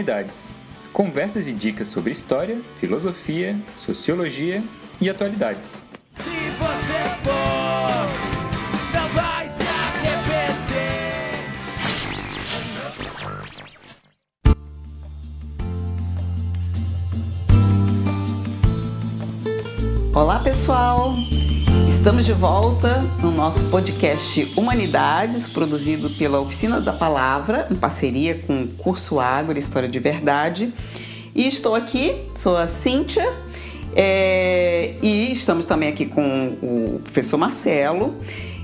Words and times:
Humanidades. 0.00 0.50
Conversas 0.94 1.46
e 1.46 1.52
dicas 1.52 1.88
sobre 1.88 2.10
história, 2.10 2.58
filosofia, 2.78 3.54
sociologia 3.78 4.64
e 4.98 5.10
atualidades. 5.10 5.76
Se 6.16 6.50
você 6.58 7.04
for, 7.22 8.08
não 8.94 9.08
vai 9.10 9.46
se 9.50 9.62
arrepender. 9.62 10.40
Olá, 20.14 20.38
pessoal! 20.40 21.14
Estamos 22.00 22.24
de 22.24 22.32
volta 22.32 23.02
no 23.20 23.30
nosso 23.30 23.62
podcast 23.64 24.54
Humanidades, 24.56 25.46
produzido 25.46 26.08
pela 26.08 26.40
Oficina 26.40 26.80
da 26.80 26.94
Palavra, 26.94 27.66
em 27.70 27.74
parceria 27.74 28.36
com 28.46 28.62
o 28.62 28.68
Curso 28.68 29.20
Agro 29.20 29.58
História 29.58 29.86
de 29.86 29.98
Verdade. 29.98 30.72
E 31.34 31.46
estou 31.46 31.74
aqui, 31.74 32.16
sou 32.34 32.56
a 32.56 32.66
Cíntia, 32.66 33.30
é, 33.94 34.94
e 35.02 35.30
estamos 35.30 35.66
também 35.66 35.90
aqui 35.90 36.06
com 36.06 36.56
o 36.62 37.00
professor 37.04 37.36
Marcelo. 37.36 38.14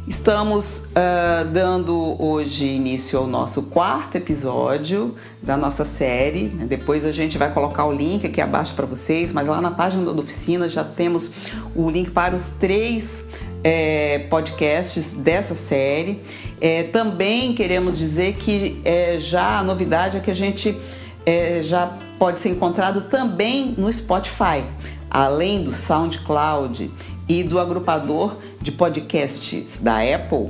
Estamos 0.06 0.84
uh, 0.90 1.44
dando 1.52 2.14
hoje 2.22 2.64
início 2.64 3.18
ao 3.18 3.26
nosso 3.26 3.60
quarto 3.62 4.14
episódio 4.14 5.16
da 5.42 5.56
nossa 5.56 5.84
série. 5.84 6.46
Depois 6.46 7.04
a 7.04 7.10
gente 7.10 7.36
vai 7.36 7.52
colocar 7.52 7.86
o 7.86 7.92
link 7.92 8.24
aqui 8.24 8.40
abaixo 8.40 8.72
para 8.74 8.86
vocês, 8.86 9.32
mas 9.32 9.48
lá 9.48 9.60
na 9.60 9.72
página 9.72 10.04
da 10.04 10.12
oficina 10.12 10.68
já 10.68 10.84
temos 10.84 11.32
o 11.74 11.90
link 11.90 12.12
para 12.12 12.36
os 12.36 12.50
três 12.50 13.24
é, 13.64 14.20
podcasts 14.30 15.12
dessa 15.12 15.56
série. 15.56 16.22
É, 16.60 16.84
também 16.84 17.52
queremos 17.52 17.98
dizer 17.98 18.34
que 18.34 18.80
é, 18.84 19.18
já 19.18 19.58
a 19.58 19.64
novidade 19.64 20.18
é 20.18 20.20
que 20.20 20.30
a 20.30 20.36
gente 20.36 20.76
já 21.64 21.92
pode 22.20 22.38
ser 22.38 22.50
encontrado 22.50 23.00
também 23.10 23.74
no 23.76 23.92
Spotify, 23.92 24.62
além 25.10 25.64
do 25.64 25.72
SoundCloud 25.72 26.88
e 27.28 27.42
do 27.42 27.58
agrupador 27.58 28.36
de 28.66 28.72
podcasts 28.72 29.78
da 29.80 29.98
Apple. 29.98 30.48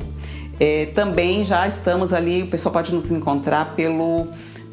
É, 0.58 0.86
também 0.94 1.44
já 1.44 1.68
estamos 1.68 2.14
ali, 2.14 2.44
o 2.44 2.46
pessoal 2.46 2.72
pode 2.72 2.92
nos 2.92 3.10
encontrar 3.10 3.74
pelo, 3.76 4.28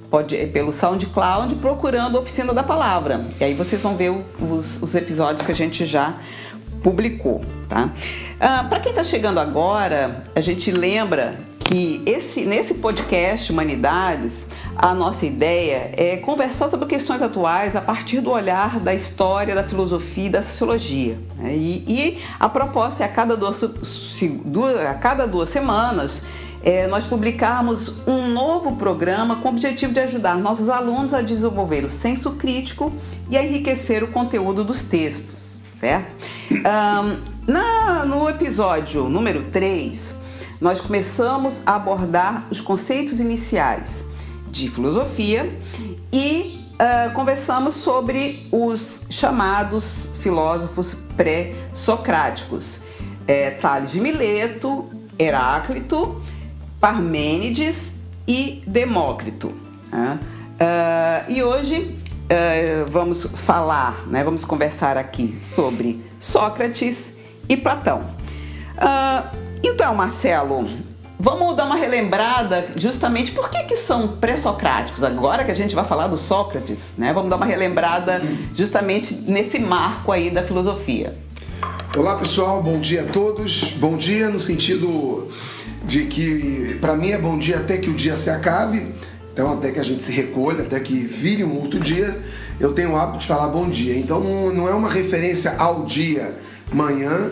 pode, 0.09 0.37
pelo 0.47 0.71
SoundCloud 0.71 1.55
procurando 1.55 2.17
a 2.17 2.21
Oficina 2.21 2.53
da 2.53 2.63
Palavra. 2.63 3.25
E 3.37 3.43
aí 3.43 3.53
vocês 3.53 3.81
vão 3.81 3.97
ver 3.97 4.11
os, 4.39 4.81
os 4.81 4.95
episódios 4.95 5.45
que 5.45 5.51
a 5.51 5.55
gente 5.55 5.85
já 5.85 6.17
publicou, 6.81 7.43
tá? 7.67 7.91
Ah, 8.39 8.65
Para 8.69 8.79
quem 8.79 8.91
está 8.91 9.03
chegando 9.03 9.41
agora, 9.41 10.21
a 10.33 10.39
gente 10.39 10.71
lembra 10.71 11.37
que 11.59 12.01
esse, 12.05 12.45
nesse 12.45 12.75
podcast 12.75 13.51
Humanidades 13.51 14.31
a 14.75 14.93
nossa 14.93 15.25
ideia 15.25 15.93
é 15.95 16.17
conversar 16.17 16.69
sobre 16.69 16.87
questões 16.87 17.21
atuais 17.21 17.75
a 17.75 17.81
partir 17.81 18.21
do 18.21 18.31
olhar 18.31 18.79
da 18.79 18.93
história, 18.93 19.53
da 19.53 19.63
filosofia 19.63 20.25
e 20.25 20.29
da 20.29 20.41
sociologia. 20.41 21.17
Né? 21.37 21.55
E, 21.55 21.83
e, 21.87 22.23
a 22.39 22.49
proposta 22.49 23.03
é 23.03 23.05
a 23.05 23.09
cada 23.09 23.37
duas, 23.37 23.63
a 23.63 24.93
cada 24.95 25.27
duas 25.27 25.49
semanas 25.49 26.23
é, 26.63 26.87
nós 26.87 27.05
publicarmos 27.05 27.93
um 28.07 28.29
novo 28.29 28.77
programa 28.77 29.35
com 29.35 29.49
o 29.49 29.51
objetivo 29.51 29.91
de 29.91 29.99
ajudar 29.99 30.37
nossos 30.37 30.69
alunos 30.69 31.13
a 31.13 31.21
desenvolver 31.21 31.83
o 31.83 31.89
senso 31.89 32.31
crítico 32.31 32.91
e 33.29 33.37
a 33.37 33.43
enriquecer 33.43 34.01
o 34.01 34.07
conteúdo 34.07 34.63
dos 34.63 34.83
textos, 34.83 35.57
certo? 35.75 36.15
Um, 36.49 37.51
na, 37.51 38.05
no 38.05 38.29
episódio 38.29 39.09
número 39.09 39.43
3, 39.51 40.15
nós 40.61 40.79
começamos 40.79 41.61
a 41.65 41.75
abordar 41.75 42.47
os 42.49 42.61
conceitos 42.61 43.19
iniciais 43.19 44.05
de 44.53 44.69
filosofia 44.69 45.49
e 46.11 46.63
uh, 46.73 47.11
conversamos 47.13 47.73
sobre 47.73 48.47
os 48.51 49.07
chamados 49.09 50.11
filósofos 50.19 50.93
pré-socráticos. 51.17 52.81
É, 53.27 53.49
Tales 53.51 53.91
de 53.91 53.99
Mileto, 53.99 54.89
Heráclito, 55.17 56.21
Parmênides 56.79 57.95
e 58.27 58.61
Demócrito. 58.67 59.51
Né? 59.91 60.19
Uh, 60.53 61.31
e 61.31 61.43
hoje 61.43 61.97
uh, 62.29 62.91
vamos 62.91 63.23
falar, 63.23 64.05
né, 64.05 64.23
vamos 64.23 64.45
conversar 64.45 64.97
aqui 64.97 65.35
sobre 65.41 66.05
Sócrates 66.19 67.13
e 67.49 67.57
Platão. 67.57 68.01
Uh, 68.77 69.35
então, 69.63 69.95
Marcelo, 69.95 70.69
Vamos 71.23 71.55
dar 71.55 71.67
uma 71.67 71.77
relembrada 71.77 72.67
justamente 72.75 73.31
por 73.31 73.49
que, 73.49 73.63
que 73.63 73.77
são 73.77 74.09
pré-socráticos. 74.09 75.05
Agora 75.05 75.45
que 75.45 75.51
a 75.51 75.55
gente 75.55 75.73
vai 75.73 75.85
falar 75.85 76.07
do 76.07 76.17
Sócrates, 76.17 76.95
né? 76.97 77.13
Vamos 77.13 77.29
dar 77.29 77.37
uma 77.37 77.45
relembrada 77.45 78.21
justamente 78.53 79.15
nesse 79.25 79.57
marco 79.57 80.11
aí 80.11 80.29
da 80.29 80.43
filosofia. 80.43 81.17
Olá 81.95 82.17
pessoal, 82.17 82.61
bom 82.61 82.77
dia 82.77 83.03
a 83.03 83.05
todos. 83.05 83.71
Bom 83.77 83.95
dia 83.95 84.27
no 84.27 84.37
sentido 84.37 85.29
de 85.85 86.07
que 86.07 86.77
para 86.81 86.93
mim 86.93 87.11
é 87.11 87.17
bom 87.17 87.39
dia 87.39 87.55
até 87.55 87.77
que 87.77 87.89
o 87.89 87.93
dia 87.93 88.17
se 88.17 88.29
acabe. 88.29 88.93
Então 89.31 89.49
até 89.53 89.71
que 89.71 89.79
a 89.79 89.83
gente 89.83 90.03
se 90.03 90.11
recolha, 90.11 90.63
até 90.63 90.77
que 90.81 90.93
vire 90.93 91.45
um 91.45 91.57
outro 91.57 91.79
dia, 91.79 92.21
eu 92.59 92.73
tenho 92.73 92.91
o 92.91 92.97
hábito 92.97 93.19
de 93.19 93.27
falar 93.27 93.47
bom 93.47 93.69
dia. 93.69 93.97
Então 93.97 94.19
não 94.51 94.67
é 94.67 94.73
uma 94.73 94.89
referência 94.89 95.55
ao 95.57 95.85
dia 95.85 96.35
manhã, 96.73 97.31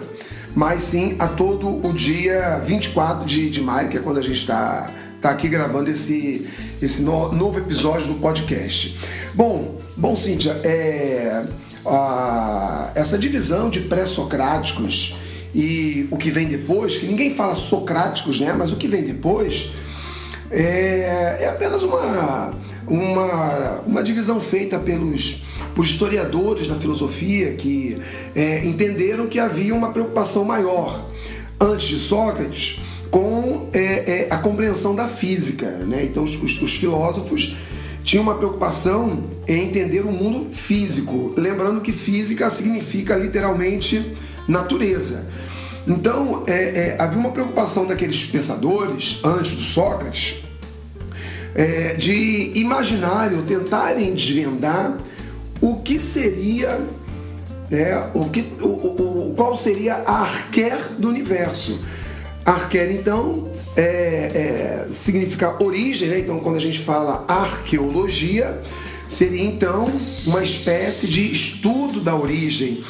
mas 0.55 0.83
sim 0.83 1.15
a 1.19 1.27
todo 1.27 1.85
o 1.85 1.93
dia 1.93 2.61
24 2.65 3.25
de, 3.25 3.49
de 3.49 3.61
maio, 3.61 3.89
que 3.89 3.97
é 3.97 3.99
quando 4.01 4.19
a 4.19 4.23
gente 4.23 4.39
está 4.39 4.91
tá 5.21 5.29
aqui 5.29 5.47
gravando 5.47 5.89
esse, 5.89 6.47
esse 6.81 7.03
no, 7.03 7.31
novo 7.31 7.59
episódio 7.59 8.07
do 8.07 8.15
podcast. 8.15 8.97
Bom, 9.33 9.79
bom 9.95 10.15
Cíntia, 10.15 10.51
é, 10.63 11.45
a, 11.85 12.91
essa 12.95 13.17
divisão 13.17 13.69
de 13.69 13.81
pré-socráticos 13.81 15.15
e 15.53 16.07
o 16.09 16.17
que 16.17 16.29
vem 16.29 16.47
depois, 16.47 16.97
que 16.97 17.05
ninguém 17.05 17.33
fala 17.33 17.55
socráticos, 17.55 18.39
né? 18.39 18.53
Mas 18.53 18.71
o 18.71 18.77
que 18.77 18.87
vem 18.87 19.03
depois 19.03 19.71
é, 20.49 21.37
é 21.41 21.49
apenas 21.49 21.83
uma, 21.83 22.53
uma, 22.87 23.81
uma 23.85 24.03
divisão 24.03 24.39
feita 24.39 24.79
pelos 24.79 25.43
por 25.75 25.85
historiadores 25.85 26.67
da 26.67 26.75
filosofia 26.75 27.53
que 27.53 27.97
é, 28.35 28.65
entenderam 28.65 29.27
que 29.27 29.39
havia 29.39 29.73
uma 29.73 29.91
preocupação 29.91 30.43
maior 30.43 31.05
antes 31.59 31.87
de 31.87 31.99
Sócrates 31.99 32.79
com 33.09 33.69
é, 33.73 33.79
é, 33.81 34.27
a 34.31 34.37
compreensão 34.37 34.95
da 34.95 35.07
física. 35.07 35.69
Né? 35.69 36.05
Então, 36.05 36.23
os, 36.23 36.61
os, 36.61 36.75
filósofos 36.75 37.55
tinham 38.03 38.23
uma 38.23 38.35
preocupação 38.35 39.25
em 39.47 39.65
entender 39.67 40.01
o 40.01 40.11
mundo 40.11 40.53
físico, 40.53 41.33
lembrando 41.37 41.81
que 41.81 41.91
física 41.91 42.49
significa 42.49 43.15
literalmente 43.15 44.15
natureza. 44.47 45.27
Então, 45.87 46.43
é, 46.47 46.53
é, 46.53 46.95
havia 46.99 47.19
uma 47.19 47.31
preocupação 47.31 47.85
daqueles 47.85 48.25
pensadores, 48.25 49.19
antes 49.23 49.55
do 49.55 49.63
Sócrates, 49.63 50.41
é, 51.53 51.95
de 51.95 52.53
imaginarem 52.55 53.37
ou 53.37 53.43
tentarem 53.43 54.13
desvendar 54.13 54.97
o 55.61 55.75
que 55.77 55.99
seria 55.99 56.79
né, 57.71 58.09
o 58.13 58.25
que, 58.29 58.53
o, 58.61 58.67
o, 58.67 59.33
qual 59.35 59.55
seria 59.55 59.95
a 60.05 60.23
arquer 60.23 60.77
do 60.97 61.07
universo. 61.07 61.79
Arquer, 62.45 62.91
então, 62.91 63.49
é, 63.77 63.81
é, 63.83 64.87
significa 64.91 65.63
origem, 65.63 66.09
né? 66.09 66.19
então 66.19 66.39
quando 66.39 66.57
a 66.57 66.61
gente 66.61 66.79
fala 66.79 67.23
arqueologia, 67.29 68.59
seria 69.07 69.43
então 69.43 69.89
uma 70.25 70.43
espécie 70.43 71.07
de 71.07 71.31
estudo 71.31 72.01
da 72.01 72.13
origem. 72.13 72.83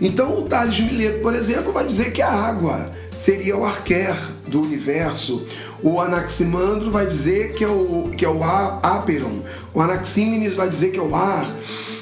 Então 0.00 0.38
o 0.38 0.42
Tales 0.42 0.78
Mileto, 0.78 1.20
por 1.20 1.34
exemplo, 1.34 1.72
vai 1.72 1.84
dizer 1.84 2.12
que 2.12 2.22
a 2.22 2.30
água 2.30 2.92
seria 3.16 3.56
o 3.56 3.64
arquer 3.64 4.16
do 4.46 4.62
universo. 4.62 5.44
O 5.82 6.00
Anaximandro 6.00 6.90
vai 6.90 7.06
dizer 7.06 7.54
que 7.54 7.64
é 7.64 7.68
o, 7.68 8.10
que 8.16 8.24
é 8.24 8.28
o 8.28 8.44
Aperon. 8.44 9.42
O 9.74 9.80
Anaxímenes 9.80 10.54
vai 10.54 10.68
dizer 10.68 10.92
que 10.92 10.98
é 10.98 11.02
o 11.02 11.14
ar. 11.14 11.52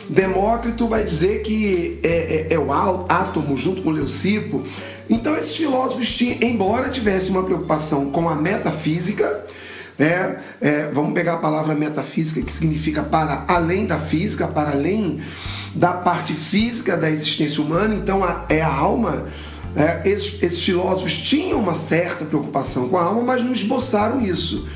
Demócrito 0.08 0.86
vai 0.88 1.02
dizer 1.02 1.42
que 1.42 1.98
é, 2.02 2.08
é, 2.08 2.54
é 2.54 2.58
o 2.58 2.72
átomo 2.72 3.56
junto 3.56 3.82
com 3.82 3.90
Leucipo. 3.90 4.64
Então 5.08 5.36
esses 5.36 5.56
filósofos 5.56 6.14
tinham, 6.14 6.38
embora 6.42 6.88
tivessem 6.88 7.30
uma 7.30 7.42
preocupação 7.42 8.10
com 8.10 8.28
a 8.28 8.34
metafísica, 8.34 9.44
né? 9.98 10.38
É, 10.60 10.90
vamos 10.92 11.12
pegar 11.12 11.34
a 11.34 11.38
palavra 11.38 11.74
metafísica, 11.74 12.42
que 12.42 12.52
significa 12.52 13.02
para 13.02 13.44
além 13.48 13.86
da 13.86 13.98
física, 13.98 14.46
para 14.46 14.70
além 14.70 15.20
da 15.74 15.92
parte 15.92 16.32
física 16.32 16.96
da 16.96 17.10
existência 17.10 17.62
humana, 17.62 17.94
então 17.94 18.22
a, 18.22 18.46
é 18.48 18.60
a 18.62 18.74
alma. 18.74 19.26
É, 19.74 20.08
esses, 20.08 20.42
esses 20.42 20.62
filósofos 20.62 21.18
tinham 21.18 21.60
uma 21.60 21.74
certa 21.74 22.24
preocupação 22.24 22.88
com 22.88 22.96
a 22.96 23.02
alma, 23.02 23.22
mas 23.22 23.42
não 23.42 23.52
esboçaram 23.52 24.20
isso 24.22 24.66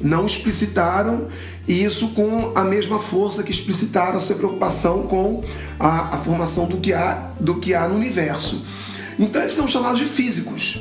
não 0.00 0.26
explicitaram 0.26 1.28
isso 1.66 2.08
com 2.08 2.52
a 2.54 2.62
mesma 2.62 2.98
força 2.98 3.42
que 3.42 3.50
explicitaram 3.50 4.16
a 4.16 4.20
sua 4.20 4.36
preocupação 4.36 5.04
com 5.04 5.42
a, 5.78 6.14
a 6.14 6.18
formação 6.18 6.66
do 6.66 6.78
que, 6.78 6.92
há, 6.92 7.30
do 7.40 7.56
que 7.56 7.74
há 7.74 7.88
no 7.88 7.94
universo. 7.94 8.64
Então 9.18 9.40
eles 9.40 9.54
são 9.54 9.66
chamados 9.66 10.00
de 10.00 10.06
físicos. 10.06 10.80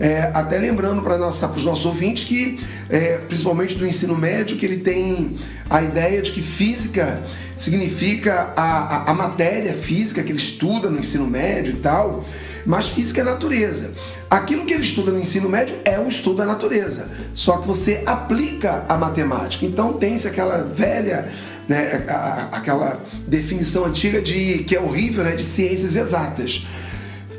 É, 0.00 0.32
até 0.34 0.58
lembrando 0.58 1.00
para 1.00 1.28
os 1.28 1.64
nossos 1.64 1.86
ouvintes 1.86 2.24
que, 2.24 2.58
é, 2.90 3.18
principalmente 3.18 3.76
do 3.76 3.86
ensino 3.86 4.16
médio, 4.16 4.56
que 4.56 4.66
ele 4.66 4.78
tem 4.78 5.36
a 5.70 5.80
ideia 5.80 6.20
de 6.20 6.32
que 6.32 6.42
física 6.42 7.22
significa 7.56 8.52
a, 8.56 8.62
a, 8.62 9.10
a 9.10 9.14
matéria 9.14 9.72
física 9.74 10.22
que 10.22 10.32
ele 10.32 10.38
estuda 10.38 10.90
no 10.90 10.98
ensino 10.98 11.26
médio 11.26 11.74
e 11.74 11.76
tal, 11.76 12.24
mas 12.64 12.88
física 12.88 13.20
é 13.20 13.24
natureza. 13.24 13.90
Aquilo 14.30 14.64
que 14.64 14.72
ele 14.72 14.82
estuda 14.82 15.10
no 15.10 15.20
ensino 15.20 15.48
médio 15.48 15.76
é 15.84 15.98
um 15.98 16.08
estudo 16.08 16.36
da 16.36 16.46
natureza, 16.46 17.08
só 17.34 17.58
que 17.58 17.66
você 17.66 18.02
aplica 18.06 18.84
a 18.88 18.96
matemática. 18.96 19.64
Então 19.66 19.92
tem-se 19.94 20.26
aquela 20.26 20.64
velha 20.64 21.30
né, 21.68 22.04
aquela 22.52 23.00
definição 23.26 23.84
antiga 23.84 24.20
de 24.20 24.64
que 24.64 24.76
é 24.76 24.80
horrível, 24.80 25.24
né, 25.24 25.34
de 25.34 25.44
ciências 25.44 25.96
exatas. 25.96 26.66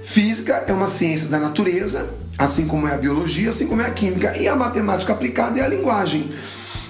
Física 0.03 0.65
é 0.67 0.73
uma 0.73 0.87
ciência 0.87 1.27
da 1.27 1.39
natureza, 1.39 2.09
assim 2.37 2.67
como 2.67 2.87
é 2.87 2.93
a 2.93 2.97
biologia, 2.97 3.49
assim 3.49 3.67
como 3.67 3.81
é 3.81 3.87
a 3.87 3.91
química, 3.91 4.37
e 4.37 4.47
a 4.47 4.55
matemática 4.55 5.13
aplicada 5.13 5.59
é 5.59 5.63
a 5.63 5.67
linguagem. 5.67 6.31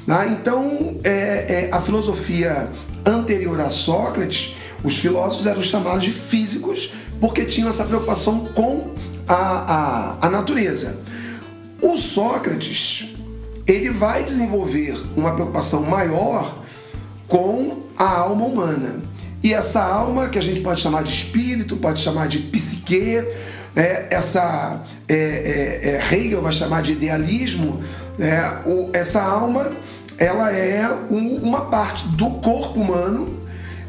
Né? 0.06 0.38
Então, 0.39 0.97
é, 1.03 1.12
é, 1.12 1.69
a 1.71 1.81
filosofia 1.81 2.69
anterior 3.06 3.59
a 3.59 3.69
Sócrates, 3.69 4.56
os 4.83 4.97
filósofos 4.97 5.45
eram 5.45 5.62
chamados 5.62 6.03
de 6.03 6.12
físicos 6.12 6.94
porque 7.23 7.45
tinham 7.45 7.69
essa 7.69 7.85
preocupação 7.85 8.49
com 8.53 8.93
a, 9.25 9.33
a, 9.33 10.27
a 10.27 10.29
natureza. 10.29 10.97
O 11.81 11.97
Sócrates 11.97 13.15
ele 13.65 13.91
vai 13.91 14.25
desenvolver 14.25 15.01
uma 15.15 15.31
preocupação 15.31 15.83
maior 15.83 16.53
com 17.25 17.83
a 17.95 18.17
alma 18.17 18.43
humana. 18.43 18.99
E 19.41 19.53
essa 19.53 19.81
alma, 19.81 20.27
que 20.27 20.37
a 20.37 20.41
gente 20.41 20.59
pode 20.59 20.81
chamar 20.81 21.03
de 21.03 21.11
espírito, 21.13 21.77
pode 21.77 22.01
chamar 22.01 22.27
de 22.27 22.39
psique, 22.39 23.23
é, 23.73 24.07
essa 24.09 24.83
é, 25.07 25.15
é, 25.15 26.13
Hegel 26.13 26.41
vai 26.41 26.51
chamar 26.51 26.81
de 26.81 26.91
idealismo, 26.91 27.81
é, 28.19 28.69
o, 28.69 28.89
essa 28.91 29.23
alma 29.23 29.71
ela 30.17 30.51
é 30.51 30.93
um, 31.09 31.37
uma 31.37 31.61
parte 31.67 32.05
do 32.05 32.31
corpo 32.41 32.81
humano, 32.81 33.42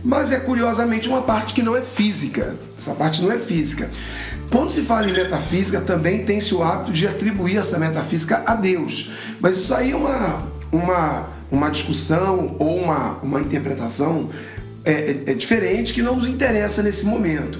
mas 0.04 0.30
é 0.30 0.38
curiosamente 0.38 1.08
uma 1.08 1.22
parte 1.22 1.54
que 1.54 1.62
não 1.62 1.76
é 1.76 1.80
física. 1.80 2.56
Essa 2.76 2.94
parte 2.94 3.22
não 3.22 3.32
é 3.32 3.38
física. 3.38 3.90
Quando 4.50 4.70
se 4.70 4.82
fala 4.82 5.08
em 5.08 5.12
metafísica, 5.12 5.80
também 5.80 6.24
tem-se 6.24 6.54
o 6.54 6.62
hábito 6.62 6.92
de 6.92 7.08
atribuir 7.08 7.56
essa 7.56 7.78
metafísica 7.78 8.42
a 8.46 8.54
Deus. 8.54 9.12
Mas 9.40 9.56
isso 9.56 9.74
aí 9.74 9.92
é 9.92 9.96
uma, 9.96 10.42
uma 10.70 11.34
uma 11.54 11.70
discussão 11.70 12.56
ou 12.58 12.76
uma, 12.76 13.18
uma 13.22 13.40
interpretação 13.40 14.30
é, 14.84 14.92
é, 14.92 15.22
é, 15.26 15.34
diferente 15.34 15.94
que 15.94 16.02
não 16.02 16.16
nos 16.16 16.26
interessa 16.26 16.82
nesse 16.82 17.06
momento. 17.06 17.58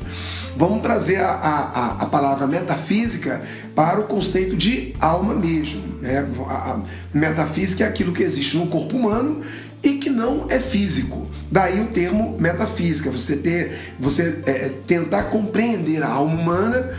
Vamos 0.56 0.82
trazer 0.82 1.17
a, 1.17 1.31
a, 1.31 2.02
a 2.02 2.06
palavra 2.06 2.46
metafísica 2.46 3.43
para 3.75 3.99
o 3.99 4.05
conceito 4.05 4.56
de 4.56 4.94
alma 5.00 5.35
mesmo. 5.35 5.82
Né? 6.00 6.29
A, 6.49 6.52
a 6.52 6.81
metafísica 7.12 7.85
é 7.85 7.88
aquilo 7.88 8.12
que 8.12 8.23
existe 8.23 8.56
no 8.56 8.67
corpo 8.67 8.96
humano 8.96 9.41
e 9.85 9.99
que 9.99 10.11
não 10.11 10.47
é 10.49 10.59
físico. 10.59 11.29
Daí 11.53 11.81
o 11.81 11.89
termo 11.89 12.37
metafísica, 12.41 13.11
você 13.11 13.37
ter, 13.37 13.95
você 14.01 14.41
é, 14.47 14.51
é 14.51 14.73
tentar 14.87 15.25
compreender 15.25 16.03
a 16.03 16.09
alma 16.09 16.35
humana, 16.35 16.91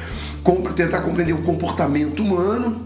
tentar 0.76 1.02
compreender 1.02 1.34
o 1.34 1.42
comportamento 1.42 2.22
humano 2.22 2.86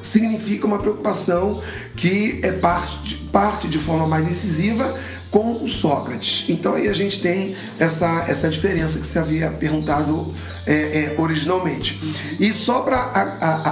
significa 0.00 0.66
uma 0.66 0.78
preocupação 0.78 1.62
que 1.96 2.40
é 2.42 2.52
parte, 2.52 3.16
parte 3.32 3.68
de 3.68 3.78
forma 3.78 4.06
mais 4.06 4.26
incisiva 4.26 4.94
com 5.30 5.64
o 5.64 5.68
Sócrates. 5.68 6.44
Então 6.48 6.74
aí 6.74 6.88
a 6.88 6.94
gente 6.94 7.20
tem 7.20 7.56
essa, 7.78 8.24
essa 8.28 8.48
diferença 8.48 8.98
que 8.98 9.06
você 9.06 9.18
havia 9.18 9.50
perguntado 9.50 10.32
é, 10.66 10.72
é, 10.72 11.14
originalmente. 11.18 12.00
E 12.38 12.52
só 12.52 12.80
para 12.80 13.02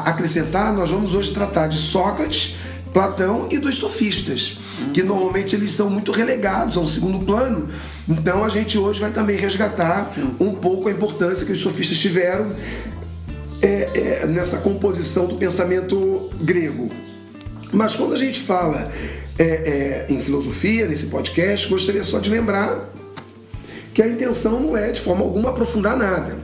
acrescentar, 0.04 0.72
nós 0.72 0.90
vamos 0.90 1.14
hoje 1.14 1.32
tratar 1.32 1.68
de 1.68 1.78
Sócrates, 1.78 2.56
Platão 2.94 3.48
e 3.50 3.58
dos 3.58 3.74
sofistas, 3.74 4.56
que 4.94 5.02
normalmente 5.02 5.56
eles 5.56 5.72
são 5.72 5.90
muito 5.90 6.12
relegados 6.12 6.76
a 6.76 6.80
um 6.80 6.86
segundo 6.86 7.26
plano. 7.26 7.68
Então 8.08 8.44
a 8.44 8.48
gente 8.48 8.78
hoje 8.78 9.00
vai 9.00 9.10
também 9.10 9.36
resgatar 9.36 10.06
Sim. 10.06 10.36
um 10.38 10.54
pouco 10.54 10.88
a 10.88 10.92
importância 10.92 11.44
que 11.44 11.50
os 11.50 11.60
sofistas 11.60 11.98
tiveram 11.98 12.52
é, 13.60 14.22
é, 14.22 14.26
nessa 14.28 14.58
composição 14.58 15.26
do 15.26 15.34
pensamento 15.34 16.30
grego. 16.40 16.88
Mas 17.72 17.96
quando 17.96 18.12
a 18.12 18.16
gente 18.16 18.38
fala 18.38 18.92
é, 19.36 19.44
é, 19.44 20.06
em 20.08 20.20
filosofia, 20.22 20.86
nesse 20.86 21.06
podcast, 21.06 21.68
gostaria 21.68 22.04
só 22.04 22.20
de 22.20 22.30
lembrar 22.30 22.94
que 23.92 24.02
a 24.02 24.06
intenção 24.06 24.60
não 24.60 24.76
é 24.76 24.92
de 24.92 25.00
forma 25.00 25.24
alguma 25.24 25.50
aprofundar 25.50 25.96
nada. 25.96 26.43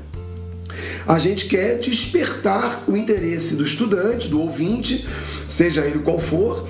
A 1.10 1.18
gente 1.18 1.46
quer 1.46 1.76
despertar 1.80 2.84
o 2.86 2.96
interesse 2.96 3.56
do 3.56 3.64
estudante, 3.64 4.28
do 4.28 4.40
ouvinte, 4.40 5.04
seja 5.48 5.84
ele 5.84 5.98
qual 5.98 6.20
for, 6.20 6.68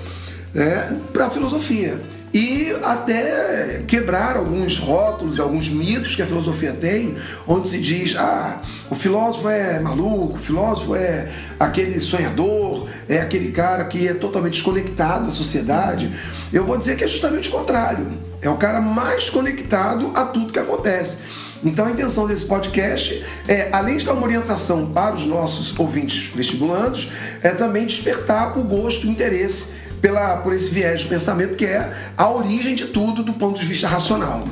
né, 0.51 0.99
para 1.13 1.27
a 1.27 1.29
filosofia 1.29 2.01
e 2.33 2.73
até 2.83 3.83
quebrar 3.87 4.37
alguns 4.37 4.79
rótulos, 4.79 5.39
alguns 5.39 5.69
mitos 5.69 6.15
que 6.15 6.23
a 6.23 6.25
filosofia 6.25 6.73
tem, 6.73 7.15
onde 7.47 7.69
se 7.69 7.77
diz: 7.77 8.15
ah, 8.15 8.63
o 8.89 8.95
filósofo 8.95 9.47
é 9.47 9.79
maluco, 9.79 10.37
o 10.37 10.39
filósofo 10.39 10.95
é 10.95 11.31
aquele 11.59 11.99
sonhador, 11.99 12.89
é 13.07 13.19
aquele 13.19 13.51
cara 13.51 13.85
que 13.85 14.07
é 14.07 14.15
totalmente 14.15 14.53
desconectado 14.53 15.25
da 15.25 15.31
sociedade. 15.31 16.11
Eu 16.51 16.65
vou 16.65 16.79
dizer 16.79 16.97
que 16.97 17.03
é 17.03 17.07
justamente 17.07 17.49
o 17.49 17.51
contrário. 17.51 18.07
É 18.41 18.49
o 18.49 18.57
cara 18.57 18.81
mais 18.81 19.29
conectado 19.29 20.11
a 20.15 20.25
tudo 20.25 20.51
que 20.51 20.57
acontece. 20.57 21.50
Então 21.63 21.85
a 21.85 21.91
intenção 21.91 22.27
desse 22.27 22.45
podcast 22.45 23.23
é, 23.47 23.69
além 23.71 23.97
de 23.97 24.05
dar 24.05 24.13
uma 24.13 24.23
orientação 24.23 24.91
para 24.91 25.15
os 25.15 25.25
nossos 25.25 25.77
ouvintes 25.77 26.31
vestibulandos, 26.33 27.11
é 27.41 27.49
também 27.49 27.85
despertar 27.85 28.57
o 28.57 28.63
gosto, 28.63 29.07
o 29.07 29.11
interesse 29.11 29.81
pela, 30.01 30.37
por 30.37 30.53
esse 30.53 30.69
viés 30.69 31.01
de 31.01 31.07
pensamento 31.07 31.55
que 31.55 31.65
é 31.65 31.93
a 32.17 32.29
origem 32.29 32.73
de 32.73 32.87
tudo 32.87 33.23
do 33.23 33.33
ponto 33.33 33.59
de 33.59 33.65
vista 33.65 33.87
racional. 33.87 34.43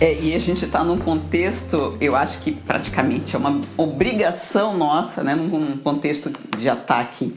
É, 0.00 0.18
e 0.18 0.34
a 0.34 0.38
gente 0.38 0.64
está 0.64 0.82
num 0.82 0.98
contexto, 0.98 1.96
eu 2.00 2.16
acho 2.16 2.40
que 2.40 2.52
praticamente 2.52 3.36
é 3.36 3.38
uma 3.38 3.60
obrigação 3.76 4.76
nossa, 4.76 5.22
né, 5.22 5.34
num 5.34 5.76
contexto 5.76 6.32
de 6.56 6.68
ataque 6.70 7.34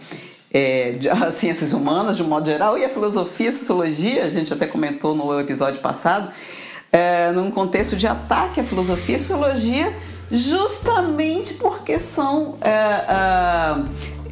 é, 0.54 0.98
às 1.26 1.34
ciências 1.34 1.74
humanas 1.74 2.16
de 2.16 2.24
um 2.24 2.28
modo 2.28 2.46
geral 2.46 2.78
e 2.78 2.86
a 2.86 2.90
filosofia, 2.90 3.50
a 3.50 3.52
sociologia, 3.52 4.24
a 4.24 4.30
gente 4.30 4.54
até 4.54 4.66
comentou 4.66 5.14
no 5.14 5.38
episódio 5.40 5.82
passado, 5.82 6.32
é, 6.94 7.32
num 7.32 7.50
contexto 7.50 7.96
de 7.98 8.06
ataque 8.06 8.60
à 8.60 8.64
filosofia 8.64 9.16
e 9.16 9.20
sociologia, 9.20 9.94
justamente 10.32 11.56
porque 11.56 12.00
são 12.00 12.56
é, 12.62 13.74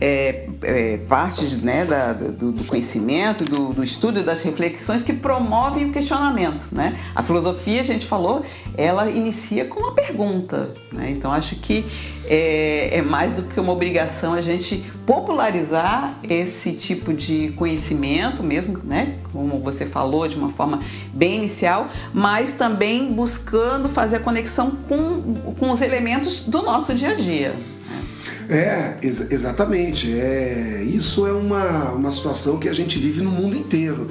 é 0.02 0.12
é, 0.12 0.48
é, 0.64 0.98
parte 0.98 1.46
né, 1.58 1.86
da, 1.86 2.12
do, 2.14 2.52
do, 2.52 2.64
conhecimento, 2.66 3.44
do, 3.44 3.74
do, 3.74 3.84
estudo, 3.84 4.24
das 4.24 4.42
reflexões 4.42 5.04
que 5.04 5.14
promovem 5.14 5.90
o 5.90 5.92
questionamento. 5.92 6.68
Né? 6.72 6.98
A 7.16 7.22
filosofia, 7.22 7.82
a 7.82 7.84
gente 7.84 8.06
falou, 8.06 8.44
ela 8.76 9.10
inicia 9.10 9.66
com 9.66 9.80
uma 9.80 9.94
pergunta. 9.94 10.72
Né? 10.92 11.12
Então, 11.12 11.32
acho 11.32 11.56
que 11.56 11.86
é, 12.26 12.98
é, 12.98 13.02
mais 13.02 13.36
do 13.36 13.44
que 13.44 13.60
uma 13.60 13.72
obrigação 13.72 14.34
a 14.34 14.42
gente 14.42 14.84
popularizar 15.06 16.18
esse 16.28 16.74
tipo 16.74 17.14
de 17.14 17.54
conhecimento, 17.56 18.42
mesmo, 18.42 18.80
né? 18.84 19.18
como 19.32 19.60
você 19.60 19.86
falou, 19.86 20.28
de 20.28 20.36
uma 20.36 20.50
forma 20.50 20.82
bem 21.14 21.38
inicial, 21.38 21.90
mas 22.12 22.54
também 22.54 23.14
buscando 23.14 23.88
fazer 23.88 24.18
a 24.18 24.20
conexão 24.20 24.78
com, 24.88 25.54
com 25.60 25.70
os 25.70 25.82
elementos 25.82 26.40
do 26.40 26.62
nosso 26.62 26.94
dia 26.94 27.12
a 27.12 27.16
dia. 27.16 27.56
É, 28.52 28.98
ex 29.02 29.32
exatamente. 29.32 30.12
É, 30.20 30.84
isso 30.86 31.26
é 31.26 31.32
uma, 31.32 31.92
uma 31.92 32.12
situação 32.12 32.60
que 32.60 32.68
a 32.68 32.74
gente 32.74 33.00
vive 33.00 33.22
no 33.22 33.32
mundo 33.32 33.56
inteiro. 33.56 34.10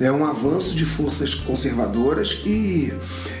É 0.00 0.10
um 0.10 0.24
avanço 0.24 0.74
de 0.74 0.86
forças 0.86 1.34
conservadoras 1.34 2.32
que, 2.32 2.94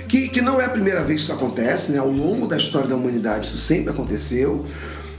que, 0.08 0.28
que 0.28 0.42
não 0.42 0.60
é 0.60 0.66
a 0.66 0.68
primeira 0.68 1.02
vez 1.02 1.20
que 1.20 1.24
isso 1.30 1.32
acontece, 1.32 1.92
né? 1.92 1.98
ao 1.98 2.10
longo 2.10 2.46
da 2.46 2.58
história 2.58 2.86
da 2.86 2.96
humanidade 2.96 3.46
isso 3.46 3.56
sempre 3.56 3.90
aconteceu 3.90 4.66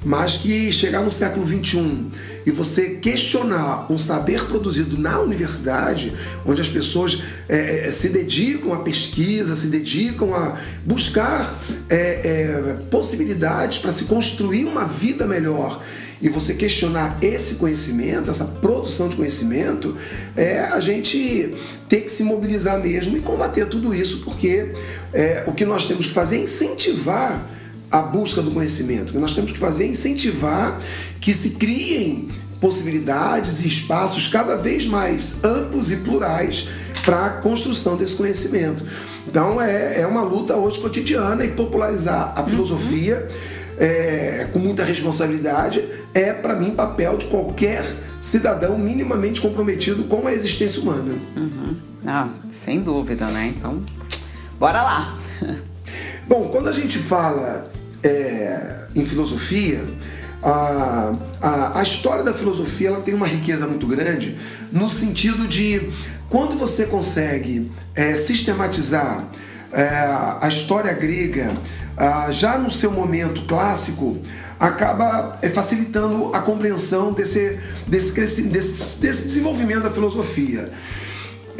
mas 0.04 0.38
que 0.38 0.72
chegar 0.72 1.02
no 1.02 1.12
século 1.12 1.46
XXI 1.46 2.08
e 2.46 2.52
você 2.52 2.96
questionar 2.96 3.92
um 3.92 3.98
saber 3.98 4.46
produzido 4.46 4.98
na 4.98 5.20
universidade, 5.20 6.14
onde 6.46 6.60
as 6.60 6.70
pessoas 6.70 7.22
é, 7.48 7.88
é, 7.88 7.92
se 7.92 8.10
dedicam 8.10 8.74
à 8.74 8.80
pesquisa, 8.80 9.56
se 9.56 9.68
dedicam 9.68 10.34
a 10.34 10.58
buscar 10.84 11.60
é, 11.90 11.98
é 11.98 12.78
possibilidades 12.90 13.78
para 13.78 13.92
se 13.92 14.06
construir 14.06 14.66
uma 14.66 14.86
vida 14.86 15.28
melhor 15.28 15.82
e 16.22 16.30
você 16.30 16.54
questionar 16.54 17.18
esse 17.22 17.56
conhecimento, 17.56 18.30
essa 18.30 18.46
produção 18.46 19.10
de 19.10 19.16
conhecimento, 19.16 19.98
é 20.36 20.60
a 20.60 20.80
gente 20.80 21.56
ter 21.90 22.02
que 22.02 22.10
se 22.10 22.24
mobilizar 22.24 22.80
mesmo 22.80 23.18
e 23.18 23.22
combater 23.22 23.66
tudo 23.66 23.94
isso, 23.94 24.22
porque 24.24 24.72
é, 25.12 25.44
o 25.48 25.52
que 25.52 25.66
nós 25.66 25.88
temos 25.88 26.06
que 26.06 26.14
fazer 26.14 26.38
é 26.38 26.42
incentivar 26.42 27.44
a 27.92 28.02
busca 28.02 28.42
do 28.42 28.52
conhecimento. 28.52 29.10
O 29.10 29.14
que 29.14 29.18
nós 29.18 29.34
temos 29.34 29.52
que 29.52 29.60
fazer 29.60 29.86
é 29.86 29.88
incentivar 29.88 30.80
que 31.20 31.34
se 31.34 31.52
criem 31.52 32.30
possibilidades 32.60 33.64
e 33.64 33.68
espaços 33.68 34.28
cada 34.28 34.56
vez 34.56 34.86
mais 34.86 35.44
amplos 35.44 35.92
e 35.92 35.98
plurais 35.98 36.70
para 37.04 37.26
a 37.26 37.30
construção 37.30 37.98
desse 37.98 38.16
conhecimento. 38.16 38.86
Então 39.28 39.62
é, 39.62 40.02
é 40.02 40.08
uma 40.08 40.22
luta 40.22 40.56
hoje 40.56 40.80
cotidiana 40.80 41.44
e 41.44 41.50
popularizar 41.50 42.34
a 42.36 42.44
filosofia. 42.44 43.28
Uhum 43.30 43.62
é, 43.82 44.48
com 44.54 44.60
muita 44.60 44.84
responsabilidade, 44.84 45.84
é 46.14 46.32
para 46.32 46.56
mim 46.56 46.70
papel 46.70 47.18
de 47.18 47.26
qualquer 47.26 47.84
cidadão 48.20 48.78
minimamente 48.78 49.42
comprometido 49.42 50.04
com 50.04 50.28
a 50.28 50.34
existência 50.34 50.80
humana. 50.80 51.16
Uhum. 51.36 51.76
Ah, 52.06 52.30
sem 52.52 52.82
dúvida, 52.82 53.26
né? 53.28 53.52
Então, 53.58 53.82
bora 54.60 54.84
lá. 54.84 55.18
Bom, 56.28 56.50
quando 56.50 56.70
a 56.70 56.72
gente 56.72 57.00
fala 57.00 57.72
é, 58.04 58.86
em 58.96 59.06
filosofia, 59.06 59.84
a, 60.42 61.14
a, 61.42 61.80
a, 61.80 61.84
história 61.84 62.24
da 62.24 62.34
filosofia 62.34 62.90
ela 62.90 63.02
tem 63.02 63.14
uma 63.14 63.28
riqueza 63.28 63.68
muito 63.68 63.86
grande 63.86 64.36
no 64.72 64.90
sentido 64.90 65.48
de 65.48 65.92
quando 66.30 66.58
você 66.58 66.88
consegue 66.88 67.72
é, 67.94 68.16
sistematizar 68.16 69.28
é, 69.72 69.88
a 70.42 70.48
história 70.48 70.92
grega 70.94 71.56
ah, 71.98 72.32
já 72.32 72.58
no 72.58 72.72
seu 72.72 72.92
momento 72.92 73.46
clássico, 73.46 74.18
acaba 74.60 75.38
é, 75.42 75.50
facilitando 75.50 76.34
a 76.34 76.40
compreensão 76.40 77.14
desse, 77.14 77.60
desse, 77.88 78.44
desse, 78.44 79.00
desse 79.00 79.24
desenvolvimento 79.24 79.84
da 79.84 79.92
filosofia. 79.92 80.72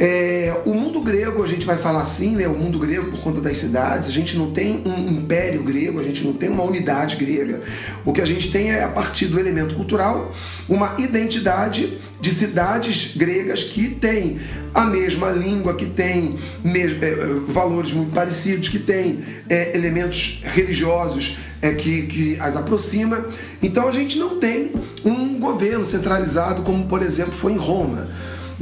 É, 0.04 0.52
o 0.64 0.74
mundo 0.74 1.00
grego, 1.00 1.44
a 1.44 1.46
gente 1.46 1.64
vai 1.64 1.78
falar 1.78 2.00
assim, 2.00 2.34
né? 2.34 2.48
O 2.48 2.58
mundo 2.58 2.76
grego, 2.76 3.08
por 3.12 3.20
conta 3.20 3.40
das 3.40 3.56
cidades, 3.56 4.08
a 4.08 4.10
gente 4.10 4.36
não 4.36 4.50
tem 4.50 4.82
um 4.84 5.12
império 5.12 5.62
grego, 5.62 6.00
a 6.00 6.02
gente 6.02 6.24
não 6.24 6.32
tem 6.32 6.48
uma 6.48 6.64
unidade 6.64 7.14
grega. 7.14 7.62
O 8.04 8.12
que 8.12 8.20
a 8.20 8.24
gente 8.26 8.50
tem 8.50 8.72
é, 8.72 8.82
a 8.82 8.88
partir 8.88 9.26
do 9.26 9.38
elemento 9.38 9.76
cultural, 9.76 10.32
uma 10.68 10.96
identidade 10.98 12.00
de 12.20 12.34
cidades 12.34 13.16
gregas 13.16 13.62
que 13.62 13.90
têm 13.90 14.40
a 14.74 14.84
mesma 14.86 15.30
língua, 15.30 15.76
que 15.76 15.86
têm 15.86 16.36
é, 16.64 17.14
valores 17.46 17.92
muito 17.92 18.12
parecidos, 18.12 18.68
que 18.68 18.80
têm 18.80 19.20
é, 19.48 19.76
elementos 19.76 20.40
religiosos 20.42 21.38
é, 21.60 21.74
que, 21.74 22.08
que 22.08 22.40
as 22.40 22.56
aproxima. 22.56 23.24
Então 23.62 23.86
a 23.86 23.92
gente 23.92 24.18
não 24.18 24.40
tem 24.40 24.72
um 25.04 25.38
governo 25.38 25.86
centralizado 25.86 26.62
como, 26.62 26.86
por 26.88 27.02
exemplo, 27.02 27.34
foi 27.34 27.52
em 27.52 27.56
Roma. 27.56 28.08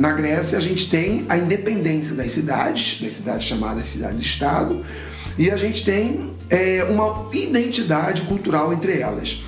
Na 0.01 0.13
Grécia, 0.13 0.57
a 0.57 0.61
gente 0.63 0.89
tem 0.89 1.27
a 1.29 1.37
independência 1.37 2.15
das 2.15 2.33
cidades, 2.33 3.03
das 3.03 3.13
cidades 3.13 3.47
chamadas 3.47 3.87
cidades-estado, 3.87 4.83
e 5.37 5.51
a 5.51 5.57
gente 5.59 5.85
tem 5.85 6.33
é, 6.49 6.85
uma 6.85 7.29
identidade 7.35 8.23
cultural 8.23 8.73
entre 8.73 8.99
elas. 8.99 9.43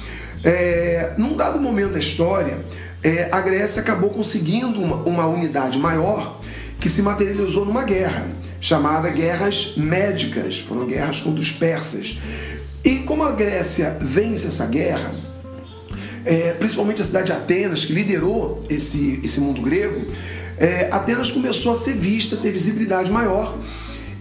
É, 0.44 1.14
num 1.16 1.34
dado 1.34 1.58
momento 1.58 1.94
da 1.94 1.98
história, 1.98 2.62
é, 3.02 3.30
a 3.32 3.40
Grécia 3.40 3.80
acabou 3.80 4.10
conseguindo 4.10 4.78
uma, 4.78 4.96
uma 4.96 5.26
unidade 5.26 5.78
maior 5.78 6.38
que 6.78 6.90
se 6.90 7.00
materializou 7.00 7.64
numa 7.64 7.84
guerra, 7.84 8.28
chamada 8.60 9.08
Guerras 9.08 9.72
Médicas, 9.78 10.58
foram 10.58 10.86
guerras 10.86 11.22
contra 11.22 11.40
os 11.40 11.50
persas. 11.50 12.18
E 12.84 12.96
como 12.96 13.22
a 13.22 13.32
Grécia 13.32 13.96
vence 14.02 14.48
essa 14.48 14.66
guerra, 14.66 15.14
é, 16.26 16.52
principalmente 16.52 17.00
a 17.00 17.04
cidade 17.06 17.28
de 17.28 17.32
Atenas, 17.32 17.86
que 17.86 17.94
liderou 17.94 18.60
esse, 18.68 19.18
esse 19.24 19.40
mundo 19.40 19.62
grego, 19.62 20.06
é, 20.58 20.88
Atenas 20.90 21.30
começou 21.30 21.72
a 21.72 21.74
ser 21.74 21.94
vista, 21.94 22.36
ter 22.36 22.50
visibilidade 22.50 23.10
maior. 23.10 23.56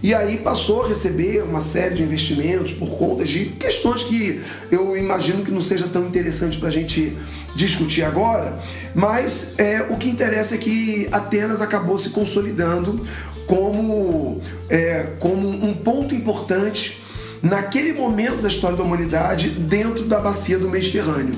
E 0.02 0.12
aí 0.12 0.38
passou 0.38 0.84
a 0.84 0.88
receber 0.88 1.44
uma 1.44 1.60
série 1.60 1.94
de 1.94 2.02
investimentos 2.02 2.72
por 2.72 2.98
conta 2.98 3.24
de 3.24 3.46
questões 3.50 4.02
que 4.02 4.42
eu 4.68 4.96
imagino 4.96 5.44
que 5.44 5.50
não 5.52 5.60
seja 5.60 5.86
tão 5.86 6.04
interessante 6.06 6.58
para 6.58 6.68
a 6.68 6.72
gente 6.72 7.16
discutir 7.54 8.02
agora, 8.02 8.58
mas 8.96 9.54
é, 9.58 9.82
o 9.82 9.96
que 9.96 10.08
interessa 10.08 10.56
é 10.56 10.58
que 10.58 11.08
Atenas 11.12 11.60
acabou 11.60 11.96
se 11.98 12.10
consolidando 12.10 13.06
como, 13.46 14.40
é, 14.68 15.06
como 15.20 15.48
um 15.48 15.72
ponto 15.72 16.16
importante 16.16 17.00
naquele 17.40 17.92
momento 17.92 18.42
da 18.42 18.48
história 18.48 18.76
da 18.76 18.82
humanidade 18.82 19.50
dentro 19.50 20.04
da 20.04 20.18
bacia 20.18 20.58
do 20.58 20.68
Mediterrâneo. 20.68 21.34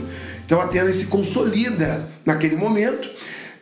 Então 0.47 0.61
Atenas 0.61 0.97
se 0.97 1.07
consolida 1.07 2.09
naquele 2.25 2.57
momento 2.57 3.11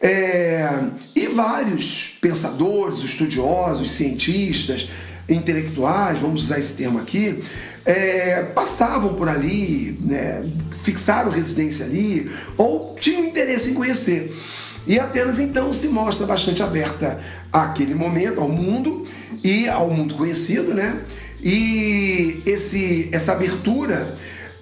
é, 0.02 0.68
e 1.14 1.28
vários 1.28 2.18
pensadores, 2.20 2.98
estudiosos, 2.98 3.92
cientistas, 3.92 4.88
intelectuais, 5.28 6.18
vamos 6.18 6.44
usar 6.44 6.58
esse 6.58 6.74
termo 6.74 6.98
aqui, 6.98 7.42
é, 7.84 8.42
passavam 8.54 9.14
por 9.14 9.28
ali, 9.28 9.96
né, 10.00 10.44
fixaram 10.82 11.30
residência 11.30 11.86
ali 11.86 12.30
ou 12.58 12.96
tinham 12.98 13.24
interesse 13.26 13.70
em 13.70 13.74
conhecer. 13.74 14.36
E 14.84 14.98
Atenas 14.98 15.38
então 15.38 15.72
se 15.72 15.86
mostra 15.88 16.26
bastante 16.26 16.62
aberta 16.62 17.20
àquele 17.52 17.94
momento, 17.94 18.40
ao 18.40 18.48
mundo 18.48 19.04
e 19.42 19.68
ao 19.68 19.88
mundo 19.88 20.14
conhecido, 20.16 20.74
né? 20.74 21.00
E 21.40 22.42
esse, 22.44 23.08
essa 23.12 23.32
abertura 23.32 24.14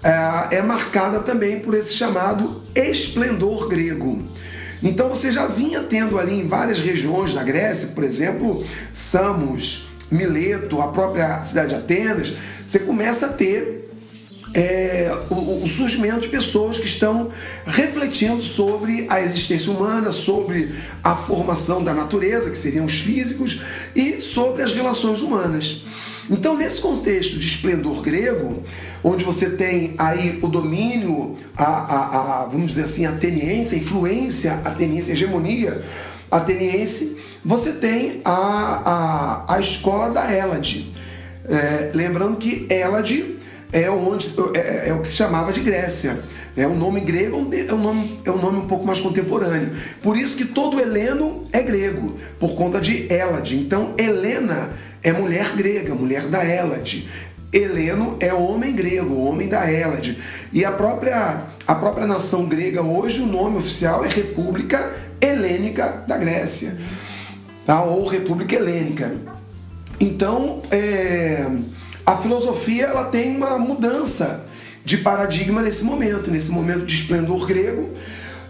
é, 0.03 0.57
é 0.57 0.63
marcada 0.63 1.21
também 1.21 1.61
por 1.61 1.75
esse 1.75 1.95
chamado 1.95 2.63
esplendor 2.75 3.67
grego. 3.69 4.29
Então 4.83 5.09
você 5.09 5.31
já 5.31 5.47
vinha 5.47 5.83
tendo 5.83 6.19
ali 6.19 6.35
em 6.35 6.47
várias 6.47 6.81
regiões 6.81 7.35
da 7.35 7.43
Grécia, 7.43 7.89
por 7.89 8.05
exemplo, 8.05 8.65
Samos, 8.93 9.89
Mileto, 10.11 10.81
a 10.81 10.89
própria 10.89 11.43
cidade 11.43 11.71
de 11.71 11.75
Atenas, 11.77 12.33
você 12.67 12.79
começa 12.79 13.27
a 13.27 13.29
ter 13.29 13.81
é, 14.53 15.13
o, 15.31 15.65
o, 15.65 15.69
surgimento 15.69 16.23
de 16.23 16.29
pessoas 16.29 16.79
que 16.79 16.87
estão 16.87 17.31
refletindo 17.65 18.43
sobre 18.43 19.07
a 19.09 19.21
existência 19.21 19.73
humana, 19.73 20.11
sobre 20.11 20.75
a 21.05 21.15
formação 21.15 21.85
da 21.85 21.95
natureza, 21.95 22.51
que 22.51 22.59
seriam 22.59 22.85
os 22.85 22.95
físicos, 22.95 23.63
e 23.95 24.21
sobre 24.21 24.63
as 24.63 24.73
relações 24.73 25.21
humanas. 25.21 25.85
Então, 26.31 26.57
nesse 26.57 26.81
contexto 26.81 27.37
de 27.39 27.47
esplendor 27.47 28.01
grego, 28.03 28.63
onde 29.03 29.25
você 29.25 29.51
tem 29.51 29.95
aí 29.99 30.39
o 30.41 30.47
domínio, 30.47 31.35
a, 31.57 31.65
a, 31.65 32.43
a 32.43 32.47
vamos 32.47 32.69
dizer 32.69 32.85
assim, 32.85 33.05
ateniense, 33.05 33.75
a 33.75 33.79
influência 33.79 34.53
ateniense, 34.65 35.11
a 35.11 35.15
hegemonia 35.15 35.83
ateniense, 36.31 37.17
você 37.45 37.73
tem 37.73 38.21
a, 38.25 39.45
a, 39.49 39.55
a 39.57 39.61
escola 39.61 40.11
da 40.11 40.31
Hélade. 40.31 40.95
É, 41.49 41.91
lembrando 41.93 42.37
que 42.37 42.67
Hélade 42.71 43.39
é, 43.73 43.91
onde, 43.91 44.27
é, 44.55 44.89
é, 44.89 44.93
o 44.93 45.01
que 45.01 45.09
se 45.09 45.17
chamava 45.17 45.53
de 45.53 45.61
Grécia. 45.61 46.19
É 46.57 46.67
um 46.67 46.77
nome 46.77 47.01
grego, 47.01 47.37
é 47.37 47.73
um 47.73 47.79
nome, 47.79 48.21
é 48.25 48.31
um 48.31 48.39
nome 48.39 48.59
um 48.59 48.67
pouco 48.67 48.85
mais 48.85 49.01
contemporâneo. 49.01 49.71
Por 50.03 50.17
isso 50.17 50.37
que 50.37 50.45
todo 50.45 50.81
heleno 50.81 51.43
é 51.53 51.63
grego, 51.63 52.17
por 52.39 52.55
conta 52.55 52.81
de 52.81 53.11
Hélade. 53.13 53.57
Então, 53.57 53.95
Helena 53.97 54.71
é 55.03 55.13
mulher 55.13 55.55
grega, 55.57 55.95
mulher 55.95 56.27
da 56.27 56.45
Hélade. 56.45 57.09
Heleno 57.53 58.17
é 58.21 58.33
homem 58.33 58.73
grego, 58.73 59.25
homem 59.25 59.49
da 59.49 59.69
Hélade. 59.69 60.19
E 60.53 60.65
a 60.65 60.71
própria, 60.71 61.47
a 61.67 61.75
própria 61.75 62.07
nação 62.07 62.47
grega 62.47 62.83
hoje, 62.83 63.21
o 63.21 63.27
nome 63.27 63.59
oficial 63.59 64.05
é 64.05 64.09
República 64.09 64.95
Helênica 65.21 66.05
da 66.07 66.17
Grécia, 66.17 66.77
tá? 67.67 67.83
ou 67.83 68.07
República 68.07 68.55
Helênica. 68.55 69.13
Então, 69.99 70.63
é, 70.71 71.47
a 72.07 72.17
filosofia 72.17 72.87
ela 72.87 73.05
tem 73.05 73.37
uma 73.37 73.59
mudança 73.59 74.47
de 74.85 74.99
paradigma 74.99 75.61
nesse 75.61 75.85
momento, 75.85 76.31
nesse 76.31 76.51
momento 76.51 76.87
de 76.87 76.95
esplendor 76.95 77.47
grego. 77.47 77.91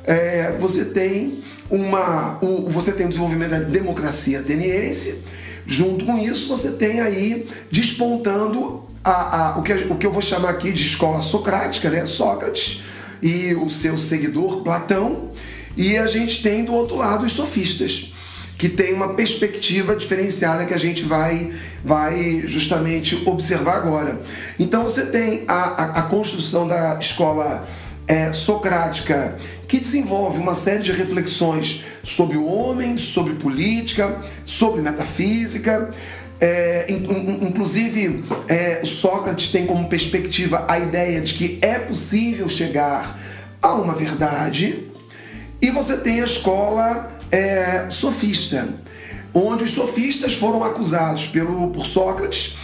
É, 0.05 0.57
você 0.61 0.87
tem 0.87 1.43
uma, 1.69 2.39
o, 2.41 2.69
você 2.71 2.93
tem 2.93 3.07
o 3.07 3.09
desenvolvimento 3.09 3.51
da 3.51 3.59
democracia 3.61 4.41
ateniense. 4.41 5.23
Junto 5.71 6.05
com 6.05 6.19
isso, 6.19 6.49
você 6.49 6.73
tem 6.73 7.01
aí 7.01 7.47
despontando 7.71 8.83
a, 9.05 9.53
a, 9.53 9.59
o, 9.59 9.63
que, 9.63 9.73
o 9.73 9.95
que 9.95 10.05
eu 10.05 10.11
vou 10.11 10.21
chamar 10.21 10.49
aqui 10.49 10.73
de 10.73 10.83
escola 10.83 11.23
socrática, 11.23 11.89
né? 11.89 12.09
Sócrates 12.09 12.83
e 13.23 13.55
o 13.55 13.71
seu 13.71 13.97
seguidor 13.97 14.65
Platão, 14.65 15.31
e 15.77 15.97
a 15.97 16.09
gente 16.09 16.43
tem 16.43 16.65
do 16.65 16.73
outro 16.73 16.97
lado 16.97 17.25
os 17.25 17.33
sofistas, 17.33 18.13
que 18.59 18.69
tem 18.69 18.93
uma 18.93 19.15
perspectiva 19.15 19.95
diferenciada 19.95 20.67
que 20.67 20.75
a 20.75 20.79
gente 20.79 21.05
vai, 21.05 21.53
vai 21.85 22.43
justamente 22.49 23.23
observar 23.25 23.77
agora. 23.77 24.21
Então 24.59 24.83
você 24.83 25.07
tem 25.07 25.45
a, 25.47 25.55
a, 25.55 25.85
a 26.01 26.03
construção 26.03 26.67
da 26.67 26.99
escola 26.99 27.65
é, 28.09 28.33
socrática, 28.33 29.39
que 29.69 29.79
desenvolve 29.79 30.41
uma 30.41 30.57
série 30.57 30.83
de 30.83 30.91
reflexões 30.91 31.85
sobre 32.03 32.37
o 32.37 32.47
homem, 32.47 32.97
sobre 32.99 33.35
política, 33.35 34.21
sobre 34.45 34.81
metafísica, 34.81 35.91
é, 36.41 36.87
inclusive, 36.89 38.25
é, 38.49 38.81
Sócrates 38.87 39.51
tem 39.51 39.67
como 39.67 39.89
perspectiva 39.89 40.65
a 40.67 40.79
ideia 40.79 41.21
de 41.21 41.35
que 41.35 41.59
é 41.61 41.79
possível 41.79 42.49
chegar 42.49 43.21
a 43.61 43.75
uma 43.75 43.95
verdade, 43.95 44.89
e 45.61 45.71
você 45.71 45.99
tem 45.99 46.23
a 46.23 46.25
escola 46.25 47.13
é, 47.31 47.89
sofista, 47.91 48.69
onde 49.35 49.65
os 49.65 49.73
sofistas 49.73 50.35
foram 50.35 50.65
acusados 50.65 51.27
pelo, 51.27 51.71
por 51.73 51.85
Sócrates 51.85 52.57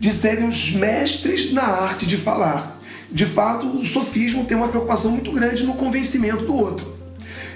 de 0.00 0.12
serem 0.12 0.48
os 0.48 0.72
mestres 0.72 1.52
na 1.52 1.62
arte 1.62 2.04
de 2.04 2.16
falar. 2.16 2.80
De 3.08 3.24
fato, 3.24 3.66
o 3.68 3.86
sofismo 3.86 4.44
tem 4.44 4.56
uma 4.56 4.66
preocupação 4.66 5.12
muito 5.12 5.30
grande 5.30 5.62
no 5.62 5.74
convencimento 5.74 6.44
do 6.44 6.56
outro. 6.56 6.91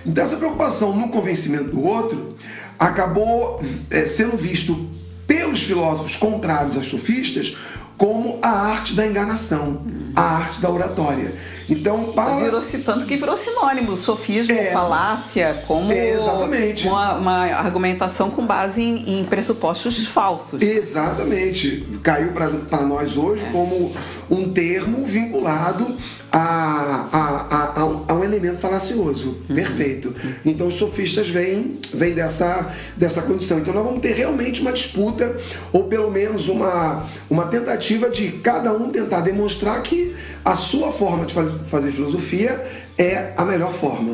Então, 0.06 0.22
essa 0.22 0.36
preocupação 0.36 0.96
no 0.96 1.08
convencimento 1.08 1.70
do 1.70 1.84
outro 1.84 2.36
acabou 2.78 3.60
é, 3.90 4.06
sendo 4.06 4.36
visto 4.36 4.88
pelos 5.26 5.62
filósofos 5.62 6.16
contrários 6.16 6.76
aos 6.76 6.86
sofistas 6.86 7.56
como 7.96 8.38
a 8.42 8.50
arte 8.50 8.92
da 8.94 9.06
enganação, 9.06 9.80
a 10.14 10.20
arte 10.22 10.60
da 10.60 10.70
oratória. 10.70 11.34
Então, 11.68 12.12
para... 12.12 12.36
virou 12.36 12.60
tanto 12.84 13.06
que 13.06 13.16
virou 13.16 13.36
sinônimo, 13.36 13.96
sofismo, 13.96 14.52
É. 14.54 14.70
falácia, 14.70 15.64
como 15.66 15.90
É, 15.90 16.12
exatamente. 16.12 16.86
Uma, 16.86 17.14
uma 17.14 17.44
argumentação 17.46 18.30
com 18.30 18.46
base 18.46 18.82
em, 18.82 19.20
em 19.20 19.24
pressupostos 19.24 20.06
falsos. 20.06 20.60
Exatamente. 20.60 21.84
Caiu 22.02 22.32
para 22.32 22.82
nós 22.82 23.16
hoje 23.16 23.44
como 23.50 23.92
um 24.30 24.52
termo 24.52 25.04
vinculado 25.04 25.96
a, 26.38 27.08
a, 27.12 27.80
a, 27.80 27.80
a 28.10 28.14
um- 28.14 28.22
elemento 28.22 28.58
falacioso. 28.58 29.38
Perfeito. 29.48 30.12
Então 30.44 30.66
os 30.68 30.74
sofistas 30.74 31.30
vêm, 31.30 31.78
vêm 31.94 32.12
dessa, 32.12 32.70
dessa 32.96 33.22
condição. 33.22 33.58
Então 33.58 33.72
nós 33.72 33.82
vamos 33.84 34.00
ter 34.02 34.12
realmente 34.12 34.60
uma 34.60 34.72
disputa, 34.72 35.34
ou 35.72 35.84
pelo 35.84 36.10
menos 36.10 36.48
uma, 36.48 37.06
uma 37.30 37.46
tentativa 37.46 38.10
de 38.10 38.32
cada 38.32 38.72
um 38.74 38.90
tentar 38.90 39.20
demonstrar 39.22 39.80
que 39.82 40.14
a 40.44 40.54
sua 40.54 40.92
forma 40.92 41.24
de 41.24 41.32
faz- 41.32 41.58
fazer 41.70 41.90
filosofia 41.92 42.62
é 42.98 43.32
a 43.36 43.44
melhor 43.44 43.72
forma. 43.72 44.12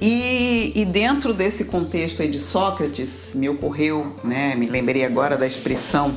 E, 0.00 0.72
e 0.74 0.84
dentro 0.84 1.32
desse 1.32 1.66
contexto 1.66 2.22
aí 2.22 2.30
de 2.30 2.40
Sócrates, 2.40 3.32
me 3.36 3.48
ocorreu, 3.48 4.16
né, 4.24 4.56
me 4.56 4.66
lembrei 4.66 5.04
agora 5.04 5.36
da 5.36 5.46
expressão 5.46 6.16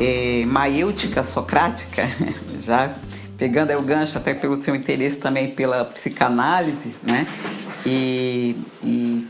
é, 0.00 0.44
maêutica 0.46 1.22
socrática, 1.22 2.08
já 2.62 2.96
pegando 3.38 3.70
aí 3.70 3.76
o 3.76 3.82
gancho 3.82 4.16
até 4.18 4.32
pelo 4.34 4.60
seu 4.60 4.74
interesse 4.74 5.18
também 5.18 5.50
pela 5.50 5.84
psicanálise, 5.84 6.94
né? 7.02 7.26
E, 7.84 8.56
e 8.82 9.26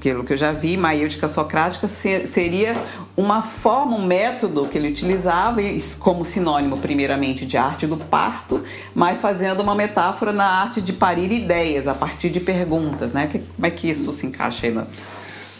pelo 0.00 0.24
que 0.24 0.32
eu 0.32 0.36
já 0.36 0.50
vi, 0.50 0.76
maêutica 0.76 1.28
socrática 1.28 1.86
se- 1.86 2.26
seria 2.26 2.74
uma 3.16 3.40
forma, 3.42 3.96
um 3.96 4.04
método 4.04 4.66
que 4.66 4.76
ele 4.76 4.88
utilizava 4.88 5.60
como 6.00 6.24
sinônimo, 6.24 6.76
primeiramente, 6.78 7.46
de 7.46 7.56
arte 7.56 7.86
do 7.86 7.96
parto, 7.96 8.62
mas 8.94 9.20
fazendo 9.20 9.62
uma 9.62 9.76
metáfora 9.76 10.32
na 10.32 10.44
arte 10.44 10.80
de 10.80 10.92
parir 10.92 11.30
ideias 11.30 11.86
a 11.86 11.94
partir 11.94 12.30
de 12.30 12.40
perguntas, 12.40 13.12
né? 13.12 13.28
Como 13.54 13.66
é 13.66 13.70
que 13.70 13.88
isso 13.88 14.12
se 14.12 14.26
encaixa 14.26 14.66
aí? 14.66 14.72
Na... 14.72 14.86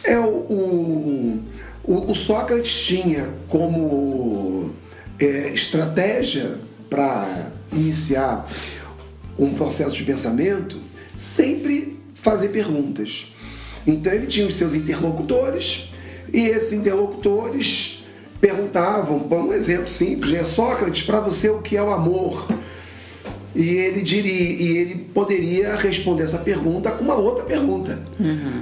É 0.02 0.18
o, 0.18 0.24
o, 0.24 1.42
o- 1.84 2.10
o 2.10 2.14
Sócrates 2.16 2.84
tinha 2.84 3.28
como 3.48 4.70
é, 5.20 5.50
estratégia 5.50 6.58
para 6.90 7.52
iniciar 7.74 8.48
um 9.38 9.52
processo 9.54 9.94
de 9.96 10.04
pensamento 10.04 10.78
sempre 11.16 11.98
fazer 12.14 12.48
perguntas. 12.48 13.32
Então 13.86 14.12
ele 14.12 14.26
tinha 14.26 14.46
os 14.46 14.54
seus 14.54 14.74
interlocutores 14.74 15.90
e 16.32 16.46
esses 16.46 16.72
interlocutores 16.72 18.04
perguntavam, 18.40 19.20
por 19.20 19.38
um 19.38 19.52
exemplo 19.52 19.88
simples, 19.88 20.32
né? 20.32 20.44
Sócrates, 20.44 21.02
para 21.02 21.20
você 21.20 21.48
o 21.48 21.60
que 21.62 21.76
é 21.76 21.82
o 21.82 21.90
amor? 21.90 22.46
E 23.54 23.68
ele 23.68 24.02
diria, 24.02 24.32
e 24.32 24.76
ele 24.78 24.94
poderia 25.14 25.76
responder 25.76 26.24
essa 26.24 26.38
pergunta 26.38 26.90
com 26.90 27.04
uma 27.04 27.14
outra 27.14 27.44
pergunta. 27.44 28.02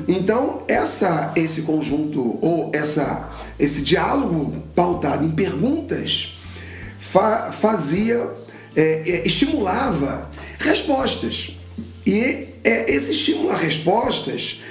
Então, 0.07 0.63
essa, 0.69 1.33
esse 1.35 1.63
conjunto 1.63 2.39
ou 2.43 2.71
essa, 2.75 3.31
esse 3.59 3.81
diálogo 3.81 4.63
pautado 4.75 5.25
em 5.25 5.31
perguntas 5.31 6.39
fa- 7.01 7.51
fazia, 7.51 8.31
é, 8.77 9.03
é, 9.07 9.27
estimulava 9.27 10.29
respostas. 10.59 11.57
E 12.07 12.49
é, 12.65 12.93
esse 12.93 13.13
estímulo 13.13 13.51
a 13.51 13.57
respostas, 13.57 14.63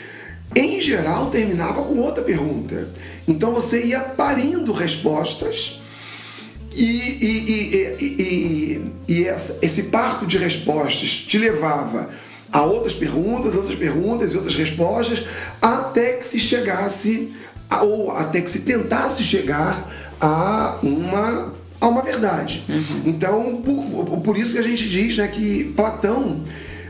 em 0.55 0.81
geral, 0.81 1.29
terminava 1.29 1.83
com 1.83 1.97
outra 1.99 2.23
pergunta. 2.23 2.89
Então 3.27 3.53
você 3.53 3.85
ia 3.85 3.99
parindo 4.01 4.71
respostas 4.73 5.81
e, 6.73 6.83
e- 6.83 7.95
e- 8.01 8.81
e- 9.07 9.25
esse 9.61 9.83
parto 9.83 10.25
de 10.25 10.37
respostas 10.37 11.09
te 11.11 11.37
levava 11.37 12.09
a 12.51 12.63
outras 12.63 12.93
perguntas, 12.93 13.55
outras 13.55 13.77
perguntas 13.77 14.33
e 14.33 14.35
outras 14.37 14.55
respostas, 14.55 15.23
até 15.61 16.13
que 16.13 16.25
se 16.25 16.39
chegasse, 16.39 17.31
ou 17.81 18.11
até 18.11 18.41
que 18.41 18.49
se 18.49 18.59
tentasse 18.59 19.23
chegar 19.23 19.89
a 20.19 20.77
uma, 20.83 21.53
a 21.81 21.87
uma 21.87 22.01
verdade. 22.03 22.63
Então, 23.05 23.61
por, 23.65 24.21
por 24.21 24.37
isso 24.37 24.53
que 24.53 24.59
a 24.59 24.63
gente 24.63 24.87
diz 24.87 25.17
né, 25.17 25.27
que 25.27 25.73
Platão 25.75 26.41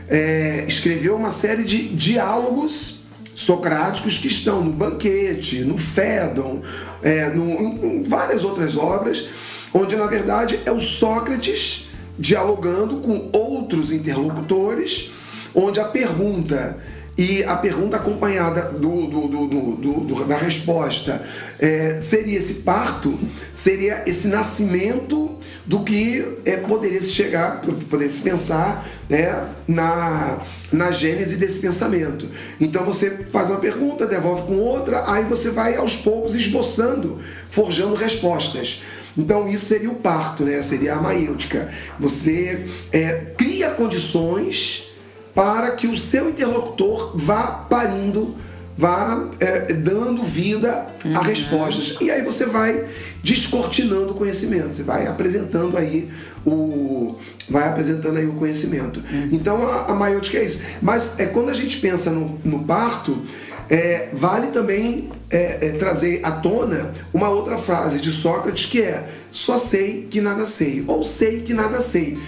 é, 0.08 0.64
escreveu 0.68 1.16
uma 1.16 1.32
série 1.32 1.64
de 1.64 1.88
diálogos 1.88 3.00
socráticos 3.34 4.18
que 4.18 4.28
estão 4.28 4.62
no 4.62 4.70
Banquete, 4.70 5.60
no 5.60 5.78
Fédon, 5.78 6.60
é, 7.02 7.30
no- 7.30 7.50
em, 7.50 7.86
em 7.86 8.02
várias 8.02 8.44
outras 8.44 8.76
obras, 8.76 9.28
onde 9.72 9.96
na 9.96 10.06
verdade 10.06 10.60
é 10.66 10.70
o 10.70 10.80
Sócrates 10.80 11.88
dialogando 12.18 12.98
com 12.98 13.30
outros 13.32 13.90
interlocutores, 13.90 15.10
onde 15.54 15.80
a 15.80 15.84
pergunta 15.84 16.78
e 17.16 17.44
a 17.44 17.56
pergunta 17.56 17.96
acompanhada 17.98 18.62
do, 18.72 19.06
do- 19.06 19.28
do- 19.28 20.24
da 20.24 20.36
resposta 20.36 21.22
é, 21.58 21.98
seria 22.00 22.38
esse 22.38 22.54
parto, 22.62 23.18
seria 23.54 24.02
esse 24.06 24.28
nascimento 24.28 25.36
do 25.66 25.80
que 25.84 26.24
é, 26.44 26.56
poderia 26.56 27.00
se 27.00 27.10
chegar, 27.10 27.60
poderia 27.60 28.10
se 28.10 28.20
pensar 28.22 28.86
né, 29.08 29.46
na, 29.68 30.38
na 30.72 30.90
gênese 30.90 31.36
desse 31.36 31.60
pensamento. 31.60 32.28
Então 32.58 32.84
você 32.84 33.26
faz 33.30 33.50
uma 33.50 33.58
pergunta, 33.60 34.06
devolve 34.06 34.42
com 34.46 34.58
outra, 34.58 35.04
aí 35.12 35.24
você 35.24 35.50
vai 35.50 35.76
aos 35.76 35.96
poucos 35.96 36.34
esboçando, 36.34 37.18
forjando 37.50 37.94
respostas. 37.94 38.82
Então 39.16 39.46
isso 39.46 39.66
seria 39.66 39.90
o 39.90 39.96
parto, 39.96 40.44
né? 40.44 40.62
seria 40.62 40.94
a 40.94 41.00
maêutica. 41.02 41.70
Você 42.00 42.64
é, 42.90 43.26
cria 43.36 43.70
condições 43.70 44.91
para 45.34 45.70
que 45.72 45.86
o 45.86 45.96
seu 45.96 46.28
interlocutor 46.28 47.16
vá 47.16 47.42
parindo, 47.42 48.34
vá 48.76 49.28
é, 49.40 49.72
dando 49.72 50.22
vida 50.22 50.86
a 51.14 51.22
respostas. 51.22 51.96
E 52.00 52.10
aí 52.10 52.22
você 52.22 52.46
vai 52.46 52.84
descortinando 53.22 54.12
o 54.12 54.14
conhecimento, 54.14 54.74
você 54.76 54.82
vai 54.82 55.06
apresentando 55.06 55.76
aí 55.76 56.10
o 56.44 57.16
vai 57.48 57.68
apresentando 57.68 58.18
aí 58.18 58.26
o 58.26 58.34
conhecimento. 58.34 59.02
Então 59.30 59.66
a, 59.66 59.86
a 59.86 59.94
maiútica 59.94 60.38
é 60.38 60.44
isso. 60.44 60.60
Mas 60.80 61.18
é 61.18 61.26
quando 61.26 61.50
a 61.50 61.54
gente 61.54 61.78
pensa 61.78 62.10
no, 62.10 62.40
no 62.44 62.64
parto, 62.64 63.22
é, 63.70 64.10
vale 64.12 64.48
também 64.48 65.10
é, 65.30 65.66
é, 65.66 65.70
trazer 65.78 66.20
à 66.22 66.30
tona 66.30 66.92
uma 67.12 67.28
outra 67.28 67.56
frase 67.56 68.00
de 68.00 68.10
Sócrates 68.10 68.66
que 68.66 68.82
é 68.82 69.08
só 69.30 69.56
sei 69.56 70.08
que 70.10 70.20
nada 70.20 70.44
sei, 70.44 70.84
ou 70.86 71.04
sei 71.04 71.40
que 71.40 71.54
nada 71.54 71.80
sei. 71.80 72.18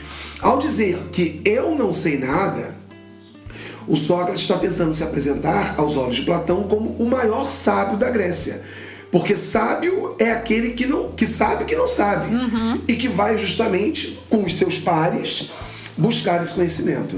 Ao 0.40 0.58
dizer 0.58 0.98
que 1.12 1.42
eu 1.44 1.74
não 1.74 1.92
sei 1.92 2.18
nada, 2.18 2.74
o 3.86 3.96
Sócrates 3.96 4.42
está 4.42 4.56
tentando 4.56 4.94
se 4.94 5.02
apresentar 5.02 5.74
aos 5.76 5.96
olhos 5.96 6.16
de 6.16 6.22
Platão 6.22 6.62
como 6.64 6.90
o 6.98 7.06
maior 7.06 7.48
sábio 7.50 7.96
da 7.98 8.10
Grécia. 8.10 8.62
Porque 9.10 9.36
sábio 9.36 10.16
é 10.18 10.32
aquele 10.32 10.70
que, 10.72 10.86
não, 10.86 11.12
que 11.12 11.26
sabe 11.26 11.64
que 11.64 11.76
não 11.76 11.86
sabe. 11.86 12.34
E 12.88 12.94
que 12.96 13.08
vai 13.08 13.38
justamente 13.38 14.18
com 14.28 14.42
os 14.44 14.56
seus 14.56 14.78
pares 14.78 15.52
buscar 15.96 16.42
esse 16.42 16.52
conhecimento. 16.54 17.16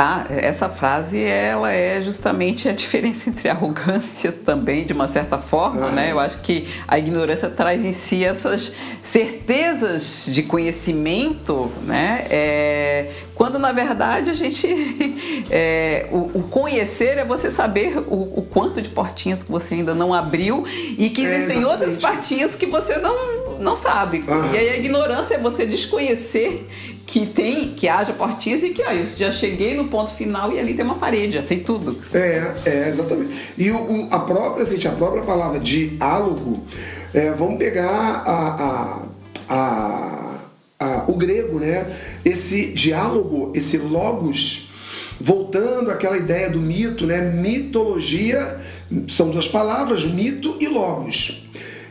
Ah, 0.00 0.26
essa 0.30 0.68
frase 0.68 1.20
ela 1.20 1.72
é 1.72 2.00
justamente 2.00 2.68
a 2.68 2.72
diferença 2.72 3.28
entre 3.28 3.48
arrogância 3.48 4.30
também, 4.30 4.84
de 4.84 4.92
uma 4.92 5.08
certa 5.08 5.38
forma, 5.38 5.86
Ah. 5.88 5.90
né? 5.90 6.12
Eu 6.12 6.20
acho 6.20 6.40
que 6.40 6.68
a 6.86 6.96
ignorância 7.00 7.50
traz 7.50 7.84
em 7.84 7.92
si 7.92 8.24
essas 8.24 8.72
certezas 9.02 10.24
de 10.28 10.44
conhecimento, 10.44 11.72
né? 11.84 12.26
É, 12.30 13.10
quando 13.34 13.58
na 13.58 13.72
verdade 13.72 14.30
a 14.30 14.34
gente 14.34 14.66
é, 15.50 16.06
o, 16.12 16.30
o 16.38 16.42
conhecer 16.48 17.18
é 17.18 17.24
você 17.24 17.50
saber 17.50 17.98
o, 18.06 18.38
o 18.38 18.42
quanto 18.48 18.80
de 18.80 18.90
portinhas 18.90 19.42
que 19.42 19.50
você 19.50 19.74
ainda 19.74 19.94
não 19.96 20.14
abriu 20.14 20.64
e 20.96 21.10
que 21.10 21.26
É, 21.26 21.34
existem 21.38 21.64
outras 21.64 21.94
exatamente. 21.94 22.18
portinhas 22.20 22.54
que 22.54 22.66
você 22.66 22.98
não, 22.98 23.47
não 23.60 23.76
sabe. 23.76 24.24
Aham. 24.28 24.52
E 24.54 24.58
aí 24.58 24.68
a 24.70 24.76
ignorância 24.76 25.34
é 25.34 25.38
você 25.38 25.64
desconhecer 25.66 26.66
que 27.06 27.24
tem, 27.26 27.70
que 27.74 27.88
haja 27.88 28.12
portinhas 28.12 28.62
e 28.62 28.70
que 28.70 28.82
ó, 28.82 28.90
eu 28.90 29.08
já 29.08 29.30
cheguei 29.32 29.74
no 29.74 29.88
ponto 29.88 30.10
final 30.10 30.52
e 30.52 30.58
ali 30.60 30.74
tem 30.74 30.84
uma 30.84 30.96
parede, 30.96 31.32
já 31.34 31.42
sei 31.42 31.60
tudo. 31.60 31.98
É, 32.12 32.52
é, 32.66 32.88
exatamente. 32.90 33.30
E 33.56 33.70
o, 33.70 33.76
o- 33.78 34.08
a 34.10 34.18
própria, 34.20 34.64
gente, 34.66 34.86
a 34.86 34.92
própria 34.92 35.22
palavra 35.22 35.58
diálogo, 35.58 36.64
é, 37.14 37.30
vamos 37.32 37.56
pegar 37.58 37.88
a, 37.88 38.54
a- 38.64 39.02
a- 39.48 40.38
a- 40.78 41.04
o 41.08 41.14
grego, 41.14 41.58
né? 41.58 41.86
Esse 42.24 42.72
diálogo, 42.72 43.52
esse 43.54 43.78
logos, 43.78 44.70
voltando 45.20 45.90
àquela 45.90 46.16
ideia 46.18 46.50
do 46.50 46.58
mito, 46.60 47.06
né? 47.06 47.20
Mitologia 47.20 48.60
são 49.08 49.30
duas 49.30 49.48
palavras, 49.48 50.04
mito 50.04 50.56
e 50.60 50.68
logos. 50.68 51.46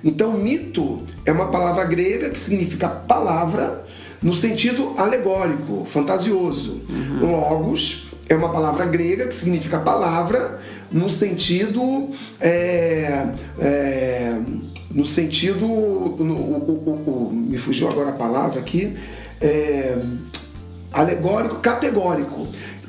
Então, 0.07 0.31
mito 0.31 1.03
é 1.25 1.33
uma 1.33 1.47
palavra 1.47 1.83
grega 1.83 2.29
que 2.29 2.39
significa 2.39 2.87
palavra 2.87 3.85
no 4.21 4.33
sentido 4.33 4.93
alegórico, 4.97 5.83
fantasioso. 5.83 6.81
Logos 7.19 8.07
é 8.29 8.33
uma 8.33 8.47
palavra 8.47 8.85
grega 8.85 9.27
que 9.27 9.35
significa 9.35 9.79
palavra 9.79 10.61
no 10.89 11.09
sentido 11.09 12.09
é, 12.39 13.27
é, 13.59 14.39
no 14.89 15.05
sentido. 15.05 15.67
No, 15.67 16.35
o, 16.35 16.83
o, 16.85 17.27
o, 17.27 17.33
me 17.33 17.57
fugiu 17.57 17.89
agora 17.89 18.11
a 18.11 18.13
palavra 18.13 18.61
aqui. 18.61 18.95
É, 19.41 19.97
alegórico, 20.93 21.57
categórico. 21.57 22.47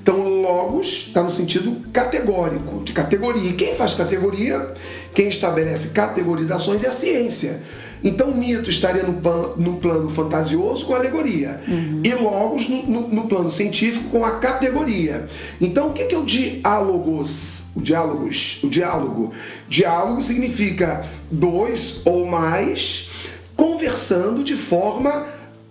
Então, 0.08 0.26
logos 0.40 1.04
está 1.08 1.22
no 1.22 1.30
sentido 1.30 1.82
categórico, 1.92 2.82
de 2.82 2.94
categoria. 2.94 3.50
E 3.50 3.52
quem 3.52 3.74
faz 3.74 3.92
categoria, 3.92 4.72
quem 5.14 5.28
estabelece 5.28 5.88
categorizações 5.88 6.82
é 6.82 6.88
a 6.88 6.90
ciência. 6.90 7.60
Então, 8.02 8.34
mito 8.34 8.70
estaria 8.70 9.02
no, 9.02 9.20
pan, 9.20 9.50
no 9.58 9.76
plano 9.76 10.08
fantasioso 10.08 10.86
com 10.86 10.94
a 10.94 10.96
alegoria, 10.96 11.60
uhum. 11.68 12.00
e 12.02 12.14
logos 12.14 12.70
no, 12.70 12.84
no, 12.84 13.08
no, 13.08 13.22
plano 13.28 13.50
científico 13.50 14.08
com 14.08 14.24
a 14.24 14.38
categoria. 14.38 15.28
Então, 15.60 15.88
o 15.88 15.92
que 15.92 16.14
é 16.14 16.16
o 16.16 16.24
diálogos? 16.24 17.64
O 17.76 17.80
diálogos, 17.82 18.60
o 18.62 18.70
diálogo. 18.70 19.34
Diálogo 19.68 20.22
significa 20.22 21.04
dois 21.30 22.00
ou 22.06 22.24
mais 22.24 23.10
conversando 23.54 24.42
de 24.42 24.56
forma 24.56 25.26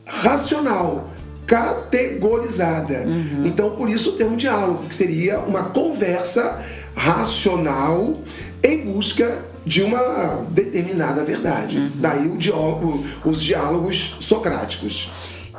racional 0.05 1.16
categorizada. 1.47 3.05
Uhum. 3.07 3.43
Então, 3.45 3.71
por 3.71 3.89
isso 3.89 4.11
o 4.11 4.13
termo 4.13 4.35
diálogo, 4.35 4.87
que 4.87 4.93
seria 4.93 5.39
uma 5.39 5.63
conversa 5.63 6.61
racional 6.93 8.19
em 8.61 8.85
busca 8.85 9.39
de 9.65 9.81
uma 9.81 10.45
determinada 10.49 11.23
verdade. 11.23 11.77
Uhum. 11.77 11.91
Daí 11.95 12.27
o 12.27 12.37
diálogo, 12.37 13.05
os 13.23 13.41
diálogos 13.41 14.17
socráticos. 14.19 15.09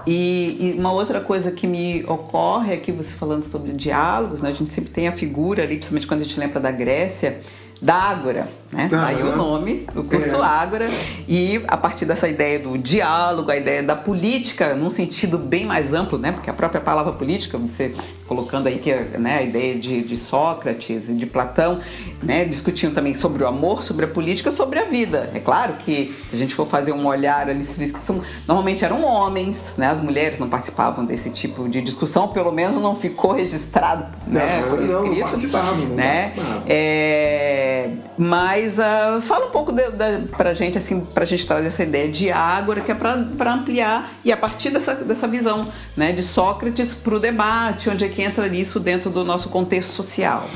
E, 0.06 0.74
e, 0.74 0.78
uma 0.78 0.92
outra 0.92 1.20
coisa 1.20 1.50
que 1.50 1.66
me 1.66 2.04
ocorre 2.06 2.72
aqui, 2.74 2.92
você 2.92 3.12
falando 3.12 3.44
sobre 3.44 3.72
diálogos, 3.72 4.40
né? 4.40 4.50
a 4.50 4.52
gente 4.52 4.70
sempre 4.70 4.90
tem 4.90 5.08
a 5.08 5.12
figura 5.12 5.62
ali, 5.62 5.76
principalmente 5.76 6.06
quando 6.06 6.20
a 6.20 6.24
gente 6.24 6.38
lembra 6.38 6.60
da 6.60 6.70
Grécia, 6.70 7.40
da 7.80 7.94
Ágora, 7.94 8.48
né? 8.72 8.88
Uhum. 8.92 8.98
Aí 9.00 9.22
o 9.22 9.36
nome, 9.36 9.86
o 9.94 10.02
curso 10.02 10.36
é. 10.36 10.42
Ágora, 10.42 10.90
e 11.26 11.62
a 11.68 11.76
partir 11.76 12.04
dessa 12.04 12.28
ideia 12.28 12.58
do 12.58 12.76
diálogo, 12.76 13.50
a 13.50 13.56
ideia 13.56 13.82
da 13.82 13.94
política, 13.94 14.74
num 14.74 14.90
sentido 14.90 15.38
bem 15.38 15.64
mais 15.64 15.94
amplo, 15.94 16.18
né? 16.18 16.32
Porque 16.32 16.50
a 16.50 16.52
própria 16.52 16.80
palavra 16.80 17.12
política, 17.12 17.56
você 17.56 17.94
colocando 18.26 18.66
aí 18.66 18.78
que 18.78 18.92
né, 19.18 19.38
a 19.38 19.42
ideia 19.42 19.74
de, 19.76 20.02
de 20.02 20.16
Sócrates 20.16 21.08
e 21.08 21.14
de 21.14 21.24
Platão, 21.24 21.78
né? 22.22 22.44
Discutiam 22.44 22.92
também 22.92 23.14
sobre 23.14 23.42
o 23.42 23.46
amor, 23.46 23.82
sobre 23.82 24.04
a 24.04 24.08
política, 24.08 24.50
sobre 24.50 24.78
a 24.80 24.84
vida. 24.84 25.30
É 25.32 25.38
claro 25.38 25.74
que 25.74 26.14
se 26.28 26.36
a 26.36 26.38
gente 26.38 26.54
for 26.54 26.66
fazer 26.66 26.92
um 26.92 27.06
olhar 27.06 27.48
ali, 27.48 27.64
se 27.64 27.78
diz 27.78 27.92
que 27.92 28.00
são, 28.00 28.20
normalmente 28.46 28.84
eram 28.84 29.04
homens, 29.04 29.74
né? 29.78 29.86
As 29.86 30.00
mulheres 30.00 30.38
não 30.38 30.48
participavam 30.48 31.04
desse 31.04 31.30
tipo 31.30 31.68
de 31.68 31.80
discussão, 31.80 32.28
pelo 32.28 32.50
menos 32.50 32.76
não 32.76 32.96
ficou 32.96 33.32
registrado, 33.32 34.06
né? 34.26 34.60
Não, 34.60 34.68
por 34.68 34.84
escrito, 34.84 35.04
não, 35.04 35.14
não 35.14 35.20
participavam, 35.20 35.76
não 35.76 35.94
né? 35.94 36.32
Participavam. 36.34 36.62
É, 36.66 37.67
mas 38.16 38.78
uh, 38.78 39.20
fala 39.22 39.46
um 39.46 39.50
pouco 39.50 39.72
de, 39.72 39.82
de, 39.90 40.28
pra 40.36 40.54
gente, 40.54 40.78
assim, 40.78 41.00
pra 41.00 41.24
gente 41.24 41.46
trazer 41.46 41.68
essa 41.68 41.82
ideia 41.82 42.08
de 42.08 42.30
Ágora, 42.30 42.80
que 42.80 42.90
é 42.90 42.94
para 42.94 43.52
ampliar, 43.52 44.12
e 44.24 44.32
a 44.32 44.36
partir 44.36 44.70
dessa, 44.70 44.94
dessa 44.94 45.26
visão 45.26 45.72
né, 45.96 46.12
de 46.12 46.22
Sócrates 46.22 46.94
para 46.94 47.14
o 47.14 47.20
debate, 47.20 47.90
onde 47.90 48.04
é 48.04 48.08
que 48.08 48.22
entra 48.22 48.46
isso 48.48 48.80
dentro 48.80 49.10
do 49.10 49.24
nosso 49.24 49.48
contexto 49.48 49.92
social. 49.92 50.48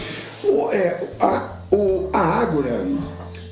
O, 0.43 0.71
é, 0.71 1.09
a, 1.21 1.57
o, 1.71 2.11
a 2.13 2.21
Ágora, 2.21 2.87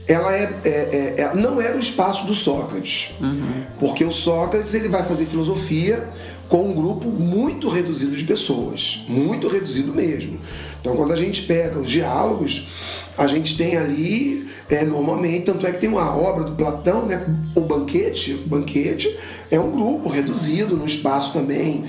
ela 0.07 0.35
é, 0.35 0.53
é, 0.65 0.69
é, 0.69 1.21
é, 1.23 1.35
não 1.35 1.61
era 1.61 1.77
o 1.77 1.81
espaço 1.81 2.27
do 2.27 2.35
Sócrates, 2.35 3.15
uhum. 3.21 3.65
porque 3.79 4.05
o 4.05 4.13
Sócrates 4.13 4.75
ele 4.75 4.89
vai 4.89 5.05
fazer 5.05 5.27
filosofia 5.27 6.09
com 6.51 6.65
um 6.65 6.75
grupo 6.75 7.09
muito 7.09 7.69
reduzido 7.69 8.17
de 8.17 8.25
pessoas, 8.25 9.05
muito 9.09 9.47
reduzido 9.47 9.95
mesmo. 9.95 10.41
Então, 10.81 10.97
quando 10.97 11.13
a 11.13 11.17
gente 11.17 11.43
pega 11.43 11.79
os 11.79 11.89
diálogos, 11.89 12.69
a 13.17 13.29
gente 13.29 13.57
tem 13.57 13.77
ali, 13.77 14.49
é, 14.69 14.85
normalmente, 14.85 15.45
tanto 15.45 15.65
é 15.65 15.71
que 15.71 15.79
tem 15.79 15.89
uma 15.89 16.13
obra 16.15 16.43
do 16.43 16.57
Platão, 16.57 17.07
né, 17.07 17.25
o 17.55 17.61
Banquete, 17.61 18.33
o 18.33 18.49
Banquete 18.49 19.17
é 19.49 19.61
um 19.61 19.71
grupo 19.71 20.09
reduzido 20.09 20.77
no 20.77 20.85
espaço 20.85 21.33
também, 21.33 21.85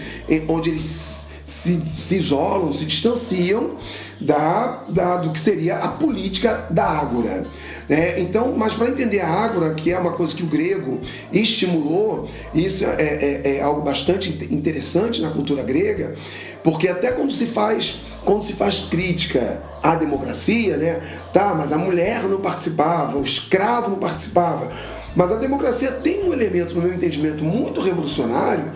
onde 0.47 0.69
eles 0.69 1.25
se, 1.43 1.81
se 1.93 2.15
isolam, 2.15 2.71
se 2.71 2.85
distanciam 2.85 3.77
da, 4.19 4.83
da, 4.89 5.17
do 5.17 5.31
que 5.31 5.39
seria 5.39 5.77
a 5.77 5.87
política 5.87 6.67
da 6.69 6.85
ágora. 6.85 7.47
Né? 7.91 8.21
Então, 8.21 8.55
mas 8.57 8.73
para 8.73 8.87
entender 8.87 9.19
a 9.19 9.27
ágora, 9.27 9.73
que 9.73 9.91
é 9.91 9.99
uma 9.99 10.13
coisa 10.13 10.33
que 10.33 10.43
o 10.43 10.45
grego 10.45 11.01
estimulou, 11.29 12.29
isso 12.53 12.85
é, 12.85 13.41
é, 13.43 13.57
é 13.57 13.61
algo 13.61 13.81
bastante 13.81 14.29
interessante 14.49 15.21
na 15.21 15.29
cultura 15.29 15.61
grega, 15.61 16.15
porque 16.63 16.87
até 16.87 17.11
quando 17.11 17.33
se 17.33 17.47
faz 17.47 17.99
quando 18.23 18.43
se 18.43 18.53
faz 18.53 18.87
crítica 18.89 19.61
à 19.83 19.95
democracia, 19.95 20.77
né? 20.77 21.01
Tá, 21.33 21.53
mas 21.53 21.73
a 21.73 21.77
mulher 21.77 22.23
não 22.23 22.39
participava, 22.39 23.17
o 23.17 23.23
escravo 23.23 23.89
não 23.89 23.97
participava. 23.97 24.71
Mas 25.13 25.29
a 25.33 25.35
democracia 25.35 25.91
tem 25.91 26.23
um 26.23 26.31
elemento, 26.31 26.73
no 26.73 26.81
meu 26.81 26.93
entendimento, 26.93 27.43
muito 27.43 27.81
revolucionário, 27.81 28.71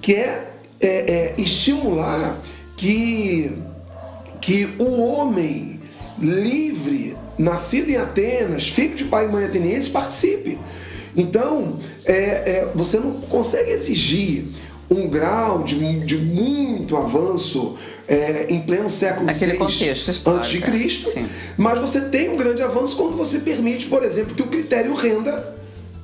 que 0.00 0.14
é, 0.14 0.50
é, 0.80 0.88
é 0.88 1.34
estimular 1.38 2.38
que, 2.76 3.52
que 4.40 4.74
o 4.78 5.00
homem 5.00 5.80
livre, 6.18 7.16
nascido 7.38 7.90
em 7.90 7.96
Atenas, 7.96 8.68
filho 8.68 8.96
de 8.96 9.04
pai 9.04 9.26
e 9.26 9.28
mãe 9.28 9.44
ateniense, 9.44 9.90
participe. 9.90 10.58
Então, 11.16 11.78
é, 12.04 12.14
é, 12.14 12.70
você 12.74 12.98
não 12.98 13.20
consegue 13.22 13.70
exigir 13.70 14.46
um 14.90 15.06
grau 15.06 15.62
de, 15.62 16.00
de 16.00 16.16
muito 16.16 16.96
avanço 16.96 17.76
é, 18.06 18.46
em 18.48 18.60
pleno 18.60 18.88
século 18.88 19.26
Naquele 19.26 19.52
VI 19.52 19.58
contexto 19.58 20.30
antes 20.30 20.50
de 20.50 20.60
Cristo, 20.60 21.10
sim. 21.12 21.26
mas 21.58 21.78
você 21.78 22.08
tem 22.08 22.30
um 22.30 22.36
grande 22.36 22.62
avanço 22.62 22.96
quando 22.96 23.16
você 23.16 23.40
permite, 23.40 23.86
por 23.86 24.02
exemplo, 24.02 24.34
que 24.34 24.42
o 24.42 24.46
critério 24.46 24.94
renda 24.94 25.57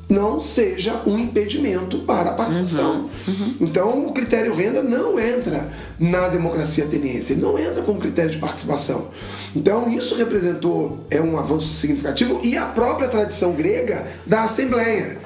não 0.08 0.40
seja 0.40 1.00
um 1.06 1.18
impedimento 1.18 1.98
para 2.00 2.30
a 2.30 2.34
participação. 2.34 3.08
Uhum, 3.26 3.34
uhum. 3.34 3.56
Então, 3.60 4.06
o 4.06 4.12
critério 4.12 4.54
renda 4.54 4.82
não 4.82 5.18
entra 5.18 5.68
na 5.98 6.28
democracia 6.28 6.84
ateniense, 6.84 7.32
ele 7.32 7.42
não 7.42 7.58
entra 7.58 7.82
como 7.82 8.00
critério 8.00 8.30
de 8.30 8.38
participação. 8.38 9.08
Então, 9.56 9.88
isso 9.90 10.14
representou 10.14 11.04
é 11.10 11.20
um 11.20 11.38
avanço 11.38 11.68
significativo 11.68 12.40
e 12.42 12.56
a 12.56 12.66
própria 12.66 13.08
tradição 13.08 13.52
grega 13.52 14.06
da 14.26 14.42
Assembleia. 14.42 15.18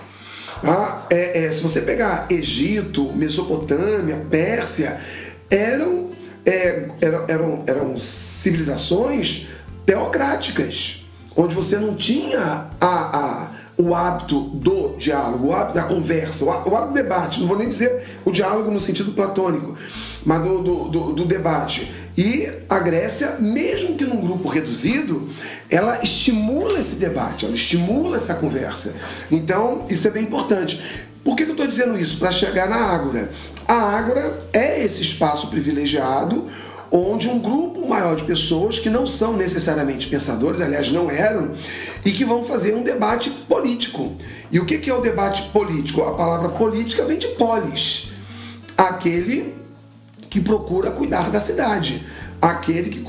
Ah, 0.62 1.07
é, 1.11 1.45
é, 1.45 1.51
se 1.53 1.62
você 1.62 1.83
pegar 1.83 2.27
Egito, 2.31 3.12
Mesopotâmia, 3.14 4.27
Pérsia, 4.29 4.99
eram, 5.51 6.11
é, 6.45 6.88
eram, 7.01 7.25
eram, 7.29 7.64
eram 7.67 7.99
civilizações 7.99 9.49
teocráticas, 9.87 11.05
onde 11.37 11.55
você 11.55 11.79
não 11.79 11.95
tinha 11.95 12.69
a, 12.81 12.87
a, 12.87 13.51
o 13.79 13.95
hábito 13.95 14.41
do 14.41 14.97
diálogo, 14.97 15.47
o 15.47 15.55
hábito 15.55 15.75
da 15.75 15.85
conversa, 15.85 16.45
o 16.45 16.51
hábito 16.51 16.88
do 16.88 16.95
debate. 16.95 17.41
Não 17.41 17.47
vou 17.47 17.57
nem 17.57 17.69
dizer 17.69 18.21
o 18.25 18.33
diálogo 18.33 18.73
no 18.73 18.81
sentido 18.81 19.12
platônico, 19.12 19.77
mas 20.27 20.43
do, 20.43 20.61
do, 20.61 20.88
do, 20.88 21.12
do 21.12 21.25
debate. 21.25 21.93
E 22.17 22.51
a 22.69 22.81
Grécia, 22.81 23.37
mesmo 23.38 23.95
que 23.95 24.05
num 24.05 24.21
grupo 24.21 24.49
reduzido, 24.49 25.29
ela 25.71 26.01
estimula 26.03 26.81
esse 26.81 26.97
debate, 26.97 27.47
ela 27.47 27.55
estimula 27.55 28.17
essa 28.17 28.35
conversa. 28.35 28.97
Então, 29.31 29.87
isso 29.88 30.09
é 30.09 30.11
bem 30.11 30.25
importante. 30.25 30.83
Por 31.23 31.37
que 31.37 31.45
eu 31.45 31.51
estou 31.51 31.67
dizendo 31.67 31.97
isso? 31.97 32.19
Para 32.19 32.33
chegar 32.33 32.69
na 32.69 32.77
Ágora. 32.77 33.31
A 33.69 33.75
Ágora 33.75 34.38
é 34.53 34.85
esse 34.85 35.03
espaço 35.03 35.47
privilegiado 35.49 36.49
onde 36.90 37.29
um 37.29 37.38
grupo 37.38 37.87
maior 37.87 38.16
de 38.16 38.24
pessoas 38.24 38.79
que 38.79 38.88
não 38.88 39.07
são 39.07 39.37
necessariamente 39.37 40.07
pensadores, 40.07 40.61
aliás, 40.61 40.90
não 40.90 41.11
eram, 41.11 41.53
e 42.05 42.12
que 42.12 42.24
vão 42.24 42.44
fazer 42.44 42.74
um 42.74 42.83
debate 42.83 43.31
político. 43.31 44.16
E 44.51 44.59
o 44.59 44.64
que 44.64 44.88
é 44.88 44.94
o 44.94 45.01
debate 45.01 45.42
político? 45.51 46.03
A 46.03 46.14
palavra 46.14 46.48
política 46.51 47.05
vem 47.05 47.18
de 47.18 47.29
polis, 47.29 48.12
aquele 48.77 49.55
que 50.31 50.40
procura 50.40 50.90
cuidar 50.90 51.31
da 51.31 51.40
cidade, 51.40 52.07
aquele 52.40 52.90
que 52.90 53.01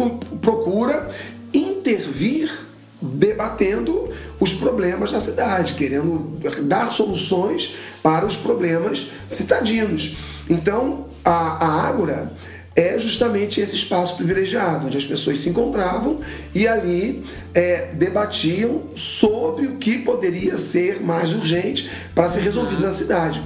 procura 0.42 1.10
intervir 1.54 2.68
debatendo 3.02 4.10
os 4.40 4.54
problemas 4.54 5.12
da 5.12 5.22
cidade, 5.22 5.74
querendo 5.74 6.38
dar 6.64 6.88
soluções 6.88 7.76
para 8.04 8.26
os 8.26 8.36
problemas 8.36 9.12
citadinos. 9.28 10.18
Então, 10.50 11.06
a, 11.24 11.66
a 11.66 11.88
Ágora 11.88 12.34
é 12.80 12.98
justamente 12.98 13.60
esse 13.60 13.76
espaço 13.76 14.16
privilegiado, 14.16 14.88
onde 14.88 14.98
as 14.98 15.06
pessoas 15.06 15.40
se 15.40 15.50
encontravam 15.50 16.22
e 16.56 16.66
ali 16.66 17.26
é, 17.54 17.90
debatiam 17.94 18.84
sobre 18.96 19.66
o 19.68 19.76
que 19.76 19.98
poderia 19.98 20.58
ser 20.58 21.02
mais 21.02 21.34
urgente 21.34 21.92
para 22.16 22.30
ser 22.30 22.40
resolvido 22.40 22.82
na 22.82 22.94
cidade. 22.94 23.44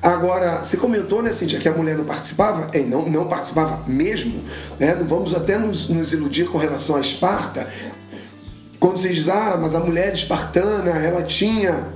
Agora, 0.00 0.64
você 0.64 0.78
comentou, 0.78 1.22
né, 1.22 1.30
Cintia, 1.32 1.60
que 1.60 1.68
a 1.68 1.72
mulher 1.72 1.98
não 1.98 2.06
participava? 2.06 2.70
É, 2.72 2.80
não, 2.80 3.06
não 3.08 3.28
participava 3.28 3.86
mesmo. 3.86 4.42
Né? 4.80 4.94
Não 4.94 5.06
vamos 5.06 5.34
até 5.34 5.58
nos, 5.58 5.90
nos 5.90 6.14
iludir 6.14 6.46
com 6.46 6.56
relação 6.56 6.96
a 6.96 7.00
Esparta. 7.00 7.68
Quando 8.80 8.96
você 8.96 9.10
diz, 9.10 9.28
ah, 9.28 9.58
mas 9.60 9.74
a 9.74 9.80
mulher 9.80 10.14
espartana, 10.14 10.92
ela 10.92 11.22
tinha 11.22 11.88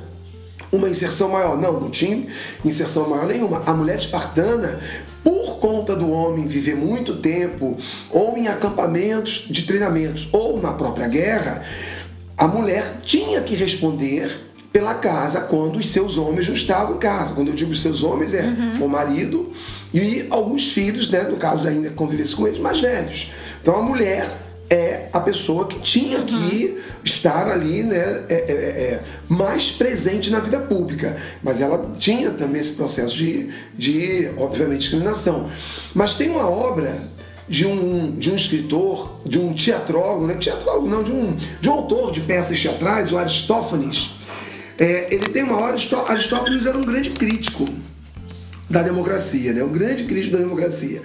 uma 0.72 0.88
inserção 0.88 1.30
maior. 1.30 1.56
Não, 1.56 1.80
não 1.80 1.90
tinha 1.90 2.26
inserção 2.64 3.08
maior 3.08 3.26
nenhuma. 3.26 3.62
A 3.66 3.72
mulher 3.72 3.96
espartana, 3.96 4.80
por 5.22 5.58
conta 5.58 5.94
do 5.94 6.10
homem 6.10 6.46
viver 6.46 6.76
muito 6.76 7.16
tempo, 7.16 7.76
ou 8.10 8.36
em 8.36 8.48
acampamentos 8.48 9.46
de 9.48 9.62
treinamentos, 9.62 10.28
ou 10.32 10.60
na 10.60 10.72
própria 10.72 11.08
guerra, 11.08 11.64
a 12.36 12.46
mulher 12.46 13.00
tinha 13.02 13.40
que 13.40 13.54
responder 13.54 14.46
pela 14.72 14.92
casa 14.92 15.40
quando 15.40 15.78
os 15.78 15.88
seus 15.88 16.18
homens 16.18 16.48
não 16.48 16.54
estavam 16.54 16.96
em 16.96 16.98
casa. 16.98 17.34
Quando 17.34 17.48
eu 17.48 17.54
digo 17.54 17.72
os 17.72 17.80
seus 17.80 18.02
homens, 18.02 18.34
é 18.34 18.44
o 18.78 18.86
marido 18.86 19.50
e 19.94 20.26
alguns 20.28 20.70
filhos, 20.70 21.10
né? 21.10 21.22
No 21.22 21.38
caso, 21.38 21.66
ainda 21.66 21.88
convivesse 21.90 22.36
com 22.36 22.46
eles 22.46 22.58
mais 22.58 22.78
velhos. 22.78 23.32
Então 23.62 23.74
a 23.74 23.80
mulher 23.80 24.28
é 24.68 25.08
a 25.12 25.20
pessoa 25.20 25.66
que 25.66 25.78
tinha 25.80 26.22
que 26.22 26.78
estar 27.04 27.48
ali, 27.48 27.82
né, 27.84 28.24
é, 28.28 28.34
é, 28.34 28.52
é, 28.52 29.02
mais 29.28 29.70
presente 29.70 30.30
na 30.30 30.40
vida 30.40 30.58
pública. 30.60 31.16
Mas 31.42 31.60
ela 31.60 31.92
tinha 31.98 32.30
também 32.30 32.60
esse 32.60 32.72
processo 32.72 33.16
de, 33.16 33.50
de 33.74 34.28
obviamente, 34.36 34.80
discriminação. 34.80 35.48
Mas 35.94 36.14
tem 36.14 36.30
uma 36.30 36.48
obra 36.48 37.08
de 37.48 37.64
um, 37.64 38.16
de 38.16 38.30
um 38.30 38.34
escritor, 38.34 39.20
de 39.24 39.38
um 39.38 39.52
teatrólogo, 39.54 40.26
né? 40.26 40.34
teatrólogo 40.34 40.88
não, 40.88 41.02
de 41.02 41.12
um, 41.12 41.36
de 41.60 41.68
um 41.68 41.72
autor 41.72 42.10
de 42.10 42.20
peças 42.20 42.60
teatrais, 42.60 43.12
o 43.12 43.18
Aristófanes. 43.18 44.16
É, 44.78 45.14
ele 45.14 45.28
tem 45.28 45.42
uma 45.44 45.56
hora, 45.56 45.72
Aristó- 45.72 46.06
Aristófanes 46.08 46.66
era 46.66 46.76
um 46.76 46.82
grande 46.82 47.10
crítico 47.10 47.64
da 48.68 48.82
democracia, 48.82 49.52
né? 49.52 49.62
um 49.62 49.72
grande 49.72 50.04
crítico 50.04 50.32
da 50.32 50.42
democracia. 50.42 51.00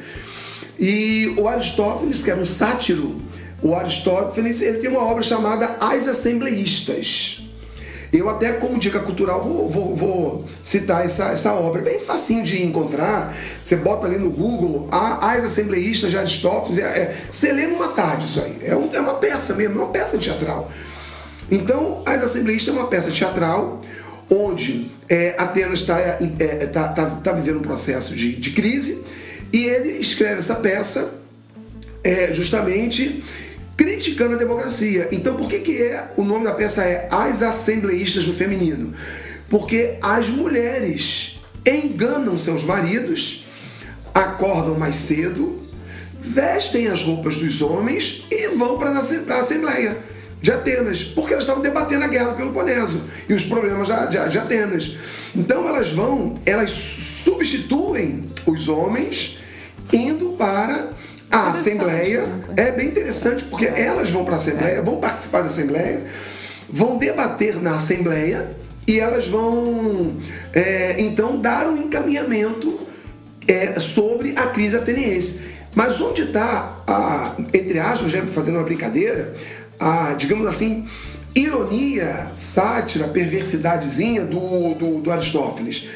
E 0.80 1.36
o 1.38 1.47
Aristófanes, 1.47 2.24
que 2.24 2.32
era 2.32 2.39
um 2.41 2.45
sátiro, 2.45 3.21
o 3.62 3.76
Aristófanes 3.76 4.62
ele 4.62 4.78
tem 4.80 4.89
uma 4.89 5.04
obra 5.04 5.21
chamada 5.24 5.78
As 5.80 6.08
Assembleístas. 6.08 7.41
Eu 8.12 8.30
até, 8.30 8.52
como 8.54 8.78
dica 8.78 9.00
cultural, 9.00 9.41
vou, 9.41 9.69
vou- 9.69 9.95
vou 9.95 10.45
citar 10.62 11.06
essa, 11.06 11.28
essa 11.32 11.54
obra. 11.54 11.80
É 11.82 11.86
bem 11.86 12.00
facinho 12.00 12.43
de 12.43 12.62
encontrar. 12.62 13.34
Você 13.63 13.78
bota 13.78 14.06
ali 14.06 14.17
no 14.17 14.30
Google 14.30 14.89
"A- 14.91 15.32
As 15.32 15.45
Assembleístas 15.45 16.12
de 16.12 16.17
Aristófanes. 16.17 16.78
É, 16.78 16.82
é- 16.84 17.15
você 17.30 17.54
lê 17.54 17.67
numa 17.67 17.88
tarde 17.89 18.26
isso 18.26 18.41
aí. 18.41 18.58
É, 18.63 18.71
é 18.71 19.00
uma 19.00 19.13
peça 19.13 19.54
mesmo, 19.56 19.80
é 19.80 19.84
uma 19.86 19.91
peça 19.93 20.17
teatral. 20.17 20.69
Então, 21.50 22.04
As 22.06 22.21
Assembleístas 22.21 22.76
é 22.76 22.78
uma 22.78 22.88
peça 22.88 23.12
teatral 23.12 23.80
onde 24.30 24.91
é, 25.10 25.36
Atenas 25.38 25.80
está 25.80 25.97
é, 26.00 26.15
tá, 26.71 26.89
tá- 26.89 27.06
tá 27.24 27.32
vivendo 27.34 27.58
um 27.60 27.62
processo 27.62 28.13
de, 28.15 28.34
de 28.36 28.52
crise 28.52 29.04
e 29.54 29.65
ele 29.65 30.00
escreve 30.00 30.38
essa 30.39 30.56
peça 30.56 31.13
é, 32.04 32.34
justamente 32.34 33.24
criticando 33.82 34.36
a 34.36 34.38
democracia. 34.38 35.10
Então, 35.12 35.36
por 35.36 35.50
que, 35.50 35.58
que 35.58 35.82
é 35.82 36.12
o 36.15 36.24
nome 36.24 36.46
da 36.46 36.54
peça 36.54 36.84
é 36.84 37.08
As 37.10 37.41
Assembleístas 37.41 38.28
no 38.28 38.34
Feminino? 38.34 38.94
Porque 39.50 39.98
as 40.04 40.30
mulheres 40.30 41.39
enganam 41.65 42.38
seus 42.38 42.63
maridos, 42.63 43.48
acordam 44.13 44.78
mais 44.78 44.98
cedo, 44.98 45.63
vestem 46.20 46.89
as 46.89 47.02
roupas 47.02 47.38
dos 47.38 47.60
homens 47.63 48.26
e 48.30 48.50
vão 48.50 48.78
para 48.78 48.91
a 48.91 49.39
Assembleia 49.39 49.98
de 50.39 50.52
Atenas, 50.52 51.04
porque 51.04 51.34
elas 51.34 51.44
estavam 51.44 51.63
debatendo 51.63 52.04
a 52.04 52.08
guerra 52.08 52.30
do 52.30 52.38
Peloponeso 52.38 53.02
e 53.28 53.34
os 53.34 53.46
problemas 53.46 53.88
de 54.12 54.38
Atenas. 54.38 54.96
Então 55.36 55.67
elas 55.67 55.89
vão, 55.89 56.36
elas 56.46 56.70
substituem 56.70 58.26
os 58.46 58.70
homens 58.70 59.39
indo 59.91 60.34
para 60.38 60.91
a 61.32 61.50
Assembleia. 61.50 62.26
É 62.58 62.72
bem 62.72 62.88
interessante, 62.88 63.44
porque 63.46 63.65
elas 63.65 64.10
vão 64.10 64.26
para 64.26 64.34
a 64.34 64.38
Assembleia, 64.38 64.82
vão 64.82 64.98
participar 64.98 65.41
da 65.41 65.48
Assembleia, 65.48 66.04
vão 66.70 66.98
debater 66.98 67.62
na 67.62 67.76
Assembleia 67.76 68.50
e 68.88 69.00
elas 69.00 69.28
vão 69.28 70.17
é, 70.54 71.00
então 71.00 71.39
dar 71.39 71.67
um 71.67 71.78
encaminhamento 71.78 72.80
é, 73.48 73.80
sobre 73.80 74.34
a 74.38 74.48
crise 74.48 74.76
ateniense. 74.76 75.41
Mas 75.74 76.02
onde 76.02 76.24
está, 76.24 76.84
a, 76.86 77.36
entre 77.54 77.80
aspas, 77.80 78.12
já 78.12 78.26
fazendo 78.26 78.58
uma 78.58 78.63
brincadeira, 78.63 79.34
a, 79.80 80.13
digamos 80.13 80.46
assim, 80.46 80.86
ironia, 81.34 82.32
sátira, 82.36 83.08
perversidadezinha 83.08 84.26
do, 84.26 84.74
do, 84.74 85.02
do 85.02 85.12
Aristófanes? 85.12 85.88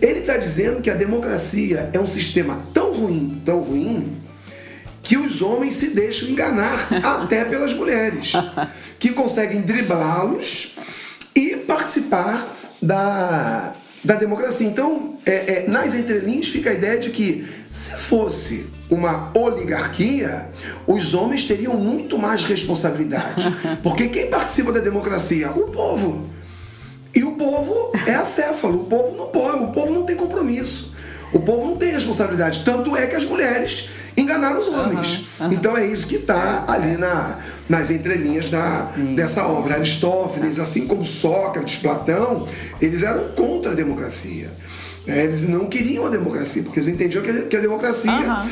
Ele 0.00 0.20
está 0.20 0.36
dizendo 0.36 0.80
que 0.80 0.90
a 0.90 0.94
democracia 0.94 1.90
é 1.92 1.98
um 1.98 2.06
sistema 2.06 2.62
tão 2.72 2.92
ruim, 2.92 3.42
tão 3.44 3.60
ruim, 3.60 4.16
que 5.06 5.16
os 5.16 5.40
homens 5.40 5.76
se 5.76 5.90
deixam 5.90 6.28
enganar 6.28 6.88
até 7.02 7.44
pelas 7.44 7.72
mulheres, 7.72 8.32
que 8.98 9.10
conseguem 9.12 9.60
driblá-los 9.62 10.76
e 11.34 11.56
participar 11.58 12.52
da, 12.82 13.72
da 14.02 14.16
democracia. 14.16 14.66
Então, 14.66 15.16
é, 15.24 15.64
é, 15.64 15.68
nas 15.68 15.94
entrelinhas 15.94 16.48
fica 16.48 16.70
a 16.70 16.74
ideia 16.74 16.98
de 16.98 17.10
que 17.10 17.46
se 17.70 17.92
fosse 17.92 18.66
uma 18.90 19.30
oligarquia, 19.38 20.50
os 20.88 21.14
homens 21.14 21.44
teriam 21.44 21.76
muito 21.76 22.18
mais 22.18 22.42
responsabilidade. 22.42 23.44
Porque 23.84 24.08
quem 24.08 24.28
participa 24.28 24.72
da 24.72 24.80
democracia? 24.80 25.52
O 25.52 25.68
povo. 25.68 26.28
E 27.14 27.22
o 27.22 27.32
povo 27.32 27.92
é 28.06 28.14
acéfalo, 28.14 28.82
o 28.82 28.84
povo 28.86 29.16
não 29.16 29.26
pode, 29.28 29.64
o 29.64 29.68
povo 29.68 29.94
não 29.94 30.02
tem 30.02 30.16
compromisso. 30.16 30.95
O 31.36 31.40
povo 31.40 31.66
não 31.66 31.76
tem 31.76 31.92
responsabilidade. 31.92 32.64
Tanto 32.64 32.96
é 32.96 33.06
que 33.06 33.14
as 33.14 33.26
mulheres 33.26 33.90
enganaram 34.16 34.58
os 34.58 34.68
homens. 34.68 35.26
Então 35.50 35.76
é 35.76 35.86
isso 35.86 36.06
que 36.06 36.16
está 36.16 36.64
ali 36.66 36.96
na, 36.96 37.38
nas 37.68 37.90
entrelinhas 37.90 38.48
da, 38.48 38.90
dessa 39.14 39.46
obra. 39.46 39.74
Aristófanes, 39.74 40.58
assim 40.58 40.86
como 40.86 41.04
Sócrates, 41.04 41.76
Platão, 41.76 42.48
eles 42.80 43.02
eram 43.02 43.28
contra 43.34 43.72
a 43.72 43.74
democracia. 43.74 44.50
É, 45.06 45.24
Eles 45.24 45.46
não 45.46 45.66
queriam 45.66 46.06
a 46.06 46.08
democracia, 46.08 46.62
porque 46.62 46.80
eles 46.80 46.88
entendiam 46.88 47.22
que 47.22 47.30
a, 47.30 47.42
que 47.42 47.56
a 47.56 47.60
democracia 47.60 48.10
Aham. 48.10 48.50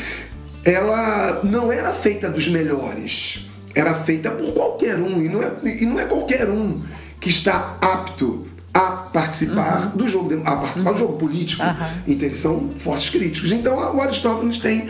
ela 0.64 1.40
não 1.42 1.73
era 1.73 1.92
feita 1.92 2.29
dos 2.29 2.47
melhores, 2.49 3.51
era 3.75 3.92
feita 3.94 4.31
por 4.31 4.53
qualquer 4.53 4.97
um, 4.97 5.20
e 5.20 5.29
não 5.29 5.42
é, 5.42 5.51
e 5.64 5.85
não 5.85 5.99
é 5.99 6.05
qualquer 6.05 6.49
um 6.49 6.83
que 7.18 7.29
está 7.29 7.77
apto 7.81 8.43
a 8.74 8.90
participar 9.12 9.92
do 9.94 10.08
jogo 10.08 10.42
a 10.44 10.56
participar 10.56 10.92
do 10.92 10.98
jogo 10.98 11.16
político. 11.16 11.62
Então 12.06 12.26
eles 12.26 12.38
são 12.38 12.70
fortes 12.76 13.08
críticos. 13.08 13.52
Então 13.52 13.76
o 13.76 14.02
Aristófanes 14.02 14.58
tem 14.58 14.88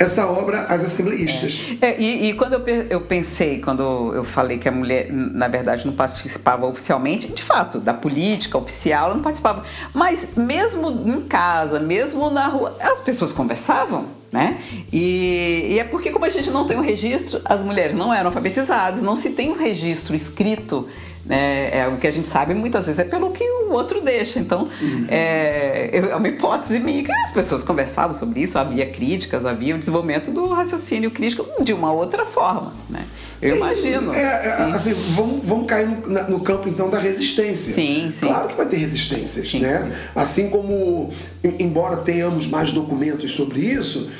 essa 0.00 0.26
obra 0.26 0.62
As 0.62 0.82
Assembleístas. 0.82 1.66
É, 1.80 2.00
e, 2.00 2.30
e 2.30 2.34
quando 2.34 2.54
eu, 2.54 2.66
eu 2.90 3.00
pensei, 3.02 3.60
quando 3.60 4.12
eu 4.14 4.24
falei 4.24 4.58
que 4.58 4.68
a 4.68 4.72
mulher, 4.72 5.12
na 5.12 5.46
verdade, 5.46 5.86
não 5.86 5.92
participava 5.92 6.66
oficialmente, 6.66 7.28
de 7.28 7.42
fato, 7.42 7.78
da 7.78 7.94
política 7.94 8.58
oficial, 8.58 9.06
ela 9.06 9.14
não 9.14 9.22
participava. 9.22 9.62
Mas 9.94 10.30
mesmo 10.36 10.90
em 11.06 11.20
casa, 11.20 11.78
mesmo 11.78 12.30
na 12.30 12.48
rua, 12.48 12.76
as 12.80 13.00
pessoas 13.00 13.30
conversavam, 13.30 14.06
né? 14.32 14.58
E, 14.92 15.68
e 15.70 15.78
é 15.78 15.84
porque, 15.84 16.10
como 16.10 16.24
a 16.24 16.30
gente 16.30 16.50
não 16.50 16.66
tem 16.66 16.76
um 16.76 16.82
registro, 16.82 17.40
as 17.44 17.62
mulheres 17.62 17.94
não 17.94 18.12
eram 18.12 18.26
alfabetizadas, 18.26 19.02
não 19.02 19.14
se 19.14 19.30
tem 19.30 19.50
um 19.50 19.56
registro 19.56 20.16
escrito. 20.16 20.88
Né? 21.24 21.70
é, 21.72 21.88
o 21.88 21.96
que 21.98 22.06
a 22.06 22.10
gente 22.10 22.26
sabe 22.26 22.54
muitas 22.54 22.86
vezes 22.86 22.98
é 22.98 23.04
pelo 23.04 23.30
que 23.30 23.44
o 23.44 23.72
outro 23.72 24.00
deixa. 24.00 24.38
Então, 24.38 24.68
é, 25.08 25.90
eu- 25.92 26.10
é 26.10 26.16
uma 26.16 26.28
hipótese 26.28 26.78
minha 26.80 27.02
que 27.04 27.12
as 27.12 27.30
pessoas 27.32 27.62
conversavam 27.62 28.14
sobre 28.14 28.40
isso, 28.40 28.58
havia 28.58 28.86
críticas, 28.86 29.44
havia 29.44 29.74
o 29.74 29.78
desenvolvimento 29.78 30.30
do 30.30 30.48
raciocínio 30.48 31.10
crítico 31.10 31.46
de 31.62 31.72
uma 31.72 31.92
outra 31.92 32.24
forma. 32.26 32.72
Né? 32.88 33.04
Eu 33.42 33.52
Sim, 33.52 33.56
imagino. 33.58 34.14
É, 34.14 34.22
é, 34.22 34.56
Sim. 34.66 34.72
assim, 34.72 34.92
vamos, 35.14 35.40
vamos 35.44 35.66
cair 35.66 35.88
no, 35.88 36.30
no 36.30 36.40
campo 36.40 36.68
então 36.68 36.90
da 36.90 36.98
resistência. 36.98 37.72
Sim, 37.74 38.12
sim. 38.18 38.26
Claro 38.26 38.48
que 38.48 38.54
vai 38.54 38.66
ter 38.66 38.76
resistências, 38.76 39.50
Sim. 39.50 39.60
né? 39.60 39.90
Assim 40.14 40.50
como, 40.50 41.10
em- 41.42 41.62
embora 41.64 41.96
tenhamos 41.98 42.46
mais 42.46 42.70
documentos 42.70 43.32
sobre 43.34 43.60
isso, 43.60 44.10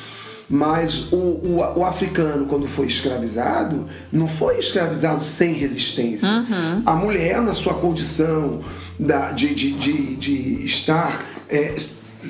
mas 0.52 1.12
o, 1.12 1.16
o, 1.16 1.56
o 1.76 1.84
africano, 1.84 2.46
quando 2.46 2.66
foi 2.66 2.86
escravizado, 2.86 3.86
não 4.12 4.26
foi 4.26 4.58
escravizado 4.58 5.22
sem 5.22 5.52
resistência. 5.52 6.28
Uhum. 6.28 6.82
A 6.84 6.96
mulher, 6.96 7.40
na 7.40 7.54
sua 7.54 7.74
condição 7.74 8.60
da- 8.98 9.30
de, 9.30 9.54
de, 9.54 9.72
de, 9.72 10.16
de 10.16 10.64
estar. 10.66 11.24
é, 11.48 11.74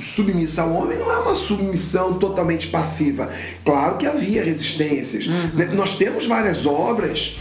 submissa 0.04 0.62
ao 0.62 0.72
homem 0.72 0.96
não 0.96 1.10
é 1.10 1.18
uma 1.18 1.34
submissão 1.34 2.14
totalmente 2.14 2.68
passiva. 2.68 3.28
Claro 3.64 3.96
que 3.96 4.06
havia 4.06 4.44
resistências. 4.44 5.26
Né? 5.26 5.68
Nós 5.74 5.96
temos 5.96 6.26
várias 6.26 6.64
obras, 6.64 7.38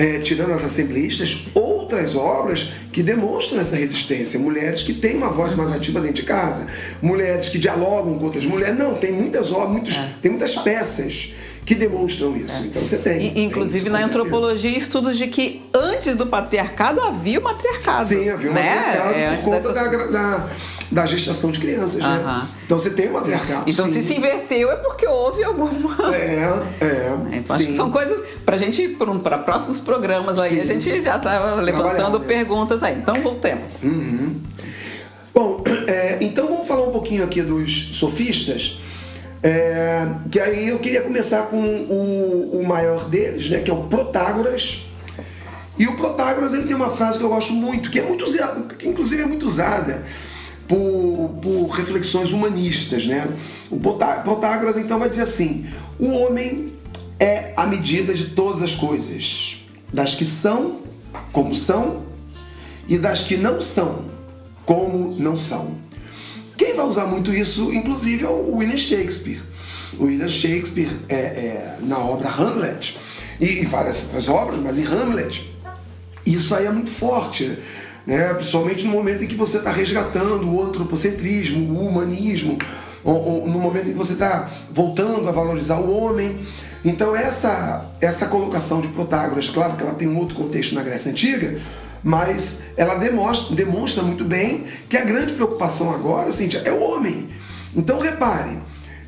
é, 0.00 0.18
tirando 0.20 0.52
as 0.54 0.64
assembleístas, 0.64 1.44
outras 1.54 2.16
obras 2.16 2.72
que 2.90 3.02
demonstram 3.02 3.60
essa 3.60 3.76
resistência. 3.76 4.40
Mulheres 4.40 4.82
que 4.82 4.94
têm 4.94 5.14
uma 5.16 5.28
voz 5.28 5.54
mais 5.54 5.70
ativa 5.70 6.00
dentro 6.00 6.16
de 6.16 6.22
casa, 6.22 6.66
mulheres 7.02 7.50
que 7.50 7.58
dialogam 7.58 8.18
com 8.18 8.24
outras 8.24 8.46
mulheres. 8.46 8.78
Não, 8.78 8.94
tem 8.94 9.12
muitas 9.12 9.52
obras, 9.52 9.70
muitos, 9.70 9.94
tem 10.22 10.30
muitas 10.30 10.54
peças 10.54 11.34
que 11.66 11.74
demonstram 11.74 12.34
isso. 12.34 12.62
Então 12.64 12.82
você 12.84 12.96
tem. 12.96 13.26
E, 13.26 13.30
tem 13.34 13.44
inclusive 13.44 13.80
isso, 13.84 13.90
na 13.90 13.98
certeza. 13.98 14.18
antropologia, 14.20 14.70
estudos 14.78 15.18
de 15.18 15.26
que 15.26 15.62
antes 15.74 16.16
do 16.16 16.26
patriarcado 16.26 17.02
havia 17.02 17.38
o 17.38 17.42
matriarcado. 17.44 18.06
Sim, 18.06 18.30
havia 18.30 18.50
um 18.50 18.54
né? 18.54 18.74
matriarcado 18.74 19.14
É, 19.18 19.36
por 19.36 19.44
conta 19.44 19.56
dessas- 19.58 19.74
da, 19.76 20.06
da, 20.06 20.48
da 20.90 21.06
gestação 21.06 21.52
de 21.52 21.60
crianças, 21.60 22.00
né? 22.00 22.48
Então 22.64 22.78
você 22.78 22.90
tem 22.90 23.08
o 23.08 23.12
matriarcado. 23.12 23.70
Então, 23.70 23.86
sim. 23.86 23.94
se 23.94 24.02
se 24.02 24.14
inverteu, 24.14 24.70
é 24.70 24.76
porque 24.76 25.06
houve 25.06 25.44
alguma. 25.44 26.14
É, 26.14 26.62
é. 26.80 27.18
Então, 27.32 27.56
acho 27.56 27.64
que 27.64 27.72
sim. 27.72 27.76
são 27.76 27.90
coisas 27.90 28.20
pra 28.44 28.56
gente 28.56 28.82
ir 28.82 28.96
para 29.22 29.38
próximos 29.38 29.78
programas 29.78 30.38
aí. 30.38 30.56
Sim. 30.56 30.60
A 30.60 30.64
gente 30.66 31.02
já 31.02 31.18
tá 31.18 31.54
levantando 31.54 31.94
Trabalhar, 31.94 32.18
né? 32.18 32.24
perguntas 32.26 32.82
aí. 32.82 32.98
Então, 32.98 33.14
voltemos. 33.22 33.80
Bom, 35.32 35.62
é, 35.86 36.18
então 36.20 36.48
vamos 36.48 36.66
falar 36.66 36.82
um 36.82 36.90
pouquinho 36.90 37.22
aqui 37.22 37.40
dos 37.40 37.96
sofistas. 37.96 38.80
é, 39.42 40.06
que 40.30 40.40
aí 40.40 40.68
eu 40.68 40.78
queria 40.78 41.02
começar 41.02 41.42
com 41.42 41.56
o, 41.56 42.60
o 42.60 42.66
maior 42.66 43.04
deles, 43.08 43.48
né, 43.48 43.60
que 43.60 43.70
é 43.70 43.74
o 43.74 43.84
Protágoras. 43.84 44.86
E 45.78 45.86
o 45.86 45.96
Protágoras 45.96 46.52
ele 46.52 46.64
tem 46.64 46.76
uma 46.76 46.90
frase 46.90 47.16
que 47.16 47.24
eu 47.24 47.28
gosto 47.28 47.52
muito, 47.52 47.90
que 47.90 47.98
é 47.98 48.02
muito 48.02 48.24
usada, 48.24 48.74
que 48.74 48.88
inclusive 48.88 49.22
é 49.22 49.26
muito 49.26 49.46
usada 49.46 50.04
por, 50.70 51.40
por 51.42 51.66
reflexões 51.70 52.30
humanistas, 52.30 53.04
né? 53.04 53.28
O 53.68 53.80
Protágoras 53.80 54.76
então 54.76 55.00
vai 55.00 55.08
dizer 55.08 55.22
assim: 55.22 55.66
o 55.98 56.10
homem 56.12 56.72
é 57.18 57.52
a 57.56 57.66
medida 57.66 58.14
de 58.14 58.26
todas 58.26 58.62
as 58.62 58.72
coisas, 58.72 59.64
das 59.92 60.14
que 60.14 60.24
são 60.24 60.82
como 61.32 61.56
são 61.56 62.04
e 62.86 62.96
das 62.96 63.22
que 63.22 63.36
não 63.36 63.60
são 63.60 64.04
como 64.64 65.16
não 65.18 65.36
são. 65.36 65.74
Quem 66.56 66.74
vai 66.74 66.86
usar 66.86 67.06
muito 67.06 67.34
isso, 67.34 67.72
inclusive, 67.72 68.24
é 68.24 68.28
o 68.28 68.54
William 68.54 68.76
Shakespeare. 68.76 69.42
O 69.98 70.04
William 70.04 70.28
Shakespeare, 70.28 70.90
é, 71.08 71.16
é, 71.16 71.78
na 71.80 71.98
obra 71.98 72.28
Hamlet, 72.28 72.96
e, 73.40 73.62
e 73.62 73.64
várias 73.64 73.96
outras 74.02 74.28
obras, 74.28 74.60
mas 74.60 74.78
em 74.78 74.84
Hamlet, 74.84 75.50
isso 76.24 76.54
aí 76.54 76.66
é 76.66 76.70
muito 76.70 76.90
forte, 76.90 77.58
né? 78.06 78.32
principalmente 78.34 78.84
no 78.84 78.90
momento 78.90 79.24
em 79.24 79.26
que 79.26 79.34
você 79.34 79.58
está 79.58 79.70
resgatando 79.70 80.48
o 80.48 80.62
antropocentrismo, 80.62 81.72
o 81.72 81.86
humanismo, 81.86 82.58
ou, 83.02 83.16
ou, 83.16 83.48
no 83.48 83.58
momento 83.58 83.88
em 83.88 83.92
que 83.92 83.98
você 83.98 84.12
está 84.12 84.50
voltando 84.72 85.28
a 85.28 85.32
valorizar 85.32 85.78
o 85.78 85.92
homem. 85.92 86.40
Então 86.84 87.14
essa, 87.14 87.90
essa 88.00 88.26
colocação 88.26 88.80
de 88.80 88.88
Protágoras, 88.88 89.48
claro 89.48 89.76
que 89.76 89.82
ela 89.82 89.94
tem 89.94 90.08
um 90.08 90.18
outro 90.18 90.34
contexto 90.34 90.74
na 90.74 90.82
Grécia 90.82 91.10
Antiga, 91.10 91.58
mas 92.02 92.62
ela 92.76 92.94
demonstra, 92.94 93.54
demonstra 93.54 94.02
muito 94.02 94.24
bem 94.24 94.64
que 94.88 94.96
a 94.96 95.04
grande 95.04 95.34
preocupação 95.34 95.92
agora, 95.92 96.32
Cíntia, 96.32 96.62
é 96.64 96.72
o 96.72 96.82
homem. 96.82 97.28
Então 97.76 97.98
repare, 97.98 98.58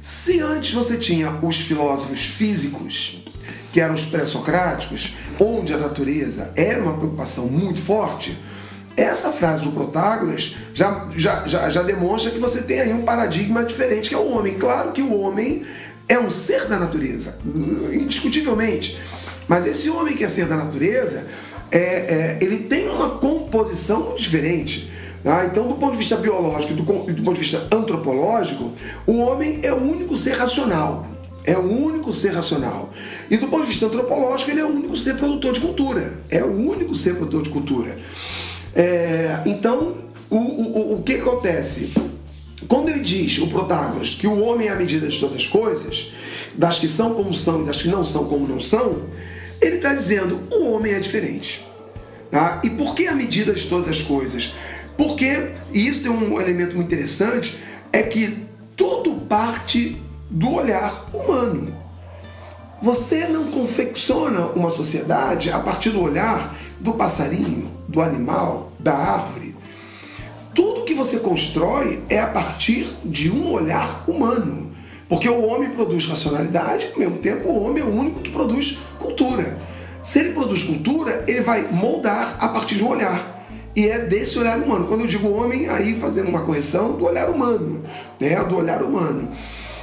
se 0.01 0.41
antes 0.41 0.73
você 0.73 0.97
tinha 0.97 1.31
os 1.43 1.61
filósofos 1.61 2.23
físicos, 2.23 3.25
que 3.73 3.81
eram 3.81 3.95
os 3.95 4.05
pré-socráticos, 4.05 5.17
onde 5.41 5.73
a 5.73 5.79
natureza 5.79 6.53
era 6.55 6.83
uma 6.83 6.95
preocupação 6.95 7.47
muito 7.47 7.81
forte, 7.81 8.39
essa 8.97 9.33
frase 9.33 9.65
do 9.65 9.73
Protágoras 9.73 10.57
já, 10.75 11.09
já, 11.17 11.47
já, 11.47 11.69
já 11.69 11.83
demonstra 11.83 12.31
que 12.31 12.39
você 12.39 12.63
tem 12.63 12.81
aí 12.81 12.93
um 12.93 13.03
paradigma 13.03 13.65
diferente, 13.65 14.09
que 14.09 14.15
é 14.15 14.19
o 14.19 14.31
homem. 14.31 14.55
Claro 14.55 14.93
que 14.93 15.03
o 15.03 15.19
homem 15.19 15.65
é 16.09 16.19
um 16.19 16.31
ser 16.31 16.67
da 16.67 16.79
natureza, 16.79 17.39
indiscutivelmente. 17.93 18.99
Mas 19.49 19.67
esse 19.67 19.89
homem 19.91 20.17
que 20.17 20.25
é 20.25 20.29
ser 20.29 20.47
da 20.47 20.57
natureza, 20.57 21.27
é, 21.71 21.79
é, 21.79 22.39
ele 22.41 22.59
tem 22.65 22.89
uma 22.89 23.11
composição 23.19 24.15
diferente. 24.15 24.91
Tá? 25.25 25.47
Então, 25.47 25.69
do 25.69 25.75
ponto 25.75 25.93
de 25.93 25.99
vista 25.99 26.17
biológico 26.17 26.73
e 26.73 26.77
do, 26.77 26.83
do 26.83 27.23
ponto 27.23 27.35
de 27.35 27.41
vista 27.41 27.67
antropológico, 27.73 28.73
o 29.07 29.19
homem 29.19 29.61
é 29.63 29.73
o 29.73 29.77
único 29.77 30.17
ser 30.17 30.33
racional. 30.33 31.07
É 31.45 31.57
o 31.57 31.63
único 31.63 32.13
ser 32.13 32.33
racional. 32.33 32.91
E 33.31 33.37
do 33.37 33.49
ponto 33.49 33.63
de 33.63 33.69
vista 33.69 33.87
antropológico, 33.87 34.51
ele 34.51 34.61
é 34.61 34.65
o 34.65 34.69
único 34.69 34.97
ser 34.97 35.17
produtor 35.17 35.53
de 35.53 35.61
cultura. 35.61 36.21
É 36.29 36.43
o 36.43 36.53
único 36.53 36.95
ser 36.95 37.17
produtor 37.17 37.43
de 37.43 37.51
cultura. 37.51 37.99
É, 38.75 39.41
então, 39.47 39.97
o, 40.31 40.37
o, 40.37 40.95
o 40.99 41.03
que 41.03 41.15
acontece? 41.15 41.93
Quando 42.69 42.89
ele 42.89 43.01
diz, 43.01 43.39
o 43.39 43.49
Protágoras, 43.49 44.15
que 44.15 44.27
o 44.27 44.41
homem 44.41 44.69
é 44.69 44.71
a 44.71 44.77
medida 44.77 45.07
de 45.07 45.19
todas 45.19 45.37
as 45.37 45.47
coisas, 45.47 46.13
das 46.55 46.79
que 46.79 46.89
são 46.89 47.15
como 47.15 47.35
são 47.35 47.63
e 47.63 47.67
das 47.67 47.83
que 47.83 47.89
não 47.89 48.05
são 48.05 48.27
como 48.27 48.47
não 48.47 48.61
são, 48.61 49.03
ele 49.61 49.77
está 49.77 49.93
dizendo 49.93 50.41
o 50.51 50.71
homem 50.71 50.93
é 50.95 51.01
diferente. 51.01 51.67
Tá? 52.31 52.61
E 52.65 52.71
por 52.71 52.95
que 52.95 53.07
a 53.07 53.15
medida 53.15 53.53
de 53.53 53.67
todas 53.67 53.89
as 53.89 54.01
coisas? 54.01 54.55
Porque, 54.97 55.51
e 55.73 55.87
isso 55.87 56.03
tem 56.03 56.11
um 56.11 56.41
elemento 56.41 56.77
muito 56.77 56.87
interessante, 56.87 57.59
é 57.93 58.03
que 58.03 58.39
tudo 58.77 59.13
parte 59.27 60.01
do 60.31 60.55
olhar 60.55 61.11
humano. 61.13 61.77
Você 62.83 63.27
não 63.27 63.51
confecciona 63.51 64.47
uma 64.47 64.71
sociedade 64.71 65.51
a 65.51 65.61
partir 65.61 65.91
do 65.91 66.03
olhar 66.03 66.57
do 66.81 66.95
passarinho, 66.95 67.71
do 67.93 68.01
animal, 68.01 68.73
da 68.79 68.95
árvore. 68.95 69.55
Tudo 70.55 70.85
que 70.85 70.95
você 70.95 71.21
constrói 71.21 72.03
é 72.09 72.19
a 72.19 72.27
partir 72.27 72.87
de 73.05 73.31
um 73.31 73.53
olhar 73.53 74.05
humano. 74.09 74.73
Porque 75.09 75.29
o 75.29 75.47
homem 75.47 75.71
produz 75.71 76.07
racionalidade, 76.07 76.89
ao 76.93 76.99
mesmo 76.99 77.19
tempo 77.19 77.49
o 77.49 77.63
homem 77.63 77.83
é 77.83 77.87
o 77.87 77.91
único 77.91 78.21
que 78.21 78.31
produz 78.31 78.79
cultura. 78.99 79.59
Se 80.03 80.19
ele 80.19 80.33
produz 80.33 80.65
cultura, 80.65 81.25
ele 81.29 81.43
vai 81.43 81.63
moldar 81.71 82.37
a 82.41 82.49
partir 82.49 82.77
de 82.77 82.83
um 82.83 82.89
olhar. 82.89 83.47
E 83.77 83.89
é 83.89 83.99
desse 83.99 84.39
olhar 84.39 84.59
humano. 84.59 84.87
Quando 84.87 85.03
eu 85.03 85.07
digo 85.07 85.29
homem, 85.31 85.69
aí 85.69 85.95
fazendo 85.95 86.29
uma 86.29 86.41
correção 86.41 86.93
do 86.93 87.05
olhar 87.05 87.31
humano, 87.31 87.83
né? 88.19 88.43
Do 88.45 88.57
olhar 88.57 88.83
humano. 88.83 89.29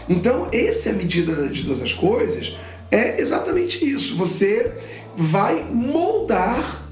Então, 0.07 0.47
essa 0.51 0.89
é 0.89 0.91
a 0.91 0.95
medida 0.95 1.47
de 1.47 1.63
todas 1.63 1.81
as 1.83 1.93
coisas, 1.93 2.55
é 2.91 3.21
exatamente 3.21 3.83
isso. 3.87 4.15
Você 4.17 4.71
vai 5.15 5.63
moldar 5.71 6.88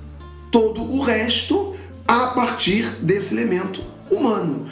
todo 0.51 0.81
o 0.81 1.01
resto 1.01 1.75
a 2.07 2.27
partir 2.27 2.86
desse 3.01 3.33
elemento 3.33 3.81
humano. 4.10 4.65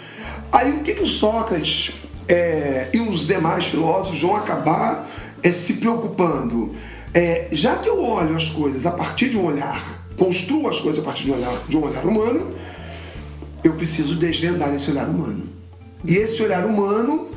Aí 0.52 0.72
o 0.72 0.84
que, 0.84 0.94
que 0.94 1.04
o 1.04 1.08
Sócrates 1.08 1.92
é, 2.28 2.90
e 2.94 3.00
os 3.00 3.28
demais 3.28 3.66
filósofos 3.66 4.22
vão 4.22 4.36
acabar 4.36 5.10
é, 5.44 5.52
se 5.52 5.74
preocupando? 5.74 6.74
É, 7.14 7.48
já 7.52 7.78
que 7.78 7.90
eu 7.90 8.02
olho 8.02 8.36
as 8.36 8.50
coisas 8.50 8.86
a 8.86 8.92
partir 8.92 9.30
de 9.30 9.38
um 9.38 9.46
olhar, 9.46 9.84
construo 10.18 10.68
as 10.68 10.80
coisas 10.80 11.02
a 11.02 11.04
partir 11.04 11.26
de 11.26 11.32
um 11.32 11.36
olhar, 11.36 11.62
de 11.68 11.78
um 11.78 11.84
olhar 11.84 12.06
humano, 12.06 12.56
eu 13.64 13.74
preciso 13.74 14.16
desvendar 14.16 14.74
esse 14.74 14.92
olhar 14.92 15.08
humano. 15.08 15.44
E 16.06 16.16
esse 16.16 16.42
olhar 16.44 16.66
humano, 16.66 17.30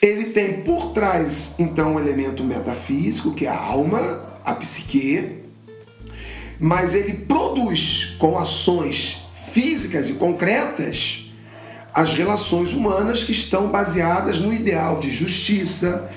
ele 0.00 0.30
tem 0.30 0.62
por 0.62 0.92
trás, 0.92 1.54
então, 1.58 1.92
o 1.92 1.94
um 1.94 2.00
elemento 2.00 2.42
metafísico, 2.42 3.32
que 3.32 3.46
é 3.46 3.48
a 3.48 3.58
alma, 3.58 4.24
a 4.44 4.54
psique, 4.54 5.41
mas 6.62 6.94
ele 6.94 7.12
produz 7.12 8.14
com 8.20 8.38
ações 8.38 9.26
físicas 9.52 10.08
e 10.08 10.12
concretas 10.12 11.26
as 11.92 12.14
relações 12.14 12.72
humanas 12.72 13.24
que 13.24 13.32
estão 13.32 13.66
baseadas 13.66 14.38
no 14.38 14.52
ideal 14.52 15.00
de 15.00 15.10
justiça, 15.10 16.08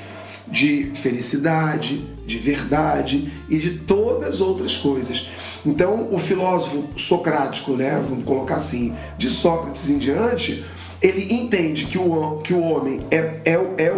de 0.47 0.91
felicidade, 0.93 2.07
de 2.27 2.37
verdade 2.37 3.33
e 3.49 3.57
de 3.57 3.79
todas 3.79 4.35
as 4.35 4.39
outras 4.39 4.77
coisas. 4.77 5.27
Então, 5.65 6.09
o 6.11 6.19
filósofo 6.19 6.89
socrático, 6.95 7.71
né, 7.71 7.99
vamos 8.07 8.23
colocar 8.23 8.57
assim, 8.57 8.93
de 9.17 9.31
Sócrates 9.31 9.89
em 9.89 9.97
diante, 9.97 10.63
ele 11.01 11.33
entende 11.33 11.85
que 11.85 11.97
o, 11.97 12.37
que 12.37 12.53
o 12.53 12.61
homem 12.61 13.01
é, 13.09 13.41
é, 13.45 13.59
é, 13.79 13.93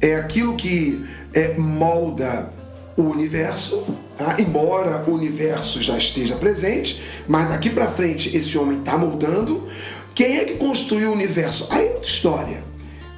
é 0.00 0.16
aquilo 0.16 0.56
que 0.56 1.06
é, 1.32 1.54
molda 1.56 2.50
o 2.96 3.02
universo, 3.02 3.84
tá? 4.16 4.36
embora 4.38 5.04
o 5.06 5.12
universo 5.12 5.82
já 5.82 5.96
esteja 5.96 6.36
presente, 6.36 7.02
mas 7.28 7.48
daqui 7.48 7.70
para 7.70 7.86
frente 7.86 8.36
esse 8.36 8.56
homem 8.56 8.78
está 8.78 8.96
moldando. 8.96 9.66
Quem 10.14 10.38
é 10.38 10.44
que 10.44 10.54
construiu 10.54 11.10
o 11.10 11.12
universo? 11.12 11.68
Aí 11.70 11.86
é 11.86 11.90
outra 11.92 12.08
história. 12.08 12.64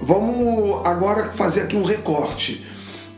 Vamos 0.01 0.87
agora 0.87 1.33
fazer 1.33 1.63
aqui 1.63 1.77
um 1.77 1.85
recorte. 1.85 2.67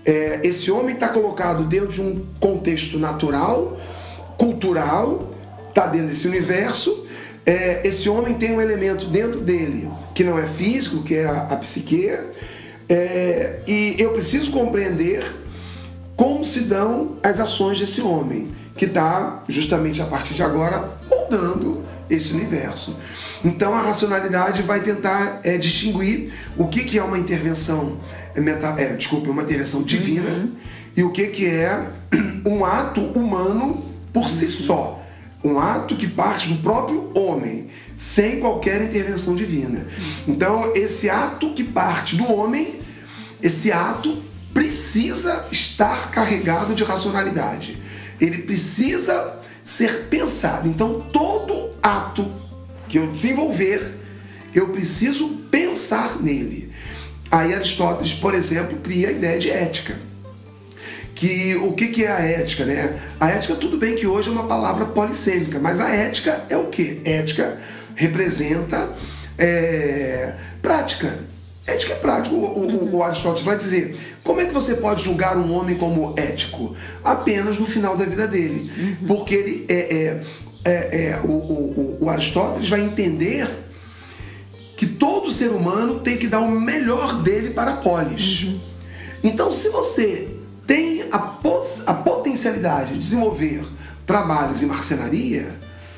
É, 0.04 0.40
esse 0.44 0.70
homem 0.70 0.94
está 0.94 1.08
colocado 1.08 1.64
dentro 1.64 1.88
de 1.88 2.00
um 2.00 2.24
contexto 2.38 2.98
natural, 2.98 3.78
cultural, 4.36 5.30
está 5.68 5.86
dentro 5.86 6.08
desse 6.08 6.26
universo. 6.26 7.06
É, 7.44 7.86
esse 7.86 8.08
homem 8.08 8.34
tem 8.34 8.52
um 8.52 8.60
elemento 8.60 9.06
dentro 9.06 9.40
dele 9.40 9.90
que 10.14 10.24
não 10.24 10.38
é 10.38 10.46
físico, 10.46 11.02
que 11.02 11.14
é 11.14 11.24
a, 11.24 11.42
a 11.42 11.56
psique. 11.56 12.18
É, 12.88 13.60
e 13.66 13.96
eu 13.98 14.12
preciso 14.12 14.50
compreender 14.50 15.24
como 16.20 16.44
se 16.44 16.60
dão 16.60 17.16
as 17.22 17.40
ações 17.40 17.80
desse 17.80 18.02
homem, 18.02 18.48
que 18.76 18.84
está 18.84 19.42
justamente 19.48 20.02
a 20.02 20.04
partir 20.04 20.34
de 20.34 20.42
agora 20.42 20.92
moldando 21.08 21.82
esse 22.10 22.34
universo. 22.34 22.94
Então 23.42 23.72
a 23.72 23.80
racionalidade 23.80 24.60
vai 24.60 24.80
tentar 24.80 25.40
é, 25.42 25.56
distinguir 25.56 26.30
o 26.58 26.68
que, 26.68 26.84
que 26.84 26.98
é 26.98 27.02
uma 27.02 27.16
intervenção, 27.16 27.98
é, 28.34 28.40
meta, 28.42 28.66
é, 28.78 28.92
desculpe, 28.96 29.30
uma 29.30 29.44
intervenção 29.44 29.82
divina 29.82 30.28
uhum. 30.28 30.52
e 30.94 31.02
o 31.02 31.10
que, 31.10 31.28
que 31.28 31.46
é 31.46 31.88
um 32.44 32.66
ato 32.66 33.00
humano 33.00 33.82
por 34.12 34.28
si 34.28 34.44
uhum. 34.44 34.50
só. 34.50 35.02
Um 35.42 35.58
ato 35.58 35.96
que 35.96 36.06
parte 36.06 36.48
do 36.48 36.56
próprio 36.56 37.10
homem, 37.14 37.68
sem 37.96 38.40
qualquer 38.40 38.82
intervenção 38.82 39.34
divina. 39.34 39.86
Então, 40.28 40.70
esse 40.74 41.08
ato 41.08 41.54
que 41.54 41.64
parte 41.64 42.14
do 42.14 42.30
homem, 42.30 42.78
esse 43.42 43.72
ato 43.72 44.28
precisa 44.52 45.46
estar 45.50 46.10
carregado 46.10 46.74
de 46.74 46.84
racionalidade. 46.84 47.80
Ele 48.20 48.38
precisa 48.38 49.40
ser 49.62 50.06
pensado. 50.10 50.68
Então, 50.68 51.00
todo 51.12 51.70
ato 51.82 52.30
que 52.88 52.98
eu 52.98 53.06
desenvolver, 53.06 53.98
eu 54.54 54.68
preciso 54.68 55.28
pensar 55.50 56.20
nele. 56.20 56.70
Aí 57.30 57.54
Aristóteles, 57.54 58.12
por 58.12 58.34
exemplo, 58.34 58.78
cria 58.78 59.08
a 59.08 59.12
ideia 59.12 59.38
de 59.38 59.50
ética. 59.50 59.96
Que 61.14 61.54
o 61.56 61.72
que, 61.72 61.88
que 61.88 62.04
é 62.04 62.10
a 62.10 62.20
ética, 62.20 62.64
né? 62.64 62.98
A 63.20 63.28
ética, 63.28 63.54
tudo 63.54 63.76
bem 63.76 63.94
que 63.94 64.06
hoje 64.06 64.28
é 64.28 64.32
uma 64.32 64.46
palavra 64.46 64.86
polissêmica, 64.86 65.58
mas 65.60 65.78
a 65.78 65.88
ética 65.90 66.44
é 66.48 66.56
o 66.56 66.66
que? 66.66 67.00
Ética 67.04 67.58
representa 67.94 68.90
é, 69.38 70.34
prática, 70.62 71.18
Ética 71.72 71.92
é 71.92 71.96
prática. 71.96 72.34
O, 72.34 72.38
o, 72.38 72.96
o, 72.96 73.02
Aristóteles 73.02 73.44
vai 73.44 73.56
dizer: 73.56 73.96
como 74.24 74.40
é 74.40 74.46
que 74.46 74.52
você 74.52 74.74
pode 74.76 75.02
julgar 75.02 75.36
um 75.36 75.52
homem 75.54 75.76
como 75.76 76.14
ético? 76.16 76.74
Apenas 77.04 77.58
no 77.58 77.66
final 77.66 77.96
da 77.96 78.04
vida 78.04 78.26
dele. 78.26 78.70
Porque 79.06 79.34
ele 79.34 79.66
é, 79.68 79.74
é, 79.74 80.22
é, 80.64 81.02
é 81.04 81.20
o, 81.24 81.30
o, 81.30 81.98
o 82.00 82.10
Aristóteles 82.10 82.68
vai 82.68 82.80
entender 82.80 83.48
que 84.76 84.86
todo 84.86 85.30
ser 85.30 85.48
humano 85.48 86.00
tem 86.00 86.16
que 86.16 86.26
dar 86.26 86.40
o 86.40 86.50
melhor 86.50 87.22
dele 87.22 87.50
para 87.50 87.72
a 87.72 87.76
polis. 87.76 88.44
Uhum. 88.44 88.60
Então, 89.22 89.50
se 89.50 89.68
você 89.68 90.28
tem 90.66 91.02
a, 91.12 91.38
a 91.86 91.94
potencialidade 91.94 92.94
de 92.94 92.98
desenvolver 92.98 93.62
trabalhos 94.06 94.62
em 94.62 94.66
marcenaria, 94.66 95.54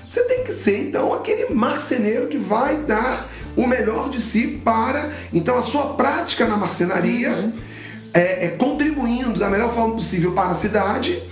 você 0.07 0.25
tem 0.25 0.45
que 0.45 0.53
ser 0.53 0.89
então 0.89 1.15
aquele 1.15 1.55
marceneiro 1.55 2.27
que 2.27 2.37
vai 2.37 2.79
dar 2.79 3.29
o 3.57 3.67
melhor 3.67 4.09
de 4.09 4.21
si 4.21 4.61
para 4.65 5.11
então 5.33 5.57
a 5.57 5.63
sua 5.63 5.95
prática 5.95 6.47
na 6.47 6.57
marcenaria, 6.57 7.31
uhum. 7.31 7.53
é, 8.13 8.47
é, 8.47 8.49
contribuindo 8.49 9.39
da 9.39 9.49
melhor 9.49 9.73
forma 9.75 9.95
possível 9.95 10.33
para 10.33 10.51
a 10.51 10.55
cidade. 10.55 11.23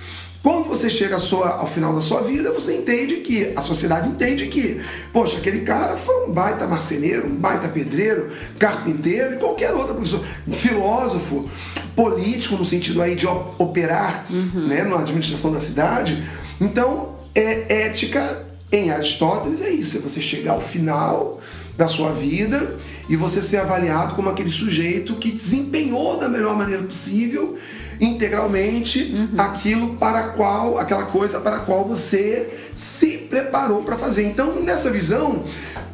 Quando 0.42 0.68
você 0.68 0.88
chega 0.88 1.18
sua, 1.18 1.50
ao 1.50 1.66
final 1.66 1.94
da 1.94 2.00
sua 2.00 2.22
vida, 2.22 2.50
você 2.50 2.78
entende 2.78 3.16
que, 3.16 3.52
a 3.54 3.60
sociedade 3.60 4.08
entende 4.08 4.46
que, 4.46 4.80
poxa, 5.12 5.36
aquele 5.36 5.60
cara 5.60 5.98
foi 5.98 6.26
um 6.26 6.32
baita 6.32 6.66
marceneiro, 6.66 7.26
um 7.26 7.34
baita 7.34 7.68
pedreiro, 7.68 8.30
carpinteiro 8.58 9.34
e 9.34 9.36
qualquer 9.36 9.72
outra 9.74 9.92
pessoa, 9.92 10.22
filósofo, 10.50 11.46
político 11.94 12.56
no 12.56 12.64
sentido 12.64 13.02
aí 13.02 13.14
de 13.14 13.26
operar 13.26 14.24
uhum. 14.30 14.66
né, 14.66 14.82
na 14.82 15.00
administração 15.00 15.52
da 15.52 15.60
cidade. 15.60 16.26
Então, 16.58 17.16
é 17.34 17.84
ética 17.88 18.46
em 18.72 18.90
Aristóteles 18.90 19.60
é 19.60 19.70
isso, 19.70 19.96
é 19.96 20.00
você 20.00 20.20
chegar 20.20 20.52
ao 20.52 20.60
final 20.60 21.39
da 21.80 21.88
sua 21.88 22.12
vida 22.12 22.76
e 23.08 23.16
você 23.16 23.40
ser 23.40 23.56
avaliado 23.56 24.14
como 24.14 24.28
aquele 24.28 24.50
sujeito 24.50 25.14
que 25.14 25.30
desempenhou 25.30 26.18
da 26.18 26.28
melhor 26.28 26.54
maneira 26.54 26.82
possível 26.82 27.56
integralmente 27.98 29.14
uhum. 29.14 29.28
aquilo 29.38 29.96
para 29.96 30.24
qual 30.34 30.76
aquela 30.76 31.04
coisa 31.04 31.40
para 31.40 31.56
a 31.56 31.60
qual 31.60 31.86
você 31.86 32.50
se 32.74 33.16
preparou 33.16 33.82
para 33.82 33.96
fazer. 33.96 34.24
Então, 34.24 34.60
nessa 34.62 34.90
visão, 34.90 35.44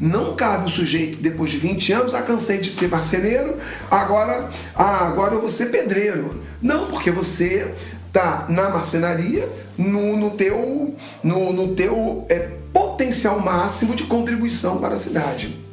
não 0.01 0.35
cabe 0.35 0.67
o 0.67 0.71
sujeito 0.71 1.21
depois 1.21 1.51
de 1.51 1.59
20 1.59 1.93
anos, 1.93 2.15
ah, 2.15 2.23
cansei 2.23 2.59
de 2.59 2.69
ser 2.69 2.89
marceneiro, 2.89 3.57
agora, 3.89 4.51
ah, 4.75 5.07
agora 5.07 5.35
eu 5.35 5.41
vou 5.41 5.49
ser 5.49 5.67
pedreiro. 5.67 6.43
Não, 6.61 6.87
porque 6.87 7.13
você 7.13 7.75
tá 8.13 8.47
na 8.49 8.71
marcenaria 8.71 9.49
no, 9.79 10.17
no 10.17 10.31
teu 10.31 10.95
no, 11.23 11.53
no 11.53 11.75
teu 11.75 12.25
é, 12.29 12.49
potencial 12.73 13.39
máximo 13.41 13.95
de 13.95 14.05
contribuição 14.05 14.79
para 14.79 14.95
a 14.95 14.99
cidade. 14.99 15.66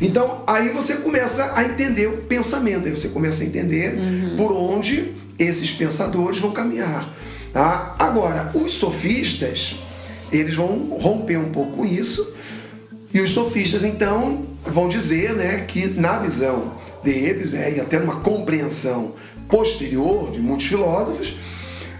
Então, 0.00 0.42
aí 0.46 0.68
você 0.68 0.96
começa 0.96 1.52
a 1.54 1.64
entender 1.64 2.06
o 2.06 2.18
pensamento, 2.18 2.86
aí 2.86 2.90
você 2.90 3.08
começa 3.08 3.42
a 3.42 3.46
entender 3.46 3.94
uhum. 3.98 4.36
por 4.36 4.52
onde 4.52 5.12
esses 5.38 5.72
pensadores 5.72 6.38
vão 6.38 6.52
caminhar. 6.52 7.08
Tá? 7.52 7.96
Agora, 7.98 8.50
os 8.54 8.74
sofistas, 8.74 9.76
eles 10.30 10.54
vão 10.54 10.96
romper 11.00 11.38
um 11.38 11.50
pouco 11.50 11.78
com 11.78 11.84
isso, 11.84 12.34
e 13.12 13.20
os 13.20 13.30
sofistas, 13.30 13.84
então, 13.84 14.44
vão 14.64 14.88
dizer 14.88 15.32
né, 15.34 15.64
que, 15.66 15.86
na 15.88 16.18
visão 16.18 16.74
deles, 17.02 17.52
né, 17.52 17.76
e 17.76 17.80
até 17.80 17.98
numa 17.98 18.20
compreensão 18.20 19.14
posterior 19.48 20.30
de 20.30 20.40
muitos 20.40 20.66
filósofos, 20.66 21.36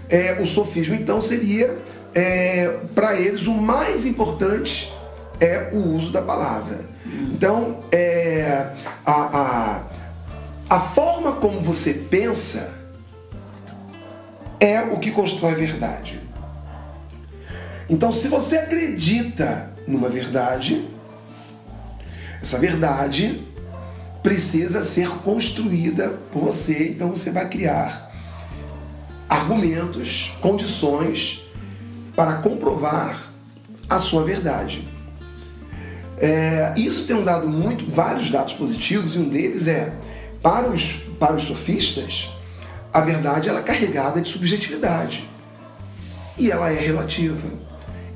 é, 0.09 0.39
o 0.41 0.45
sofismo, 0.45 0.95
então, 0.95 1.19
seria 1.19 1.77
é, 2.13 2.79
para 2.95 3.19
eles 3.19 3.45
o 3.47 3.53
mais 3.53 4.05
importante 4.05 4.93
é 5.39 5.69
o 5.73 5.77
uso 5.95 6.11
da 6.11 6.21
palavra. 6.21 6.88
Então, 7.31 7.83
é, 7.91 8.73
a, 9.05 9.11
a, 9.11 9.83
a 10.69 10.79
forma 10.79 11.33
como 11.33 11.61
você 11.61 11.93
pensa 11.93 12.73
é 14.59 14.81
o 14.81 14.99
que 14.99 15.11
constrói 15.11 15.55
verdade. 15.55 16.21
Então, 17.89 18.11
se 18.11 18.27
você 18.27 18.57
acredita 18.57 19.73
numa 19.87 20.09
verdade, 20.09 20.87
essa 22.41 22.59
verdade 22.59 23.43
precisa 24.21 24.83
ser 24.83 25.09
construída 25.09 26.19
por 26.31 26.43
você, 26.43 26.89
então 26.89 27.09
você 27.09 27.31
vai 27.31 27.47
criar 27.49 28.11
argumentos, 29.27 30.31
condições 30.41 31.43
para 32.15 32.35
comprovar 32.35 33.31
a 33.89 33.97
sua 33.97 34.23
verdade. 34.23 34.87
É, 36.19 36.73
isso 36.75 37.05
tem 37.05 37.15
um 37.15 37.23
dado 37.23 37.47
muito, 37.47 37.89
vários 37.89 38.29
dados 38.29 38.53
positivos, 38.53 39.15
e 39.15 39.19
um 39.19 39.29
deles 39.29 39.67
é 39.67 39.93
para 40.41 40.69
os, 40.69 41.03
para 41.19 41.35
os 41.35 41.43
sofistas, 41.45 42.29
a 42.91 43.01
verdade 43.01 43.49
ela 43.49 43.59
é 43.59 43.63
carregada 43.63 44.21
de 44.21 44.29
subjetividade. 44.29 45.27
E 46.37 46.51
ela 46.51 46.71
é 46.71 46.79
relativa. 46.79 47.47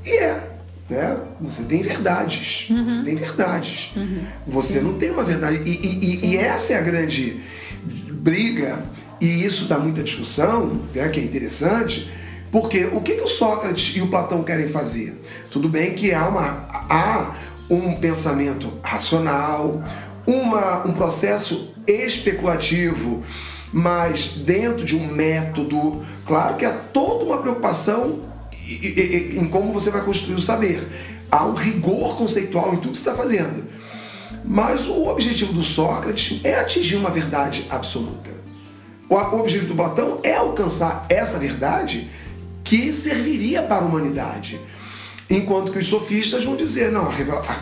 E 0.04 0.10
é. 0.10 0.50
Né? 0.88 1.16
Você 1.40 1.62
tem 1.64 1.82
verdades. 1.82 2.66
Uhum. 2.70 2.90
Você 2.90 3.02
tem 3.02 3.14
verdades. 3.14 3.92
Uhum. 3.96 4.24
Você 4.46 4.80
não 4.80 4.94
tem 4.94 5.10
uma 5.10 5.22
verdade. 5.22 5.62
E, 5.64 5.70
e, 5.70 6.26
e, 6.26 6.36
essa 6.36 6.74
é 6.74 6.78
a 6.78 6.82
grande 6.82 7.40
briga, 8.12 8.82
e 9.20 9.44
isso 9.44 9.66
dá 9.66 9.78
muita 9.78 10.02
discussão, 10.02 10.80
né, 10.94 11.08
que 11.08 11.20
é 11.20 11.22
interessante, 11.22 12.10
porque 12.50 12.86
o 12.86 13.00
que, 13.00 13.14
que 13.14 13.20
o 13.20 13.28
Sócrates 13.28 13.96
e 13.96 14.00
o 14.00 14.06
Platão 14.06 14.42
querem 14.42 14.68
fazer? 14.68 15.20
Tudo 15.50 15.68
bem 15.68 15.94
que 15.94 16.14
há, 16.14 16.26
uma, 16.28 16.66
há 16.88 17.34
um 17.68 17.94
pensamento 17.94 18.72
racional, 18.82 19.82
uma, 20.26 20.86
um 20.86 20.92
processo 20.92 21.72
especulativo, 21.86 23.22
mas 23.72 24.34
dentro 24.36 24.84
de 24.84 24.96
um 24.96 25.06
método, 25.06 26.04
claro 26.26 26.56
que 26.56 26.64
há 26.64 26.72
toda 26.72 27.24
uma 27.24 27.38
preocupação 27.38 28.20
em 28.66 29.46
como 29.46 29.72
você 29.72 29.90
vai 29.90 30.02
construir 30.02 30.36
o 30.36 30.40
saber. 30.40 30.86
Há 31.30 31.44
um 31.44 31.54
rigor 31.54 32.16
conceitual 32.16 32.72
em 32.72 32.76
tudo 32.76 32.92
que 32.92 32.98
você 32.98 33.10
está 33.10 33.14
fazendo. 33.14 33.66
Mas 34.44 34.86
o 34.86 35.08
objetivo 35.08 35.52
do 35.52 35.62
Sócrates 35.62 36.40
é 36.44 36.58
atingir 36.58 36.96
uma 36.96 37.10
verdade 37.10 37.66
absoluta. 37.70 38.30
O 39.08 39.16
objetivo 39.16 39.68
do 39.68 39.74
Platão 39.74 40.20
é 40.22 40.34
alcançar 40.34 41.06
essa 41.08 41.38
verdade 41.38 42.10
que 42.62 42.92
serviria 42.92 43.62
para 43.62 43.82
a 43.82 43.86
humanidade. 43.86 44.60
Enquanto 45.30 45.72
que 45.72 45.78
os 45.78 45.88
sofistas 45.88 46.44
vão 46.44 46.54
dizer, 46.54 46.92
não, 46.92 47.06
a, 47.06 47.12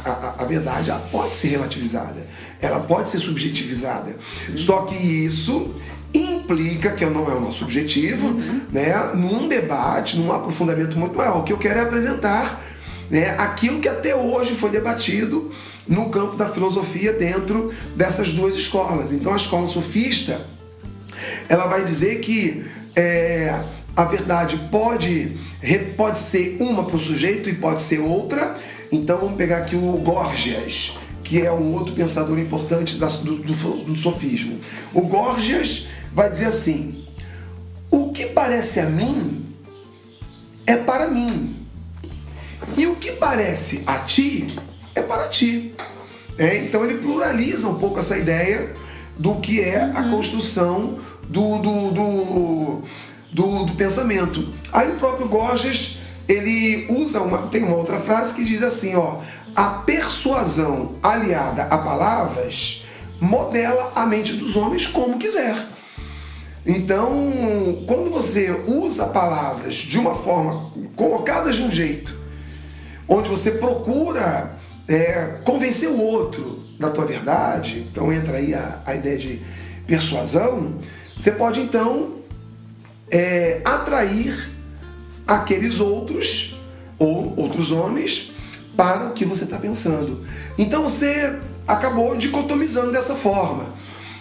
a, 0.04 0.34
a 0.42 0.44
verdade 0.44 0.90
ela 0.90 1.00
pode 1.12 1.34
ser 1.36 1.48
relativizada, 1.48 2.26
ela 2.60 2.80
pode 2.80 3.08
ser 3.08 3.20
subjetivizada. 3.20 4.16
Uhum. 4.48 4.58
Só 4.58 4.82
que 4.82 4.96
isso 4.96 5.74
implica, 6.12 6.90
que 6.90 7.04
não 7.06 7.30
é 7.30 7.34
o 7.34 7.40
nosso 7.40 7.64
objetivo, 7.64 8.28
uhum. 8.28 8.62
né, 8.70 8.92
num 9.14 9.48
debate, 9.48 10.18
num 10.18 10.32
aprofundamento 10.32 10.98
muito 10.98 11.16
maior. 11.16 11.38
O 11.38 11.42
que 11.44 11.52
eu 11.52 11.58
quero 11.58 11.78
é 11.78 11.82
apresentar 11.82 12.60
né, 13.08 13.30
aquilo 13.38 13.78
que 13.78 13.88
até 13.88 14.14
hoje 14.14 14.54
foi 14.54 14.70
debatido 14.70 15.50
no 15.86 16.08
campo 16.10 16.36
da 16.36 16.48
filosofia 16.48 17.12
dentro 17.12 17.72
dessas 17.96 18.30
duas 18.30 18.54
escolas. 18.54 19.12
Então 19.12 19.32
a 19.32 19.36
escola 19.36 19.68
sofista, 19.68 20.40
ela 21.48 21.66
vai 21.66 21.84
dizer 21.84 22.20
que 22.20 22.64
é, 22.94 23.62
a 23.96 24.04
verdade 24.04 24.56
pode, 24.70 25.36
pode 25.96 26.18
ser 26.18 26.56
uma 26.60 26.84
para 26.84 26.96
o 26.96 27.00
sujeito 27.00 27.48
e 27.48 27.54
pode 27.54 27.82
ser 27.82 28.00
outra. 28.00 28.56
Então 28.90 29.18
vamos 29.18 29.36
pegar 29.36 29.58
aqui 29.58 29.76
o 29.76 29.92
Gorgias, 29.98 30.98
que 31.22 31.40
é 31.40 31.52
um 31.52 31.74
outro 31.74 31.94
pensador 31.94 32.38
importante 32.38 32.96
do, 32.96 33.36
do, 33.36 33.84
do 33.84 33.96
sofismo. 33.96 34.58
O 34.94 35.02
Gorgias 35.02 35.88
vai 36.12 36.30
dizer 36.30 36.46
assim: 36.46 37.04
o 37.90 38.12
que 38.12 38.26
parece 38.26 38.80
a 38.80 38.86
mim 38.86 39.46
é 40.66 40.76
para 40.76 41.08
mim, 41.08 41.54
e 42.76 42.86
o 42.86 42.96
que 42.96 43.12
parece 43.12 43.82
a 43.86 43.98
ti 43.98 44.46
é 44.94 45.02
para 45.02 45.28
ti. 45.28 45.74
É, 46.38 46.64
então 46.64 46.84
ele 46.84 46.98
pluraliza 46.98 47.68
um 47.68 47.78
pouco 47.78 47.98
essa 47.98 48.16
ideia 48.16 48.74
do 49.18 49.36
que 49.36 49.60
é 49.60 49.82
a 49.94 50.00
uhum. 50.00 50.10
construção 50.10 50.98
do, 51.28 51.58
do, 51.58 51.90
do 51.90 52.82
do, 53.32 53.64
do 53.64 53.74
pensamento. 53.74 54.52
Aí 54.72 54.92
o 54.92 54.96
próprio 54.96 55.28
Gorgias 55.28 55.98
ele 56.28 56.86
usa 56.88 57.20
uma, 57.20 57.48
tem 57.48 57.62
uma 57.62 57.76
outra 57.76 57.98
frase 57.98 58.34
que 58.34 58.44
diz 58.44 58.62
assim, 58.62 58.94
ó, 58.94 59.18
a 59.54 59.64
persuasão 59.64 60.94
aliada 61.02 61.64
a 61.64 61.78
palavras 61.78 62.84
modela 63.20 63.92
a 63.94 64.06
mente 64.06 64.34
dos 64.34 64.56
homens 64.56 64.86
como 64.86 65.18
quiser. 65.18 65.56
Então, 66.64 67.84
quando 67.86 68.10
você 68.10 68.50
usa 68.66 69.06
palavras 69.06 69.74
de 69.74 69.98
uma 69.98 70.14
forma 70.14 70.70
colocadas 70.94 71.56
de 71.56 71.62
um 71.62 71.70
jeito, 71.70 72.16
onde 73.08 73.28
você 73.28 73.52
procura 73.52 74.56
é, 74.86 75.40
convencer 75.44 75.88
o 75.88 76.00
outro 76.00 76.62
da 76.78 76.90
tua 76.90 77.04
verdade, 77.04 77.86
então 77.90 78.12
entra 78.12 78.38
aí 78.38 78.54
a, 78.54 78.80
a 78.86 78.94
ideia 78.94 79.18
de 79.18 79.42
persuasão, 79.86 80.78
você 81.16 81.32
pode 81.32 81.60
então 81.60 82.21
é, 83.12 83.60
atrair 83.64 84.50
aqueles 85.26 85.78
outros 85.78 86.56
ou 86.98 87.34
outros 87.36 87.70
homens 87.70 88.32
para 88.76 89.08
o 89.08 89.12
que 89.12 89.24
você 89.24 89.44
está 89.44 89.58
pensando. 89.58 90.24
Então 90.58 90.82
você 90.82 91.38
acabou 91.68 92.16
dicotomizando 92.16 92.90
dessa 92.90 93.14
forma. 93.14 93.74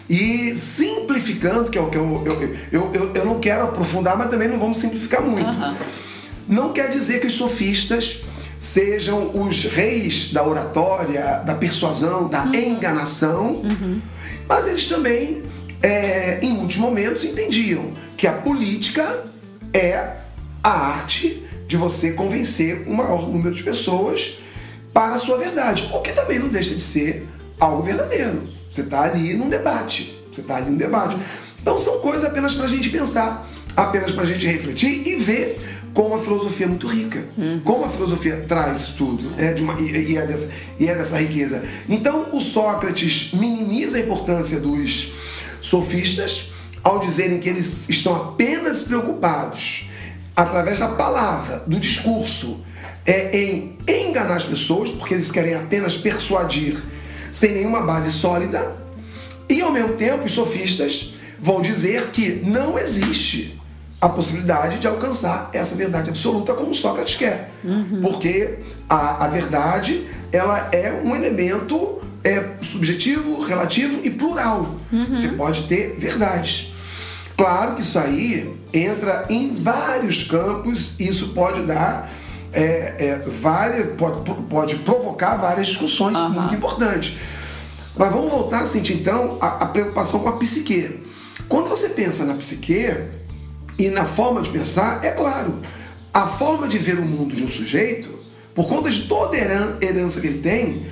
E 0.10 0.54
simplificando, 0.56 1.72
que 1.72 1.78
é 1.78 1.82
o 1.82 1.90
que 1.90 1.98
eu, 1.98 2.24
eu, 2.70 2.92
eu, 2.94 3.12
eu, 3.16 3.26
não 3.26 3.40
quero 3.40 3.64
aprofundar, 3.64 4.18
mas 4.18 4.30
também 4.30 4.50
não 4.50 4.60
vamos 4.60 4.78
simplificar 4.78 5.22
muito. 5.22 5.50
Não 6.50 6.74
quer 6.74 6.90
dizer 6.90 7.22
que 7.22 7.28
os 7.28 7.36
sofistas 7.36 8.26
sejam 8.60 9.32
os 9.34 9.64
reis 9.64 10.34
da 10.34 10.46
oratória, 10.46 11.42
da 11.46 11.56
persuasão, 11.56 12.28
da 12.28 12.46
enganação, 12.48 13.62
mas 14.50 14.68
eles 14.68 14.86
também, 14.88 15.44
é, 15.82 16.40
em 16.42 16.54
muitos 16.54 16.78
momentos, 16.78 17.24
entendiam 17.24 17.94
que 18.16 18.28
a 18.28 18.34
política 18.34 19.26
é 19.74 20.18
a 20.64 20.70
arte 20.70 21.44
de 21.68 21.78
você 21.78 22.12
convencer 22.12 22.84
o 22.88 22.94
maior 22.94 23.28
número 23.28 23.56
de 23.56 23.64
pessoas 23.64 24.40
para 24.94 25.16
a 25.16 25.18
sua 25.18 25.38
verdade, 25.38 25.90
o 25.94 26.02
que 26.02 26.12
também 26.12 26.38
não 26.38 26.50
deixa 26.50 26.76
de 26.76 26.82
ser 26.82 27.28
algo 27.60 27.82
verdadeiro. 27.82 28.50
Você 28.70 28.82
está 28.82 29.04
ali 29.04 29.34
num 29.34 29.50
debate, 29.50 30.18
você 30.32 30.42
está 30.42 30.58
ali 30.58 30.70
num 30.70 30.78
debate. 30.78 31.18
Então 31.62 31.80
são 31.80 32.00
coisas 32.00 32.24
apenas 32.24 32.56
para 32.56 32.66
a 32.66 32.70
gente 32.70 32.90
pensar, 32.90 33.50
apenas 33.76 34.12
para 34.12 34.24
a 34.24 34.26
gente 34.26 34.46
refletir 34.46 35.08
e 35.08 35.16
ver 35.16 35.60
como 35.94 36.16
a 36.16 36.20
filosofia 36.20 36.66
é 36.66 36.70
muito 36.70 36.88
rica, 36.88 37.26
como 37.64 37.86
a 37.86 37.90
filosofia 37.90 38.46
traz 38.48 38.86
tudo 38.98 39.34
é 39.38 39.54
de 39.54 39.62
uma, 39.62 39.80
e, 39.80 40.12
e 40.12 40.18
é 40.18 40.26
dessa, 40.26 40.50
e 40.80 40.88
é 40.88 40.96
dessa 40.96 41.18
riqueza. 41.18 41.64
Então 41.90 42.30
o 42.32 42.40
Sócrates 42.40 43.32
minimiza 43.34 43.98
a 43.98 44.02
importância 44.02 44.60
dos 44.60 45.14
sofistas 45.62 46.52
ao 46.84 47.00
dizerem 47.00 47.40
que 47.40 47.48
eles 47.48 47.88
estão 47.90 48.16
apenas 48.16 48.82
preocupados 48.82 49.90
através 50.36 50.80
da 50.80 50.90
palavra, 50.90 51.64
do 51.68 51.80
discurso, 51.80 52.64
é 53.06 53.38
em 53.38 53.78
enganar 53.88 54.36
as 54.36 54.46
pessoas, 54.46 54.90
porque 54.90 55.14
eles 55.14 55.32
querem 55.32 55.56
apenas 55.56 55.98
persuadir 55.98 56.82
sem 57.32 57.54
nenhuma 57.54 57.82
base 57.82 58.12
sólida, 58.12 58.76
e 59.50 59.62
ao 59.62 59.72
mesmo 59.72 59.94
tempo 59.94 60.26
os 60.26 60.34
sofistas 60.34 61.16
vão 61.40 61.62
dizer 61.62 62.08
que 62.08 62.42
não 62.44 62.78
existe 62.78 63.60
a 64.00 64.10
possibilidade 64.10 64.80
de 64.80 64.88
alcançar 64.88 65.50
essa 65.54 65.76
verdade 65.76 66.10
absoluta 66.10 66.54
como 66.54 66.74
Sócrates 66.74 67.16
quer, 67.16 67.52
porque 68.02 68.60
a, 68.90 69.26
a 69.26 69.28
verdade 69.28 70.08
ela 70.32 70.70
é 70.72 70.92
um 71.04 71.16
elemento 71.16 72.02
é, 72.24 72.44
subjetivo, 72.62 73.42
relativo 73.42 74.00
e 74.04 74.10
plural. 74.10 74.76
Você 74.92 75.28
pode 75.30 75.64
ter 75.64 75.96
verdades. 75.98 76.74
Claro 77.38 77.76
que 77.76 77.82
isso 77.82 77.98
aí 77.98 78.54
entra 78.74 79.26
em 79.30 79.54
vários 79.56 80.24
campos, 80.24 81.00
isso 81.00 81.30
pode 81.30 81.64
dar 81.64 82.12
é, 82.54 82.96
é, 83.00 83.26
várias, 83.42 83.96
pode, 83.96 84.42
pode 84.44 84.76
provocar 84.78 85.38
várias 85.38 85.68
discussões 85.68 86.18
muito 86.30 86.54
importantes. 86.56 87.18
Mas 87.96 88.12
vamos 88.12 88.30
voltar 88.32 88.60
a 88.62 88.66
sentir 88.68 88.94
então 88.94 89.38
a, 89.42 89.66
preocupação 89.66 90.20
com 90.20 90.30
a 90.30 90.38
psique. 90.38 91.00
Quando 91.50 91.68
você 91.68 91.90
pensa 91.90 92.26
na 92.26 92.36
psique 92.36 92.96
e 93.78 93.90
na 93.90 94.06
forma 94.06 94.42
de 94.42 94.50
pensar, 94.50 95.04
é 95.04 95.12
claro, 95.12 95.60
a 96.14 96.28
forma 96.28 96.68
de 96.68 96.78
ver 96.78 97.00
o 97.00 97.06
mundo 97.06 97.36
de 97.36 97.44
um 97.44 97.50
sujeito, 97.50 98.10
por 98.54 98.68
conta 98.68 98.90
de 98.90 99.04
toda 99.08 99.36
a 99.36 99.40
heran- 99.40 99.78
herança 99.82 100.22
que 100.22 100.28
ele 100.28 100.40
tem, 100.40 100.86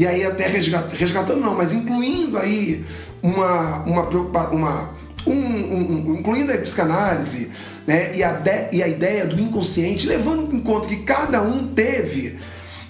e 0.00 0.06
aí 0.06 0.24
até 0.24 0.46
resgat- 0.46 0.92
resgatando 0.94 1.40
não, 1.40 1.54
mas 1.54 1.72
incluindo 1.72 2.38
aí 2.38 2.84
uma, 3.22 3.78
uma 3.84 4.06
preocupação, 4.06 4.54
uma, 4.56 4.90
um, 5.26 5.32
um- 5.32 6.10
um- 6.12 6.16
incluindo 6.18 6.50
a 6.52 6.56
psicanálise 6.58 7.50
né, 7.86 8.16
e, 8.16 8.22
a 8.22 8.32
de- 8.32 8.68
e 8.76 8.82
a 8.82 8.88
ideia 8.88 9.26
do 9.26 9.38
inconsciente, 9.40 10.06
levando 10.06 10.54
em 10.56 10.60
conta 10.60 10.88
que 10.88 10.96
cada 10.98 11.42
um 11.42 11.66
teve 11.68 12.38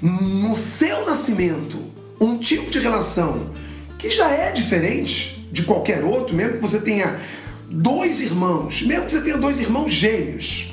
no 0.01 0.55
seu 0.55 1.05
nascimento 1.05 1.79
um 2.21 2.39
tipo 2.39 2.71
de 2.71 2.79
relação 2.79 3.51
que 3.99 4.09
já 4.09 4.31
é 4.31 4.53
diferente 4.53 5.49
de 5.51 5.63
qualquer 5.65 6.05
outro, 6.05 6.35
mesmo 6.35 6.55
que 6.55 6.61
você 6.61 6.81
tenha 6.81 7.17
dois 7.69 8.21
irmãos, 8.21 8.83
mesmo 8.83 9.07
que 9.07 9.13
você 9.13 9.21
tenha 9.21 9.37
dois 9.37 9.59
irmãos 9.59 9.91
gêmeos, 9.93 10.73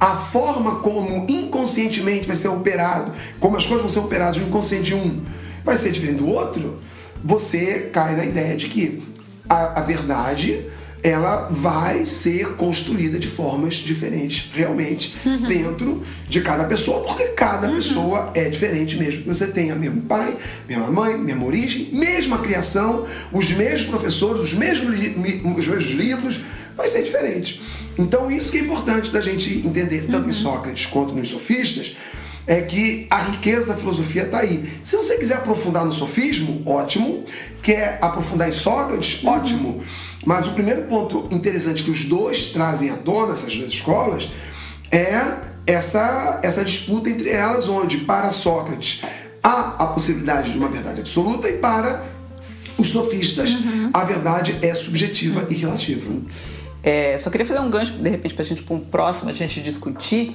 a 0.00 0.16
forma 0.16 0.76
como 0.80 1.24
inconscientemente 1.28 2.26
vai 2.26 2.36
ser 2.36 2.48
operado, 2.48 3.12
como 3.40 3.56
as 3.56 3.64
coisas 3.66 3.82
vão 3.82 3.88
ser 3.88 4.00
operadas 4.00 4.36
no 4.36 4.48
inconsciente 4.48 4.84
de 4.86 4.94
um 4.94 5.22
vai 5.64 5.76
ser 5.76 5.90
diferente 5.92 6.18
do 6.18 6.28
outro, 6.28 6.78
você 7.24 7.90
cai 7.92 8.16
na 8.16 8.24
ideia 8.24 8.56
de 8.56 8.68
que 8.68 9.02
a, 9.48 9.80
a 9.80 9.82
verdade 9.82 10.64
ela 11.00 11.48
vai 11.48 12.04
ser 12.04 12.54
construída 12.56 13.20
de 13.20 13.28
formas 13.28 13.76
diferentes 13.76 14.50
realmente 14.52 15.14
dentro 15.46 16.02
de 16.28 16.40
cada 16.40 16.64
pessoa, 16.64 17.04
porque 17.04 17.22
cada 17.28 17.68
pessoa 17.70 18.32
é 18.34 18.48
diferente 18.48 18.96
mesmo. 18.96 19.22
Você 19.32 19.46
tem 19.46 19.70
o 19.72 19.76
mesmo 19.76 20.02
pai, 20.02 20.36
mesma 20.68 20.90
mãe, 20.90 21.16
mesma 21.16 21.44
origem, 21.46 21.88
mesma 21.92 22.38
criação, 22.38 23.06
os 23.32 23.52
mesmos 23.52 23.88
professores, 23.90 24.42
os 24.42 24.54
mesmos, 24.54 24.98
li- 24.98 25.14
os 25.56 25.68
mesmos 25.68 25.90
livros, 25.94 26.40
vai 26.76 26.88
ser 26.88 27.02
diferente. 27.04 27.62
Então 27.96 28.28
isso 28.30 28.50
que 28.50 28.58
é 28.58 28.60
importante 28.62 29.10
da 29.10 29.20
gente 29.20 29.58
entender, 29.64 30.06
tanto 30.10 30.28
em 30.28 30.32
Sócrates 30.32 30.86
quanto 30.86 31.14
nos 31.14 31.28
sofistas, 31.28 31.96
é 32.48 32.62
que 32.62 33.06
a 33.10 33.18
riqueza 33.18 33.68
da 33.68 33.76
filosofia 33.76 34.22
está 34.22 34.38
aí. 34.38 34.66
Se 34.82 34.96
você 34.96 35.18
quiser 35.18 35.36
aprofundar 35.36 35.84
no 35.84 35.92
sofismo, 35.92 36.62
ótimo. 36.64 37.22
Quer 37.62 37.98
aprofundar 38.00 38.48
em 38.48 38.52
Sócrates, 38.52 39.22
ótimo. 39.22 39.84
Mas 40.24 40.46
o 40.46 40.52
primeiro 40.52 40.82
ponto 40.84 41.28
interessante 41.30 41.84
que 41.84 41.90
os 41.90 42.06
dois 42.06 42.46
trazem 42.46 42.88
à 42.88 42.96
tona, 42.96 43.34
essas 43.34 43.54
duas 43.54 43.70
escolas, 43.70 44.30
é 44.90 45.20
essa, 45.66 46.40
essa 46.42 46.64
disputa 46.64 47.10
entre 47.10 47.28
elas, 47.28 47.68
onde 47.68 47.98
para 47.98 48.32
Sócrates 48.32 49.02
há 49.42 49.74
a 49.78 49.86
possibilidade 49.88 50.50
de 50.50 50.58
uma 50.58 50.68
verdade 50.68 51.00
absoluta 51.00 51.48
e 51.50 51.58
para 51.58 52.02
os 52.78 52.88
sofistas 52.88 53.56
a 53.92 54.04
verdade 54.04 54.58
é 54.62 54.74
subjetiva 54.74 55.46
e 55.50 55.54
relativa. 55.54 56.12
É, 56.82 57.18
só 57.18 57.28
queria 57.28 57.44
fazer 57.44 57.60
um 57.60 57.68
gancho, 57.68 57.92
de 57.92 58.08
repente, 58.08 58.34
para 58.34 58.42
a 58.42 58.46
gente, 58.46 58.62
para 58.62 58.74
um 58.74 58.80
próximo, 58.80 59.28
a 59.28 59.34
gente 59.34 59.60
discutir, 59.60 60.34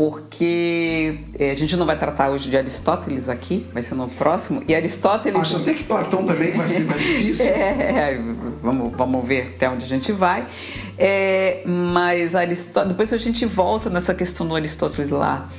porque 0.00 1.18
é, 1.38 1.50
a 1.50 1.54
gente 1.54 1.76
não 1.76 1.84
vai 1.84 1.94
tratar 1.94 2.30
hoje 2.30 2.48
de 2.48 2.56
Aristóteles 2.56 3.28
aqui, 3.28 3.66
vai 3.70 3.82
ser 3.82 3.94
no 3.94 4.08
próximo. 4.08 4.62
E 4.66 4.74
Aristóteles. 4.74 5.38
Acho 5.38 5.58
até 5.58 5.74
que 5.74 5.84
Platão 5.84 6.24
também 6.24 6.52
vai 6.52 6.66
ser 6.66 6.86
mais 6.86 7.02
difícil. 7.02 7.44
É, 7.52 8.18
vamos, 8.62 8.96
vamos 8.96 9.28
ver 9.28 9.52
até 9.54 9.68
onde 9.68 9.84
a 9.84 9.86
gente 9.86 10.10
vai. 10.10 10.46
É, 10.96 11.60
mas 11.66 12.34
Aristó... 12.34 12.82
depois 12.82 13.12
a 13.12 13.18
gente 13.18 13.44
volta 13.44 13.90
nessa 13.90 14.14
questão 14.14 14.48
do 14.48 14.56
Aristóteles 14.56 15.10
lá 15.10 15.50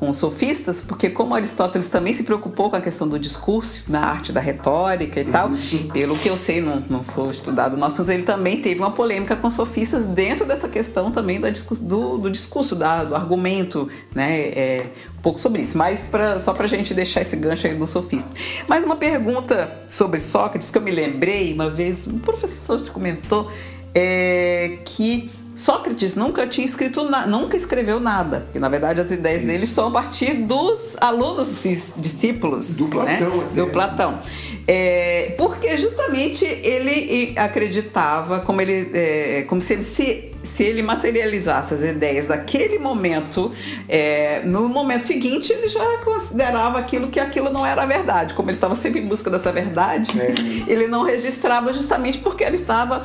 com 0.00 0.08
os 0.08 0.16
sofistas, 0.16 0.80
porque 0.80 1.10
como 1.10 1.34
Aristóteles 1.34 1.90
também 1.90 2.14
se 2.14 2.24
preocupou 2.24 2.70
com 2.70 2.76
a 2.76 2.80
questão 2.80 3.06
do 3.06 3.18
discurso, 3.18 3.84
na 3.92 4.00
arte 4.00 4.32
da 4.32 4.40
retórica 4.40 5.20
e 5.20 5.24
tal, 5.24 5.50
pelo 5.92 6.16
que 6.16 6.26
eu 6.26 6.38
sei, 6.38 6.62
não, 6.62 6.82
não 6.88 7.02
sou 7.02 7.30
estudado 7.30 7.76
no 7.76 7.84
assunto, 7.84 8.10
ele 8.10 8.22
também 8.22 8.62
teve 8.62 8.80
uma 8.80 8.92
polêmica 8.92 9.36
com 9.36 9.46
os 9.46 9.52
sofistas 9.52 10.06
dentro 10.06 10.46
dessa 10.46 10.70
questão 10.70 11.12
também 11.12 11.38
da 11.38 11.50
do, 11.82 12.16
do 12.16 12.30
discurso, 12.30 12.74
da, 12.74 13.04
do 13.04 13.14
argumento, 13.14 13.90
né? 14.14 14.40
É, 14.48 14.86
um 15.18 15.20
pouco 15.20 15.38
sobre 15.38 15.60
isso, 15.60 15.76
mas 15.76 16.00
pra, 16.00 16.40
só 16.40 16.54
pra 16.54 16.66
gente 16.66 16.94
deixar 16.94 17.20
esse 17.20 17.36
gancho 17.36 17.66
aí 17.66 17.74
do 17.74 17.86
sofista. 17.86 18.30
Mais 18.66 18.86
uma 18.86 18.96
pergunta 18.96 19.82
sobre 19.86 20.18
Sócrates 20.18 20.70
que 20.70 20.78
eu 20.78 20.82
me 20.82 20.90
lembrei 20.90 21.52
uma 21.52 21.68
vez, 21.68 22.06
um 22.06 22.18
professor 22.18 22.80
te 22.80 22.90
comentou 22.90 23.50
é, 23.94 24.78
que 24.86 25.30
Sócrates 25.54 26.14
nunca 26.14 26.46
tinha 26.46 26.64
escrito 26.64 27.04
na, 27.04 27.26
nunca 27.26 27.56
escreveu 27.56 28.00
nada, 28.00 28.46
que 28.52 28.58
na 28.58 28.68
verdade 28.68 29.00
as 29.00 29.10
ideias 29.10 29.42
dele 29.42 29.66
são 29.66 29.88
a 29.88 29.90
partir 29.90 30.34
dos 30.34 30.96
alunos 31.00 31.62
discípulos 31.96 32.76
Do 32.76 32.86
Platão 32.86 33.36
né? 33.36 33.46
do 33.54 33.66
Platão, 33.68 34.18
É, 34.66 35.34
porque 35.36 35.76
justamente 35.76 36.44
ele 36.44 37.32
acreditava 37.36 38.40
como 38.40 38.60
ele 38.60 38.90
é, 38.94 39.44
como 39.48 39.60
se 39.60 39.72
ele 39.72 39.84
se 39.84 40.30
se 40.42 40.62
ele 40.62 40.82
materializasse 40.82 41.74
as 41.74 41.82
ideias 41.82 42.26
daquele 42.26 42.78
momento, 42.78 43.52
é, 43.88 44.40
no 44.44 44.68
momento 44.68 45.06
seguinte 45.06 45.52
ele 45.52 45.68
já 45.68 45.98
considerava 45.98 46.78
aquilo 46.78 47.08
que 47.08 47.20
aquilo 47.20 47.50
não 47.50 47.64
era 47.64 47.84
verdade. 47.84 48.34
Como 48.34 48.48
ele 48.48 48.56
estava 48.56 48.74
sempre 48.74 49.00
em 49.00 49.06
busca 49.06 49.28
dessa 49.28 49.52
verdade, 49.52 50.18
É. 50.18 50.32
ele 50.70 50.86
não 50.86 51.02
registrava 51.02 51.72
justamente 51.72 52.18
porque 52.18 52.42
ele 52.42 52.56
estava 52.56 53.04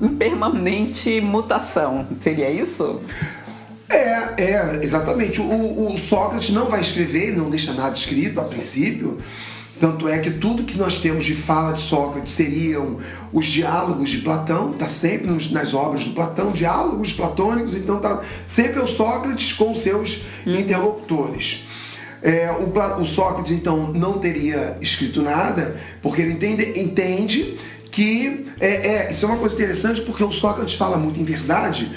em 0.00 0.16
permanente 0.16 1.20
mutação. 1.20 2.06
Seria 2.20 2.50
isso? 2.50 3.00
É, 3.88 4.42
é, 4.42 4.80
exatamente. 4.82 5.40
O, 5.40 5.92
o 5.92 5.96
Sócrates 5.96 6.50
não 6.50 6.66
vai 6.66 6.80
escrever, 6.80 7.28
ele 7.28 7.36
não 7.36 7.50
deixa 7.50 7.72
nada 7.72 7.94
escrito 7.94 8.40
a 8.40 8.44
princípio. 8.44 9.18
Tanto 9.78 10.08
é 10.08 10.18
que 10.18 10.30
tudo 10.30 10.64
que 10.64 10.78
nós 10.78 10.98
temos 10.98 11.24
de 11.24 11.34
fala 11.34 11.72
de 11.72 11.82
Sócrates 11.82 12.32
seriam 12.32 12.98
os 13.30 13.44
diálogos 13.44 14.10
de 14.10 14.18
Platão, 14.18 14.72
tá 14.72 14.88
sempre 14.88 15.30
nas 15.52 15.74
obras 15.74 16.04
do 16.04 16.12
Platão, 16.12 16.50
diálogos 16.50 17.12
platônicos, 17.12 17.74
então 17.74 18.00
tá 18.00 18.22
sempre 18.46 18.80
o 18.80 18.86
Sócrates 18.86 19.52
com 19.52 19.74
seus 19.74 20.22
interlocutores. 20.46 21.66
É, 22.22 22.50
o, 22.50 23.02
o 23.02 23.06
Sócrates, 23.06 23.52
então, 23.52 23.92
não 23.92 24.18
teria 24.18 24.78
escrito 24.80 25.20
nada, 25.20 25.76
porque 26.00 26.22
ele 26.22 26.32
entende, 26.32 26.80
entende 26.80 27.56
que. 27.90 28.46
É, 28.58 28.68
é, 28.68 29.12
isso 29.12 29.26
é 29.26 29.28
uma 29.28 29.36
coisa 29.36 29.54
interessante, 29.54 30.00
porque 30.00 30.24
o 30.24 30.32
Sócrates 30.32 30.74
fala 30.74 30.96
muito 30.96 31.20
em 31.20 31.24
verdade, 31.24 31.94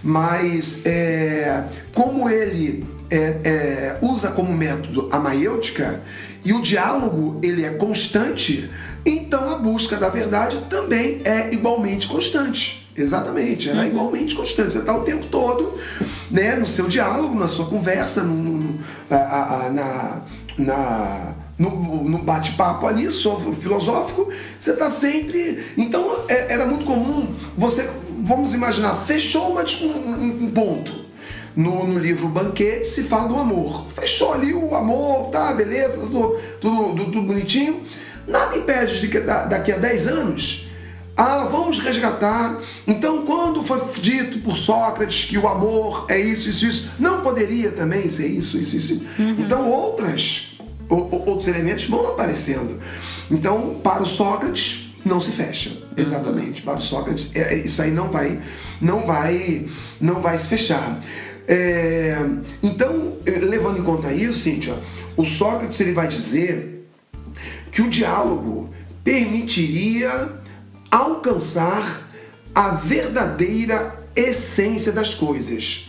mas 0.00 0.86
é, 0.86 1.64
como 1.92 2.30
ele 2.30 2.86
é, 3.10 3.16
é, 3.16 3.98
usa 4.02 4.30
como 4.32 4.52
método 4.52 5.08
a 5.10 5.18
maiêutica 5.18 6.02
e 6.44 6.52
o 6.52 6.60
diálogo 6.60 7.38
ele 7.42 7.64
é 7.64 7.70
constante, 7.70 8.70
então 9.04 9.50
a 9.50 9.56
busca 9.56 9.96
da 9.96 10.08
verdade 10.08 10.58
também 10.68 11.20
é 11.24 11.52
igualmente 11.52 12.06
constante. 12.06 12.88
Exatamente, 12.96 13.68
ela 13.68 13.84
é 13.84 13.88
igualmente 13.88 14.34
constante. 14.34 14.72
Você 14.72 14.80
está 14.80 14.96
o 14.96 15.02
tempo 15.02 15.26
todo 15.26 15.78
né, 16.30 16.56
no 16.56 16.66
seu 16.66 16.88
diálogo, 16.88 17.38
na 17.38 17.46
sua 17.46 17.66
conversa, 17.66 18.24
no, 18.24 18.34
no, 18.34 18.80
a, 19.08 19.16
a, 19.66 19.70
na, 19.70 20.22
na, 20.58 21.34
no, 21.56 22.04
no 22.08 22.18
bate-papo 22.18 22.88
ali, 22.88 23.08
filosófico, 23.60 24.28
você 24.58 24.72
está 24.72 24.90
sempre. 24.90 25.64
Então 25.76 26.10
é, 26.28 26.52
era 26.52 26.66
muito 26.66 26.84
comum 26.84 27.32
você, 27.56 27.88
vamos 28.24 28.52
imaginar, 28.52 28.94
fechou 28.96 29.52
uma, 29.52 29.62
um, 29.62 30.44
um 30.44 30.50
ponto. 30.50 31.07
No, 31.56 31.86
no, 31.86 31.98
livro 31.98 32.28
Banquete 32.28 32.86
se 32.86 33.02
fala 33.04 33.28
do 33.28 33.36
amor. 33.36 33.86
Fechou 33.90 34.32
ali 34.32 34.54
o 34.54 34.74
amor, 34.74 35.30
tá, 35.30 35.52
beleza, 35.52 35.98
tudo, 35.98 36.38
tudo, 36.60 36.76
tudo, 36.88 37.04
tudo 37.06 37.22
bonitinho. 37.22 37.82
Nada 38.26 38.56
impede 38.56 39.00
de 39.00 39.08
que 39.08 39.20
daqui 39.20 39.72
a 39.72 39.78
10 39.78 40.06
anos 40.06 40.68
ah, 41.18 41.48
vamos 41.50 41.80
resgatar. 41.80 42.60
Então, 42.86 43.26
quando 43.26 43.60
foi 43.64 43.80
dito 44.00 44.38
por 44.38 44.56
Sócrates 44.56 45.24
que 45.24 45.36
o 45.36 45.48
amor 45.48 46.06
é 46.08 46.20
isso, 46.20 46.48
isso, 46.48 46.64
isso, 46.64 46.90
não 46.96 47.22
poderia 47.22 47.72
também 47.72 48.08
ser 48.08 48.28
isso, 48.28 48.56
isso, 48.56 48.76
isso. 48.76 49.02
Uhum. 49.18 49.34
Então, 49.36 49.68
outras, 49.68 50.56
outros 50.88 51.48
elementos 51.48 51.86
vão 51.86 52.06
aparecendo. 52.06 52.80
Então, 53.28 53.80
para 53.82 54.04
o 54.04 54.06
Sócrates, 54.06 54.94
não 55.04 55.20
se 55.20 55.32
fecha. 55.32 55.72
Exatamente. 55.96 56.62
Para 56.62 56.78
o 56.78 56.82
Sócrates, 56.82 57.30
é, 57.34 57.54
é, 57.54 57.56
isso 57.56 57.82
aí 57.82 57.90
não 57.90 58.08
vai, 58.10 58.40
não 58.80 59.04
vai, 59.04 59.66
não 60.00 60.20
vai 60.20 60.38
se 60.38 60.46
fechar. 60.46 61.00
É, 61.50 62.14
então, 62.62 63.16
levando 63.24 63.78
em 63.78 63.82
conta 63.82 64.12
isso, 64.12 64.40
Cíntia, 64.40 64.78
o 65.16 65.24
Sócrates 65.24 65.80
ele 65.80 65.92
vai 65.92 66.06
dizer 66.06 66.86
que 67.72 67.80
o 67.80 67.88
diálogo 67.88 68.68
permitiria 69.02 70.28
alcançar 70.90 72.06
a 72.54 72.70
verdadeira 72.70 73.98
essência 74.14 74.92
das 74.92 75.14
coisas. 75.14 75.88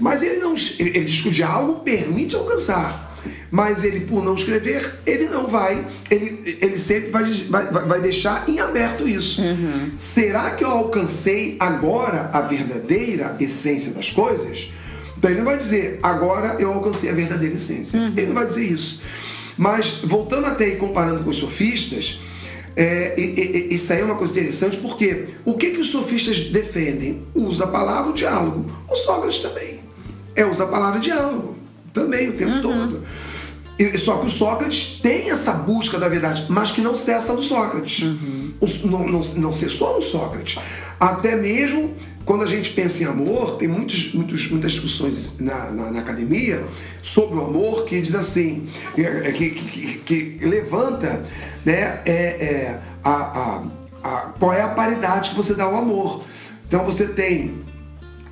Mas 0.00 0.22
ele 0.22 0.40
não 0.40 0.54
ele, 0.54 0.90
ele 0.90 1.04
diz 1.04 1.20
que 1.20 1.28
o 1.28 1.32
diálogo 1.32 1.80
permite 1.80 2.34
alcançar. 2.34 3.08
Mas 3.50 3.84
ele, 3.84 4.00
por 4.00 4.24
não 4.24 4.34
escrever, 4.34 5.00
ele 5.04 5.28
não 5.28 5.46
vai, 5.46 5.86
ele, 6.10 6.58
ele 6.62 6.78
sempre 6.78 7.10
vai, 7.10 7.24
vai, 7.24 7.66
vai 7.66 8.00
deixar 8.00 8.48
em 8.48 8.60
aberto 8.60 9.06
isso. 9.06 9.42
Uhum. 9.42 9.90
Será 9.98 10.52
que 10.52 10.64
eu 10.64 10.70
alcancei 10.70 11.56
agora 11.60 12.30
a 12.32 12.40
verdadeira 12.40 13.36
essência 13.40 13.92
das 13.92 14.10
coisas? 14.10 14.70
Então 15.20 15.30
ele 15.30 15.40
não 15.40 15.46
vai 15.46 15.58
dizer, 15.58 16.00
agora 16.02 16.56
eu 16.58 16.72
alcancei 16.72 17.10
a 17.10 17.12
verdadeira 17.12 17.54
essência. 17.54 18.00
Uhum. 18.00 18.14
Ele 18.16 18.28
não 18.28 18.34
vai 18.34 18.46
dizer 18.46 18.64
isso. 18.64 19.02
Mas, 19.54 20.00
voltando 20.02 20.46
até 20.46 20.64
aí, 20.64 20.76
comparando 20.76 21.22
com 21.22 21.28
os 21.28 21.36
sofistas, 21.36 22.22
é, 22.74 23.20
e, 23.20 23.68
e, 23.70 23.74
isso 23.74 23.92
aí 23.92 24.00
é 24.00 24.04
uma 24.04 24.14
coisa 24.14 24.32
interessante 24.32 24.78
porque 24.78 25.26
o 25.44 25.52
que, 25.52 25.72
que 25.72 25.80
os 25.82 25.90
sofistas 25.90 26.40
defendem? 26.46 27.26
Usa 27.34 27.64
a 27.64 27.66
palavra 27.66 28.10
o 28.10 28.14
diálogo. 28.14 28.64
O 28.88 28.96
Sócrates 28.96 29.40
também. 29.40 29.80
É, 30.34 30.46
usa 30.46 30.64
a 30.64 30.66
palavra 30.66 30.98
diálogo. 30.98 31.54
Também, 31.92 32.30
o 32.30 32.32
tempo 32.32 32.52
uhum. 32.52 32.62
todo. 32.62 33.02
E, 33.78 33.98
só 33.98 34.16
que 34.16 34.26
o 34.26 34.30
Sócrates 34.30 34.98
tem 35.02 35.30
essa 35.30 35.52
busca 35.52 35.98
da 35.98 36.08
verdade, 36.08 36.46
mas 36.48 36.70
que 36.70 36.80
não 36.80 36.96
cessa 36.96 37.34
no 37.34 37.42
Sócrates. 37.42 38.02
Uhum. 38.02 38.39
Não, 38.84 39.06
não, 39.08 39.20
não 39.20 39.52
cessou 39.52 39.96
no 39.96 40.02
Sócrates. 40.02 40.58
Até 40.98 41.34
mesmo 41.36 41.94
quando 42.24 42.44
a 42.44 42.46
gente 42.46 42.70
pensa 42.70 43.02
em 43.02 43.06
amor, 43.06 43.56
tem 43.56 43.66
muitos, 43.66 44.14
muitos, 44.14 44.48
muitas 44.50 44.72
discussões 44.72 45.40
na, 45.40 45.70
na, 45.70 45.90
na, 45.90 46.00
academia 46.00 46.64
sobre 47.02 47.38
o 47.38 47.44
amor 47.44 47.84
que 47.86 48.00
diz 48.00 48.14
assim, 48.14 48.68
é, 48.96 49.28
é, 49.28 49.32
que, 49.32 49.50
que, 49.50 49.98
que 50.38 50.46
levanta 50.46 51.24
né, 51.64 52.00
é, 52.04 52.12
é 52.12 52.80
a, 53.02 53.10
a, 53.10 53.62
a, 54.04 54.20
qual 54.38 54.52
é 54.52 54.62
a 54.62 54.68
paridade 54.68 55.30
que 55.30 55.36
você 55.36 55.54
dá 55.54 55.64
ao 55.64 55.76
amor. 55.76 56.22
Então 56.68 56.84
você 56.84 57.08
tem 57.08 57.62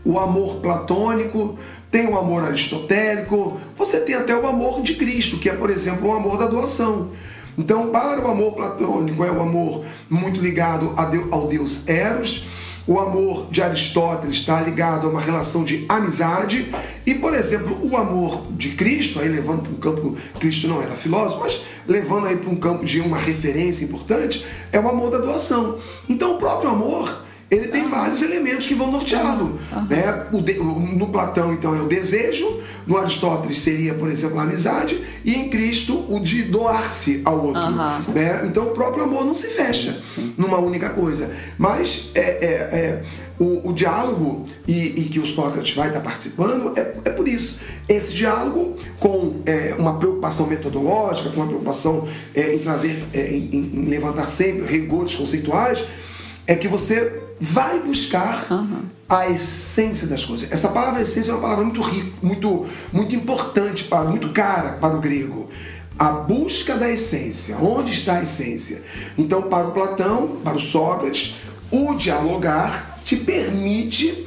o 0.05 0.18
amor 0.18 0.61
platônico, 0.61 1.59
tem 1.91 2.07
o 2.07 2.16
amor 2.16 2.45
aristotélico, 2.45 3.59
você 3.76 4.01
tem 4.01 4.14
até 4.14 4.37
o 4.37 4.47
amor 4.47 4.81
de 4.81 4.95
Cristo, 4.95 5.39
que 5.39 5.49
é, 5.49 5.55
por 5.55 5.70
exemplo, 5.70 6.09
o 6.09 6.12
amor 6.12 6.39
da 6.39 6.47
doação. 6.47 7.11
Então, 7.59 7.89
para 7.89 8.25
o 8.25 8.31
amor 8.31 8.53
platônico, 8.53 9.25
é 9.25 9.31
o 9.33 9.43
amor 9.43 9.85
muito 10.09 10.41
ligado 10.41 10.95
ao 11.31 11.49
Deus 11.49 11.89
Eros, 11.89 12.47
o 12.87 12.99
amor 12.99 13.49
de 13.51 13.61
Aristóteles 13.61 14.39
está 14.39 14.63
ligado 14.63 15.07
a 15.07 15.11
uma 15.11 15.21
relação 15.21 15.63
de 15.63 15.85
amizade. 15.89 16.73
E, 17.05 17.15
por 17.17 17.35
exemplo, 17.35 17.79
o 17.83 17.99
amor 17.99 18.47
de 18.53 18.71
Cristo, 18.71 19.21
aí 19.21 19.29
levando 19.29 19.61
para 19.61 19.73
um 19.73 19.75
campo, 19.75 20.17
Cristo 20.41 20.69
não 20.69 20.81
era 20.81 20.93
filósofo, 20.93 21.41
mas 21.41 21.61
levando 21.87 22.29
aí 22.29 22.37
para 22.37 22.49
um 22.49 22.57
campo 22.57 22.87
de 22.87 23.01
uma 23.01 23.19
referência 23.19 23.85
importante, 23.85 24.47
é 24.73 24.81
o 24.81 24.89
amor 24.89 25.11
da 25.11 25.19
doação. 25.19 25.79
Então, 26.09 26.37
o 26.37 26.39
próprio 26.39 26.71
amor 26.71 27.27
ele 27.51 27.68
tem 27.68 27.88
vários 27.88 28.20
elementos 28.20 28.66
que 28.66 28.74
vão 28.74 28.90
norteá-lo. 28.90 29.59
Né? 29.88 30.26
no 30.96 31.07
Platão, 31.07 31.53
então, 31.53 31.74
é 31.74 31.80
o 31.80 31.86
desejo, 31.86 32.61
no 32.86 32.96
Aristóteles 32.99 33.59
seria, 33.59 33.94
por 33.94 34.09
exemplo, 34.09 34.38
a 34.38 34.42
amizade, 34.42 35.03
e 35.24 35.34
em 35.34 35.49
Cristo 35.49 36.05
o 36.09 36.20
de 36.20 36.42
doar-se 36.42 37.22
ao 37.24 37.42
outro. 37.44 37.70
Né? 37.70 38.42
Então 38.46 38.64
o 38.64 38.70
próprio 38.70 39.05
amor 39.05 39.24
não 39.24 39.34
se 39.34 39.49
fecha 39.49 40.01
numa 40.36 40.59
única 40.59 40.90
coisa. 40.90 41.30
Mas 41.57 42.11
é, 42.14 42.20
é, 42.20 42.49
é 42.51 43.03
o, 43.38 43.68
o, 43.68 43.72
diálogo 43.72 44.46
e, 44.66 45.01
e, 45.01 45.05
que 45.05 45.20
o 45.20 45.26
Sócrates 45.26 45.74
vai 45.74 45.88
estar 45.88 46.01
participando 46.01 46.72
é, 46.76 46.94
é 47.05 47.11
por 47.11 47.28
isso. 47.28 47.61
Esse 47.88 48.12
diálogo 48.12 48.76
com 48.99 49.40
é, 49.46 49.74
uma 49.78 49.99
preocupação 49.99 50.46
metodológica, 50.46 51.30
com 51.30 51.36
uma 51.36 51.46
preocupação 51.46 52.07
é, 52.34 52.55
em 52.55 52.59
trazer, 52.59 53.05
é, 53.14 53.30
em, 53.30 53.49
em 53.53 53.84
levantar 53.84 54.26
sempre 54.26 54.66
rigores 54.66 55.14
conceituais, 55.14 55.84
é 56.46 56.55
que 56.57 56.66
você 56.66 57.28
vai 57.41 57.80
buscar 57.80 58.47
uhum. 58.51 58.82
a 59.09 59.28
essência 59.28 60.07
das 60.07 60.24
coisas. 60.24 60.51
Essa 60.51 60.68
palavra 60.68 61.03
essência 61.03 61.30
é 61.30 61.34
uma 61.34 61.43
palavra 61.43 61.64
muito 61.64 61.80
rica, 61.80 62.11
muito, 62.22 62.66
muito 62.93 63.14
importante, 63.14 63.84
para, 63.84 64.05
muito 64.05 64.30
cara 64.30 64.72
para 64.74 64.97
o 64.97 65.01
grego. 65.01 65.49
A 65.99 66.11
busca 66.11 66.76
da 66.76 66.89
essência. 66.89 67.57
Onde 67.59 67.91
está 67.91 68.18
a 68.18 68.22
essência? 68.22 68.82
Então, 69.16 69.43
para 69.43 69.66
o 69.66 69.72
Platão, 69.72 70.39
para 70.45 70.57
o 70.57 70.61
Sócrates, 70.61 71.36
o 71.70 71.95
dialogar 71.95 73.01
te 73.05 73.16
permite, 73.16 74.26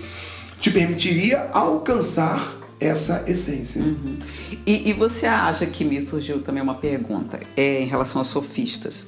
te 0.60 0.70
permitiria 0.70 1.50
alcançar 1.54 2.62
essa 2.80 3.24
essência. 3.28 3.82
Uhum. 3.82 4.18
E, 4.66 4.90
e, 4.90 4.94
você 4.94 5.28
acha 5.28 5.66
que 5.68 5.86
me 5.86 6.02
surgiu 6.02 6.42
também 6.42 6.64
uma 6.64 6.74
pergunta 6.74 7.40
é, 7.56 7.82
em 7.82 7.86
relação 7.86 8.20
aos 8.20 8.28
sofistas? 8.28 9.06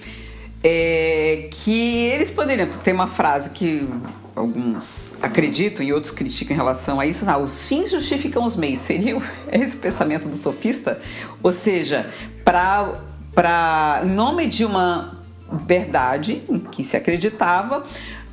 É, 0.64 1.50
que 1.52 2.08
eles 2.08 2.32
poderiam 2.32 2.70
ter 2.84 2.94
uma 2.94 3.08
frase 3.08 3.50
que 3.50 3.88
alguns 4.36 5.16
acreditam 5.22 5.86
e 5.86 5.94
outros 5.94 6.12
criticam 6.14 6.56
em 6.56 6.58
relação 6.58 7.00
a 7.00 7.06
isso. 7.06 7.30
Ah, 7.30 7.38
os 7.38 7.68
fins 7.68 7.92
justificam 7.92 8.44
os 8.46 8.56
meios. 8.56 8.80
Seria 8.80 9.18
esse 9.52 9.76
pensamento 9.76 10.28
do 10.28 10.38
sofista? 10.38 11.00
Ou 11.42 11.52
seja, 11.52 12.10
para 12.44 14.02
em 14.04 14.10
nome 14.10 14.48
de 14.48 14.64
uma 14.64 15.22
verdade 15.52 16.42
em 16.50 16.60
que 16.60 16.84
se 16.84 16.96
acreditava, 16.98 17.84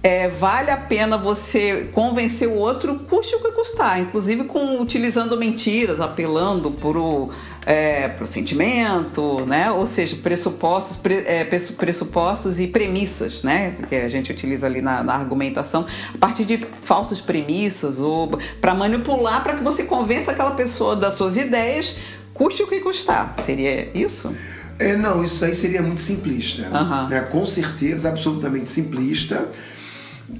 é, 0.03 0.29
vale 0.29 0.71
a 0.71 0.77
pena 0.77 1.19
você 1.19 1.91
convencer 1.93 2.49
o 2.49 2.55
outro, 2.55 2.99
custe 3.01 3.35
o 3.37 3.41
que 3.41 3.53
custar, 3.53 4.01
inclusive 4.01 4.45
com 4.45 4.81
utilizando 4.81 5.37
mentiras, 5.37 6.01
apelando 6.01 6.71
para 6.71 6.99
o 6.99 7.31
é, 7.71 8.13
sentimento, 8.27 9.47
né? 9.47 9.71
ou 9.71 9.87
seja, 9.87 10.17
pressupostos, 10.17 10.97
pre, 10.97 11.23
é, 11.25 11.45
pressupostos 11.45 12.59
e 12.59 12.67
premissas 12.67 13.45
né? 13.45 13.77
que 13.89 13.95
a 13.95 14.09
gente 14.09 14.33
utiliza 14.33 14.67
ali 14.67 14.83
na, 14.83 15.05
na 15.05 15.15
argumentação, 15.15 15.87
a 16.13 16.19
partir 16.19 16.45
de 16.45 16.59
falsas 16.83 17.21
premissas 17.21 18.01
ou 18.01 18.29
para 18.61 18.75
manipular 18.75 19.45
para 19.45 19.55
que 19.55 19.63
você 19.63 19.85
convença 19.85 20.33
aquela 20.33 20.51
pessoa 20.51 20.97
das 20.97 21.15
suas 21.15 21.37
ideias, 21.37 21.99
custe 22.35 22.61
o 22.65 22.67
que 22.67 22.81
custar. 22.81 23.37
Seria 23.47 23.89
isso? 23.97 24.35
É, 24.77 24.97
não, 24.97 25.23
isso 25.23 25.45
aí 25.45 25.55
seria 25.55 25.81
muito 25.81 26.03
simplista. 26.03 26.63
Uhum. 26.77 27.09
Né? 27.09 27.21
Com 27.31 27.47
certeza, 27.47 28.09
absolutamente 28.09 28.69
simplista 28.69 29.49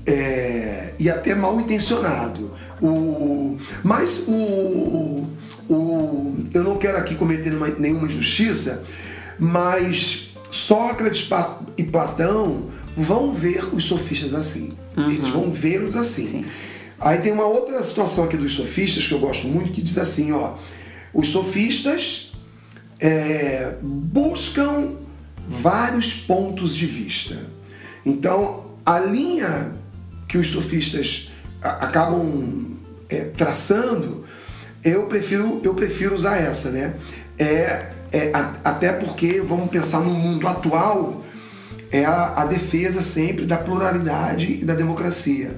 é, 0.05 0.95
e 0.99 1.09
até 1.09 1.33
mal 1.37 1.61
intencionado. 1.61 2.53
O, 2.83 3.57
mas 3.85 4.25
o, 4.27 5.27
o, 5.71 6.47
eu 6.53 6.65
não 6.65 6.77
quero 6.77 6.99
aqui 6.99 7.15
cometer 7.15 7.55
uma, 7.55 7.69
nenhuma 7.69 8.07
injustiça, 8.07 8.85
mas 9.39 10.33
Sócrates 10.51 11.29
e 11.77 11.85
Platão 11.85 12.65
vão 12.97 13.33
ver 13.33 13.73
os 13.73 13.85
sofistas 13.85 14.35
assim. 14.35 14.73
Uhum. 14.97 15.11
Eles 15.11 15.31
vão 15.31 15.53
vê-los 15.53 15.95
assim. 15.95 16.27
Sim. 16.27 16.45
Aí 16.99 17.19
tem 17.19 17.33
uma 17.33 17.47
outra 17.47 17.81
situação 17.83 18.25
aqui 18.25 18.37
dos 18.37 18.53
sofistas 18.55 19.07
que 19.07 19.15
eu 19.15 19.21
gosto 19.21 19.47
muito 19.47 19.71
que 19.71 19.81
diz 19.81 19.97
assim, 19.97 20.33
ó, 20.33 20.55
os 21.15 21.29
sofistas 21.29 22.33
é, 22.99 23.75
buscam 23.81 24.97
vários 25.49 26.13
pontos 26.13 26.77
de 26.77 26.85
vista. 26.85 27.39
Então 28.05 28.67
a 28.85 28.99
linha 28.99 29.75
que 30.29 30.37
os 30.37 30.49
sofistas 30.49 31.31
acabam 31.63 32.77
é, 33.09 33.25
traçando 33.25 34.20
Eu 34.83 35.05
prefiro, 35.05 35.61
eu 35.63 35.75
prefiro 35.75 36.15
usar 36.15 36.37
essa, 36.37 36.71
né? 36.71 36.95
É, 37.39 37.91
é, 38.13 38.31
a, 38.33 38.55
até 38.65 38.93
porque, 38.93 39.41
vamos 39.41 39.71
pensar 39.71 40.01
no 40.01 40.11
mundo 40.11 40.47
atual, 40.49 41.25
é 41.91 42.05
a, 42.05 42.43
a 42.43 42.45
defesa 42.47 43.03
sempre 43.03 43.45
da 43.45 43.57
pluralidade 43.57 44.59
e 44.61 44.65
da 44.65 44.75
democracia. 44.75 45.57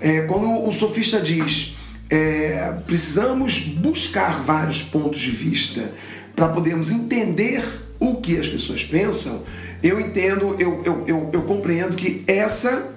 É, 0.00 0.22
quando 0.22 0.66
o 0.66 0.72
sofista 0.72 1.20
diz 1.20 1.76
é, 2.12 2.74
precisamos 2.86 3.60
buscar 3.60 4.42
vários 4.42 4.82
pontos 4.82 5.18
de 5.18 5.30
vista 5.30 5.92
para 6.36 6.48
podermos 6.48 6.90
entender 6.90 7.64
o 7.98 8.16
que 8.16 8.38
as 8.38 8.48
pessoas 8.48 8.84
pensam, 8.84 9.42
eu 9.82 9.98
entendo, 9.98 10.54
eu, 10.58 10.82
eu, 10.84 11.04
eu, 11.06 11.30
eu 11.32 11.42
compreendo 11.42 11.96
que 11.96 12.22
essa 12.26 12.91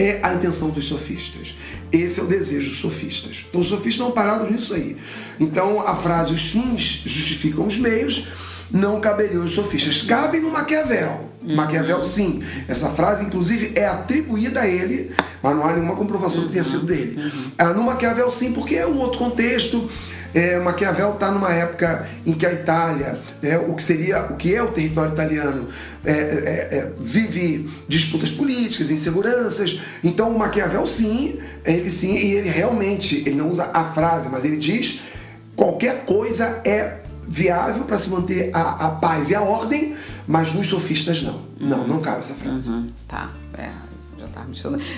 é 0.00 0.20
a 0.22 0.34
intenção 0.34 0.70
dos 0.70 0.86
sofistas. 0.86 1.54
Esse 1.92 2.20
é 2.20 2.22
o 2.22 2.26
desejo 2.26 2.70
dos 2.70 2.80
sofistas. 2.80 3.44
Então, 3.48 3.60
os 3.60 3.68
sofistas 3.68 3.94
estão 3.94 4.10
parados 4.10 4.50
nisso 4.50 4.72
aí. 4.72 4.96
Então, 5.38 5.80
a 5.80 5.94
frase 5.94 6.32
os 6.32 6.46
fins 6.46 7.02
justificam 7.04 7.66
os 7.66 7.76
meios 7.76 8.28
não 8.70 9.00
caberiam 9.00 9.44
os 9.44 9.52
sofistas. 9.52 10.02
Cabe 10.02 10.38
no 10.38 10.50
Maquiavel. 10.50 11.28
Uhum. 11.42 11.56
Maquiavel, 11.56 12.02
sim. 12.02 12.42
Essa 12.68 12.90
frase, 12.90 13.24
inclusive, 13.24 13.72
é 13.74 13.86
atribuída 13.86 14.60
a 14.60 14.68
ele, 14.68 15.10
mas 15.42 15.56
não 15.56 15.66
há 15.66 15.72
nenhuma 15.72 15.96
comprovação 15.96 16.44
que 16.44 16.50
tenha 16.50 16.64
sido 16.64 16.86
dele. 16.86 17.20
Uhum. 17.20 17.50
Ah, 17.58 17.72
no 17.72 17.82
Maquiavel, 17.82 18.30
sim, 18.30 18.52
porque 18.52 18.76
é 18.76 18.86
um 18.86 18.98
outro 18.98 19.18
contexto. 19.18 19.90
É, 20.34 20.58
Maquiavel 20.58 21.14
está 21.14 21.30
numa 21.30 21.52
época 21.52 22.08
em 22.24 22.32
que 22.32 22.46
a 22.46 22.52
Itália, 22.52 23.18
né, 23.42 23.58
o 23.58 23.74
que 23.74 23.82
seria, 23.82 24.24
o 24.24 24.36
que 24.36 24.54
é 24.54 24.62
o 24.62 24.68
território 24.68 25.12
italiano, 25.12 25.68
é, 26.04 26.12
é, 26.12 26.14
é 26.76 26.92
vive 26.98 27.70
disputas 27.88 28.30
políticas, 28.30 28.90
inseguranças. 28.90 29.80
Então 30.02 30.30
o 30.30 30.38
Maquiavel 30.38 30.86
sim, 30.86 31.38
ele 31.64 31.90
sim, 31.90 32.14
e 32.14 32.32
ele 32.32 32.48
realmente, 32.48 33.16
ele 33.26 33.36
não 33.36 33.50
usa 33.50 33.70
a 33.72 33.84
frase, 33.84 34.28
mas 34.28 34.44
ele 34.44 34.56
diz 34.56 35.00
qualquer 35.56 36.04
coisa 36.04 36.60
é 36.64 37.00
viável 37.26 37.84
para 37.84 37.98
se 37.98 38.08
manter 38.08 38.50
a, 38.52 38.86
a 38.86 38.90
paz 38.90 39.30
e 39.30 39.34
a 39.34 39.42
ordem, 39.42 39.94
mas 40.26 40.52
nos 40.52 40.68
sofistas 40.68 41.22
não. 41.22 41.50
Não, 41.60 41.86
não 41.86 42.00
cabe 42.00 42.20
essa 42.20 42.34
frase. 42.34 42.70
Uhum. 42.70 42.90
Tá, 43.06 43.30
é 43.56 43.89
tá. 44.32 44.46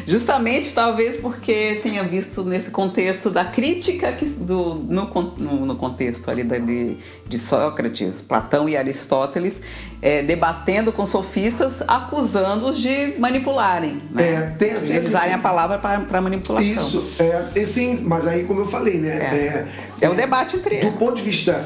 Justamente, 0.06 0.72
talvez 0.72 1.16
porque 1.16 1.80
tenha 1.82 2.02
visto 2.02 2.44
nesse 2.44 2.70
contexto 2.70 3.30
da 3.30 3.44
crítica 3.44 4.12
que, 4.12 4.24
do, 4.26 4.74
no, 4.74 5.06
no, 5.36 5.66
no 5.66 5.76
contexto 5.76 6.30
ali 6.30 6.44
de, 6.44 6.96
de 7.26 7.38
Sócrates, 7.38 8.20
Platão 8.20 8.68
e 8.68 8.76
Aristóteles, 8.76 9.60
é, 10.00 10.22
debatendo 10.22 10.92
com 10.92 11.06
sofistas, 11.06 11.82
acusando-os 11.86 12.78
de 12.78 13.14
manipularem. 13.18 14.02
Né? 14.10 14.34
É, 14.34 14.40
tem, 14.58 14.80
de 14.80 14.98
usarem 14.98 15.34
a 15.34 15.38
palavra 15.38 15.78
para 15.78 16.20
manipulação. 16.20 16.66
Isso, 16.66 17.04
é, 17.18 17.64
sim, 17.64 18.00
mas 18.02 18.26
aí, 18.26 18.44
como 18.44 18.60
eu 18.60 18.68
falei, 18.68 18.98
né? 18.98 19.10
É, 19.10 19.36
é, 19.36 19.68
é 20.02 20.08
o 20.10 20.14
debate 20.14 20.56
entre 20.56 20.76
eles. 20.76 20.90
Do 20.90 20.98
ponto 20.98 21.14
de 21.14 21.22
vista 21.22 21.64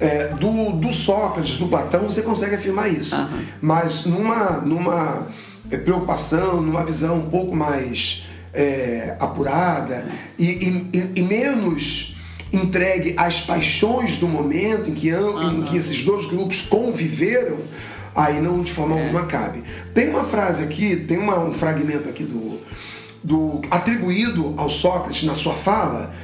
é, 0.00 0.28
do, 0.28 0.72
do, 0.72 0.92
Sócrates, 0.92 1.56
do 1.56 1.66
Platão, 1.66 2.02
você 2.02 2.22
consegue 2.22 2.54
afirmar 2.54 2.92
isso. 2.92 3.16
Uhum. 3.16 3.44
Mas 3.60 4.04
numa, 4.04 4.58
numa 4.60 5.26
preocupação, 5.76 6.62
numa 6.62 6.84
visão 6.84 7.16
um 7.18 7.28
pouco 7.28 7.54
mais 7.54 8.26
é, 8.54 9.16
apurada 9.20 10.06
e, 10.38 10.46
e, 10.92 11.12
e, 11.16 11.22
menos 11.22 12.16
entregue 12.52 13.14
às 13.16 13.42
paixões 13.42 14.16
do 14.16 14.26
momento 14.26 14.88
em 14.88 14.94
que, 14.94 15.10
em 15.10 15.62
que 15.64 15.76
esses 15.76 16.02
dois 16.02 16.26
grupos 16.26 16.62
conviveram, 16.62 17.58
aí 18.14 18.40
não 18.40 18.62
de 18.62 18.72
forma 18.72 18.98
é. 18.98 19.02
alguma 19.02 19.26
cabe. 19.26 19.62
Tem 19.92 20.08
uma 20.08 20.24
frase 20.24 20.62
aqui, 20.62 20.96
tem 20.96 21.18
uma, 21.18 21.38
um 21.38 21.52
fragmento 21.52 22.08
aqui 22.08 22.24
do, 22.24 22.58
do 23.22 23.60
atribuído 23.70 24.54
ao 24.56 24.70
Sócrates 24.70 25.24
na 25.24 25.34
sua 25.34 25.54
fala, 25.54 26.14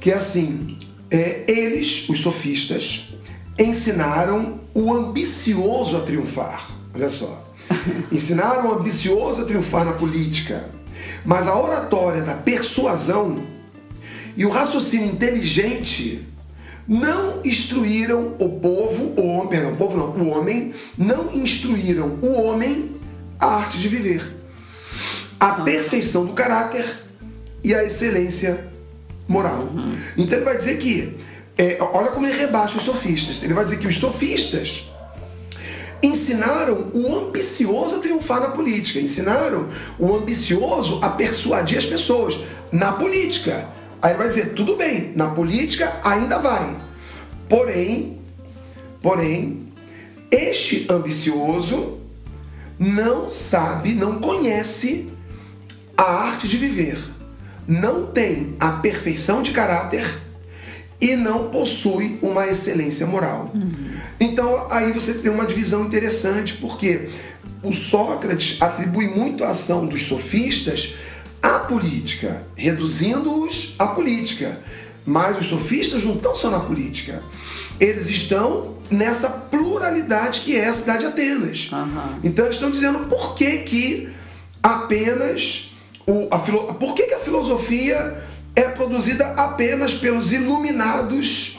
que 0.00 0.10
é 0.10 0.14
assim: 0.14 0.78
é, 1.10 1.44
eles, 1.46 2.08
os 2.08 2.20
sofistas, 2.20 3.10
ensinaram 3.58 4.60
o 4.72 4.92
ambicioso 4.92 5.96
a 5.96 6.00
triunfar. 6.00 6.70
Olha 6.94 7.08
só. 7.08 7.43
Ensinaram 8.10 8.70
o 8.70 8.78
ambicioso 8.78 9.42
a 9.42 9.44
triunfar 9.44 9.84
na 9.84 9.92
política. 9.92 10.64
Mas 11.24 11.46
a 11.46 11.58
oratória 11.58 12.22
da 12.22 12.34
persuasão 12.34 13.42
e 14.36 14.44
o 14.44 14.50
raciocínio 14.50 15.08
inteligente 15.08 16.26
não 16.86 17.40
instruíram 17.44 18.34
o 18.38 18.48
povo, 18.60 19.14
o 19.16 19.26
homem, 19.26 19.48
perdão, 19.48 19.72
o 19.72 19.76
povo 19.76 19.96
não, 19.96 20.26
o 20.26 20.28
homem, 20.30 20.74
não 20.98 21.32
instruíram 21.32 22.18
o 22.20 22.32
homem 22.32 22.96
a 23.38 23.46
arte 23.46 23.78
de 23.78 23.88
viver, 23.88 24.22
a 25.40 25.62
perfeição 25.62 26.26
do 26.26 26.32
caráter 26.32 26.84
e 27.62 27.74
a 27.74 27.82
excelência 27.82 28.68
moral. 29.26 29.62
Uhum. 29.62 29.96
Então 30.16 30.38
ele 30.38 30.44
vai 30.44 30.56
dizer 30.56 30.78
que, 30.78 31.16
é, 31.56 31.78
olha 31.80 32.10
como 32.10 32.26
ele 32.26 32.38
rebaixa 32.38 32.76
os 32.76 32.84
sofistas. 32.84 33.42
Ele 33.42 33.54
vai 33.54 33.64
dizer 33.64 33.78
que 33.78 33.86
os 33.86 33.96
sofistas 33.96 34.90
ensinaram 36.04 36.90
o 36.92 37.16
ambicioso 37.16 37.96
a 37.96 37.98
triunfar 37.98 38.40
na 38.40 38.48
política, 38.48 39.00
ensinaram 39.00 39.68
o 39.98 40.14
ambicioso 40.14 40.98
a 41.02 41.08
persuadir 41.08 41.78
as 41.78 41.86
pessoas 41.86 42.40
na 42.70 42.92
política. 42.92 43.68
Aí 44.02 44.10
ele 44.10 44.18
vai 44.18 44.28
dizer, 44.28 44.52
tudo 44.54 44.76
bem, 44.76 45.12
na 45.14 45.28
política 45.28 46.00
ainda 46.04 46.38
vai. 46.38 46.76
Porém, 47.48 48.18
porém, 49.00 49.68
este 50.30 50.86
ambicioso 50.90 51.98
não 52.78 53.30
sabe, 53.30 53.94
não 53.94 54.18
conhece 54.18 55.08
a 55.96 56.02
arte 56.02 56.48
de 56.48 56.56
viver 56.56 57.14
não 57.66 58.06
tem 58.06 58.54
a 58.60 58.72
perfeição 58.72 59.42
de 59.42 59.50
caráter 59.50 60.20
e 61.00 61.16
não 61.16 61.50
possui 61.50 62.18
uma 62.22 62.46
excelência 62.46 63.06
moral. 63.06 63.50
Uhum. 63.54 63.93
Então 64.18 64.66
aí 64.70 64.92
você 64.92 65.14
tem 65.14 65.30
uma 65.30 65.46
divisão 65.46 65.84
interessante, 65.84 66.54
porque 66.54 67.10
o 67.62 67.72
Sócrates 67.72 68.60
atribui 68.60 69.08
muito 69.08 69.42
a 69.44 69.50
ação 69.50 69.86
dos 69.86 70.06
sofistas 70.06 70.96
à 71.42 71.60
política, 71.60 72.42
reduzindo-os 72.54 73.74
à 73.78 73.86
política. 73.88 74.60
Mas 75.06 75.38
os 75.38 75.46
sofistas 75.46 76.02
não 76.02 76.14
estão 76.14 76.34
só 76.34 76.50
na 76.50 76.60
política. 76.60 77.22
Eles 77.78 78.08
estão 78.08 78.78
nessa 78.90 79.28
pluralidade 79.28 80.40
que 80.40 80.56
é 80.56 80.66
a 80.66 80.72
cidade 80.72 81.00
de 81.00 81.06
Atenas. 81.06 81.70
Uhum. 81.72 82.20
Então 82.22 82.44
eles 82.44 82.56
estão 82.56 82.70
dizendo 82.70 83.00
por 83.00 83.34
que, 83.34 83.58
que 83.58 84.08
apenas 84.62 85.74
o, 86.06 86.28
a 86.30 86.38
filo... 86.38 86.74
Por 86.74 86.94
que, 86.94 87.04
que 87.04 87.14
a 87.14 87.18
filosofia 87.18 88.16
é 88.56 88.62
produzida 88.68 89.26
apenas 89.34 89.94
pelos 89.94 90.32
iluminados 90.32 91.58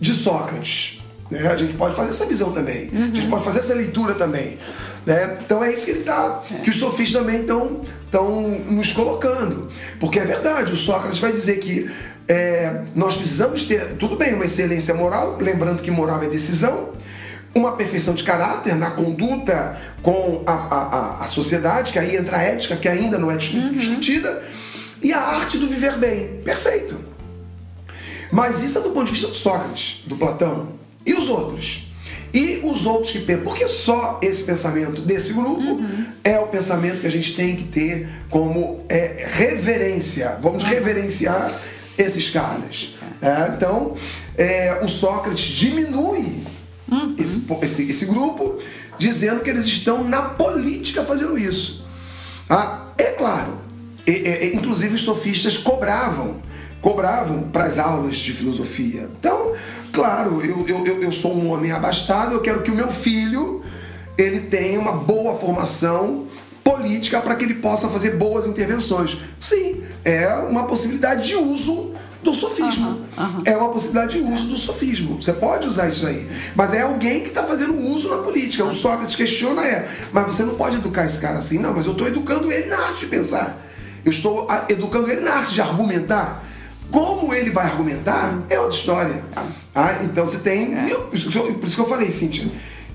de 0.00 0.12
Sócrates? 0.12 0.93
Né? 1.30 1.46
A 1.46 1.56
gente 1.56 1.74
pode 1.74 1.94
fazer 1.94 2.10
essa 2.10 2.26
visão 2.26 2.52
também. 2.52 2.90
Uhum. 2.92 3.02
A 3.02 3.06
gente 3.06 3.20
uhum. 3.22 3.30
pode 3.30 3.44
fazer 3.44 3.58
essa 3.60 3.74
leitura 3.74 4.14
também. 4.14 4.58
Né? 5.06 5.38
Então 5.44 5.62
é 5.62 5.72
isso 5.72 5.84
que 5.84 5.90
ele 5.90 6.00
está, 6.00 6.42
é. 6.50 6.58
que 6.58 6.70
os 6.70 6.76
sofistas 6.76 7.20
também 7.20 7.42
estão 7.42 7.82
estão 8.14 8.40
nos 8.40 8.92
colocando. 8.92 9.68
Porque 9.98 10.20
é 10.20 10.24
verdade, 10.24 10.72
o 10.72 10.76
Sócrates 10.76 11.18
vai 11.18 11.32
dizer 11.32 11.58
que 11.58 11.90
é, 12.28 12.84
nós 12.94 13.16
precisamos 13.16 13.64
ter, 13.64 13.96
tudo 13.98 14.16
bem, 14.16 14.34
uma 14.34 14.44
excelência 14.44 14.94
moral, 14.94 15.36
lembrando 15.40 15.82
que 15.82 15.90
moral 15.90 16.22
é 16.22 16.28
decisão, 16.28 16.90
uma 17.54 17.72
perfeição 17.72 18.14
de 18.14 18.22
caráter 18.22 18.76
na 18.76 18.90
conduta 18.92 19.78
com 20.02 20.42
a, 20.46 20.52
a, 20.52 21.24
a 21.24 21.28
sociedade, 21.28 21.92
que 21.92 21.98
aí 21.98 22.16
entra 22.16 22.38
a 22.38 22.42
ética, 22.42 22.76
que 22.76 22.88
ainda 22.88 23.18
não 23.18 23.30
é 23.30 23.34
uhum. 23.34 23.72
discutida, 23.72 24.42
e 25.02 25.12
a 25.12 25.20
arte 25.20 25.58
do 25.58 25.66
viver 25.66 25.96
bem. 25.98 26.40
Perfeito. 26.44 26.98
Mas 28.32 28.62
isso 28.62 28.78
é 28.78 28.80
do 28.80 28.90
ponto 28.90 29.06
de 29.06 29.12
vista 29.12 29.28
do 29.28 29.34
Sócrates, 29.34 30.02
do 30.06 30.16
Platão. 30.16 30.68
E 31.04 31.14
os 31.14 31.28
outros? 31.28 31.90
E 32.32 32.60
os 32.64 32.84
outros 32.84 33.12
que 33.12 33.20
pensam? 33.20 33.44
Porque 33.44 33.68
só 33.68 34.18
esse 34.20 34.42
pensamento 34.42 35.00
desse 35.00 35.32
grupo 35.32 35.60
uhum. 35.60 36.06
é 36.24 36.38
o 36.40 36.48
pensamento 36.48 37.00
que 37.00 37.06
a 37.06 37.10
gente 37.10 37.36
tem 37.36 37.54
que 37.54 37.64
ter 37.64 38.08
como 38.28 38.84
é, 38.88 39.24
reverência. 39.30 40.38
Vamos 40.42 40.64
uhum. 40.64 40.70
reverenciar 40.70 41.52
esses 41.96 42.30
caras. 42.30 42.96
É, 43.22 43.54
então, 43.56 43.94
é, 44.36 44.80
o 44.82 44.88
Sócrates 44.88 45.44
diminui 45.44 46.42
uhum. 46.90 47.14
esse, 47.18 47.46
esse, 47.62 47.90
esse, 47.90 48.06
grupo, 48.06 48.58
dizendo 48.98 49.40
que 49.40 49.50
eles 49.50 49.66
estão 49.66 50.02
na 50.02 50.22
política 50.22 51.04
fazendo 51.04 51.38
isso. 51.38 51.86
Ah, 52.50 52.88
é 52.98 53.12
claro, 53.12 53.60
é, 54.06 54.12
é, 54.12 54.54
inclusive 54.54 54.94
os 54.94 55.02
sofistas 55.02 55.56
cobravam, 55.56 56.42
cobravam 56.84 57.44
para 57.44 57.64
as 57.64 57.78
aulas 57.78 58.18
de 58.18 58.30
filosofia. 58.34 59.08
Então, 59.18 59.54
claro, 59.90 60.44
eu, 60.44 60.66
eu, 60.68 61.00
eu 61.00 61.12
sou 61.12 61.34
um 61.34 61.50
homem 61.50 61.72
abastado, 61.72 62.34
eu 62.34 62.42
quero 62.42 62.60
que 62.60 62.70
o 62.70 62.74
meu 62.74 62.88
filho 62.88 63.62
ele 64.18 64.40
tenha 64.40 64.78
uma 64.78 64.92
boa 64.92 65.34
formação 65.34 66.26
política 66.62 67.22
para 67.22 67.36
que 67.36 67.44
ele 67.44 67.54
possa 67.54 67.88
fazer 67.88 68.16
boas 68.16 68.46
intervenções. 68.46 69.16
Sim, 69.40 69.82
é 70.04 70.28
uma 70.34 70.64
possibilidade 70.64 71.26
de 71.26 71.36
uso 71.36 71.94
do 72.22 72.34
sofismo. 72.34 72.86
Uhum, 73.16 73.24
uhum. 73.24 73.42
É 73.46 73.56
uma 73.56 73.70
possibilidade 73.70 74.18
de 74.18 74.22
uso 74.22 74.44
do 74.44 74.58
sofismo. 74.58 75.22
Você 75.22 75.32
pode 75.32 75.66
usar 75.66 75.88
isso 75.88 76.06
aí. 76.06 76.28
Mas 76.54 76.74
é 76.74 76.82
alguém 76.82 77.20
que 77.20 77.28
está 77.28 77.44
fazendo 77.44 77.74
uso 77.80 78.10
na 78.10 78.18
política. 78.18 78.62
O 78.62 78.74
Sócrates 78.74 79.16
questiona 79.16 79.66
é, 79.66 79.88
mas 80.12 80.26
você 80.26 80.42
não 80.42 80.54
pode 80.54 80.76
educar 80.76 81.06
esse 81.06 81.18
cara 81.18 81.38
assim. 81.38 81.58
Não, 81.58 81.72
mas 81.72 81.86
eu 81.86 81.92
estou 81.92 82.06
educando 82.06 82.52
ele 82.52 82.68
na 82.68 82.76
arte 82.76 83.00
de 83.00 83.06
pensar. 83.06 83.58
Eu 84.04 84.10
estou 84.10 84.46
educando 84.68 85.10
ele 85.10 85.22
na 85.22 85.32
arte 85.32 85.54
de 85.54 85.62
argumentar. 85.62 86.44
Como 86.90 87.34
ele 87.34 87.50
vai 87.50 87.66
argumentar 87.66 88.38
é 88.48 88.58
outra 88.60 88.76
história. 88.76 89.24
Ah, 89.74 89.98
então 90.04 90.24
você 90.26 90.38
tem. 90.38 90.68
Mil, 90.68 90.98
por 91.00 91.16
isso 91.16 91.74
que 91.74 91.80
eu 91.80 91.86
falei, 91.88 92.10
Cíntia. 92.10 92.46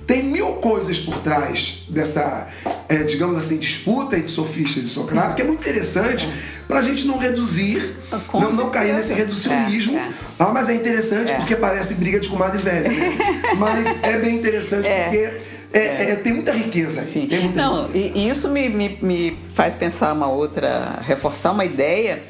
Tem 0.06 0.24
mil 0.24 0.54
coisas 0.54 0.98
por 0.98 1.18
trás 1.18 1.84
dessa, 1.88 2.48
é, 2.88 2.96
digamos 3.04 3.38
assim, 3.38 3.58
disputa 3.58 4.16
entre 4.16 4.28
sofistas 4.28 4.82
e 4.82 4.88
Socrates, 4.88 5.36
que 5.36 5.42
é 5.42 5.44
muito 5.44 5.60
interessante 5.60 6.28
para 6.66 6.80
a 6.80 6.82
gente 6.82 7.06
não 7.06 7.16
reduzir, 7.16 7.94
Com 8.26 8.40
não, 8.40 8.52
não 8.52 8.70
cair 8.70 8.92
nesse 8.94 9.12
reducionismo. 9.12 9.96
É, 9.96 10.00
é. 10.02 10.10
Ah, 10.38 10.50
mas 10.52 10.68
é 10.68 10.74
interessante 10.74 11.30
É. 11.30 11.36
porque 11.36 11.54
parece 11.54 11.94
briga 11.94 12.18
de 12.18 12.28
comadre 12.28 12.58
velha. 12.60 12.88
né? 12.88 13.18
mas 13.56 14.02
é 14.02 14.18
bem 14.18 14.34
interessante 14.36 14.88
É. 14.88 15.04
porque 15.04 15.78
é- 15.78 16.10
é- 16.10 16.16
tem 16.16 16.32
muita 16.32 16.50
riqueza. 16.52 17.04
Sim. 17.04 17.28
Muita 17.30 17.62
Não, 17.62 17.86
riqueza. 17.86 18.18
e, 18.18 18.28
isso 18.28 18.48
me, 18.48 18.68
me, 18.68 18.98
me 19.00 19.38
faz 19.54 19.76
pensar 19.76 20.12
uma 20.12 20.26
outra, 20.28 20.98
reforçar 21.06 21.52
uma 21.52 21.64
ideia 21.64 22.20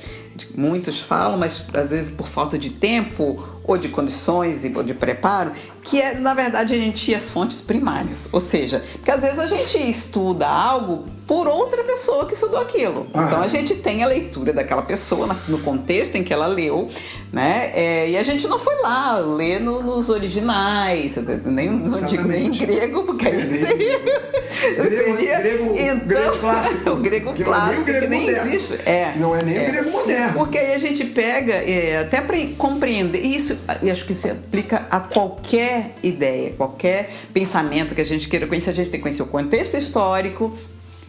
muitos 0.55 1.01
falam, 1.01 1.39
mas 1.39 1.65
às 1.75 1.91
vezes 1.91 2.11
por 2.11 2.27
falta 2.27 2.59
de 2.59 2.71
tempo 2.71 3.60
ou 3.65 3.77
de 3.79 3.89
condições 3.89 4.65
e- 4.65 4.73
ou 4.75 4.83
de 4.83 4.95
preparo, 4.95 5.53
que 5.83 6.01
é, 6.01 6.15
na 6.15 6.35
verdade, 6.35 6.75
a 6.75 6.77
gente 6.77 7.11
ir 7.11 7.15
às 7.15 7.31
fontes 7.31 7.61
primárias. 7.61 8.29
Ou 8.33 8.41
seja, 8.41 8.83
porque 8.95 9.11
às 9.11 9.23
vezes 9.23 9.39
a 9.39 9.47
gente 9.47 9.79
estuda 9.91 10.47
algo 10.49 11.05
por 11.27 11.47
outra 11.47 11.85
pessoa 11.85 12.27
que 12.27 12.35
estudou 12.35 12.61
aquilo. 12.61 13.07
Ah. 13.15 13.23
Então 13.25 13.41
a 13.43 13.47
gente 13.47 13.75
tem 13.77 14.03
a 14.03 14.07
leitura 14.07 14.53
daquela 14.53 14.83
pessoa 14.83 15.29
no 15.47 15.59
contexto 15.61 16.17
em 16.17 16.25
que 16.25 16.33
ela 16.33 16.47
leu, 16.49 16.89
né? 17.33 17.71
É, 17.75 18.11
e 18.11 18.17
a 18.17 18.23
gente 18.25 18.49
não 18.49 18.59
foi 18.59 18.75
lá 18.83 19.17
ler 19.19 19.61
no- 19.61 19.81
nos 19.83 20.09
originais, 20.09 21.15
nem, 21.45 21.71
não 21.71 22.03
digo 22.03 22.25
nem 22.27 22.47
em 22.47 22.51
grego, 22.51 23.05
porque 23.05 23.29
aí 23.29 23.45
nem- 23.47 23.65
seria. 23.67 23.99
Grego- 24.01 24.89
seria 25.17 25.39
grego- 25.41 25.75
então, 25.79 25.99
grego 26.07 26.39
clássico, 26.39 26.91
o 26.91 26.97
grego 26.97 27.33
que 27.33 27.45
não 27.45 27.55
é 27.55 27.57
clássico, 27.57 27.85
grego 27.85 28.01
que 28.01 28.09
nem 28.09 28.21
moderno. 28.23 28.49
existe. 28.53 28.75
É, 28.89 29.15
não 29.17 29.35
é 29.37 29.43
nem 29.43 29.59
o 29.63 29.67
grego 29.73 29.91
moderno. 29.91 30.35
Porque 30.35 30.59
aí 30.59 30.75
a 30.75 30.79
gente 30.79 31.05
pega, 31.05 31.53
é, 31.55 31.99
até 31.99 32.21
para 32.21 32.37
compreender, 32.59 33.21
e 33.25 33.37
isso, 33.53 33.91
acho 33.91 34.05
que 34.05 34.15
se 34.15 34.31
aplica 34.31 34.87
a 34.91 35.01
qualquer 35.01 35.97
ideia, 36.03 36.53
qualquer 36.57 37.11
pensamento 37.33 37.95
que 37.95 38.01
a 38.01 38.07
gente 38.07 38.29
queira 38.29 38.47
conhecer, 38.47 38.71
a 38.71 38.75
gente 38.75 38.91
tem 38.91 39.01
que 39.01 39.03
conhecer 39.03 39.23
o 39.23 39.27
contexto 39.27 39.77
histórico 39.77 40.57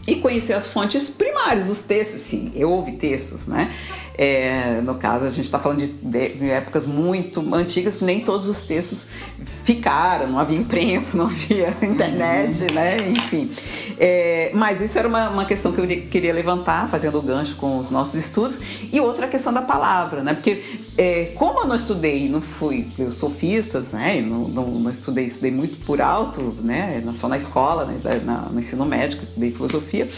e 0.07 0.15
conhecer 0.15 0.53
as 0.53 0.67
fontes 0.67 1.09
primárias, 1.09 1.69
os 1.69 1.83
textos, 1.83 2.21
sim, 2.21 2.51
eu 2.55 2.71
ouvi 2.71 2.93
textos, 2.93 3.45
né? 3.45 3.71
É, 4.18 4.82
no 4.84 4.95
caso, 4.95 5.26
a 5.26 5.30
gente 5.30 5.41
está 5.41 5.57
falando 5.57 5.80
de, 5.80 5.88
de- 5.88 6.49
épocas 6.49 6.86
muito 6.86 7.55
antigas, 7.55 8.01
nem 8.01 8.20
todos 8.22 8.45
os 8.47 8.62
textos 8.62 9.07
ficaram, 9.64 10.28
não 10.28 10.38
havia 10.39 10.57
imprensa, 10.57 11.16
não 11.18 11.26
havia 11.28 11.76
internet, 11.82 12.72
né? 12.74 12.97
Enfim. 13.09 13.49
É, 13.97 14.51
mas 14.53 14.82
isso 14.82 14.97
era 14.99 15.07
uma, 15.07 15.30
uma 15.30 15.45
questão 15.45 15.72
que 15.72 15.80
eu 15.82 15.88
queria 16.09 16.34
levantar, 16.34 16.89
fazendo 16.89 17.18
o 17.18 17.22
gancho 17.22 17.55
com 17.55 17.78
os 17.80 17.89
nossos 17.89 18.16
estudos. 18.16 18.59
E 18.91 18.99
outra 18.99 19.28
questão 19.28 19.53
da 19.53 19.62
palavra, 19.62 20.22
né? 20.24 20.34
Porque 20.34 20.62
é, 20.97 21.32
como 21.36 21.59
eu 21.62 21.68
não 21.68 21.76
estudei, 21.76 22.28
não 22.30 22.41
fui 22.41 22.88
eu 22.99 23.12
sofistas, 23.12 23.93
né? 23.93 24.22
Não, 24.22 24.47
não, 24.47 24.66
não 24.68 24.91
estudei, 24.91 25.26
estudei 25.26 25.51
muito 25.51 25.78
por 25.86 26.01
alto, 26.01 26.55
né? 26.62 27.01
Só 27.16 27.28
na 27.28 27.38
escola, 27.38 27.86
né? 27.86 27.97
Na- 28.26 28.49
no 28.51 28.59
ensino 28.59 28.86
médico, 28.86 29.24
estudei 29.24 29.51
filosofia. 29.51 30.09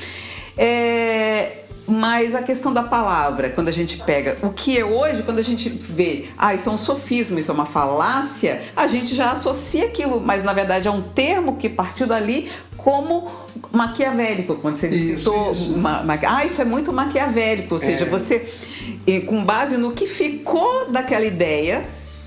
É, 0.57 1.62
mas 1.87 2.33
a 2.33 2.41
questão 2.41 2.71
da 2.73 2.83
palavra, 2.83 3.49
quando 3.49 3.67
a 3.67 3.71
gente 3.71 3.97
pega 3.97 4.37
o 4.41 4.49
que 4.51 4.77
é 4.77 4.85
hoje, 4.85 5.21
quando 5.23 5.39
a 5.39 5.43
gente 5.43 5.67
vê, 5.69 6.25
ah, 6.37 6.53
isso 6.53 6.69
é 6.69 6.71
um 6.71 6.77
sofismo, 6.77 7.37
isso 7.37 7.51
é 7.51 7.53
uma 7.53 7.65
falácia, 7.65 8.61
a 8.75 8.87
gente 8.87 9.13
já 9.15 9.31
associa 9.31 9.85
aquilo, 9.85 10.21
mas 10.21 10.43
na 10.43 10.53
verdade 10.53 10.87
é 10.87 10.91
um 10.91 11.01
termo 11.01 11.57
que 11.57 11.67
partiu 11.67 12.07
dali 12.07 12.49
como 12.77 13.29
maquiavélico, 13.71 14.55
quando 14.55 14.77
você 14.77 14.87
Isso, 14.89 15.17
citou, 15.19 15.51
isso. 15.51 15.77
ma- 15.77 16.03
ma- 16.03 16.19
ah, 16.25 16.45
isso 16.45 16.61
é 16.61 16.65
muito 16.65 16.91
maquiavélico, 16.93 17.73
ou 17.75 17.79
seja, 17.79 18.05
É. 18.05 18.09
você, 18.09 18.47
com 19.27 19.43
base 19.43 19.77
no 19.77 19.91
que 19.91 20.07
ficou 20.07 20.89
daquela 20.91 21.25
ideia, 21.25 21.83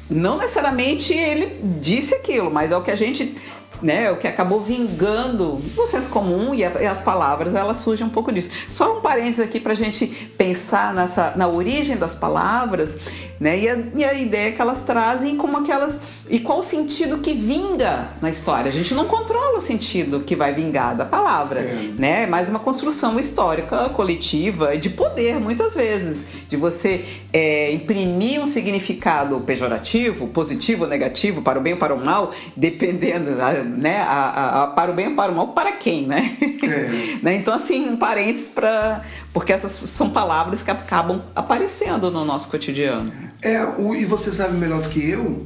não 0.08 0.38
necessariamente 0.38 1.12
ele 1.12 1.58
disse 1.80 2.14
aquilo, 2.14 2.50
mas 2.50 2.72
é 2.72 2.76
o 2.76 2.82
que 2.82 2.90
a 2.90 2.96
gente, 2.96 3.36
né, 3.82 4.10
o 4.10 4.16
que 4.16 4.26
acabou 4.26 4.60
vingando 4.60 5.60
no 5.76 5.86
senso 5.86 6.10
comum 6.10 6.54
e, 6.54 6.64
a- 6.64 6.82
e 6.82 6.86
as 6.86 7.00
palavras 7.00 7.54
elas 7.54 7.78
surgem 7.78 8.06
um 8.06 8.10
pouco 8.10 8.32
disso. 8.32 8.50
Só 8.70 8.98
um 8.98 9.00
parênteses 9.00 9.40
aqui 9.40 9.60
para 9.60 9.72
a 9.72 9.76
gente 9.76 10.06
pensar 10.36 10.94
nessa, 10.94 11.32
na 11.36 11.46
origem 11.48 11.96
das 11.96 12.14
palavras, 12.14 12.98
né, 13.38 13.58
e 13.58 13.68
a, 13.68 13.78
e 13.94 14.04
a 14.04 14.14
ideia 14.14 14.52
que 14.52 14.60
elas 14.60 14.82
trazem 14.82 15.36
como 15.36 15.58
aquelas 15.58 15.98
e 16.28 16.40
qual 16.40 16.58
o 16.58 16.62
sentido 16.62 17.18
que 17.18 17.32
vinga 17.32 18.08
na 18.20 18.28
história. 18.30 18.68
A 18.68 18.72
gente 18.72 18.92
não 18.94 19.04
controla 19.06 19.58
o 19.58 19.60
sentido 19.60 20.20
que 20.20 20.34
vai 20.34 20.52
vingar 20.52 20.96
da 20.96 21.04
palavra, 21.04 21.60
É. 21.60 21.88
né? 21.98 22.22
É 22.22 22.26
mais 22.26 22.48
uma 22.48 22.58
construção 22.58 23.18
histórica 23.18 23.88
coletiva 23.90 24.74
e 24.74 24.78
de 24.78 24.90
poder, 24.90 25.38
muitas 25.38 25.74
vezes, 25.74 26.26
de 26.48 26.56
você 26.56 27.04
é, 27.32 27.70
imprimir 27.72 28.40
um 28.40 28.46
significado 28.46 29.38
pejorativo, 29.40 30.26
positivo 30.28 30.84
ou 30.84 30.90
negativo, 30.90 31.42
para 31.42 31.58
o 31.58 31.62
bem 31.62 31.74
ou 31.74 31.78
para 31.78 31.94
o 31.94 32.04
mal, 32.04 32.32
dependendo, 32.56 33.30
né? 33.78 33.98
A, 34.00 34.12
a- 34.12 34.62
a- 34.62 34.66
para 34.68 34.90
o 34.90 34.94
bem 34.94 35.08
ou 35.08 35.14
para 35.14 35.30
o 35.30 35.34
mal, 35.36 35.48
para 35.48 35.72
quem, 35.72 36.06
né? 36.06 36.36
É. 36.62 37.16
Né? 37.22 37.34
Então, 37.36 37.54
assim, 37.54 37.88
um 37.88 37.96
parênteses 37.96 38.48
para. 38.48 39.02
Porque 39.32 39.52
essas 39.52 39.70
são 39.72 40.10
palavras 40.10 40.62
que 40.62 40.70
acabam 40.70 41.22
aparecendo 41.34 42.10
no 42.10 42.24
nosso 42.24 42.48
cotidiano. 42.48 43.12
É, 43.42 43.64
o- 43.78 43.94
e 43.94 44.04
você 44.04 44.30
sabe 44.30 44.56
melhor 44.56 44.80
do 44.82 44.88
que 44.88 45.08
eu 45.10 45.44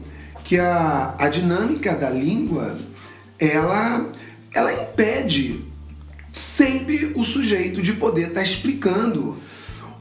que 0.50 0.58
a, 0.58 1.14
a 1.16 1.28
dinâmica 1.28 1.94
da 1.94 2.10
língua 2.10 2.76
ela, 3.38 4.04
ela 4.52 4.72
impede 4.72 5.64
sempre 6.32 7.12
o 7.14 7.22
sujeito 7.22 7.80
de 7.80 7.92
poder 7.92 8.30
estar 8.30 8.42
explicando 8.42 9.38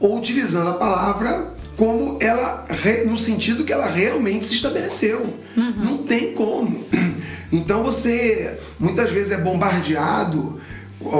ou 0.00 0.18
utilizando 0.18 0.70
a 0.70 0.72
palavra 0.72 1.54
como 1.76 2.18
ela 2.20 2.66
no 3.06 3.16
sentido 3.16 3.62
que 3.62 3.72
ela 3.72 3.86
realmente 3.86 4.44
se 4.44 4.54
estabeleceu. 4.54 5.38
Não 5.84 5.98
tem 5.98 6.34
como. 6.34 6.84
Então 7.52 7.84
você 7.84 8.58
muitas 8.76 9.10
vezes 9.12 9.30
é 9.30 9.38
bombardeado, 9.38 10.60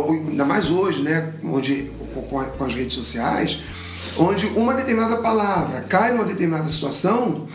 ainda 0.08 0.44
mais 0.44 0.70
hoje, 0.70 1.02
né, 1.02 1.32
onde 1.44 1.90
com 2.28 2.64
as 2.64 2.74
redes 2.74 2.94
sociais, 2.94 3.62
onde 4.18 4.46
uma 4.46 4.74
determinada 4.74 5.18
palavra 5.18 5.82
cai 5.82 6.12
numa 6.12 6.24
determinada 6.24 6.68
situação 6.68 7.48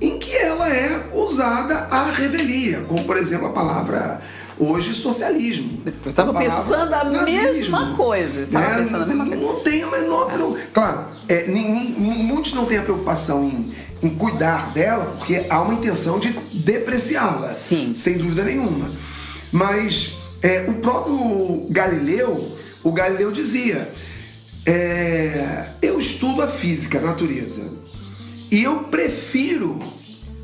em 0.00 0.18
que 0.18 0.34
ela 0.36 0.68
é 0.68 1.10
usada 1.12 1.74
à 1.90 2.10
revelia, 2.10 2.80
como 2.88 3.04
por 3.04 3.16
exemplo 3.16 3.46
a 3.48 3.50
palavra 3.50 4.20
hoje 4.58 4.92
socialismo. 4.94 5.82
Eu 6.04 6.10
estava 6.10 6.32
pensando 6.34 6.94
a 6.94 7.04
nazismo. 7.04 7.42
mesma 7.42 7.94
coisa. 7.96 8.40
Estava 8.42 8.64
É, 8.74 8.82
pensando 8.82 9.02
a 9.02 9.06
mesma 9.06 9.24
não- 9.24 9.30
coisa. 9.38 9.52
Não 9.52 9.60
tem 9.60 9.82
a 9.82 9.86
menor 9.90 10.26
preocupação. 10.32 10.66
Claro, 10.72 11.04
é, 11.28 11.46
nin- 11.46 11.94
muitos 11.98 12.52
não 12.54 12.66
têm 12.66 12.78
a 12.78 12.82
preocupação 12.82 13.44
em, 13.44 13.74
em 14.02 14.10
cuidar 14.10 14.72
dela, 14.72 15.14
porque 15.18 15.46
há 15.48 15.60
uma 15.62 15.74
intenção 15.74 16.18
de 16.18 16.30
depreciá-la. 16.54 17.52
Sim. 17.54 17.94
Sem 17.96 18.18
dúvida 18.18 18.44
nenhuma. 18.44 18.90
Mas 19.52 20.14
é, 20.42 20.64
o 20.68 20.74
próprio 20.74 21.66
Galileu, 21.70 22.52
o 22.82 22.92
Galileu 22.92 23.30
dizia: 23.32 23.88
é, 24.66 25.66
eu 25.82 25.98
estudo 25.98 26.42
a 26.42 26.46
física, 26.48 26.98
a 26.98 27.02
natureza, 27.02 27.62
e 28.50 28.62
eu 28.62 28.84
prefiro 28.84 29.78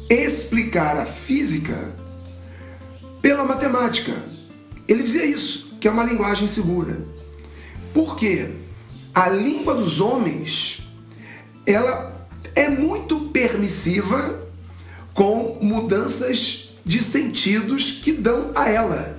explicar 0.08 0.96
a 0.96 1.06
física 1.06 1.94
pela 3.22 3.44
matemática. 3.44 4.12
Ele 4.86 5.02
dizia 5.02 5.24
isso, 5.24 5.76
que 5.80 5.88
é 5.88 5.90
uma 5.90 6.04
linguagem 6.04 6.46
segura. 6.46 7.04
Por 7.92 8.16
quê? 8.16 8.50
A 9.14 9.28
língua 9.28 9.74
dos 9.74 10.00
homens, 10.00 10.82
ela 11.66 12.28
é 12.54 12.68
muito 12.68 13.28
permissiva 13.30 14.42
com 15.14 15.58
mudanças 15.62 16.74
de 16.84 17.00
sentidos 17.00 18.00
que 18.02 18.12
dão 18.12 18.52
a 18.54 18.68
ela 18.68 19.18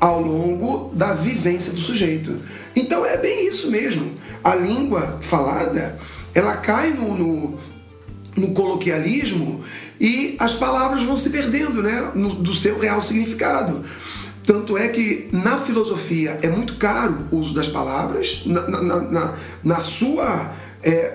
ao 0.00 0.22
longo 0.22 0.94
da 0.94 1.12
vivência 1.12 1.72
do 1.72 1.80
sujeito. 1.80 2.40
Então 2.74 3.04
é 3.04 3.18
bem 3.18 3.46
isso 3.46 3.70
mesmo. 3.70 4.14
A 4.42 4.54
língua 4.54 5.18
falada, 5.20 5.98
ela 6.34 6.56
cai 6.56 6.90
no, 6.90 7.16
no, 7.16 7.58
no 8.36 8.48
coloquialismo 8.52 9.62
e 10.00 10.36
as 10.38 10.54
palavras 10.54 11.02
vão 11.02 11.16
se 11.16 11.30
perdendo 11.30 11.82
né, 11.82 12.10
no- 12.14 12.34
do 12.34 12.54
seu 12.54 12.78
real 12.78 13.00
significado. 13.00 13.84
Tanto 14.46 14.76
é 14.76 14.88
que 14.88 15.28
na 15.32 15.56
filosofia 15.58 16.38
é 16.42 16.48
muito 16.50 16.76
caro 16.76 17.26
o 17.30 17.36
uso 17.38 17.54
das 17.54 17.68
palavras, 17.68 18.42
na, 18.44 18.68
na- 18.68 18.82
na- 18.82 19.34
na- 19.62 19.80
sua 19.80 20.52
é, 20.82 21.14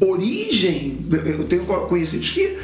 origem. 0.00 1.06
Eu 1.26 1.44
tenho 1.44 1.64
conhecidos 1.64 2.30
que 2.30 2.56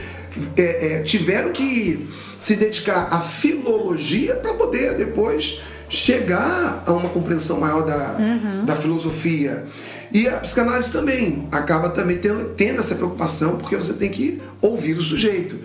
é, 0.57 0.95
é, 0.99 1.03
tiveram 1.03 1.53
que 1.53 2.09
se 2.39 2.57
dedicar 2.57 3.09
à 3.11 3.21
filologia 3.21 4.37
para 4.37 4.55
poder 4.55 4.95
depois 4.97 5.61
chegar 5.89 6.83
a 6.87 6.93
uma 6.93 7.09
compreensão 7.09 7.59
maior 7.61 7.83
da, 7.85 8.17
da 8.65 8.77
filosofia. 8.77 9.67
E 10.13 10.29
a 10.29 10.39
psicanálise 10.39 10.93
também 10.93 11.47
acaba 11.53 11.89
também 11.91 12.19
tendo, 12.19 12.51
tendo 12.55 12.81
essa 12.81 12.95
preocupação, 12.95 13.59
porque 13.59 13.77
você 13.77 13.93
tem 13.93 14.11
que 14.11 14.41
ouvir 14.61 14.97
o 14.99 15.03
sujeito. 15.03 15.57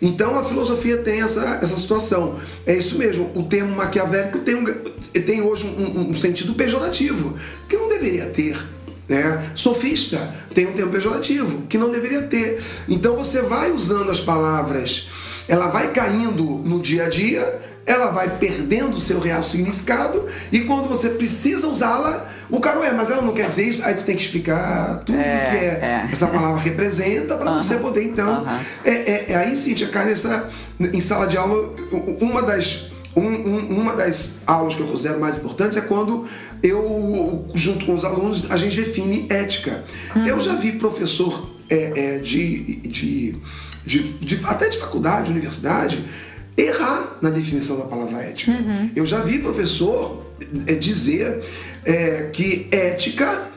Então 0.00 0.38
a 0.38 0.44
filosofia 0.44 0.98
tem 0.98 1.22
essa, 1.22 1.58
essa 1.62 1.76
situação. 1.76 2.38
É 2.66 2.74
isso 2.74 2.96
mesmo, 2.98 3.30
o 3.34 3.42
termo 3.44 3.74
maquiavélico 3.76 4.40
tem, 4.40 4.54
um, 4.54 4.64
tem 4.64 5.40
hoje 5.42 5.66
um, 5.66 6.10
um- 6.10 6.14
sentido 6.14 6.54
pejorativo, 6.54 7.36
que 7.68 7.76
não 7.76 7.88
deveria 7.88 8.26
ter. 8.26 8.56
Né? 9.08 9.50
Sofista 9.54 10.34
tem 10.54 10.66
um 10.66 10.72
termo 10.72 10.90
pejorativo, 10.92 11.62
que 11.68 11.76
não 11.76 11.90
deveria 11.90 12.22
ter. 12.22 12.62
Então 12.88 13.16
você 13.16 13.42
vai 13.42 13.70
usando 13.70 14.10
as 14.10 14.20
palavras, 14.20 15.10
ela 15.46 15.68
vai 15.68 15.92
caindo 15.92 16.42
no 16.42 16.80
dia 16.80 17.04
a 17.04 17.08
dia, 17.08 17.60
ela 17.86 18.10
vai 18.10 18.38
perdendo 18.38 18.96
o 18.96 19.00
seu 19.00 19.20
real 19.20 19.42
significado, 19.42 20.26
e 20.50 20.60
quando 20.60 20.88
você 20.88 21.10
precisa 21.10 21.68
usá-la, 21.68 22.26
o 22.50 22.58
cara, 22.60 22.80
ué, 22.80 22.92
mas 22.92 23.10
ela 23.10 23.20
não 23.22 23.34
quer 23.34 23.48
dizer 23.48 23.64
isso, 23.64 23.84
aí 23.84 23.94
tu 23.94 24.02
tem 24.04 24.16
que 24.16 24.22
explicar 24.22 25.02
tudo 25.04 25.18
É, 25.18 25.50
que 25.50 25.56
é, 25.56 25.68
é. 25.68 26.08
essa 26.12 26.26
palavra 26.28 26.60
representa 26.60 27.36
para 27.36 27.52
você 27.52 27.76
poder 27.76 28.04
então. 28.04 28.42
Aham. 28.44 28.60
É, 28.84 28.90
é, 28.90 29.26
é 29.32 29.36
aí, 29.36 29.54
Cíntia, 29.56 29.88
cai 29.88 30.06
nessa. 30.06 30.48
Em 30.80 31.00
sala 31.00 31.26
de 31.26 31.36
aula, 31.36 31.74
uma 32.20 32.42
das. 32.42 32.90
um- 33.16 33.20
um- 33.22 33.80
uma 33.80 33.92
das 33.94 34.38
aulas 34.46 34.74
que 34.74 34.80
eu 34.80 34.86
considero 34.88 35.20
mais 35.20 35.36
importantes 35.36 35.76
é 35.78 35.80
quando 35.82 36.26
eu, 36.62 37.44
junto 37.54 37.84
com 37.86 37.94
os 37.94 38.04
alunos, 38.04 38.50
a 38.50 38.56
gente 38.56 38.74
define 38.76 39.26
ética. 39.30 39.84
Eu 40.26 40.40
já 40.40 40.54
vi 40.54 40.72
professor 40.72 41.50
é, 41.70 42.16
é, 42.16 42.18
de, 42.18 42.76
de, 42.88 43.36
de, 43.86 44.02
de- 44.20 44.40
até 44.44 44.68
de 44.68 44.78
faculdade, 44.78 45.30
universidade, 45.30 46.04
errar 46.56 47.18
na 47.20 47.30
definição 47.30 47.78
da 47.78 47.84
palavra 47.84 48.18
ética. 48.18 48.52
Eu 48.94 49.04
já 49.04 49.20
vi 49.20 49.38
professor 49.38 50.24
é, 50.66 50.74
dizer 50.74 51.40
é, 51.84 52.30
que 52.32 52.68
ética 52.70 53.48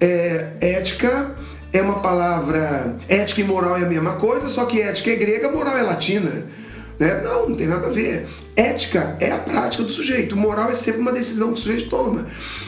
é, 0.00 0.48
ética 0.60 1.36
é 1.72 1.80
uma 1.80 2.00
palavra. 2.00 2.96
Ética 3.08 3.40
e 3.40 3.44
moral 3.44 3.78
é 3.78 3.84
a 3.84 3.88
mesma 3.88 4.14
coisa, 4.16 4.48
só 4.48 4.66
que 4.66 4.80
ética 4.80 5.10
é 5.10 5.16
grega, 5.16 5.50
moral 5.50 5.78
é 5.78 5.82
latina. 5.82 6.46
Né? 6.98 7.22
Não, 7.24 7.48
não 7.48 7.56
tem 7.56 7.66
nada 7.66 7.86
a 7.86 7.90
ver. 7.90 8.28
Ética 8.54 9.16
é 9.18 9.30
a 9.30 9.38
prática 9.38 9.82
do 9.82 9.90
sujeito, 9.90 10.36
moral 10.36 10.70
é 10.70 10.74
sempre 10.74 11.00
uma 11.00 11.12
decisão 11.12 11.48
que 11.52 11.60
o 11.60 11.62
sujeito 11.62 11.88
toma. 11.88 12.26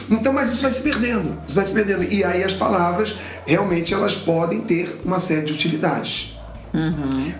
Então, 0.09 0.33
mas 0.33 0.49
isso 0.49 0.63
vai 0.63 0.71
se 0.71 0.81
perdendo, 0.81 1.37
isso 1.47 1.55
vai 1.55 1.67
se 1.67 1.73
perdendo. 1.73 2.03
E 2.03 2.23
aí 2.23 2.43
as 2.43 2.53
palavras, 2.53 3.15
realmente, 3.45 3.93
elas 3.93 4.15
podem 4.15 4.61
ter 4.61 4.99
uma 5.05 5.19
série 5.19 5.45
de 5.45 5.53
utilidades. 5.53 6.35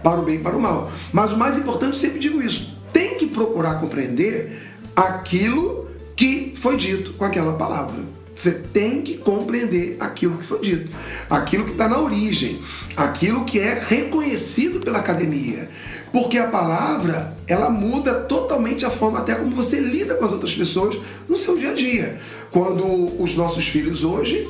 Para 0.01 0.19
o 0.19 0.23
bem 0.23 0.35
e 0.35 0.39
para 0.39 0.55
o 0.55 0.61
mal. 0.61 0.91
Mas 1.11 1.31
o 1.31 1.37
mais 1.37 1.57
importante, 1.57 1.97
sempre 1.97 2.19
digo 2.19 2.41
isso, 2.41 2.75
tem 2.93 3.17
que 3.17 3.27
procurar 3.27 3.79
compreender 3.79 4.61
aquilo 4.95 5.87
que 6.15 6.53
foi 6.55 6.77
dito 6.77 7.13
com 7.13 7.25
aquela 7.25 7.53
palavra. 7.53 8.15
Você 8.33 8.51
tem 8.51 9.01
que 9.01 9.17
compreender 9.17 9.95
aquilo 9.99 10.37
que 10.37 10.45
foi 10.45 10.59
dito, 10.59 10.91
aquilo 11.29 11.63
que 11.63 11.71
está 11.71 11.87
na 11.87 11.99
origem, 11.99 12.59
aquilo 12.97 13.45
que 13.45 13.59
é 13.59 13.79
reconhecido 13.79 14.81
pela 14.81 14.99
academia. 14.99 15.69
Porque 16.11 16.37
a 16.37 16.47
palavra, 16.47 17.37
ela 17.47 17.69
muda 17.69 18.13
totalmente 18.13 18.85
a 18.85 18.89
forma 18.89 19.19
até 19.19 19.35
como 19.35 19.55
você 19.55 19.79
lida 19.79 20.15
com 20.15 20.25
as 20.25 20.33
outras 20.33 20.53
pessoas 20.53 20.97
no 21.29 21.37
seu 21.37 21.57
dia 21.57 21.71
a 21.71 21.73
dia. 21.73 22.19
Quando 22.51 23.21
os 23.21 23.35
nossos 23.35 23.67
filhos 23.67 24.03
hoje, 24.03 24.49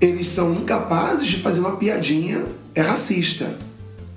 eles 0.00 0.28
são 0.28 0.54
incapazes 0.54 1.26
de 1.26 1.36
fazer 1.36 1.60
uma 1.60 1.76
piadinha 1.76 2.46
é 2.74 2.82
racista, 2.82 3.58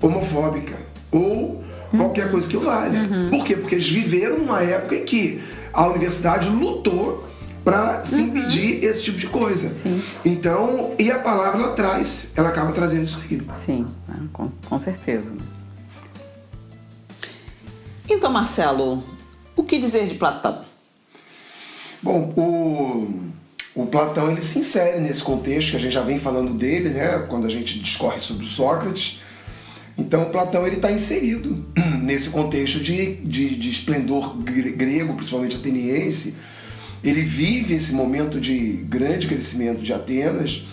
homofóbica 0.06 0.76
ou 1.10 1.64
qualquer 1.96 2.30
coisa 2.30 2.48
que 2.48 2.56
o 2.56 2.60
valha. 2.60 3.08
Por 3.30 3.44
quê? 3.44 3.56
Porque 3.56 3.74
eles 3.76 3.88
viveram 3.88 4.38
numa 4.38 4.60
época 4.62 4.96
em 4.96 5.04
que 5.04 5.42
a 5.72 5.86
universidade 5.86 6.48
lutou 6.48 7.24
para 7.64 8.04
se 8.04 8.20
impedir 8.20 8.84
esse 8.84 9.02
tipo 9.02 9.18
de 9.18 9.26
coisa. 9.26 9.70
Então, 10.24 10.92
e 10.98 11.10
a 11.10 11.18
palavra 11.18 11.62
ela 11.62 11.72
traz, 11.72 12.32
ela 12.36 12.50
acaba 12.50 12.72
trazendo 12.72 13.04
isso 13.04 13.20
aí. 13.28 13.40
Sim, 13.64 13.86
né, 14.06 14.16
com, 14.32 14.48
com 14.68 14.78
certeza. 14.78 15.32
Então, 18.08 18.30
Marcelo, 18.30 19.02
o 19.56 19.62
que 19.62 19.78
dizer 19.78 20.06
de 20.06 20.14
Platão? 20.16 20.62
Bom, 22.02 22.34
o, 22.36 23.80
o 23.82 23.86
Platão 23.86 24.30
ele 24.30 24.42
se 24.42 24.58
insere 24.58 25.00
nesse 25.00 25.22
contexto 25.22 25.70
que 25.70 25.76
a 25.78 25.80
gente 25.80 25.92
já 25.92 26.02
vem 26.02 26.18
falando 26.18 26.52
dele, 26.52 26.90
né? 26.90 27.24
Quando 27.30 27.46
a 27.46 27.50
gente 27.50 27.78
discorre 27.80 28.20
sobre 28.20 28.44
o 28.44 28.48
Sócrates. 28.48 29.20
Então, 29.96 30.24
Platão 30.26 30.66
está 30.66 30.90
inserido 30.90 31.64
nesse 32.02 32.30
contexto 32.30 32.80
de, 32.80 33.16
de, 33.16 33.54
de 33.54 33.70
esplendor 33.70 34.36
gre- 34.38 34.72
grego, 34.72 35.14
principalmente 35.14 35.56
ateniense. 35.56 36.34
Ele 37.02 37.22
vive 37.22 37.74
esse 37.74 37.92
momento 37.92 38.40
de 38.40 38.84
grande 38.88 39.26
crescimento 39.26 39.82
de 39.82 39.92
Atenas 39.92 40.66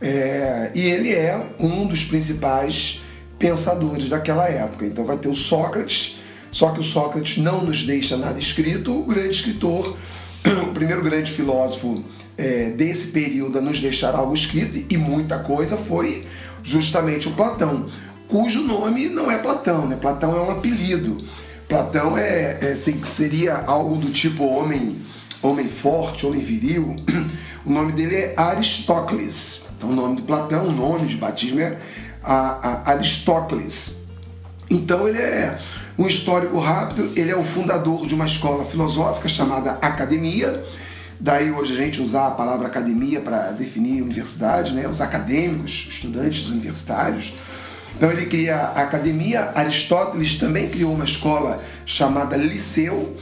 é, 0.00 0.72
e 0.74 0.80
ele 0.80 1.10
é 1.10 1.40
um 1.58 1.86
dos 1.86 2.04
principais 2.04 3.00
pensadores 3.38 4.08
daquela 4.08 4.46
época. 4.48 4.84
Então, 4.84 5.04
vai 5.04 5.16
ter 5.16 5.28
o 5.28 5.34
Sócrates, 5.34 6.18
só 6.52 6.70
que 6.70 6.80
o 6.80 6.84
Sócrates 6.84 7.38
não 7.38 7.64
nos 7.64 7.82
deixa 7.84 8.16
nada 8.16 8.38
escrito. 8.38 8.92
O 8.92 9.04
grande 9.04 9.36
escritor, 9.36 9.96
o 10.68 10.72
primeiro 10.74 11.02
grande 11.02 11.32
filósofo 11.32 12.04
é, 12.36 12.70
desse 12.70 13.06
período 13.08 13.58
a 13.58 13.62
nos 13.62 13.80
deixar 13.80 14.14
algo 14.14 14.34
escrito, 14.34 14.84
e 14.90 14.98
muita 14.98 15.38
coisa, 15.38 15.78
foi 15.78 16.26
justamente 16.62 17.28
o 17.28 17.30
Platão, 17.30 17.86
cujo 18.28 18.62
nome 18.62 19.08
não 19.08 19.30
é 19.30 19.38
Platão, 19.38 19.86
né? 19.86 19.96
Platão 20.00 20.36
é 20.36 20.40
um 20.40 20.50
apelido. 20.50 21.24
Platão 21.68 22.16
é, 22.16 22.58
é 22.60 22.74
se- 22.76 23.00
seria 23.04 23.56
algo 23.66 23.96
do 23.96 24.10
tipo 24.12 24.44
homem, 24.44 24.96
homem 25.42 25.68
forte, 25.68 26.26
homem 26.26 26.40
viril. 26.42 26.96
O 27.66 27.72
nome 27.72 27.90
dele 27.90 28.14
é 28.14 28.34
Aristócles. 28.36 29.64
Então, 29.76 29.90
o 29.90 29.92
nome 29.92 30.16
do 30.16 30.22
Platão, 30.22 30.68
o 30.68 30.72
nome 30.72 31.08
de 31.08 31.16
batismo 31.16 31.58
é 31.58 31.76
a- 32.22 32.82
a- 32.86 32.90
Aristócles. 32.92 33.96
Então 34.70 35.08
ele 35.08 35.18
é 35.18 35.58
um 35.98 36.06
histórico 36.06 36.60
rápido, 36.60 37.10
ele 37.16 37.30
é 37.32 37.36
o 37.36 37.42
fundador 37.42 38.06
de 38.06 38.14
uma 38.14 38.26
escola 38.26 38.64
filosófica 38.64 39.28
chamada 39.28 39.72
Academia. 39.82 40.62
Daí 41.18 41.50
hoje 41.50 41.72
a 41.72 41.76
gente 41.76 42.00
usar 42.00 42.28
a 42.28 42.30
palavra 42.32 42.68
academia 42.68 43.20
para 43.20 43.50
definir 43.50 44.00
universidade, 44.02 44.72
né? 44.72 44.86
os 44.86 45.00
acadêmicos, 45.00 45.88
estudantes 45.90 46.46
universitários. 46.48 47.32
Então 47.96 48.12
ele 48.12 48.26
cria 48.26 48.56
a 48.56 48.82
academia, 48.82 49.52
Aristóteles 49.54 50.36
também 50.36 50.68
criou 50.68 50.92
uma 50.92 51.06
escola 51.06 51.62
chamada 51.86 52.36
Liceu 52.36 53.16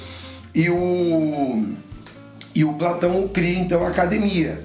e 0.53 0.68
o, 0.68 1.68
e 2.53 2.64
o 2.64 2.72
Platão 2.72 3.29
cria 3.29 3.61
então 3.61 3.85
a 3.85 3.89
academia. 3.89 4.64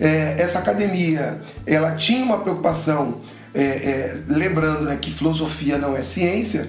É, 0.00 0.34
essa 0.38 0.58
academia 0.58 1.40
ela 1.64 1.92
tinha 1.94 2.24
uma 2.24 2.38
preocupação, 2.38 3.20
é, 3.54 3.62
é, 3.62 4.16
lembrando 4.26 4.82
né, 4.82 4.98
que 5.00 5.12
filosofia 5.12 5.78
não 5.78 5.96
é 5.96 6.02
ciência, 6.02 6.68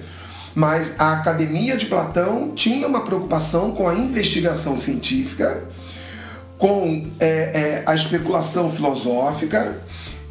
mas 0.54 0.94
a 1.00 1.14
academia 1.14 1.76
de 1.76 1.86
Platão 1.86 2.52
tinha 2.54 2.86
uma 2.86 3.00
preocupação 3.00 3.72
com 3.72 3.88
a 3.88 3.94
investigação 3.94 4.78
científica, 4.78 5.64
com 6.56 7.10
é, 7.18 7.26
é, 7.26 7.82
a 7.84 7.94
especulação 7.94 8.70
filosófica 8.70 9.78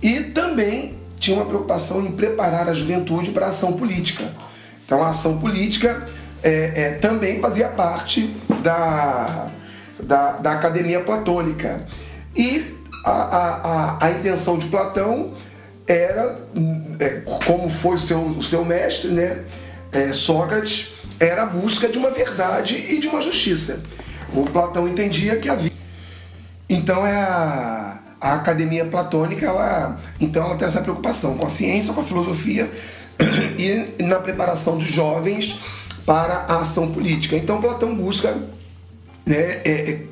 e 0.02 0.22
também 0.22 0.96
tinha 1.20 1.38
uma 1.38 1.46
preocupação 1.46 2.06
em 2.06 2.12
preparar 2.12 2.70
a 2.70 2.74
juventude 2.74 3.32
para 3.32 3.48
a 3.48 3.50
ação 3.50 3.74
política. 3.74 4.26
Então 4.86 5.04
a 5.04 5.10
ação 5.10 5.40
política 5.40 6.06
é, 6.44 6.72
é, 6.76 6.92
também 7.02 7.42
fazia 7.42 7.68
parte 7.68 8.34
da, 8.62 9.48
da, 10.02 10.32
da 10.34 10.52
academia 10.54 11.02
platônica. 11.02 11.86
E 12.36 12.76
a, 13.06 13.12
a, 13.12 13.56
a, 13.56 14.06
a 14.06 14.12
intenção 14.12 14.58
de 14.58 14.68
Platão 14.68 15.34
era, 15.88 16.40
é, 17.00 17.22
como 17.46 17.70
foi 17.70 17.96
o 17.96 18.00
seu, 18.00 18.20
o 18.20 18.44
seu 18.44 18.64
mestre, 18.64 19.12
né, 19.12 19.44
é, 19.92 20.12
Sócrates, 20.12 20.94
era 21.20 21.44
a 21.44 21.46
busca 21.46 21.88
de 21.88 21.98
uma 21.98 22.12
verdade 22.12 22.76
e 22.76 23.00
de 23.00 23.08
uma 23.08 23.22
justiça. 23.22 23.82
O 24.34 24.44
Platão 24.44 24.88
entendia 24.88 25.38
que 25.38 25.50
havia 25.50 25.78
então 26.70 27.08
é 27.08 27.16
a, 27.16 28.00
a 28.20 28.34
academia 28.34 28.86
platônica, 28.86 29.46
ela, 29.46 30.00
então 30.20 30.44
ela 30.44 30.56
tem 30.56 30.68
essa 30.68 30.82
preocupação 30.82 31.38
com 31.38 31.46
a 31.46 31.50
ciência, 31.50 31.94
com 31.94 32.02
a 32.02 32.04
filosofia 32.04 32.70
e 33.58 34.04
na 34.04 34.20
preparação 34.20 34.78
dos 34.78 34.90
jovens 34.90 35.60
para 36.06 36.46
a 36.48 36.62
ação 36.62 36.92
política. 36.92 37.36
Então 37.36 37.62
Platão 37.62 37.96
busca 37.96 38.36
né, 39.26 39.62
é, 39.64 39.92
é, 39.92 40.04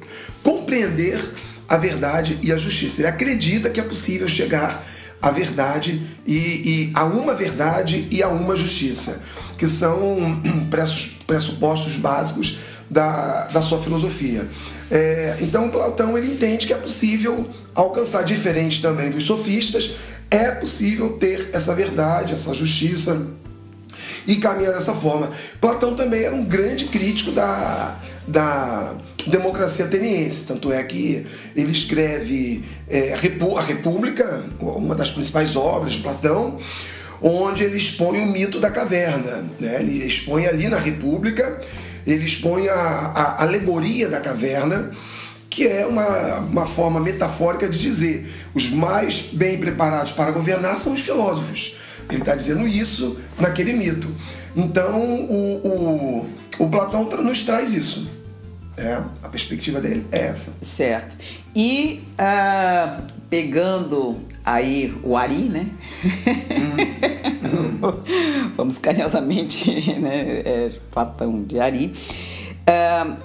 compreender 0.43 1.19
a 1.67 1.77
verdade 1.77 2.37
e 2.43 2.51
a 2.51 2.57
justiça. 2.57 3.01
Ele 3.01 3.07
acredita 3.07 3.69
que 3.69 3.79
é 3.79 3.83
possível 3.83 4.27
chegar 4.27 4.83
à 5.21 5.31
verdade 5.31 6.05
e, 6.25 6.35
e 6.35 6.91
a 6.93 7.05
uma 7.05 7.33
verdade 7.33 8.07
e 8.11 8.21
a 8.21 8.27
uma 8.27 8.55
justiça, 8.55 9.19
que 9.57 9.67
são 9.67 10.41
pressupostos 11.25 11.95
básicos 11.95 12.59
da, 12.89 13.45
da 13.45 13.61
sua 13.61 13.81
filosofia. 13.81 14.47
É, 14.89 15.37
então 15.41 15.69
Platão 15.69 16.17
ele 16.17 16.31
entende 16.31 16.67
que 16.67 16.73
é 16.73 16.77
possível 16.77 17.49
alcançar, 17.73 18.23
diferente 18.23 18.81
também 18.81 19.09
dos 19.09 19.25
sofistas, 19.25 19.95
é 20.29 20.51
possível 20.51 21.13
ter 21.17 21.49
essa 21.53 21.73
verdade, 21.73 22.33
essa 22.33 22.53
justiça 22.53 23.27
e 24.27 24.35
caminhar 24.35 24.73
dessa 24.73 24.93
forma. 24.93 25.31
Platão 25.59 25.95
também 25.95 26.23
era 26.23 26.35
um 26.35 26.43
grande 26.43 26.85
crítico 26.85 27.31
da, 27.31 27.97
da 28.27 28.95
democracia 29.27 29.85
ateniense, 29.85 30.45
tanto 30.45 30.71
é 30.71 30.83
que 30.83 31.25
ele 31.55 31.71
escreve 31.71 32.63
é, 32.87 33.13
a 33.13 33.61
República, 33.61 34.43
uma 34.59 34.95
das 34.95 35.11
principais 35.11 35.55
obras 35.55 35.93
de 35.93 35.99
Platão, 35.99 36.57
onde 37.21 37.63
ele 37.63 37.77
expõe 37.77 38.21
o 38.21 38.25
mito 38.25 38.59
da 38.59 38.69
caverna. 38.69 39.45
Né? 39.59 39.77
Ele 39.79 40.05
expõe 40.05 40.47
ali 40.47 40.67
na 40.67 40.77
República, 40.77 41.61
ele 42.05 42.25
expõe 42.25 42.67
a, 42.67 42.75
a 42.75 43.43
alegoria 43.43 44.07
da 44.07 44.19
caverna, 44.19 44.91
que 45.49 45.67
é 45.67 45.85
uma, 45.85 46.39
uma 46.39 46.65
forma 46.65 46.99
metafórica 46.99 47.67
de 47.69 47.79
dizer 47.79 48.29
os 48.53 48.69
mais 48.69 49.29
bem 49.31 49.57
preparados 49.57 50.11
para 50.11 50.31
governar 50.31 50.77
são 50.77 50.93
os 50.93 51.01
filósofos. 51.01 51.77
Ele 52.09 52.19
está 52.19 52.35
dizendo 52.35 52.67
isso 52.67 53.17
naquele 53.39 53.73
mito. 53.73 54.13
Então, 54.55 55.01
o, 55.01 55.67
o, 55.67 56.29
o 56.59 56.69
Platão 56.69 57.05
nos 57.23 57.43
traz 57.43 57.73
isso. 57.73 58.07
É, 58.77 59.01
a 59.23 59.29
perspectiva 59.29 59.79
dele 59.79 60.05
é 60.11 60.25
essa. 60.25 60.53
Certo. 60.61 61.15
E 61.55 62.03
uh, 62.19 63.03
pegando 63.29 64.17
aí 64.45 64.95
o 65.03 65.17
Ari, 65.17 65.49
né? 65.49 65.67
Hum. 66.05 67.35
Vamos 68.55 68.77
carinhosamente, 68.77 69.99
né? 69.99 70.41
É, 70.45 70.71
Platão 70.91 71.43
de 71.43 71.59
Ari. 71.59 71.93
Uh, 72.69 73.15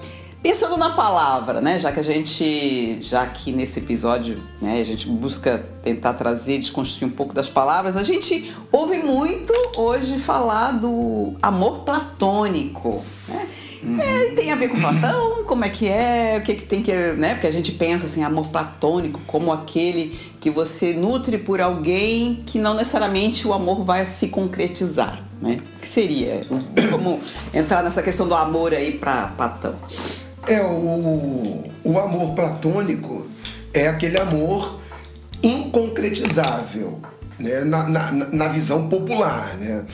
pensando 0.41 0.77
na 0.77 0.89
palavra, 0.89 1.61
né? 1.61 1.79
Já 1.79 1.91
que 1.91 1.99
a 1.99 2.03
gente, 2.03 3.01
já 3.03 3.25
que 3.27 3.51
nesse 3.51 3.79
episódio, 3.79 4.41
né, 4.59 4.81
a 4.81 4.83
gente 4.83 5.07
busca 5.07 5.63
tentar 5.83 6.13
trazer, 6.13 6.57
desconstruir 6.57 7.07
um 7.07 7.11
pouco 7.11 7.33
das 7.33 7.47
palavras, 7.47 7.95
a 7.95 8.03
gente 8.03 8.53
ouve 8.71 8.97
muito 8.97 9.53
hoje 9.77 10.17
falar 10.17 10.71
do 10.71 11.35
amor 11.41 11.79
platônico, 11.79 13.03
né? 13.27 13.47
Uhum. 13.83 13.99
É, 13.99 14.31
tem 14.35 14.51
a 14.51 14.55
ver 14.55 14.69
com 14.69 14.79
Platão, 14.79 15.43
como 15.45 15.65
é 15.65 15.69
que 15.69 15.87
é, 15.87 16.37
o 16.37 16.41
que, 16.41 16.55
que 16.55 16.63
tem 16.63 16.83
que. 16.83 16.93
Né? 16.93 17.33
Porque 17.33 17.47
a 17.47 17.51
gente 17.51 17.71
pensa 17.71 18.05
assim, 18.05 18.23
amor 18.23 18.49
platônico 18.49 19.19
como 19.25 19.51
aquele 19.51 20.19
que 20.39 20.49
você 20.49 20.93
nutre 20.93 21.37
por 21.37 21.59
alguém 21.59 22.43
que 22.45 22.59
não 22.59 22.75
necessariamente 22.75 23.47
o 23.47 23.53
amor 23.53 23.83
vai 23.83 24.05
se 24.05 24.27
concretizar. 24.27 25.23
Né? 25.41 25.59
O 25.77 25.79
que 25.79 25.87
seria? 25.87 26.45
Vamos 26.91 27.21
entrar 27.53 27.83
nessa 27.83 28.03
questão 28.03 28.27
do 28.27 28.35
amor 28.35 28.73
aí 28.73 28.91
para 28.91 29.27
Platão. 29.29 29.75
É, 30.47 30.61
o, 30.61 31.71
o 31.83 31.99
amor 31.99 32.35
platônico 32.35 33.25
é 33.73 33.87
aquele 33.87 34.19
amor 34.19 34.79
inconcretizável, 35.41 36.99
né? 37.39 37.63
na, 37.63 37.87
na, 37.87 38.11
na 38.11 38.47
visão 38.47 38.87
popular. 38.87 39.57
Né? 39.57 39.85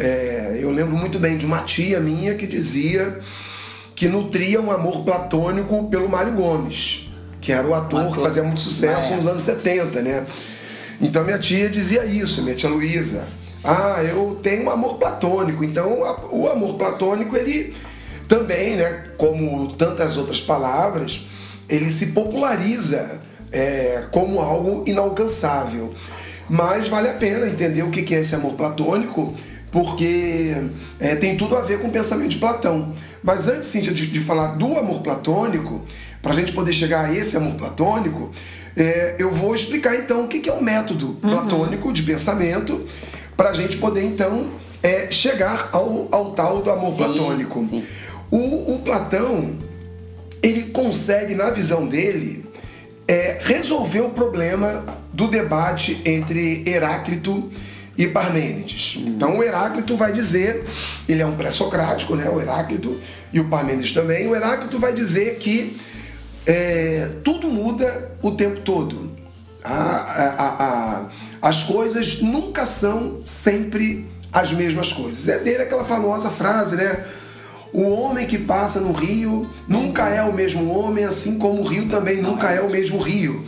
É, 0.00 0.58
eu 0.60 0.70
lembro 0.70 0.96
muito 0.96 1.18
bem 1.18 1.36
de 1.36 1.44
uma 1.44 1.58
tia 1.58 2.00
minha 2.00 2.34
que 2.34 2.46
dizia 2.46 3.18
que 3.94 4.08
nutria 4.08 4.60
um 4.60 4.70
amor 4.70 5.04
platônico 5.04 5.88
pelo 5.90 6.08
Mário 6.08 6.32
Gomes, 6.32 7.10
que 7.40 7.52
era 7.52 7.66
o 7.66 7.74
ator, 7.74 8.00
ator. 8.00 8.14
que 8.14 8.22
fazia 8.22 8.42
muito 8.42 8.60
sucesso 8.60 9.12
é. 9.12 9.16
nos 9.16 9.26
anos 9.26 9.44
70, 9.44 10.00
né? 10.00 10.26
Então 11.00 11.22
minha 11.22 11.38
tia 11.38 11.68
dizia 11.68 12.04
isso, 12.04 12.42
minha 12.42 12.54
tia 12.54 12.70
Luísa. 12.70 13.28
Ah, 13.62 14.02
eu 14.02 14.38
tenho 14.42 14.64
um 14.64 14.70
amor 14.70 14.94
platônico. 14.96 15.62
Então 15.62 16.00
o 16.30 16.48
amor 16.48 16.74
platônico, 16.76 17.36
ele 17.36 17.74
também, 18.26 18.76
né, 18.76 19.06
como 19.18 19.74
tantas 19.74 20.16
outras 20.16 20.40
palavras, 20.40 21.26
ele 21.68 21.90
se 21.90 22.06
populariza 22.08 23.20
é, 23.52 24.04
como 24.10 24.40
algo 24.40 24.84
inalcançável. 24.86 25.92
Mas 26.48 26.88
vale 26.88 27.08
a 27.08 27.14
pena 27.14 27.46
entender 27.46 27.82
o 27.82 27.90
que 27.90 28.14
é 28.14 28.20
esse 28.20 28.34
amor 28.34 28.54
platônico 28.54 29.34
porque 29.70 30.54
é, 30.98 31.14
tem 31.14 31.36
tudo 31.36 31.56
a 31.56 31.60
ver 31.60 31.80
com 31.80 31.88
o 31.88 31.90
pensamento 31.90 32.30
de 32.30 32.38
Platão. 32.38 32.92
Mas 33.22 33.48
antes, 33.48 33.68
Cíntia, 33.68 33.92
de, 33.92 34.06
de 34.06 34.20
falar 34.20 34.56
do 34.56 34.76
amor 34.76 35.00
platônico, 35.00 35.82
para 36.22 36.32
a 36.32 36.34
gente 36.34 36.52
poder 36.52 36.72
chegar 36.72 37.06
a 37.06 37.14
esse 37.14 37.36
amor 37.36 37.54
platônico, 37.54 38.30
é, 38.76 39.16
eu 39.18 39.30
vou 39.30 39.54
explicar 39.54 39.96
então 39.96 40.24
o 40.24 40.28
que, 40.28 40.40
que 40.40 40.48
é 40.48 40.52
o 40.52 40.56
um 40.56 40.62
método 40.62 41.18
uhum. 41.22 41.30
platônico 41.30 41.92
de 41.92 42.02
pensamento, 42.02 42.84
para 43.36 43.50
a 43.50 43.52
gente 43.52 43.76
poder 43.76 44.04
então 44.04 44.48
é, 44.82 45.10
chegar 45.10 45.70
ao, 45.72 46.08
ao 46.10 46.32
tal 46.32 46.62
do 46.62 46.70
amor 46.70 46.90
sim, 46.90 46.96
platônico. 46.98 47.64
Sim. 47.64 47.84
O, 48.30 48.74
o, 48.74 48.78
Platão, 48.84 49.58
ele 50.42 50.64
consegue, 50.70 51.34
na 51.34 51.50
visão 51.50 51.86
dele, 51.86 52.44
é, 53.08 53.38
resolver 53.40 54.00
o 54.00 54.10
problema 54.10 54.84
do 55.12 55.26
debate 55.26 56.00
entre 56.04 56.62
Heráclito 56.64 57.50
e 57.50 57.69
e 58.00 58.08
Parmênides. 58.08 58.96
Então 58.96 59.36
o 59.36 59.42
Heráclito 59.44 59.94
vai 59.94 60.10
dizer, 60.10 60.64
ele 61.06 61.20
é 61.20 61.26
um 61.26 61.36
pré-socrático, 61.36 62.16
né, 62.16 62.30
o 62.30 62.40
Heráclito, 62.40 62.98
e 63.30 63.38
o 63.38 63.44
Parmênides 63.44 63.92
também, 63.92 64.26
o 64.26 64.34
Heráclito 64.34 64.78
vai 64.78 64.94
dizer 64.94 65.36
que 65.36 65.76
é, 66.46 67.10
tudo 67.22 67.48
muda 67.50 68.12
o 68.22 68.30
tempo 68.30 68.60
todo. 68.60 69.12
A, 69.62 69.74
a, 69.74 70.64
a, 70.64 71.08
as 71.42 71.64
coisas 71.64 72.22
nunca 72.22 72.64
são 72.64 73.20
sempre 73.22 74.06
as 74.32 74.50
mesmas 74.50 74.90
coisas. 74.92 75.28
É 75.28 75.38
dele 75.38 75.62
aquela 75.64 75.84
famosa 75.84 76.30
frase, 76.30 76.76
né? 76.76 77.04
O 77.70 77.82
homem 77.82 78.26
que 78.26 78.38
passa 78.38 78.80
no 78.80 78.92
rio 78.92 79.50
nunca 79.68 80.08
é 80.08 80.22
o 80.22 80.32
mesmo 80.32 80.72
homem, 80.72 81.04
assim 81.04 81.38
como 81.38 81.60
o 81.60 81.66
rio 81.66 81.86
também 81.90 82.22
nunca 82.22 82.50
é 82.50 82.62
o 82.62 82.70
mesmo 82.70 82.98
rio. 82.98 83.44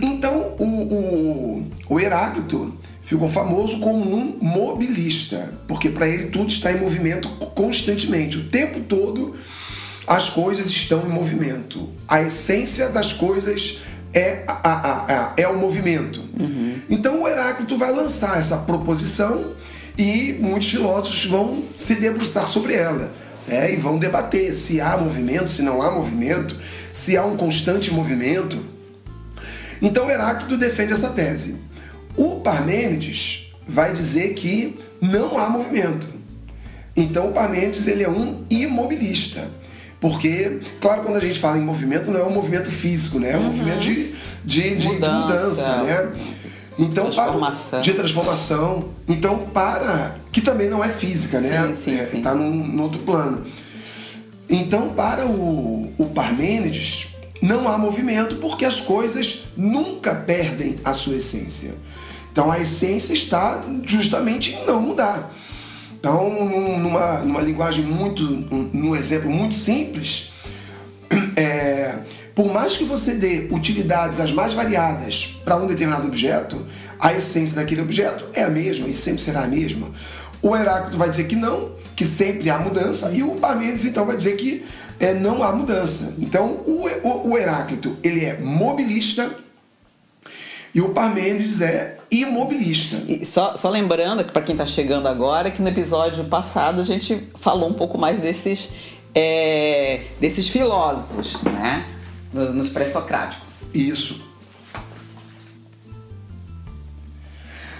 Então, 0.00 0.54
o, 0.58 0.64
o, 0.64 1.70
o 1.88 2.00
Heráclito 2.00 2.72
ficou 3.06 3.28
famoso 3.28 3.78
como 3.78 4.14
um 4.14 4.36
mobilista, 4.42 5.54
porque 5.68 5.88
para 5.88 6.08
ele 6.08 6.26
tudo 6.26 6.50
está 6.50 6.72
em 6.72 6.80
movimento 6.80 7.28
constantemente, 7.54 8.36
o 8.36 8.44
tempo 8.44 8.80
todo 8.80 9.36
as 10.06 10.28
coisas 10.28 10.66
estão 10.66 11.06
em 11.06 11.08
movimento. 11.08 11.88
A 12.08 12.22
essência 12.22 12.88
das 12.88 13.12
coisas 13.12 13.80
é, 14.12 14.44
a, 14.46 14.70
a, 14.70 15.04
a, 15.04 15.32
é 15.36 15.46
o 15.46 15.56
movimento. 15.56 16.20
Uhum. 16.38 16.80
Então 16.90 17.22
o 17.22 17.28
Heráclito 17.28 17.78
vai 17.78 17.92
lançar 17.92 18.38
essa 18.38 18.58
proposição 18.58 19.52
e 19.96 20.36
muitos 20.40 20.68
filósofos 20.68 21.24
vão 21.26 21.62
se 21.74 21.94
debruçar 21.94 22.46
sobre 22.46 22.74
ela. 22.74 23.12
É, 23.48 23.72
e 23.72 23.76
vão 23.76 23.96
debater 23.96 24.52
se 24.52 24.80
há 24.80 24.96
movimento, 24.96 25.52
se 25.52 25.62
não 25.62 25.80
há 25.80 25.92
movimento, 25.92 26.56
se 26.90 27.16
há 27.16 27.24
um 27.24 27.36
constante 27.36 27.92
movimento. 27.92 28.60
Então 29.80 30.10
Heráclito 30.10 30.56
defende 30.56 30.92
essa 30.92 31.10
tese. 31.10 31.54
O 32.16 32.40
Parmênides 32.40 33.52
vai 33.66 33.92
dizer 33.92 34.34
que 34.34 34.78
não 35.00 35.38
há 35.38 35.48
movimento. 35.48 36.06
Então 36.96 37.28
o 37.28 37.32
Parmênides 37.32 37.86
ele 37.86 38.02
é 38.02 38.08
um 38.08 38.44
imobilista. 38.48 39.48
Porque, 40.00 40.60
claro, 40.80 41.02
quando 41.02 41.16
a 41.16 41.20
gente 41.20 41.38
fala 41.38 41.56
em 41.58 41.62
movimento, 41.62 42.10
não 42.10 42.20
é 42.20 42.24
um 42.24 42.30
movimento 42.30 42.70
físico, 42.70 43.18
né? 43.18 43.32
É 43.32 43.36
um 43.36 43.40
uhum. 43.40 43.46
movimento 43.46 43.80
de, 43.80 44.12
de, 44.44 44.76
de, 44.76 44.88
mudança. 44.88 45.08
de, 45.08 45.22
mudança. 45.22 45.82
né? 45.82 46.12
Então, 46.78 47.04
transformação. 47.04 47.70
Para, 47.70 47.80
de 47.80 47.94
transformação. 47.94 48.88
Então, 49.08 49.38
para. 49.52 50.16
Que 50.30 50.42
também 50.42 50.68
não 50.68 50.84
é 50.84 50.88
física, 50.88 51.40
né? 51.40 51.72
Sim, 51.74 51.98
é, 51.98 52.06
sim. 52.06 52.22
Tá 52.22 52.34
num, 52.34 52.50
num 52.50 52.82
outro 52.82 53.00
plano. 53.00 53.42
Então, 54.48 54.90
para 54.90 55.26
o, 55.26 55.92
o 55.96 56.06
Parmênides, 56.06 57.08
não 57.40 57.66
há 57.66 57.78
movimento 57.78 58.36
porque 58.36 58.64
as 58.64 58.80
coisas 58.80 59.44
nunca 59.56 60.14
perdem 60.14 60.76
a 60.84 60.92
sua 60.92 61.16
essência. 61.16 61.74
Então 62.36 62.52
a 62.52 62.60
essência 62.60 63.14
está 63.14 63.64
justamente 63.82 64.52
em 64.52 64.66
não 64.66 64.78
mudar. 64.82 65.34
Então, 65.98 66.28
numa, 66.78 67.20
numa 67.20 67.40
linguagem 67.40 67.82
muito, 67.82 68.22
num 68.74 68.94
exemplo 68.94 69.30
muito 69.30 69.54
simples, 69.54 70.32
é, 71.34 71.94
por 72.34 72.52
mais 72.52 72.76
que 72.76 72.84
você 72.84 73.14
dê 73.14 73.48
utilidades 73.50 74.20
as 74.20 74.32
mais 74.32 74.52
variadas 74.52 75.40
para 75.46 75.56
um 75.56 75.66
determinado 75.66 76.06
objeto, 76.06 76.66
a 77.00 77.14
essência 77.14 77.56
daquele 77.56 77.80
objeto 77.80 78.26
é 78.34 78.42
a 78.42 78.50
mesma 78.50 78.86
e 78.86 78.92
sempre 78.92 79.22
será 79.22 79.44
a 79.44 79.46
mesma. 79.46 79.90
O 80.42 80.54
Heráclito 80.54 80.98
vai 80.98 81.08
dizer 81.08 81.26
que 81.28 81.36
não, 81.36 81.72
que 81.96 82.04
sempre 82.04 82.50
há 82.50 82.58
mudança, 82.58 83.12
e 83.14 83.22
o 83.22 83.36
Parmênides 83.36 83.86
então 83.86 84.04
vai 84.04 84.14
dizer 84.14 84.36
que 84.36 84.62
é, 85.00 85.14
não 85.14 85.42
há 85.42 85.52
mudança. 85.52 86.14
Então 86.18 86.60
o, 86.66 86.86
o, 87.02 87.30
o 87.30 87.38
Heráclito 87.38 87.96
ele 88.02 88.22
é 88.22 88.38
mobilista 88.38 89.34
e 90.74 90.82
o 90.82 90.90
Parmênides 90.90 91.62
é 91.62 91.95
imobilista. 92.10 93.02
E 93.08 93.24
só, 93.24 93.56
só 93.56 93.68
lembrando 93.68 94.24
que 94.24 94.32
para 94.32 94.42
quem 94.42 94.54
está 94.54 94.66
chegando 94.66 95.08
agora, 95.08 95.50
que 95.50 95.60
no 95.60 95.68
episódio 95.68 96.24
passado 96.24 96.80
a 96.80 96.84
gente 96.84 97.28
falou 97.34 97.68
um 97.68 97.74
pouco 97.74 97.98
mais 97.98 98.20
desses, 98.20 98.70
é, 99.14 100.02
desses 100.20 100.48
filósofos, 100.48 101.40
né? 101.42 101.84
Nos 102.32 102.68
pré-socráticos. 102.68 103.70
Isso. 103.74 104.20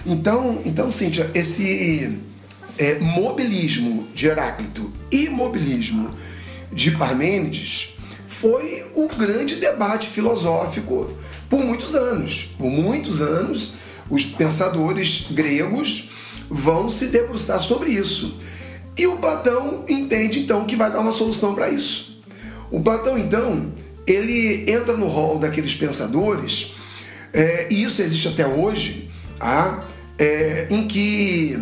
Então, 0.07 0.62
então 0.65 0.90
Cíntia, 0.90 1.31
esse 1.35 2.19
é, 2.78 2.98
mobilismo 2.98 4.07
de 4.15 4.28
Heráclito 4.28 4.93
e 5.11 5.28
mobilismo 5.28 6.11
de 6.73 6.93
Parmênides 6.93 7.97
foi 8.28 8.85
o 8.94 9.09
grande 9.09 9.57
debate 9.57 10.09
filosófico 10.09 11.12
por 11.48 11.65
muitos 11.65 11.94
anos. 11.94 12.51
Por 12.59 12.70
muitos 12.70 13.20
anos, 13.20 13.74
os 14.09 14.24
pensadores 14.24 15.27
gregos 15.31 16.11
vão 16.49 16.89
se 16.89 17.07
debruçar 17.07 17.61
sobre 17.61 17.91
isso. 17.91 18.39
E 18.97 19.07
o 19.07 19.16
Platão 19.16 19.85
entende 19.89 20.41
então 20.41 20.65
que 20.65 20.77
vai 20.77 20.91
dar 20.91 21.01
uma 21.01 21.12
solução 21.12 21.55
para 21.55 21.69
isso. 21.69 22.23
O 22.70 22.81
Platão 22.81 23.19
então 23.19 23.73
ele 24.07 24.70
entra 24.70 24.97
no 24.97 25.07
rol 25.07 25.39
daqueles 25.39 25.74
pensadores 25.74 26.73
é, 27.33 27.66
e 27.70 27.83
isso 27.83 28.01
existe 28.01 28.28
até 28.28 28.47
hoje, 28.47 29.11
tá? 29.39 29.85
é, 30.19 30.66
em 30.70 30.87
que 30.87 31.59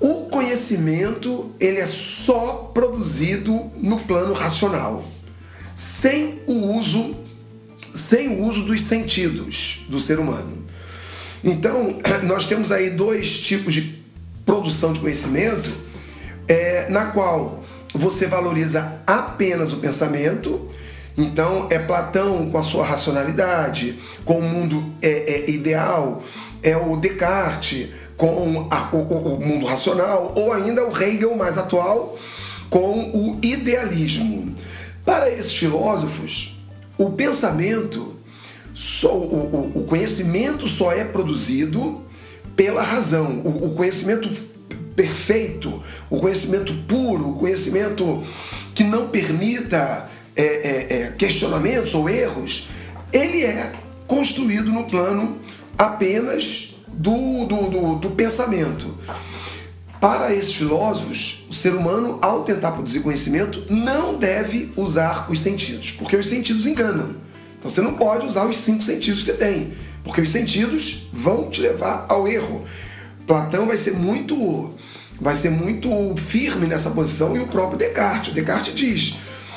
o 0.00 0.26
conhecimento 0.26 1.52
ele 1.60 1.78
é 1.78 1.86
só 1.86 2.70
produzido 2.74 3.70
no 3.76 3.98
plano 4.00 4.32
racional, 4.32 5.04
sem 5.74 6.40
o 6.46 6.52
uso 6.76 7.16
sem 7.94 8.28
o 8.28 8.44
uso 8.44 8.62
dos 8.62 8.82
sentidos 8.82 9.80
do 9.88 9.98
ser 9.98 10.20
humano. 10.20 10.64
Então, 11.42 11.98
nós 12.24 12.46
temos 12.46 12.72
aí 12.72 12.90
dois 12.90 13.38
tipos 13.38 13.74
de 13.74 14.02
produção 14.44 14.92
de 14.92 15.00
conhecimento, 15.00 15.70
é, 16.46 16.88
na 16.88 17.06
qual 17.06 17.62
você 17.94 18.26
valoriza 18.26 19.00
apenas 19.06 19.72
o 19.72 19.78
pensamento. 19.78 20.66
Então, 21.16 21.66
é 21.70 21.78
Platão 21.78 22.48
com 22.50 22.58
a 22.58 22.62
sua 22.62 22.84
racionalidade, 22.84 23.98
com 24.24 24.38
o 24.38 24.42
mundo 24.42 24.94
é, 25.02 25.08
é 25.32 25.50
ideal, 25.50 26.22
é 26.62 26.76
o 26.76 26.96
Descartes 26.96 27.88
com 28.16 28.66
a, 28.70 28.88
o, 28.92 29.36
o, 29.36 29.40
mundo 29.40 29.64
racional, 29.64 30.32
ou 30.36 30.52
ainda 30.52 30.84
o 30.84 31.02
Hegel 31.02 31.36
mais 31.36 31.56
atual 31.56 32.16
com 32.68 33.10
o 33.12 33.38
idealismo. 33.42 34.54
Para 35.04 35.30
esses 35.30 35.52
filósofos, 35.52 36.58
o 36.98 37.10
pensamento, 37.10 38.17
só, 38.78 39.12
o, 39.12 39.72
o, 39.74 39.84
conhecimento 39.86 40.68
só 40.68 40.92
é 40.92 41.02
produzido 41.02 42.00
pela 42.54 42.80
razão. 42.80 43.42
O, 43.44 43.66
o 43.66 43.74
conhecimento 43.74 44.30
perfeito, 44.94 45.82
o 46.08 46.20
conhecimento 46.20 46.72
puro, 46.86 47.30
o 47.30 47.34
conhecimento 47.34 48.22
que 48.76 48.84
não 48.84 49.08
permita 49.08 50.08
é, 50.36 50.44
é, 50.44 50.86
é, 50.90 51.12
questionamentos 51.18 51.92
ou 51.92 52.08
erros, 52.08 52.68
ele 53.12 53.42
é 53.42 53.72
construído 54.06 54.70
no 54.70 54.84
plano 54.84 55.38
apenas 55.76 56.76
do, 56.86 57.46
do, 57.46 57.68
do, 57.68 57.94
do 57.96 58.10
pensamento. 58.12 58.96
Para 60.00 60.32
esses 60.32 60.54
filósofos, 60.54 61.44
o 61.50 61.52
ser 61.52 61.74
humano, 61.74 62.20
ao 62.22 62.44
tentar 62.44 62.70
produzir 62.70 63.00
conhecimento, 63.00 63.64
não 63.68 64.16
deve 64.16 64.72
usar 64.76 65.28
os 65.28 65.40
sentidos, 65.40 65.90
porque 65.90 66.14
os 66.14 66.28
sentidos 66.28 66.64
enganam. 66.64 67.26
Então 67.58 67.70
você 67.70 67.80
não 67.80 67.94
pode 67.94 68.26
usar 68.26 68.46
os 68.46 68.56
cinco 68.56 68.82
sentidos 68.82 69.24
que 69.24 69.32
você 69.32 69.36
tem, 69.36 69.72
porque 70.04 70.20
os 70.20 70.30
sentidos 70.30 71.08
vão 71.12 71.50
te 71.50 71.60
levar 71.60 72.06
ao 72.08 72.26
erro. 72.28 72.64
Platão 73.26 73.66
vai 73.66 73.76
ser 73.76 73.92
muito, 73.92 74.72
vai 75.20 75.34
ser 75.34 75.50
muito 75.50 76.14
firme 76.16 76.66
nessa 76.66 76.90
posição 76.90 77.36
e 77.36 77.40
o 77.40 77.48
próprio 77.48 77.78
Descartes. 77.78 78.32
Descartes 78.32 78.74
diz: 78.74 79.16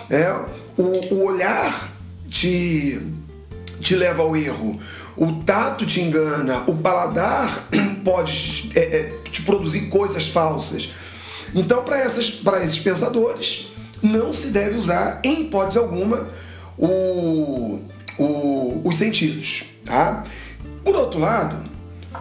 é, 0.09 0.33
o, 0.77 1.13
o 1.13 1.23
olhar 1.23 1.91
te, 2.27 3.01
te 3.79 3.95
leva 3.95 4.23
ao 4.23 4.35
erro, 4.35 4.79
o 5.15 5.31
tato 5.43 5.85
te 5.85 6.01
engana, 6.01 6.63
o 6.67 6.75
paladar 6.75 7.67
pode 8.03 8.71
é, 8.75 8.79
é, 8.79 9.13
te 9.31 9.43
produzir 9.43 9.87
coisas 9.89 10.27
falsas. 10.27 10.89
Então, 11.53 11.83
para 11.83 12.03
esses 12.03 12.79
pensadores, 12.79 13.67
não 14.01 14.31
se 14.31 14.47
deve 14.47 14.77
usar, 14.77 15.19
em 15.23 15.41
hipótese 15.41 15.77
alguma, 15.77 16.27
o, 16.77 17.79
o, 18.17 18.81
os 18.83 18.97
sentidos. 18.97 19.63
Tá? 19.85 20.23
Por 20.83 20.95
outro 20.95 21.19
lado, 21.19 21.69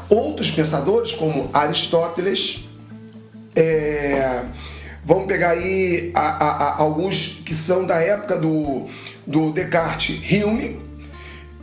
outros 0.09 0.51
pensadores, 0.51 1.13
como 1.13 1.51
Aristóteles, 1.53 2.69
é, 3.55 4.45
vamos 5.05 5.27
pegar 5.27 5.51
aí 5.51 6.11
a, 6.15 6.21
a, 6.21 6.51
a, 6.51 6.81
alguns 6.81 7.43
que 7.45 7.55
são 7.55 7.85
da 7.85 8.01
época 8.01 8.37
do, 8.37 8.87
do 9.27 9.53
Descartes, 9.53 10.21
Hume, 10.31 10.81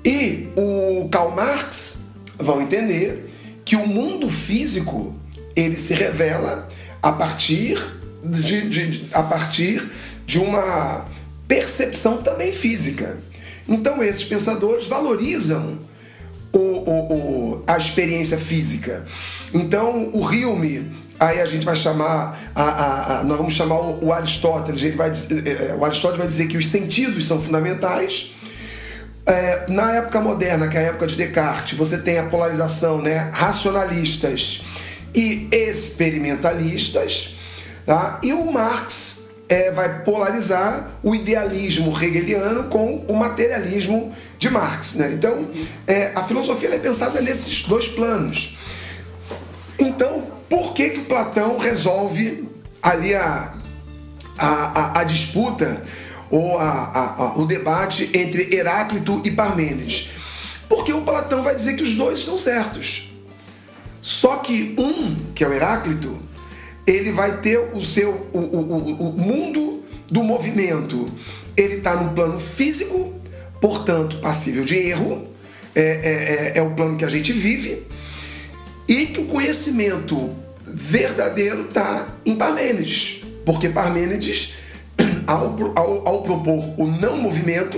e 0.04 0.50
o 0.56 1.10
Karl 1.10 1.32
Marx 1.32 2.00
vão 2.38 2.62
entender 2.62 3.26
que 3.66 3.76
o 3.76 3.86
mundo 3.86 4.30
físico 4.30 5.14
ele 5.56 5.76
se 5.76 5.94
revela 5.94 6.68
a 7.02 7.12
partir 7.12 7.78
de, 8.24 8.70
de, 8.70 8.88
de, 8.88 9.06
a 9.14 9.24
partir 9.24 9.90
de 10.26 10.40
uma 10.40 11.06
percepção 11.48 12.22
também 12.22 12.52
física. 12.52 13.18
Então 13.68 14.04
esses 14.04 14.24
pensadores 14.24 14.88
valorizam 14.88 15.80
o, 16.54 16.60
o, 16.60 17.14
o, 17.14 17.64
a 17.68 17.78
experiência 17.78 18.38
física. 18.38 19.06
Então 19.54 20.10
o 20.14 20.26
Hume, 20.26 20.92
aí 21.20 21.42
a 21.42 21.46
gente 21.46 21.66
vai 21.66 21.76
chamar, 21.76 22.52
a, 22.56 22.64
a, 22.64 23.20
a 23.20 23.24
nós 23.24 23.38
vamos 23.38 23.54
chamar 23.54 23.80
o, 23.80 24.12
Aristóteles, 24.12 24.82
ele 24.82 24.96
vai, 24.96 25.10
é, 25.10 25.70
é, 25.72 25.76
o 25.78 25.84
Aristóteles 25.84 26.20
vai 26.20 26.28
dizer 26.28 26.48
que 26.48 26.58
os 26.58 26.68
sentidos 26.68 27.26
são 27.26 27.42
fundamentais 27.42 28.32
é, 29.28 29.66
na 29.68 29.92
época 29.94 30.22
moderna, 30.22 30.70
que 30.70 30.78
é 30.78 30.80
a 30.80 30.84
época 30.84 31.06
de 31.06 31.18
Descartes, 31.18 31.78
você 31.78 31.98
tem 31.98 32.18
a 32.18 32.24
polarização, 32.24 33.02
né? 33.02 33.30
Racionalistas 33.34 34.62
e 35.14 35.50
experimentalistas, 35.52 37.36
tá? 37.86 38.22
E 38.24 38.32
o 38.32 38.50
Marx 38.50 39.27
é, 39.50 39.72
vai 39.72 40.04
polarizar 40.04 40.92
o 41.02 41.16
idealismo 41.16 41.92
hegeliano 42.02 42.66
com 42.66 43.06
o 43.08 43.14
materialismo 43.14 44.14
de 44.38 44.50
Marx, 44.50 44.96
né? 44.96 45.12
Então, 45.14 45.50
é, 45.86 46.12
a 46.16 46.24
filosofia 46.24 46.76
é 46.76 46.80
pensada 46.80 47.22
nesses 47.22 47.64
dois 47.64 47.88
planos. 47.88 48.58
Então, 49.80 50.24
por 50.50 50.74
que 50.74 50.90
que 50.90 51.00
Platão 51.02 51.58
resolve 51.58 52.48
ali 52.82 53.16
a, 53.16 53.54
a, 54.38 54.48
a, 54.48 55.00
a 55.02 55.04
disputa 55.04 55.84
ou 56.30 56.60
a, 56.60 57.34
o 57.38 57.46
debate 57.46 58.10
entre 58.14 58.54
Heráclito 58.54 59.22
e 59.24 59.32
Parmênides. 59.32 60.10
Porque 60.68 60.92
o 60.92 61.02
Platão 61.02 61.42
vai 61.42 61.56
dizer 61.56 61.76
que 61.76 61.84
os 61.84 61.96
dois 61.96 62.20
estão 62.20 62.38
certos. 62.38 63.14
Só 64.02 64.38
que 64.38 64.76
um, 64.78 65.16
que 65.34 65.44
é 65.44 65.48
o 65.48 65.54
Heráclito, 65.54 66.22
ele 66.88 67.12
vai 67.12 67.42
ter 67.42 67.60
o 67.60 67.84
seu 67.84 68.30
o, 68.32 68.40
o, 68.40 69.10
o 69.10 69.14
mundo 69.14 69.84
do 70.10 70.24
movimento. 70.24 71.12
Ele 71.56 71.76
está 71.76 71.96
no 71.96 72.14
plano 72.14 72.40
físico, 72.40 73.14
portanto 73.60 74.20
passível 74.20 74.64
de 74.64 74.76
erro. 74.76 75.28
É, 75.76 75.82
é, 75.82 76.54
é, 76.56 76.58
é 76.58 76.62
o 76.62 76.72
plano 76.72 76.98
que 76.98 77.06
a 77.06 77.10
gente 77.10 77.34
vive. 77.34 77.86
E 78.88 79.08
que 79.08 79.20
o 79.20 79.26
conhecimento 79.26 80.34
verdadeiro 80.66 81.64
está 81.64 82.08
em 82.26 82.36
Parmênides. 82.36 83.22
Porque 83.46 83.70
Parmênides 83.70 84.56
ao, 85.28 85.56
ao, 85.76 86.08
ao 86.08 86.22
propor 86.24 86.74
o 86.80 86.88
não 86.88 87.18
movimento, 87.18 87.78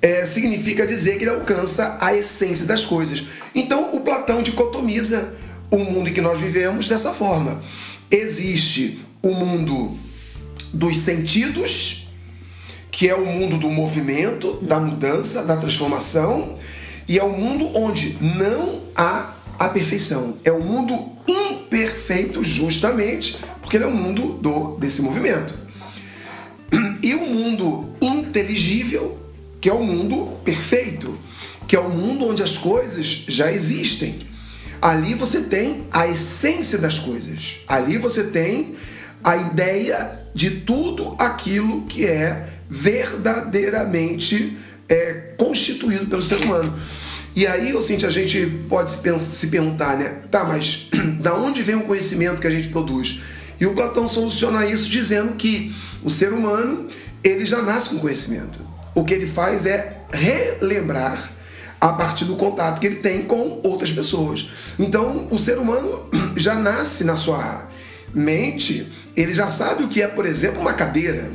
é, 0.00 0.24
significa 0.26 0.86
dizer 0.86 1.18
que 1.18 1.24
ele 1.24 1.30
alcança 1.30 1.98
a 2.00 2.14
essência 2.14 2.66
das 2.66 2.84
coisas. 2.84 3.24
Então, 3.54 3.94
o 3.94 4.00
Platão 4.00 4.42
dicotomiza 4.42 5.34
o 5.70 5.78
mundo 5.78 6.10
em 6.10 6.12
que 6.12 6.20
nós 6.20 6.40
vivemos 6.40 6.88
dessa 6.88 7.12
forma. 7.12 7.62
Existe 8.12 9.00
o 9.22 9.30
mundo 9.32 9.96
dos 10.70 10.98
sentidos, 10.98 12.08
que 12.90 13.08
é 13.08 13.14
o 13.14 13.24
mundo 13.24 13.56
do 13.56 13.70
movimento, 13.70 14.58
da 14.60 14.78
mudança, 14.78 15.42
da 15.44 15.56
transformação, 15.56 16.58
e 17.08 17.18
é 17.18 17.24
o 17.24 17.32
mundo 17.32 17.74
onde 17.74 18.18
não 18.20 18.80
há 18.94 19.32
a 19.58 19.68
perfeição. 19.70 20.36
É 20.44 20.52
o 20.52 20.62
mundo 20.62 21.10
imperfeito, 21.26 22.44
justamente 22.44 23.38
porque 23.62 23.78
ele 23.78 23.84
é 23.84 23.88
o 23.88 23.96
mundo 23.96 24.34
do, 24.34 24.76
desse 24.76 25.00
movimento. 25.00 25.54
E 27.02 27.14
o 27.14 27.26
mundo 27.26 27.94
inteligível, 28.00 29.18
que 29.58 29.70
é 29.70 29.72
o 29.72 29.82
mundo 29.82 30.36
perfeito, 30.44 31.18
que 31.66 31.74
é 31.74 31.80
o 31.80 31.88
mundo 31.88 32.28
onde 32.28 32.42
as 32.42 32.58
coisas 32.58 33.24
já 33.26 33.50
existem. 33.50 34.26
Ali 34.82 35.14
você 35.14 35.42
tem 35.42 35.86
a 35.92 36.08
essência 36.08 36.76
das 36.76 36.98
coisas. 36.98 37.60
Ali 37.68 37.98
você 37.98 38.24
tem 38.24 38.74
a 39.22 39.36
ideia 39.36 40.20
de 40.34 40.50
tudo 40.50 41.14
aquilo 41.20 41.86
que 41.86 42.04
é 42.04 42.48
verdadeiramente 42.68 44.56
é, 44.88 45.34
constituído 45.38 46.06
pelo 46.06 46.22
ser 46.22 46.44
humano. 46.44 46.76
E 47.34 47.46
aí, 47.46 47.70
eu 47.70 47.80
sinto, 47.80 48.04
a 48.04 48.10
gente 48.10 48.44
pode 48.68 48.90
se 48.90 49.46
perguntar, 49.46 49.96
né? 49.96 50.22
Tá, 50.30 50.42
mas 50.42 50.88
da 51.22 51.34
onde 51.34 51.62
vem 51.62 51.76
o 51.76 51.84
conhecimento 51.84 52.40
que 52.40 52.46
a 52.48 52.50
gente 52.50 52.68
produz? 52.68 53.20
E 53.60 53.66
o 53.66 53.74
Platão 53.74 54.08
soluciona 54.08 54.66
isso 54.66 54.88
dizendo 54.88 55.34
que 55.34 55.72
o 56.02 56.10
ser 56.10 56.32
humano 56.32 56.88
ele 57.22 57.46
já 57.46 57.62
nasce 57.62 57.90
com 57.90 57.98
conhecimento. 58.00 58.58
O 58.94 59.04
que 59.04 59.14
ele 59.14 59.28
faz 59.28 59.64
é 59.64 60.02
relembrar 60.12 61.30
a 61.82 61.88
partir 61.88 62.26
do 62.26 62.36
contato 62.36 62.80
que 62.80 62.86
ele 62.86 62.96
tem 62.96 63.22
com 63.22 63.60
outras 63.64 63.90
pessoas. 63.90 64.48
Então, 64.78 65.26
o 65.32 65.38
ser 65.38 65.58
humano 65.58 66.08
já 66.36 66.54
nasce 66.54 67.02
na 67.02 67.16
sua 67.16 67.68
mente, 68.14 68.86
ele 69.16 69.34
já 69.34 69.48
sabe 69.48 69.82
o 69.82 69.88
que 69.88 70.00
é, 70.00 70.06
por 70.06 70.24
exemplo, 70.24 70.60
uma 70.60 70.74
cadeira. 70.74 71.28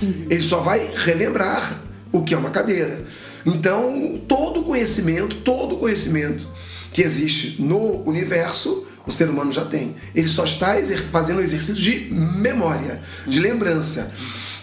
Ele 0.00 0.42
só 0.42 0.60
vai 0.60 0.90
relembrar 0.96 1.78
o 2.10 2.22
que 2.22 2.32
é 2.32 2.38
uma 2.38 2.48
cadeira. 2.48 3.04
Então, 3.44 4.18
todo 4.26 4.62
conhecimento, 4.62 5.36
todo 5.42 5.76
conhecimento 5.76 6.48
que 6.90 7.02
existe 7.02 7.60
no 7.60 8.02
universo, 8.08 8.86
o 9.06 9.12
ser 9.12 9.28
humano 9.28 9.52
já 9.52 9.66
tem. 9.66 9.94
Ele 10.14 10.28
só 10.28 10.44
está 10.44 10.76
fazendo 11.10 11.40
um 11.40 11.42
exercício 11.42 11.80
de 11.80 12.10
memória, 12.10 13.02
de 13.26 13.38
lembrança. 13.38 14.10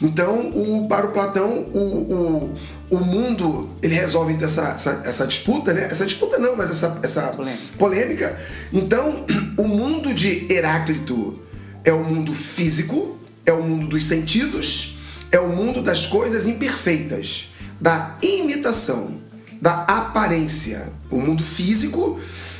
Então, 0.01 0.49
o, 0.49 0.87
para 0.87 1.07
o 1.07 1.11
Platão, 1.11 1.49
o, 1.73 2.53
o, 2.89 2.97
o 2.97 2.99
mundo 2.99 3.69
ele 3.81 3.93
resolve 3.93 4.33
ter 4.35 4.45
essa, 4.45 4.69
essa, 4.69 5.01
essa, 5.05 5.27
disputa, 5.27 5.73
né? 5.73 5.87
Essa 5.91 6.05
disputa 6.05 6.37
não, 6.37 6.55
mas 6.55 6.69
essa, 6.69 6.99
essa 7.03 7.21
polêmica. 7.33 7.77
polêmica. 7.77 8.39
Então, 8.71 9.25
o 9.57 9.67
mundo 9.67 10.13
de 10.13 10.51
Heráclito 10.51 11.39
é 11.83 11.91
o 11.91 12.03
mundo 12.03 12.33
físico, 12.33 13.17
é 13.45 13.51
o 13.51 13.61
mundo 13.61 13.87
dos 13.87 14.05
sentidos, 14.05 14.97
é 15.31 15.39
o 15.39 15.49
mundo 15.49 15.81
das 15.81 16.05
coisas 16.05 16.47
imperfeitas. 16.47 17.49
da 17.79 18.17
imitação, 18.21 19.21
da 19.61 19.83
aparência. 19.83 20.91
O 21.09 21.19
mundo 21.19 21.43
físico 21.43 22.19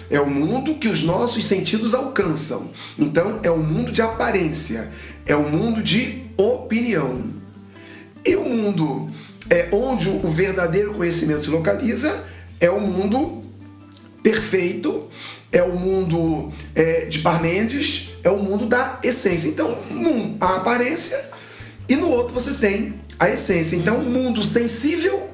é 0.10 0.20
o 0.20 0.30
mundo 0.30 0.76
que 0.76 0.88
os 0.88 1.04
nossos 1.04 1.46
sentidos 1.46 1.94
alcançam. 1.94 2.70
Então, 2.98 3.40
é 3.44 3.52
o 3.52 3.58
mundo 3.58 3.92
de 3.92 4.02
aparência, 4.02 4.90
é 5.26 5.36
o 5.36 5.50
mundo 5.50 5.84
de 5.84 6.24
opinião. 6.38 7.24
E 8.26 8.36
o 8.36 8.44
mundo 8.44 9.10
é 9.50 9.70
onde 9.72 10.10
o 10.10 10.28
verdadeiro 10.28 10.94
conhecimento 10.94 11.46
se 11.46 11.50
localiza 11.50 12.24
é 12.60 12.70
o 12.70 12.80
mundo 12.80 13.44
perfeito, 14.22 15.08
é 15.52 15.64
o 15.64 15.76
mundo 15.76 16.52
é, 16.76 17.06
de 17.06 17.20
Parmênides, 17.20 18.12
é 18.24 18.30
o 18.30 18.38
mundo 18.38 18.66
da 18.66 19.00
essência. 19.04 19.48
Então, 19.48 19.74
num 19.92 20.36
a 20.42 20.58
aparência 20.58 21.30
e 21.88 21.96
no 21.96 22.10
outro 22.10 22.34
você 22.34 22.54
tem 22.56 22.96
a 23.18 23.30
essência. 23.30 23.76
Então, 23.76 24.00
mundo 24.00 24.44
sensível, 24.44 25.30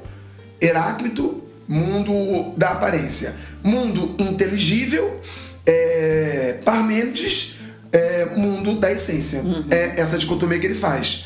Heráclito, 0.61 1.43
mundo 1.67 2.53
da 2.57 2.69
aparência. 2.69 3.35
Mundo 3.63 4.15
inteligível, 4.19 5.19
é, 5.65 6.59
Parmênides, 6.63 7.57
é, 7.91 8.25
mundo 8.35 8.79
da 8.79 8.91
essência. 8.91 9.41
Uhum. 9.41 9.65
É 9.69 9.99
essa 9.99 10.17
dicotomia 10.17 10.59
que 10.59 10.65
ele 10.65 10.75
faz. 10.75 11.25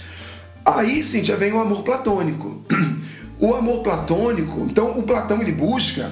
Aí, 0.65 1.03
Cíntia, 1.03 1.35
vem 1.35 1.51
o 1.51 1.59
amor 1.59 1.83
platônico. 1.83 2.63
O 3.41 3.55
amor 3.55 3.83
platônico, 3.83 4.67
então 4.69 4.99
o 4.99 5.03
Platão 5.03 5.41
ele 5.41 5.53
busca, 5.53 6.11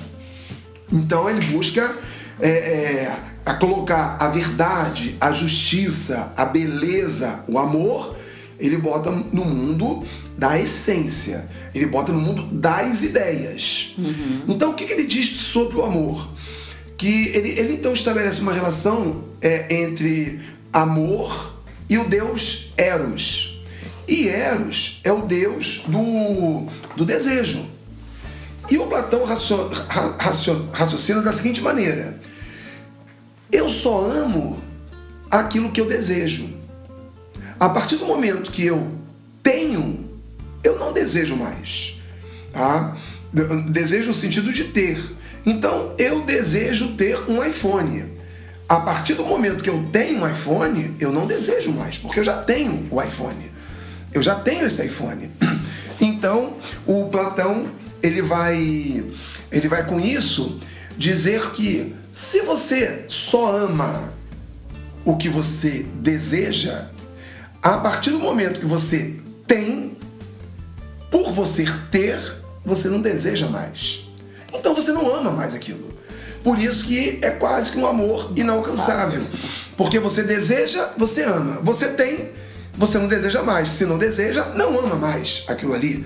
então 0.90 1.30
ele 1.30 1.46
busca 1.48 1.94
é, 2.40 2.50
é, 2.50 3.16
a 3.46 3.54
colocar 3.56 4.16
a 4.18 4.30
verdade, 4.30 5.18
a 5.20 5.34
justiça, 5.34 6.32
a 6.38 6.46
beleza, 6.46 7.44
o 7.46 7.60
amor, 7.60 8.17
ele 8.60 8.78
bota 8.78 9.12
no 9.12 9.46
mundo 9.46 10.04
da 10.38 10.60
essência, 10.60 11.48
ele 11.74 11.86
bota 11.86 12.12
no 12.12 12.20
mundo 12.20 12.44
das 12.44 13.04
ideias. 13.04 13.94
Uhum. 13.98 14.42
Então 14.48 14.72
o 14.72 14.74
que, 14.74 14.86
que, 14.86 14.94
ele 14.94 15.06
diz 15.06 15.28
sobre 15.28 15.78
o 15.78 15.84
amor? 15.84 16.30
Que 16.98 17.28
ele, 17.30 17.50
ele 17.50 17.74
então 17.74 17.94
estabelece 17.94 18.42
uma 18.42 18.54
relação 18.54 19.24
é, 19.42 19.82
entre 19.84 20.40
amor 20.74 21.54
e 21.90 21.98
o 21.98 22.08
deus 22.08 22.74
Eros. 22.76 23.62
E 24.08 24.28
Eros 24.28 25.02
é 25.04 25.12
o 25.12 25.22
deus 25.22 25.84
do, 25.88 26.68
do 26.96 27.06
desejo. 27.06 27.66
E 28.70 28.78
o 28.78 28.88
Platão 28.88 29.24
racio, 29.24 29.68
racio, 30.20 30.70
raciocina 30.72 31.22
da 31.22 31.32
seguinte 31.32 31.62
maneira: 31.62 32.20
eu 33.52 33.70
só 33.70 34.02
amo 34.02 34.62
aquilo 35.32 35.72
que 35.72 35.80
eu 35.80 35.88
desejo. 35.88 36.57
A 37.60 37.70
partir 37.70 37.96
do 37.96 38.06
momento 38.06 38.52
que 38.52 38.66
eu 38.66 38.88
tenho, 39.42 40.08
eu 40.64 40.78
não 40.78 40.94
desejo 40.94 41.36
mais. 41.36 41.98
Tá? 42.52 42.96
Desejo 43.70 44.08
no 44.08 44.14
sentido 44.14 44.52
de 44.54 44.66
ter. 44.66 45.00
Então 45.46 45.96
eu 45.98 46.22
desejo 46.22 46.94
ter 46.94 47.18
um 47.30 47.44
iPhone. 47.44 48.18
A 48.70 48.82
partir 48.82 49.14
do 49.14 49.26
momento 49.26 49.64
que 49.64 49.70
eu 49.70 49.88
tenho 49.92 50.22
um 50.22 50.30
iPhone, 50.30 50.96
eu 51.00 51.12
não 51.12 51.26
desejo 51.26 51.72
mais, 51.72 51.98
porque 51.98 52.20
eu 52.20 52.24
já 52.24 52.42
tenho 52.42 52.86
o 52.92 53.02
iPhone. 53.02 53.50
Eu 54.14 54.22
já 54.22 54.36
tenho 54.36 54.66
esse 54.66 54.86
iPhone. 54.86 55.32
Então, 56.00 56.58
o 56.86 57.08
Platão, 57.08 57.72
ele 58.04 58.22
vai 58.22 59.04
ele 59.52 59.68
vai 59.68 59.84
com 59.84 60.00
isso 60.00 60.60
dizer 60.96 61.50
que 61.52 61.96
se 62.12 62.42
você 62.42 63.06
só 63.10 63.58
ama 63.58 64.14
o 65.04 65.16
que 65.16 65.28
você 65.28 65.86
deseja, 65.96 66.90
a 67.62 67.78
partir 67.78 68.12
do 68.12 68.20
momento 68.20 68.60
que 68.60 68.66
você 68.66 69.16
tem, 69.46 69.98
por 71.12 71.32
você 71.32 71.66
ter, 71.92 72.20
você 72.66 72.90
não 72.90 73.02
deseja 73.02 73.48
mais. 73.48 74.08
Então 74.54 74.74
você 74.74 74.92
não 74.92 75.14
ama 75.14 75.32
mais 75.32 75.54
aquilo. 75.54 75.98
Por 76.44 76.60
isso 76.60 76.86
que 76.86 77.20
é 77.22 77.32
quase 77.32 77.72
que 77.72 77.78
um 77.78 77.86
amor 77.86 78.32
inalcançável. 78.36 79.22
Porque 79.76 80.00
você 80.00 80.24
deseja, 80.24 80.90
você 80.98 81.24
ama. 81.24 81.60
Você 81.62 81.90
tem, 81.90 82.32
você 82.78 82.98
não 82.98 83.08
deseja 83.08 83.44
mais. 83.44 83.70
Se 83.70 83.86
não 83.86 83.98
deseja, 83.98 84.46
não 84.56 84.80
ama 84.80 84.96
mais 84.96 85.44
aquilo 85.48 85.74
ali. 85.74 86.06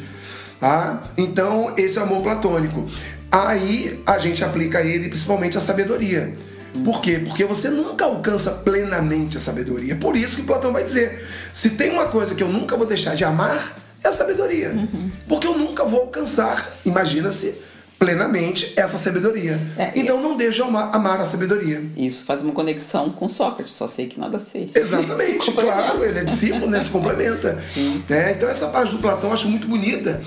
Tá? 0.59 1.03
Então, 1.17 1.73
esse 1.77 1.97
é 1.97 2.01
o 2.01 2.05
amor 2.05 2.21
platônico. 2.21 2.87
Aí 3.31 4.01
a 4.05 4.19
gente 4.19 4.43
aplica 4.43 4.81
ele 4.81 5.09
principalmente 5.09 5.57
a 5.57 5.61
sabedoria. 5.61 6.35
Por 6.83 7.01
quê? 7.01 7.19
Porque 7.19 7.43
você 7.45 7.69
nunca 7.69 8.05
alcança 8.05 8.51
plenamente 8.51 9.37
a 9.37 9.39
sabedoria. 9.39 9.95
Por 9.95 10.15
isso 10.15 10.37
que 10.37 10.43
Platão 10.43 10.71
vai 10.71 10.83
dizer: 10.83 11.25
se 11.51 11.71
tem 11.71 11.91
uma 11.91 12.05
coisa 12.05 12.33
que 12.33 12.41
eu 12.41 12.47
nunca 12.47 12.77
vou 12.77 12.85
deixar 12.85 13.15
de 13.15 13.23
amar, 13.23 13.77
é 14.03 14.07
a 14.07 14.11
sabedoria. 14.11 14.69
Uhum. 14.69 15.11
Porque 15.27 15.45
eu 15.45 15.57
nunca 15.57 15.83
vou 15.85 16.01
alcançar, 16.01 16.77
imagina-se, 16.85 17.55
plenamente 17.99 18.73
essa 18.75 18.97
sabedoria. 18.97 19.61
É, 19.77 19.91
então 19.95 20.19
não 20.19 20.35
deixa 20.35 20.65
amar, 20.65 20.89
amar, 20.91 21.21
a 21.21 21.25
sabedoria. 21.25 21.83
Isso 21.95 22.23
faz 22.23 22.41
uma 22.41 22.51
conexão 22.51 23.11
com 23.11 23.29
Sócrates, 23.29 23.75
só 23.75 23.85
sei 23.85 24.07
que 24.07 24.19
nada 24.19 24.39
sei. 24.39 24.71
Exatamente, 24.73 25.51
claro, 25.51 26.03
ele 26.03 26.17
é 26.17 26.23
discípulo, 26.23 26.67
né? 26.67 26.81
Se 26.81 26.89
complementa. 26.89 27.61
Sim, 27.71 28.01
sim. 28.07 28.13
É, 28.13 28.31
então 28.31 28.49
essa 28.49 28.69
parte 28.69 28.91
do 28.91 28.97
Platão 28.97 29.29
eu 29.29 29.33
acho 29.35 29.47
muito 29.47 29.67
bonita. 29.67 30.19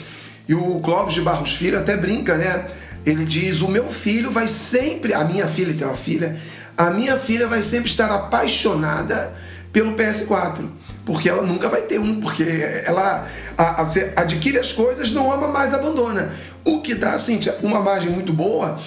E 0.49 0.55
o 0.55 0.79
Clóvis 0.81 1.15
de 1.15 1.23
Barros 1.23 1.55
Filho 1.55 1.79
até 1.79 1.97
brinca, 1.97 2.37
né? 2.37 2.67
Ele 3.05 3.25
diz: 3.25 3.61
O 3.61 3.69
meu 3.69 3.91
filho 3.91 4.31
vai 4.31 4.49
sempre, 4.49 5.13
a 5.13 5.25
minha 5.25 5.47
filha 5.47 5.75
tem 5.75 5.87
uma 5.87 5.97
filha, 5.97 6.37
a 6.77 6.91
minha 6.91 7.19
filha 7.19 7.47
vai 7.47 7.63
sempre 7.63 7.91
estar 7.91 8.11
apaixonada 8.11 9.35
pelo 9.73 9.95
PS4 9.95 10.65
porque 11.05 11.29
ela 11.29 11.43
nunca 11.43 11.69
vai 11.69 11.83
ter 11.83 11.99
um, 11.99 12.21
porque 12.21 12.45
ela 12.85 13.29
a, 13.57 13.83
a, 13.83 13.87
adquire 14.23 14.59
as 14.59 14.73
coisas, 14.73 15.13
não 15.13 15.31
ama 15.31 15.49
mais, 15.49 15.75
abandona. 15.75 16.33
O 16.65 16.81
que 16.81 16.95
dá, 16.95 17.19
Cíntia, 17.19 17.57
uma 17.63 17.81
margem 17.81 18.11
muito 18.11 18.33
boa 18.33 18.79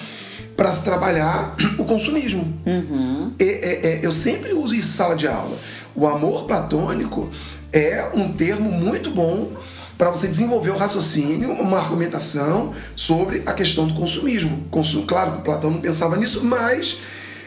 para 0.56 0.72
se 0.72 0.82
trabalhar 0.82 1.54
o 1.78 1.84
consumismo. 1.84 2.52
Uhum. 2.66 3.32
E, 3.38 3.44
é, 3.44 3.86
é, 3.86 4.00
eu 4.02 4.12
sempre 4.12 4.52
uso 4.52 4.74
isso 4.74 4.88
em 4.88 4.96
sala 4.96 5.14
de 5.14 5.28
aula. 5.28 5.56
O 5.94 6.06
amor 6.06 6.44
platônico 6.44 7.30
é 7.72 8.10
um 8.12 8.32
termo 8.32 8.70
muito 8.70 9.10
bom 9.10 9.52
para 9.98 10.10
você 10.10 10.28
desenvolver 10.28 10.70
o 10.70 10.74
um 10.74 10.76
raciocínio, 10.76 11.50
uma 11.50 11.78
argumentação 11.78 12.72
sobre 12.94 13.42
a 13.44 13.52
questão 13.52 13.88
do 13.88 13.94
consumismo. 13.94 14.64
Consumo, 14.70 15.04
claro 15.04 15.32
que 15.32 15.42
Platão 15.42 15.72
não 15.72 15.80
pensava 15.80 16.16
nisso, 16.16 16.44
mas 16.44 17.00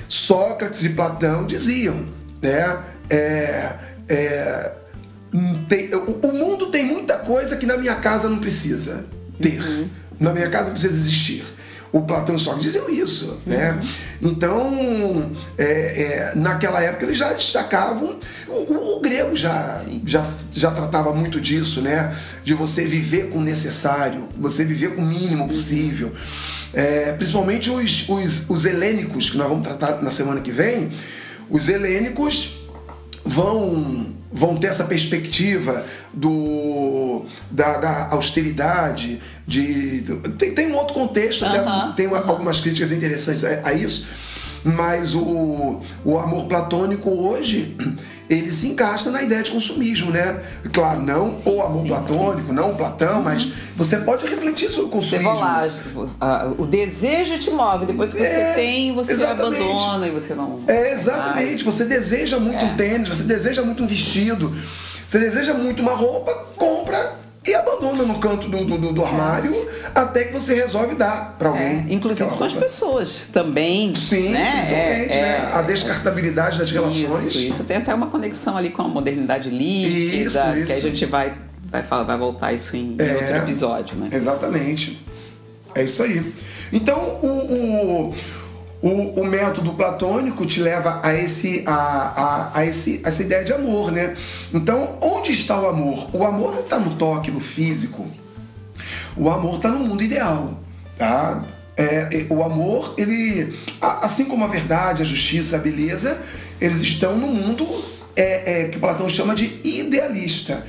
Sócrates 0.10 0.84
e 0.84 0.90
Platão 0.90 1.48
diziam, 1.48 2.06
né? 2.41 2.78
É, 3.10 3.76
é, 4.10 4.72
tem, 5.69 5.95
o, 5.95 6.19
o, 6.28 6.34
mundo 6.34 6.68
tem 6.68 6.86
muita 6.86 7.18
coisa 7.19 7.56
que 7.56 7.65
na 7.65 7.78
minha 7.78 7.95
casa 7.95 8.28
não 8.28 8.40
precisa 8.40 9.06
ter. 9.41 9.61
Uhum. 9.61 9.88
Na 10.19 10.34
minha 10.34 10.49
casa 10.49 10.65
não 10.65 10.73
precisa 10.73 10.94
existir. 10.94 11.45
O 11.91 12.01
Platão 12.01 12.38
e 12.38 12.39
Sócrates 12.39 12.72
diziam 12.72 12.89
isso, 12.89 13.38
né? 13.45 13.77
Então, 14.22 15.31
é, 15.57 15.65
é, 15.65 16.31
naquela 16.35 16.81
época 16.81 17.05
eles 17.05 17.18
já 17.18 17.34
destacavam. 17.34 18.18
O, 18.47 18.73
o, 18.73 18.97
o 18.97 19.01
grego 19.01 19.35
já, 19.35 19.84
já, 20.05 20.26
já 20.53 20.72
tratava 20.72 21.13
muito 21.13 21.41
disso, 21.41 21.81
né? 21.81 22.15
De 22.45 22.53
você 22.53 22.85
viver 22.85 23.30
com 23.30 23.39
o 23.39 23.41
necessário, 23.41 24.30
você 24.39 24.63
viver 24.63 24.95
com 24.95 25.01
o 25.01 25.05
mínimo 25.05 25.49
possível. 25.49 26.13
É, 26.73 27.11
principalmente 27.11 27.69
os, 27.69 28.07
os, 28.07 28.49
os 28.49 28.65
helênicos, 28.65 29.30
que 29.30 29.38
nós 29.38 29.49
vamos 29.49 29.68
tratar 29.68 30.01
na 30.01 30.11
semana 30.11 30.39
que 30.39 30.51
vem. 30.51 30.91
Os 31.49 31.68
helênicos 31.68 32.61
vão 33.26 34.20
vão 34.31 34.55
ter 34.55 34.67
essa 34.67 34.85
perspectiva 34.85 35.85
do 36.13 37.25
da, 37.49 37.77
da 37.77 38.07
austeridade 38.11 39.21
de 39.45 40.03
tem, 40.37 40.53
tem 40.53 40.71
um 40.71 40.75
outro 40.75 40.93
contexto 40.93 41.43
né? 41.43 41.93
tem 41.95 42.07
algumas 42.07 42.59
críticas 42.59 42.91
interessantes 42.91 43.43
a, 43.43 43.67
a 43.67 43.73
isso 43.73 44.07
mas 44.63 45.15
o, 45.15 45.81
o 46.05 46.19
amor 46.19 46.45
platônico 46.45 47.09
hoje 47.09 47.75
ele 48.29 48.51
se 48.51 48.67
encaixa 48.67 49.11
na 49.11 49.21
ideia 49.21 49.43
de 49.43 49.51
consumismo, 49.51 50.09
né? 50.11 50.41
Claro, 50.71 51.01
não 51.01 51.35
sim, 51.35 51.49
o 51.49 51.61
amor 51.61 51.81
sim, 51.81 51.88
platônico, 51.89 52.47
sim. 52.47 52.53
não 52.53 52.71
o 52.71 52.75
Platão, 52.75 53.17
uhum. 53.17 53.23
mas 53.23 53.47
você 53.75 53.97
pode 53.97 54.25
refletir 54.25 54.69
sobre 54.69 54.85
o 54.85 54.89
consumismo. 54.89 55.33
Você 55.33 56.15
lá, 56.21 56.53
o 56.57 56.65
desejo 56.65 57.38
te 57.39 57.51
move, 57.51 57.85
depois 57.85 58.13
que 58.13 58.19
você 58.19 58.39
é, 58.39 58.53
tem, 58.53 58.93
você 58.93 59.13
exatamente. 59.13 59.61
abandona 59.61 60.07
e 60.07 60.11
você 60.11 60.33
não. 60.33 60.61
É, 60.67 60.93
exatamente. 60.93 61.63
Você 61.65 61.85
deseja 61.85 62.39
muito 62.39 62.59
é. 62.59 62.63
um 62.63 62.77
tênis, 62.77 63.09
você 63.09 63.23
deseja 63.23 63.63
muito 63.63 63.83
um 63.83 63.88
vestido, 63.88 64.55
você 65.05 65.19
deseja 65.19 65.53
muito 65.53 65.81
uma 65.81 65.93
roupa, 65.93 66.33
compra 66.55 67.20
e 67.45 67.55
abandona 67.55 68.03
no 68.03 68.19
canto 68.19 68.47
do, 68.47 68.63
do, 68.63 68.93
do 68.93 69.03
armário 69.03 69.68
até 69.95 70.26
que 70.26 70.34
você 70.34 70.53
resolve 70.53 70.93
dar 70.93 71.35
para 71.39 71.49
alguém. 71.49 71.85
É, 71.89 71.93
inclusive 71.93 72.30
com 72.30 72.43
as 72.43 72.53
pessoas 72.53 73.26
também. 73.26 73.95
Sim, 73.95 74.30
né? 74.30 74.68
É, 74.68 74.72
né? 74.72 75.18
É, 75.18 75.51
a 75.51 75.61
descartabilidade 75.63 76.59
das 76.59 76.69
relações. 76.69 77.27
Isso, 77.27 77.39
isso 77.39 77.63
tem 77.63 77.77
até 77.77 77.93
uma 77.95 78.07
conexão 78.07 78.55
ali 78.55 78.69
com 78.69 78.84
a 78.84 78.88
modernidade 78.88 79.49
líquida, 79.49 80.49
isso, 80.49 80.57
isso. 80.57 80.65
que 80.68 80.73
a 80.73 80.81
gente 80.81 81.05
vai, 81.07 81.34
vai, 81.63 81.81
falar, 81.81 82.03
vai 82.03 82.18
voltar 82.18 82.53
isso 82.53 82.76
em, 82.76 82.95
em 82.95 82.97
é, 82.99 83.15
outro 83.15 83.38
episódio, 83.38 83.97
né? 83.97 84.09
Exatamente. 84.11 85.03
É 85.73 85.84
isso 85.84 86.03
aí. 86.03 86.31
Então, 86.72 86.99
o, 87.23 88.09
o 88.09 88.13
o, 88.81 89.21
o, 89.21 89.25
método 89.25 89.73
platônico 89.73 90.45
te 90.45 90.59
leva 90.59 90.99
a, 91.03 91.13
esse, 91.13 91.63
a, 91.67 91.73
a, 91.73 92.59
a, 92.59 92.65
esse, 92.65 93.01
a 93.03 93.09
essa 93.09 93.21
ideia 93.21 93.43
de 93.43 93.53
amor, 93.53 93.91
né? 93.91 94.15
Então, 94.51 94.97
onde 95.01 95.31
está 95.31 95.59
o 95.59 95.67
amor? 95.67 96.09
O 96.13 96.25
amor 96.25 96.55
não 96.55 96.61
está 96.61 96.79
no 96.79 96.95
toque, 96.95 97.29
no 97.29 97.39
físico. 97.39 98.09
O 99.15 99.29
amor 99.29 99.57
está 99.57 99.69
no 99.69 99.79
mundo 99.79 100.03
ideal, 100.03 100.59
tá? 100.97 101.43
É, 101.77 101.85
é, 102.11 102.25
o 102.29 102.43
amor, 102.43 102.95
ele, 102.97 103.53
assim 103.79 104.25
como 104.25 104.43
a 104.43 104.47
verdade, 104.47 105.01
a 105.01 105.05
justiça, 105.05 105.57
a 105.57 105.59
beleza, 105.59 106.19
eles 106.59 106.81
estão 106.81 107.17
no 107.17 107.27
mundo 107.27 107.67
é, 108.15 108.63
é 108.63 108.67
que 108.67 108.79
Platão 108.79 109.07
chama 109.07 109.35
de 109.35 109.59
idealista. 109.63 110.65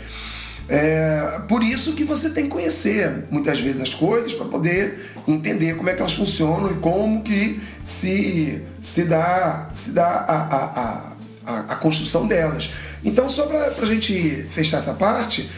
É, 0.68 1.40
por 1.48 1.62
isso 1.62 1.93
que 1.93 2.05
você 2.05 2.30
tem 2.30 2.44
que 2.44 2.51
conhecer 2.51 3.24
muitas 3.30 3.60
vezes 3.60 3.80
as 3.80 3.94
coisas 3.94 4.32
para 4.32 4.47
poder 4.47 4.98
entender 5.26 5.76
como 5.76 5.90
é 5.90 5.94
que 5.94 6.01
elas 6.01 6.14
funcionam 6.14 6.70
e 6.70 6.74
como 6.74 7.22
que 7.22 7.60
se, 7.82 8.62
se 8.80 9.05
dá, 9.05 9.68
se 9.72 9.90
dá 9.90 10.06
a, 10.06 10.56
a, 10.56 11.12
a, 11.44 11.60
a 11.72 11.76
construção 11.76 12.26
delas. 12.26 12.70
Então, 13.05 13.28
só 13.28 13.47
para 13.47 13.66
a 13.66 13.86
gente 13.86 14.47
fechar 14.51 14.78
essa 14.78 14.94
parte, 14.94 15.51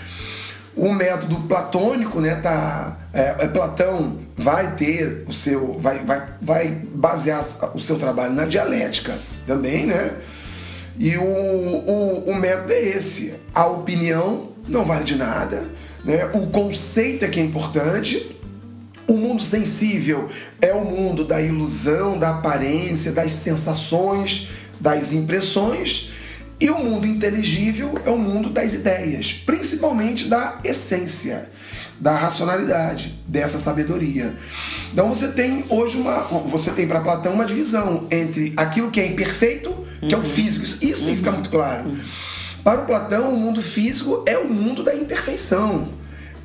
o 0.76 0.92
método 0.92 1.36
platônico, 1.42 2.20
né, 2.20 2.34
tá, 2.36 2.96
é, 3.12 3.36
é, 3.40 3.48
Platão 3.48 4.18
vai 4.36 4.74
ter 4.74 5.24
o 5.28 5.32
seu, 5.32 5.78
vai, 5.78 6.00
vai, 6.00 6.26
vai 6.40 6.68
basear 6.68 7.46
o 7.74 7.78
seu 7.78 7.96
trabalho 7.96 8.32
na 8.32 8.46
dialética 8.46 9.16
também, 9.46 9.86
né? 9.86 10.16
E 10.98 11.16
o, 11.16 11.22
o, 11.22 12.30
o 12.30 12.34
método 12.34 12.72
é 12.72 12.80
esse: 12.80 13.34
a 13.54 13.66
opinião 13.66 14.53
não 14.66 14.84
vale 14.84 15.04
de 15.04 15.16
nada, 15.16 15.70
né? 16.04 16.26
O 16.34 16.46
conceito 16.48 17.24
é 17.24 17.28
que 17.28 17.40
é 17.40 17.42
importante. 17.42 18.30
O 19.06 19.14
mundo 19.14 19.42
sensível 19.42 20.30
é 20.60 20.72
o 20.72 20.84
mundo 20.84 21.24
da 21.24 21.40
ilusão, 21.40 22.18
da 22.18 22.30
aparência, 22.30 23.12
das 23.12 23.32
sensações, 23.32 24.48
das 24.80 25.12
impressões. 25.12 26.10
E 26.60 26.70
o 26.70 26.78
mundo 26.78 27.06
inteligível 27.06 28.00
é 28.06 28.10
o 28.10 28.16
mundo 28.16 28.48
das 28.48 28.72
ideias, 28.74 29.32
principalmente 29.32 30.28
da 30.28 30.58
essência, 30.64 31.50
da 32.00 32.16
racionalidade, 32.16 33.14
dessa 33.26 33.58
sabedoria. 33.58 34.34
Então 34.92 35.08
você 35.08 35.28
tem 35.28 35.64
hoje 35.68 35.98
uma, 35.98 36.20
você 36.46 36.70
tem 36.70 36.86
para 36.86 37.00
Platão 37.00 37.34
uma 37.34 37.44
divisão 37.44 38.06
entre 38.10 38.54
aquilo 38.56 38.90
que 38.90 39.00
é 39.00 39.06
imperfeito, 39.06 39.70
que 40.00 40.14
uhum. 40.14 40.22
é 40.22 40.24
o 40.24 40.26
físico. 40.26 40.64
Isso, 40.64 40.78
isso 40.80 41.00
uhum. 41.00 41.06
tem 41.06 41.10
que 41.10 41.18
ficar 41.18 41.32
muito 41.32 41.50
claro. 41.50 41.90
Uhum. 41.90 42.00
Para 42.64 42.80
o 42.80 42.86
Platão, 42.86 43.34
o 43.34 43.38
mundo 43.38 43.60
físico 43.60 44.24
é 44.26 44.38
o 44.38 44.48
mundo 44.48 44.82
da 44.82 44.94
imperfeição. 44.94 45.88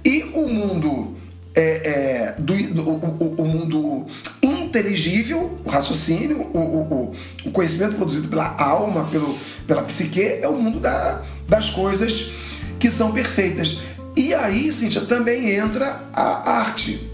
E 0.03 0.23
o 0.33 0.49
mundo 0.49 1.15
é, 1.55 1.61
é, 1.61 2.35
do, 2.37 2.55
do 2.73 2.89
o, 2.89 3.35
o, 3.37 3.45
mundo 3.45 4.05
inteligível, 4.43 5.57
o 5.63 5.69
raciocínio, 5.69 6.41
o, 6.53 6.57
o, 6.57 7.13
o, 7.45 7.51
conhecimento 7.51 7.95
produzido 7.95 8.27
pela 8.27 8.53
alma, 8.61 9.05
pelo, 9.05 9.37
pela 9.65 9.81
psique, 9.83 10.21
é 10.21 10.47
o 10.47 10.53
mundo 10.53 10.79
da, 10.79 11.21
das 11.47 11.69
coisas 11.69 12.31
que 12.77 12.91
são 12.91 13.13
perfeitas. 13.13 13.79
E 14.15 14.33
aí, 14.33 14.71
Cíntia, 14.73 15.01
também 15.01 15.51
entra 15.51 16.01
a 16.13 16.51
arte. 16.59 17.09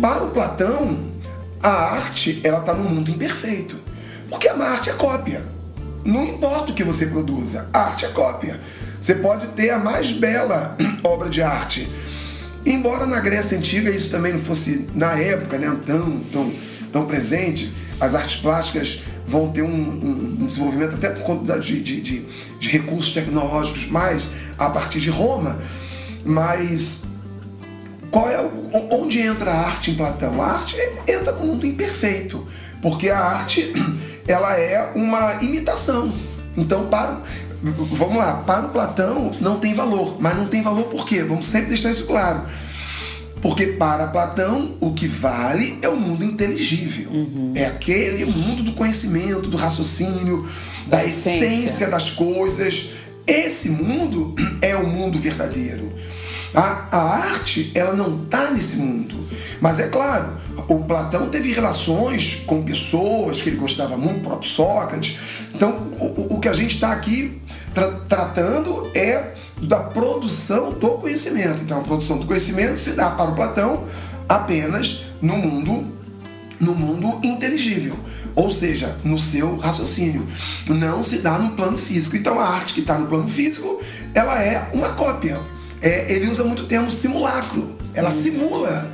Para 0.00 0.24
o 0.24 0.30
Platão, 0.30 0.98
a 1.62 1.68
arte 1.68 2.40
ela 2.42 2.60
está 2.60 2.72
no 2.72 2.88
mundo 2.88 3.10
imperfeito. 3.10 3.76
Porque 4.30 4.48
a 4.48 4.56
arte 4.56 4.88
é 4.88 4.94
cópia. 4.94 5.51
Não 6.04 6.24
importa 6.24 6.72
o 6.72 6.74
que 6.74 6.84
você 6.84 7.06
produza, 7.06 7.68
arte 7.72 8.04
é 8.04 8.08
cópia. 8.08 8.60
Você 9.00 9.14
pode 9.14 9.46
ter 9.48 9.70
a 9.70 9.78
mais 9.78 10.12
bela 10.12 10.76
obra 11.02 11.28
de 11.28 11.42
arte. 11.42 11.88
Embora 12.64 13.06
na 13.06 13.20
Grécia 13.20 13.58
Antiga 13.58 13.90
isso 13.90 14.10
também 14.10 14.32
não 14.32 14.40
fosse, 14.40 14.88
na 14.94 15.18
época, 15.18 15.58
né, 15.58 15.76
tão, 15.84 16.20
tão, 16.32 16.52
tão 16.92 17.06
presente, 17.06 17.72
as 18.00 18.14
artes 18.14 18.36
plásticas 18.36 19.02
vão 19.26 19.50
ter 19.50 19.62
um, 19.62 19.68
um, 19.68 20.36
um 20.40 20.46
desenvolvimento 20.46 20.94
até 20.94 21.10
por 21.10 21.22
conta 21.22 21.58
de, 21.58 21.80
de, 21.82 22.00
de, 22.00 22.26
de 22.58 22.68
recursos 22.68 23.12
tecnológicos 23.12 23.86
mais 23.86 24.28
a 24.58 24.68
partir 24.70 25.00
de 25.00 25.10
Roma. 25.10 25.58
Mas 26.24 27.02
qual 28.10 28.28
é 28.28 28.38
onde 28.92 29.20
entra 29.20 29.50
a 29.50 29.58
arte 29.66 29.90
em 29.90 29.94
Platão? 29.94 30.40
A 30.40 30.46
arte 30.46 30.76
entra 31.08 31.32
no 31.32 31.46
mundo 31.46 31.66
imperfeito, 31.66 32.46
porque 32.82 33.08
a 33.08 33.18
arte 33.18 33.72
ela 34.28 34.58
é 34.58 34.92
uma 34.94 35.42
imitação. 35.42 36.12
Então, 36.54 36.88
para 36.88 37.22
vamos 37.62 38.16
lá, 38.16 38.34
para 38.44 38.66
o 38.66 38.70
Platão 38.70 39.30
não 39.40 39.58
tem 39.58 39.72
valor, 39.72 40.16
mas 40.20 40.36
não 40.36 40.46
tem 40.46 40.60
valor 40.62 40.84
por 40.84 41.06
quê? 41.06 41.22
Vamos 41.22 41.46
sempre 41.46 41.68
deixar 41.68 41.92
isso 41.92 42.06
claro. 42.06 42.42
Porque 43.40 43.66
para 43.66 44.06
Platão 44.06 44.76
o 44.80 44.92
que 44.92 45.06
vale 45.06 45.78
é 45.82 45.88
o 45.88 45.96
mundo 45.96 46.24
inteligível. 46.24 47.10
Uhum. 47.10 47.52
É 47.54 47.66
aquele 47.66 48.24
mundo 48.24 48.62
do 48.62 48.72
conhecimento, 48.72 49.48
do 49.48 49.56
raciocínio, 49.56 50.48
da, 50.86 50.98
da 50.98 51.04
essência. 51.04 51.46
essência 51.46 51.88
das 51.88 52.10
coisas. 52.10 52.90
Esse 53.26 53.68
mundo 53.68 54.34
é 54.62 54.76
o 54.76 54.86
mundo 54.86 55.18
verdadeiro. 55.18 55.92
A, 56.54 56.96
a 56.96 57.02
arte, 57.16 57.72
ela 57.74 57.94
não 57.94 58.22
está 58.22 58.50
nesse 58.50 58.76
mundo. 58.76 59.21
Mas 59.62 59.78
é 59.78 59.86
claro, 59.86 60.36
o 60.66 60.80
Platão 60.80 61.28
teve 61.28 61.52
relações 61.52 62.42
com 62.44 62.64
pessoas 62.64 63.40
que 63.40 63.48
ele 63.48 63.58
gostava 63.58 63.96
muito, 63.96 64.18
o 64.18 64.20
próprio 64.20 64.50
Sócrates. 64.50 65.16
Então, 65.54 65.86
o, 66.00 66.34
o 66.34 66.40
que 66.40 66.48
a 66.48 66.52
gente 66.52 66.74
está 66.74 66.90
aqui 66.90 67.40
tra 67.72 67.92
tratando 68.08 68.90
é 68.92 69.34
da 69.62 69.78
produção 69.78 70.72
do 70.72 70.88
conhecimento. 70.98 71.62
Então, 71.62 71.78
a 71.78 71.82
produção 71.84 72.18
do 72.18 72.26
conhecimento 72.26 72.80
se 72.80 72.90
dá 72.94 73.10
para 73.10 73.30
o 73.30 73.36
Platão 73.36 73.84
apenas 74.28 75.04
no 75.22 75.36
mundo 75.36 75.86
no 76.58 76.74
mundo 76.76 77.20
inteligível, 77.24 77.98
ou 78.36 78.48
seja, 78.48 78.96
no 79.02 79.18
seu 79.18 79.56
raciocínio. 79.56 80.26
Não 80.68 81.02
se 81.02 81.18
dá 81.18 81.38
no 81.38 81.50
plano 81.52 81.78
físico. 81.78 82.16
Então, 82.16 82.38
a 82.38 82.48
arte 82.48 82.74
que 82.74 82.80
está 82.80 82.98
no 82.98 83.06
plano 83.06 83.28
físico, 83.28 83.80
ela 84.12 84.40
é 84.42 84.70
uma 84.72 84.90
cópia. 84.90 85.40
É, 85.80 86.12
ele 86.12 86.28
usa 86.28 86.44
muito 86.44 86.62
o 86.62 86.66
termo 86.66 86.88
simulacro. 86.88 87.76
Ela 87.94 88.10
uhum. 88.10 88.14
simula 88.14 88.92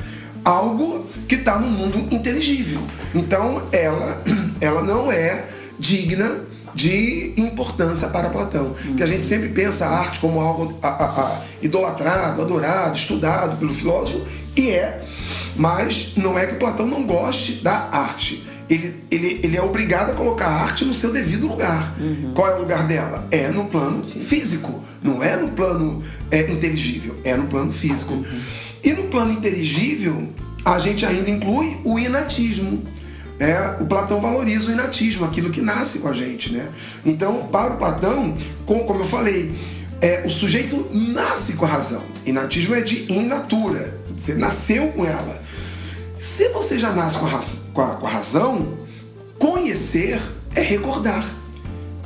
algo 0.49 1.05
que 1.29 1.35
está 1.35 1.59
no 1.59 1.69
mundo 1.69 1.99
inteligível. 2.11 2.81
Então, 3.15 3.63
ela, 3.71 4.23
ela 4.61 4.83
não 4.83 5.13
é 5.13 5.45
digna 5.79 6.41
de 6.75 7.35
importância 7.37 8.09
para 8.09 8.31
Platão. 8.31 8.75
Uhum. 8.85 8.97
Que 8.97 9.03
a 9.03 9.07
gente 9.07 9.27
sempre 9.27 9.51
pensa 9.51 9.87
a 9.87 9.99
arte 9.99 10.21
como 10.21 10.41
algo 10.41 10.79
a, 10.83 10.89
a, 10.89 11.23
a, 11.23 11.43
idolatrado, 11.61 12.41
adorado, 12.41 12.97
estudado 12.97 13.59
pelo 13.59 13.75
filósofo, 13.75 14.23
e 14.57 14.71
é, 14.71 15.05
mas 15.55 16.15
não 16.17 16.39
é 16.39 16.47
que 16.47 16.55
Platão 16.55 16.87
não 16.87 17.05
goste 17.05 17.55
da 17.63 17.89
arte. 17.91 18.45
Ele, 18.71 18.95
ele, 19.11 19.41
ele 19.43 19.57
é 19.57 19.63
obrigado 19.63 20.11
a 20.11 20.15
colocar 20.15 20.47
a 20.47 20.63
arte 20.63 20.85
no 20.85 20.93
seu 20.93 21.11
devido 21.11 21.47
lugar. 21.47 21.95
Uhum. 21.99 22.33
Qual 22.35 22.49
é 22.49 22.55
o 22.55 22.61
lugar 22.61 22.87
dela? 22.87 23.27
É 23.31 23.49
no 23.49 23.65
plano 23.65 24.05
físico, 24.05 24.83
não 25.03 25.23
é 25.23 25.37
no 25.37 25.49
plano 25.49 26.03
é, 26.31 26.51
inteligível, 26.51 27.17
é 27.25 27.35
no 27.35 27.47
plano 27.47 27.73
físico. 27.73 28.15
Uhum. 28.15 28.25
E 28.83 28.93
no 28.93 29.05
plano 29.05 29.33
inteligível, 29.33 30.29
a 30.65 30.79
gente 30.79 31.05
ainda 31.05 31.31
inclui 31.31 31.77
o 31.85 31.99
inatismo. 31.99 32.83
É, 33.39 33.77
o 33.81 33.87
Platão 33.87 34.21
valoriza 34.21 34.69
o 34.69 34.73
inatismo, 34.73 35.25
aquilo 35.25 35.51
que 35.51 35.61
nasce 35.61 36.01
com 36.01 36.09
a 36.09 36.13
gente. 36.13 36.53
Né? 36.53 36.69
Então, 37.05 37.49
para 37.53 37.75
o 37.75 37.77
Platão, 37.77 38.37
como, 38.67 38.85
como 38.85 39.01
eu 39.01 39.07
falei, 39.07 39.53
é, 40.01 40.23
o 40.27 40.31
sujeito 40.31 40.89
nasce 40.93 41.55
com 41.55 41.65
a 41.65 41.69
razão. 41.69 42.03
Inatismo 42.27 42.75
é 42.75 42.81
de 42.81 43.13
in 43.13 43.27
natura, 43.27 43.95
você 44.17 44.35
nasceu 44.35 44.89
com 44.89 45.05
ela. 45.05 45.41
Se 46.19 46.49
você 46.49 46.79
já 46.79 46.93
nasce 46.93 47.19
com 47.19 47.27
a, 47.27 47.41
com 47.73 47.81
a, 47.81 47.95
com 47.97 48.07
a 48.07 48.11
razão, 48.11 48.77
conhecer 49.39 50.21
é 50.55 50.61
recordar 50.61 51.25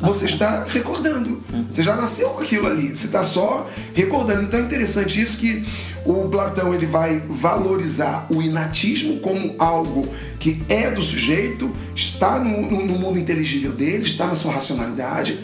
você 0.03 0.27
está 0.27 0.65
recordando. 0.65 1.43
Você 1.71 1.83
já 1.83 1.97
nasceu 1.97 2.31
com 2.31 2.43
aquilo 2.43 2.67
ali, 2.67 2.89
você 2.89 3.07
está 3.07 3.23
só 3.23 3.67
recordando. 3.95 4.43
Então 4.43 4.61
é 4.61 4.63
interessante 4.63 5.21
isso 5.21 5.39
que 5.39 5.65
o 6.05 6.29
Platão 6.29 6.75
ele 6.75 6.87
vai 6.87 7.23
valorizar 7.29 8.27
o 8.29 8.43
inatismo 8.43 9.21
como 9.21 9.55
algo 9.59 10.09
que 10.41 10.63
é 10.69 10.91
do 10.91 11.03
sujeito, 11.03 11.71
está 11.95 12.39
no, 12.39 12.71
no, 12.71 12.87
no 12.87 12.99
mundo 12.99 13.19
inteligível 13.19 13.73
dele, 13.73 14.03
está 14.03 14.27
na 14.27 14.35
sua 14.35 14.53
racionalidade, 14.53 15.39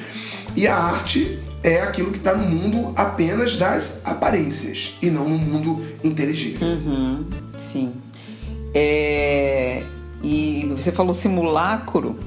e 0.57 0.67
a 0.67 0.75
arte 0.77 1.39
é 1.63 1.81
aquilo 1.81 2.11
que 2.11 2.19
está 2.19 2.35
no 2.35 2.49
mundo 2.49 2.93
apenas 2.97 3.57
das 3.57 4.03
aparências 4.05 4.97
e 5.01 5.11
não 5.11 5.29
no 5.29 5.39
mundo 5.39 5.81
inteligível. 6.03 6.67
Uhum, 6.67 7.25
sim. 7.57 7.95
É... 8.75 9.83
E 10.23 10.67
você 10.77 10.91
falou 10.91 11.15
simulacro 11.15 12.19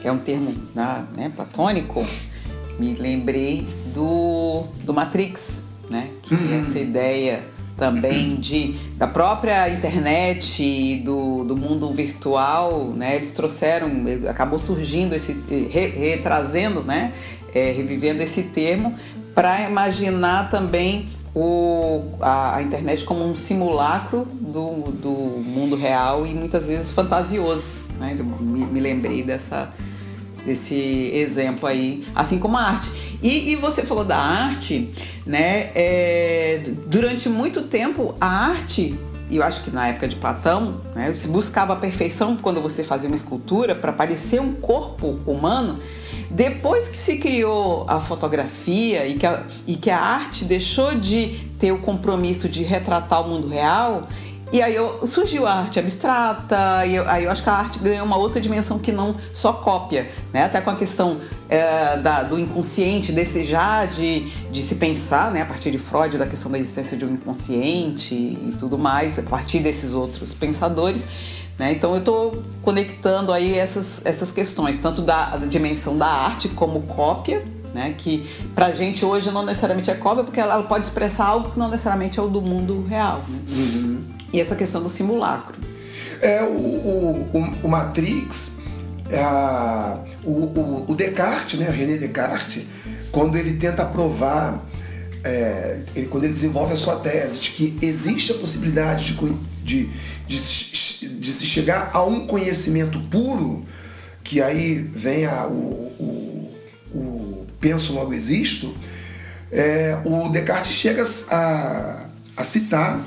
que 0.00 0.08
é 0.08 0.12
um 0.12 0.18
termo 0.18 0.54
né, 0.74 1.04
né, 1.16 1.32
platônico, 1.34 2.04
me 2.78 2.94
lembrei 2.94 3.66
do, 3.94 4.64
do 4.84 4.94
Matrix, 4.94 5.64
né? 5.90 6.10
Que 6.22 6.34
uhum. 6.34 6.60
essa 6.60 6.78
ideia 6.78 7.44
também 7.76 8.34
de 8.36 8.74
da 8.96 9.06
própria 9.06 9.68
internet 9.70 10.62
e 10.62 10.96
do, 10.96 11.44
do 11.44 11.56
mundo 11.56 11.90
virtual, 11.92 12.90
né? 12.90 13.16
Eles 13.16 13.32
trouxeram, 13.32 13.90
acabou 14.28 14.58
surgindo 14.58 15.14
esse 15.14 15.32
re, 15.48 15.88
retrazendo, 15.88 16.82
né? 16.82 17.12
É, 17.54 17.72
revivendo 17.72 18.22
esse 18.22 18.44
termo 18.44 18.94
para 19.34 19.68
imaginar 19.68 20.50
também 20.50 21.08
o, 21.34 22.02
a, 22.20 22.56
a, 22.56 22.62
internet 22.62 23.04
como 23.04 23.24
um 23.24 23.34
simulacro 23.34 24.26
do, 24.32 24.90
do 24.92 25.10
mundo 25.10 25.76
real 25.76 26.26
e 26.26 26.34
muitas 26.34 26.66
vezes 26.66 26.92
fantasioso. 26.92 27.72
Né? 27.98 28.18
Me, 28.40 28.66
me 28.66 28.80
lembrei 28.80 29.22
dessa 29.22 29.72
desse 30.48 31.10
exemplo 31.14 31.68
aí, 31.68 32.04
assim 32.14 32.38
como 32.38 32.56
a 32.56 32.62
arte. 32.62 32.90
E, 33.22 33.50
e 33.50 33.56
você 33.56 33.82
falou 33.82 34.04
da 34.04 34.18
arte, 34.18 34.90
né? 35.26 35.70
É, 35.74 36.62
durante 36.86 37.28
muito 37.28 37.62
tempo 37.62 38.14
a 38.20 38.26
arte 38.26 38.98
e 39.30 39.36
eu 39.36 39.42
acho 39.42 39.62
que 39.62 39.70
na 39.70 39.88
época 39.88 40.08
de 40.08 40.16
Platão, 40.16 40.80
né, 40.94 41.12
se 41.12 41.28
buscava 41.28 41.74
a 41.74 41.76
perfeição 41.76 42.36
quando 42.36 42.62
você 42.62 42.82
fazia 42.82 43.08
uma 43.08 43.16
escultura 43.16 43.74
para 43.74 43.92
parecer 43.92 44.40
um 44.40 44.54
corpo 44.54 45.18
humano. 45.26 45.78
Depois 46.30 46.88
que 46.88 46.96
se 46.96 47.18
criou 47.18 47.84
a 47.88 48.00
fotografia 48.00 49.06
e 49.06 49.18
que 49.18 49.26
a, 49.26 49.42
e 49.66 49.76
que 49.76 49.90
a 49.90 50.00
arte 50.00 50.46
deixou 50.46 50.94
de 50.94 51.46
ter 51.58 51.72
o 51.72 51.78
compromisso 51.78 52.48
de 52.48 52.62
retratar 52.62 53.22
o 53.22 53.28
mundo 53.28 53.48
real, 53.48 54.08
e 54.50 54.62
aí 54.62 54.74
eu, 54.74 55.06
surgiu 55.06 55.46
a 55.46 55.52
arte 55.52 55.78
abstrata, 55.78 56.86
e 56.86 56.94
eu, 56.94 57.06
aí 57.08 57.24
eu 57.24 57.30
acho 57.30 57.42
que 57.42 57.50
a 57.50 57.52
arte 57.52 57.78
ganhou 57.78 58.06
uma 58.06 58.16
outra 58.16 58.40
dimensão 58.40 58.78
que 58.78 58.90
não 58.90 59.14
só 59.32 59.52
cópia, 59.52 60.10
né? 60.32 60.44
Até 60.44 60.60
com 60.62 60.70
a 60.70 60.76
questão 60.76 61.20
é, 61.50 61.98
da, 61.98 62.22
do 62.22 62.38
inconsciente, 62.38 63.12
desejar 63.12 63.88
de, 63.88 64.20
de 64.50 64.62
se 64.62 64.76
pensar, 64.76 65.30
né? 65.30 65.42
A 65.42 65.46
partir 65.46 65.70
de 65.70 65.78
Freud, 65.78 66.16
da 66.16 66.26
questão 66.26 66.50
da 66.50 66.58
existência 66.58 66.96
de 66.96 67.04
um 67.04 67.12
inconsciente 67.12 68.14
e 68.14 68.54
tudo 68.58 68.78
mais, 68.78 69.18
a 69.18 69.22
partir 69.22 69.58
desses 69.58 69.92
outros 69.92 70.32
pensadores. 70.32 71.06
Né? 71.58 71.72
Então 71.72 71.92
eu 71.92 71.98
estou 71.98 72.42
conectando 72.62 73.32
aí 73.32 73.58
essas, 73.58 74.06
essas 74.06 74.30
questões, 74.32 74.78
tanto 74.78 75.02
da, 75.02 75.36
da 75.36 75.46
dimensão 75.46 75.98
da 75.98 76.06
arte 76.06 76.48
como 76.48 76.82
cópia, 76.82 77.44
né? 77.74 77.94
Que 77.98 78.26
pra 78.54 78.72
gente 78.72 79.04
hoje 79.04 79.30
não 79.30 79.44
necessariamente 79.44 79.90
é 79.90 79.94
cópia, 79.94 80.24
porque 80.24 80.40
ela, 80.40 80.62
pode 80.62 80.86
expressar 80.86 81.26
algo 81.26 81.50
que 81.50 81.58
não 81.58 81.68
necessariamente 81.68 82.18
é 82.18 82.22
o 82.22 82.28
do 82.28 82.40
mundo 82.40 82.86
real. 82.88 83.22
Né? 83.28 83.38
Uhum 83.50 84.17
e 84.32 84.40
essa 84.40 84.54
questão 84.54 84.82
do 84.82 84.88
simulacro. 84.88 85.56
É, 86.20 86.42
o, 86.42 86.48
o, 86.48 87.28
o 87.62 87.68
Matrix, 87.68 88.52
a, 89.12 90.04
o, 90.24 90.84
o, 90.88 90.94
Descartes, 90.94 91.58
né, 91.58 91.68
o 91.68 91.72
René 91.72 91.96
Descartes, 91.96 92.64
quando 93.10 93.36
ele 93.38 93.54
tenta 93.54 93.84
provar, 93.84 94.64
é, 95.24 95.80
ele, 95.94 96.06
quando 96.06 96.24
ele 96.24 96.32
desenvolve 96.32 96.72
a 96.72 96.76
sua 96.76 96.96
tese 96.96 97.40
de 97.40 97.50
que 97.50 97.78
existe 97.80 98.32
a 98.32 98.34
possibilidade 98.34 99.14
de, 99.14 99.34
de, 99.62 99.90
de, 100.26 101.08
de 101.20 101.32
se 101.32 101.46
chegar 101.46 101.90
a 101.92 102.02
um 102.02 102.26
conhecimento 102.26 103.00
puro, 103.02 103.64
que 104.22 104.42
aí 104.42 104.74
vem 104.74 105.24
a, 105.24 105.46
o, 105.46 105.94
o, 105.98 106.54
o 106.92 107.46
penso 107.60 107.92
logo 107.92 108.12
existo, 108.12 108.76
é, 109.50 109.98
o 110.04 110.28
Descartes 110.28 110.72
chega 110.72 111.04
a, 111.30 112.06
a 112.36 112.44
citar 112.44 113.02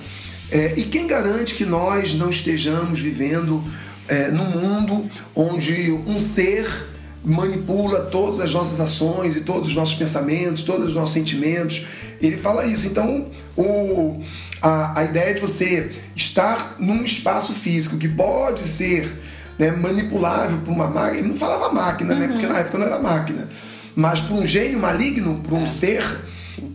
é, 0.52 0.74
e 0.76 0.84
quem 0.84 1.08
garante 1.08 1.56
que 1.56 1.66
nós 1.66 2.14
não 2.14 2.30
estejamos 2.30 3.00
vivendo 3.00 3.64
é, 4.08 4.30
num 4.32 4.46
mundo 4.46 5.10
onde 5.34 5.92
um 6.06 6.20
ser 6.20 6.90
manipula 7.24 8.02
todas 8.02 8.40
as 8.40 8.54
nossas 8.54 8.80
ações 8.80 9.38
e 9.38 9.42
todos 9.42 9.70
os 9.70 9.76
nossos 9.76 9.96
pensamentos, 9.96 10.64
todos 10.64 10.90
os 10.90 10.94
nossos 10.94 11.14
sentimentos? 11.14 11.86
Ele 12.20 12.36
fala 12.36 12.66
isso. 12.66 12.86
Então, 12.88 13.30
o, 13.56 14.20
a, 14.62 15.00
a 15.00 15.04
ideia 15.06 15.34
de 15.34 15.40
você 15.40 15.92
estar 16.16 16.76
num 16.78 17.04
espaço 17.04 17.54
físico 17.54 17.98
que 17.98 18.10
pode 18.10 18.62
ser 18.62 19.10
né, 19.58 19.72
manipulável 19.72 20.58
por 20.66 20.72
uma 20.72 20.88
máquina, 20.88 21.20
ele 21.20 21.28
não 21.30 21.36
falava 21.36 21.72
máquina, 21.72 22.14
uhum. 22.14 22.20
né, 22.20 22.28
porque 22.28 22.48
na 22.48 22.60
época 22.60 22.78
não 22.78 22.86
era 22.86 23.00
máquina, 23.00 23.48
mas 23.96 24.20
por 24.20 24.34
um 24.36 24.46
gênio 24.46 24.80
maligno, 24.80 25.40
por 25.44 25.54
um 25.54 25.64
é. 25.64 25.68
ser 25.68 26.04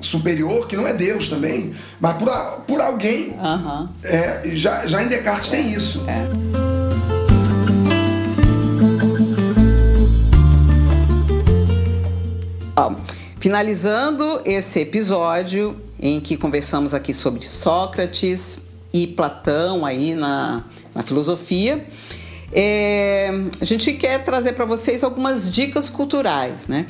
superior, 0.01 0.67
que 0.67 0.77
não 0.77 0.87
é 0.87 0.93
Deus 0.93 1.29
também, 1.29 1.75
mas 2.01 2.17
por, 2.17 2.31
por 2.67 2.81
alguém. 2.81 3.31
Uhum. 3.31 3.89
É, 4.03 4.43
já, 4.53 4.87
já 4.87 5.03
em 5.03 5.09
Descartes 5.09 5.49
tem 5.49 5.73
isso. 5.73 6.05
É. 6.09 6.57
finalizando 13.47 14.43
esse 14.45 14.81
episódio 14.81 15.77
em 16.01 16.19
que 16.21 16.37
conversamos 16.37 16.93
aqui 16.93 17.15
sobre 17.15 17.45
Sócrates 17.45 18.59
e 18.93 19.07
Platão 19.07 19.87
aí 19.87 20.17
na, 20.17 20.65
na 20.93 21.05
filosofia, 21.05 21.87
é, 22.53 23.31
a 23.61 23.65
gente 23.65 23.93
quer 23.93 24.25
trazer 24.25 24.55
para 24.55 24.65
vocês 24.65 25.05
algumas 25.05 25.49
dicas 25.49 25.89
culturais, 25.89 26.67
né? 26.67 26.87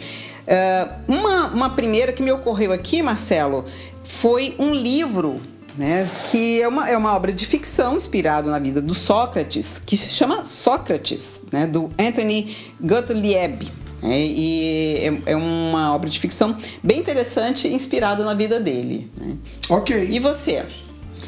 Uh, 0.46 1.12
uma, 1.12 1.46
uma 1.48 1.70
primeira 1.70 2.12
que 2.12 2.22
me 2.22 2.30
ocorreu 2.30 2.72
aqui, 2.72 3.02
Marcelo, 3.02 3.64
foi 4.04 4.54
um 4.58 4.72
livro 4.72 5.40
né, 5.76 6.08
que 6.30 6.62
é 6.62 6.68
uma, 6.68 6.88
é 6.88 6.96
uma 6.96 7.14
obra 7.14 7.32
de 7.32 7.44
ficção 7.44 7.96
inspirado 7.96 8.50
na 8.50 8.58
vida 8.58 8.80
do 8.80 8.94
Sócrates, 8.94 9.80
que 9.84 9.96
se 9.96 10.14
chama 10.14 10.44
Sócrates, 10.44 11.42
né, 11.52 11.66
do 11.66 11.90
Anthony 11.98 12.56
Gottlieb. 12.80 13.70
É, 14.02 14.20
e 14.20 14.96
é, 14.98 15.32
é, 15.32 15.36
uma 15.36 15.94
obra 15.94 16.08
de 16.08 16.20
ficção 16.20 16.56
bem 16.82 16.98
interessante, 17.00 17.66
inspirada 17.66 18.24
na 18.24 18.34
vida 18.34 18.60
dele. 18.60 19.10
Né? 19.16 19.36
Ok. 19.68 20.08
E 20.10 20.18
você? 20.20 20.64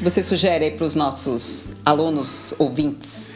Você 0.01 0.23
sugere 0.23 0.65
aí 0.65 0.71
para 0.71 0.85
os 0.85 0.95
nossos 0.95 1.73
alunos 1.83 2.53
ouvintes? 2.57 3.28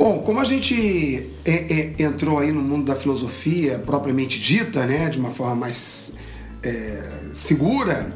Bom, 0.00 0.20
como 0.20 0.40
a 0.40 0.44
gente 0.46 1.28
é, 1.44 1.92
é, 1.98 2.02
entrou 2.02 2.38
aí 2.38 2.50
no 2.50 2.62
mundo 2.62 2.86
da 2.86 2.96
filosofia 2.96 3.78
propriamente 3.84 4.40
dita, 4.40 4.86
né, 4.86 5.10
de 5.10 5.18
uma 5.18 5.30
forma 5.30 5.54
mais 5.54 6.14
é, 6.62 7.02
segura, 7.34 8.10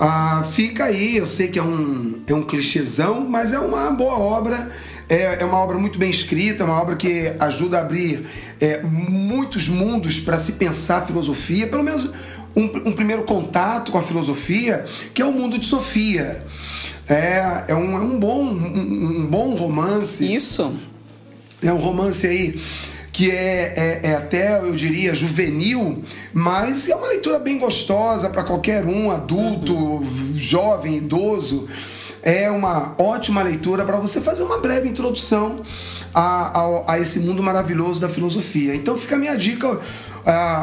ah, 0.00 0.44
fica 0.52 0.86
aí. 0.86 1.18
Eu 1.18 1.24
sei 1.24 1.46
que 1.46 1.60
é 1.60 1.62
um, 1.62 2.20
é 2.26 2.34
um 2.34 2.42
clichêzão, 2.42 3.20
mas 3.20 3.52
é 3.52 3.60
uma 3.60 3.88
boa 3.92 4.18
obra. 4.18 4.68
É, 5.08 5.42
é 5.42 5.44
uma 5.44 5.58
obra 5.58 5.78
muito 5.78 5.96
bem 5.96 6.10
escrita, 6.10 6.64
uma 6.64 6.82
obra 6.82 6.96
que 6.96 7.32
ajuda 7.38 7.78
a 7.78 7.82
abrir 7.82 8.26
é, 8.60 8.82
muitos 8.82 9.68
mundos 9.68 10.18
para 10.18 10.40
se 10.40 10.54
pensar 10.54 11.06
filosofia, 11.06 11.68
pelo 11.68 11.84
menos 11.84 12.10
um, 12.56 12.64
um, 12.64 12.92
primeiro 12.92 13.22
contato 13.22 13.92
com 13.92 13.98
a 13.98 14.02
filosofia, 14.02 14.84
que 15.14 15.22
é 15.22 15.24
o 15.24 15.30
mundo 15.30 15.56
de 15.56 15.66
Sofia. 15.66 16.44
É, 17.08 17.66
é, 17.68 17.74
um, 17.76 17.96
é 17.96 18.00
um, 18.00 18.18
bom, 18.18 18.42
um, 18.42 19.20
um 19.20 19.26
bom 19.26 19.54
romance. 19.54 20.24
Isso 20.24 20.76
é 21.62 21.72
um 21.72 21.78
romance 21.78 22.26
aí 22.26 22.60
que 23.12 23.30
é, 23.30 23.74
é, 23.76 24.00
é, 24.10 24.14
até, 24.14 24.58
eu 24.58 24.74
diria, 24.74 25.14
juvenil, 25.14 26.02
mas 26.32 26.88
é 26.88 26.96
uma 26.96 27.08
leitura 27.08 27.38
bem 27.38 27.58
gostosa 27.58 28.30
para 28.30 28.42
qualquer 28.42 28.86
um, 28.86 29.10
adulto, 29.10 29.74
uhum. 29.74 30.32
jovem, 30.34 30.96
idoso. 30.96 31.68
É 32.22 32.50
uma 32.50 32.94
ótima 32.98 33.42
leitura 33.42 33.84
para 33.84 33.98
você 33.98 34.20
fazer 34.20 34.44
uma 34.44 34.58
breve 34.58 34.88
introdução 34.88 35.60
a, 36.14 36.60
a, 36.60 36.92
a, 36.94 37.00
esse 37.00 37.20
mundo 37.20 37.42
maravilhoso 37.42 38.00
da 38.00 38.08
filosofia. 38.08 38.74
Então 38.74 38.96
fica 38.96 39.16
a 39.16 39.18
minha 39.18 39.36
dica. 39.36 39.78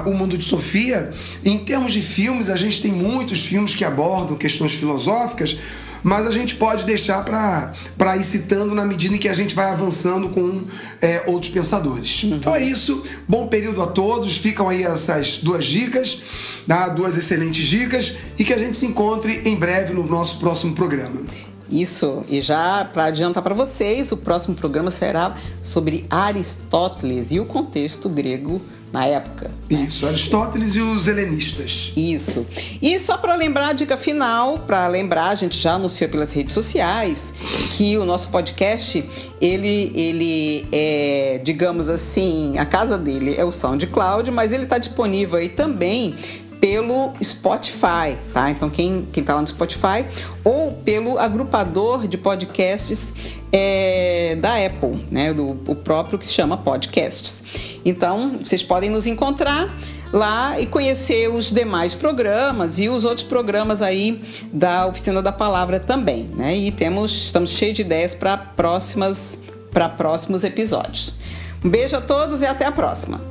O 0.06 0.14
mundo 0.14 0.38
de 0.38 0.46
Sofia, 0.46 1.12
em 1.44 1.58
termos 1.58 1.92
de 1.92 2.02
filmes, 2.02 2.50
a 2.50 2.56
gente 2.56 2.82
tem 2.82 2.94
muitos 2.94 3.44
filmes 3.44 3.76
que 3.76 3.84
abordam 3.84 4.38
questões 4.38 4.72
filosóficas, 4.72 5.60
mas 6.04 6.28
a 6.28 6.32
gente 6.32 6.56
pode 6.56 6.86
deixar 6.86 7.24
para 7.24 8.18
ir 8.18 8.24
citando 8.24 8.74
na 8.74 8.86
medida 8.86 9.16
em 9.16 9.18
que 9.18 9.30
a 9.30 9.34
gente 9.34 9.56
vai 9.56 9.70
avançando 9.72 10.30
com 10.30 10.64
é, 11.02 11.24
outros 11.28 11.52
pensadores. 11.52 12.24
Uhum. 12.24 12.36
Então 12.36 12.56
é 12.56 12.64
isso. 12.64 13.04
Bom 13.28 13.48
período 13.48 13.82
a 13.82 13.88
todos. 13.88 14.38
Ficam 14.38 14.70
aí 14.70 14.84
essas 14.84 15.38
duas 15.38 15.66
dicas, 15.66 16.22
tá? 16.68 16.90
duas 16.90 17.18
excelentes 17.18 17.66
dicas, 17.66 18.16
e 18.38 18.44
que 18.44 18.54
a 18.54 18.58
gente 18.58 18.78
se 18.78 18.86
encontre 18.86 19.42
em 19.46 19.56
breve 19.56 19.94
no 19.94 20.06
nosso 20.06 20.40
próximo 20.40 20.74
programa. 20.74 21.22
Isso, 21.70 22.24
e 22.28 22.42
já 22.42 22.84
para 22.84 23.06
adiantar 23.06 23.44
para 23.44 23.54
vocês, 23.54 24.12
o 24.12 24.18
próximo 24.18 24.56
programa 24.56 24.90
será 24.90 25.36
sobre 25.62 26.06
Aristóteles 26.10 27.32
e 27.32 27.40
o 27.40 27.46
contexto 27.46 28.10
grego 28.10 28.60
na 28.92 29.06
época. 29.06 29.52
Isso, 29.70 30.08
Aristóteles 30.08 30.76
e 30.76 30.82
os 30.82 31.08
helenistas. 31.08 31.94
Isso. 31.96 32.46
E 32.82 33.00
só 33.00 33.18
para 33.18 33.36
lembrar 33.36 33.70
a 33.70 33.74
dica 33.74 33.96
final, 33.96 34.60
para 34.60 34.88
lembrar, 34.88 35.30
a 35.30 35.36
gente 35.36 35.58
já 35.60 35.74
anunciou 35.74 36.10
pelas 36.10 36.32
redes 36.32 36.54
sociais 36.54 37.34
que 37.78 37.98
o 37.98 38.06
nosso 38.06 38.30
podcast, 38.30 39.04
ele, 39.40 39.92
ele 39.96 40.68
é, 40.72 41.40
digamos 41.44 41.90
assim, 41.90 42.58
a 42.58 42.66
casa 42.66 42.98
dele 42.98 43.36
é 43.38 43.46
o 43.46 43.52
SoundCloud, 43.52 44.32
mas 44.32 44.52
ele 44.52 44.64
está 44.64 44.78
disponível 44.78 45.38
aí 45.38 45.50
também 45.50 46.16
pelo 46.60 47.14
Spotify, 47.24 48.18
tá? 48.34 48.50
Então 48.50 48.70
quem 48.70 49.08
quem 49.12 49.24
tá 49.24 49.36
lá 49.36 49.42
no 49.42 49.48
Spotify 49.48 50.06
ou 50.44 50.74
pelo 50.74 51.18
agrupador 51.18 52.08
de 52.08 52.18
podcasts 52.18 53.14
é, 53.52 54.38
da 54.40 54.66
Apple, 54.66 55.06
né? 55.10 55.34
Do, 55.34 55.52
o 55.68 55.76
próprio 55.76 56.20
que 56.20 56.26
se 56.26 56.34
chama 56.34 56.58
Podcasts. 56.58 57.44
Então 57.86 58.40
vocês 58.44 58.62
podem 58.62 58.90
nos 58.90 59.08
encontrar 59.08 59.74
lá 60.12 60.60
e 60.60 60.66
conhecer 60.66 61.30
os 61.30 61.52
demais 61.52 61.94
programas 61.94 62.80
e 62.80 62.90
os 62.90 63.06
outros 63.06 63.26
programas 63.26 63.82
aí 63.82 64.22
da 64.52 64.86
Oficina 64.88 65.22
da 65.22 65.32
Palavra 65.32 65.80
também, 65.80 66.24
né? 66.36 66.58
E 66.58 66.72
temos 66.72 67.12
estamos 67.12 67.52
cheios 67.52 67.76
de 67.76 67.82
ideias 67.82 68.14
para 68.14 68.38
próximas 68.38 69.40
para 69.72 69.88
próximos 69.88 70.44
episódios. 70.44 71.16
Um 71.64 71.70
beijo 71.70 71.96
a 71.96 72.02
todos 72.02 72.42
e 72.42 72.46
até 72.46 72.66
a 72.66 72.72
próxima. 72.72 73.29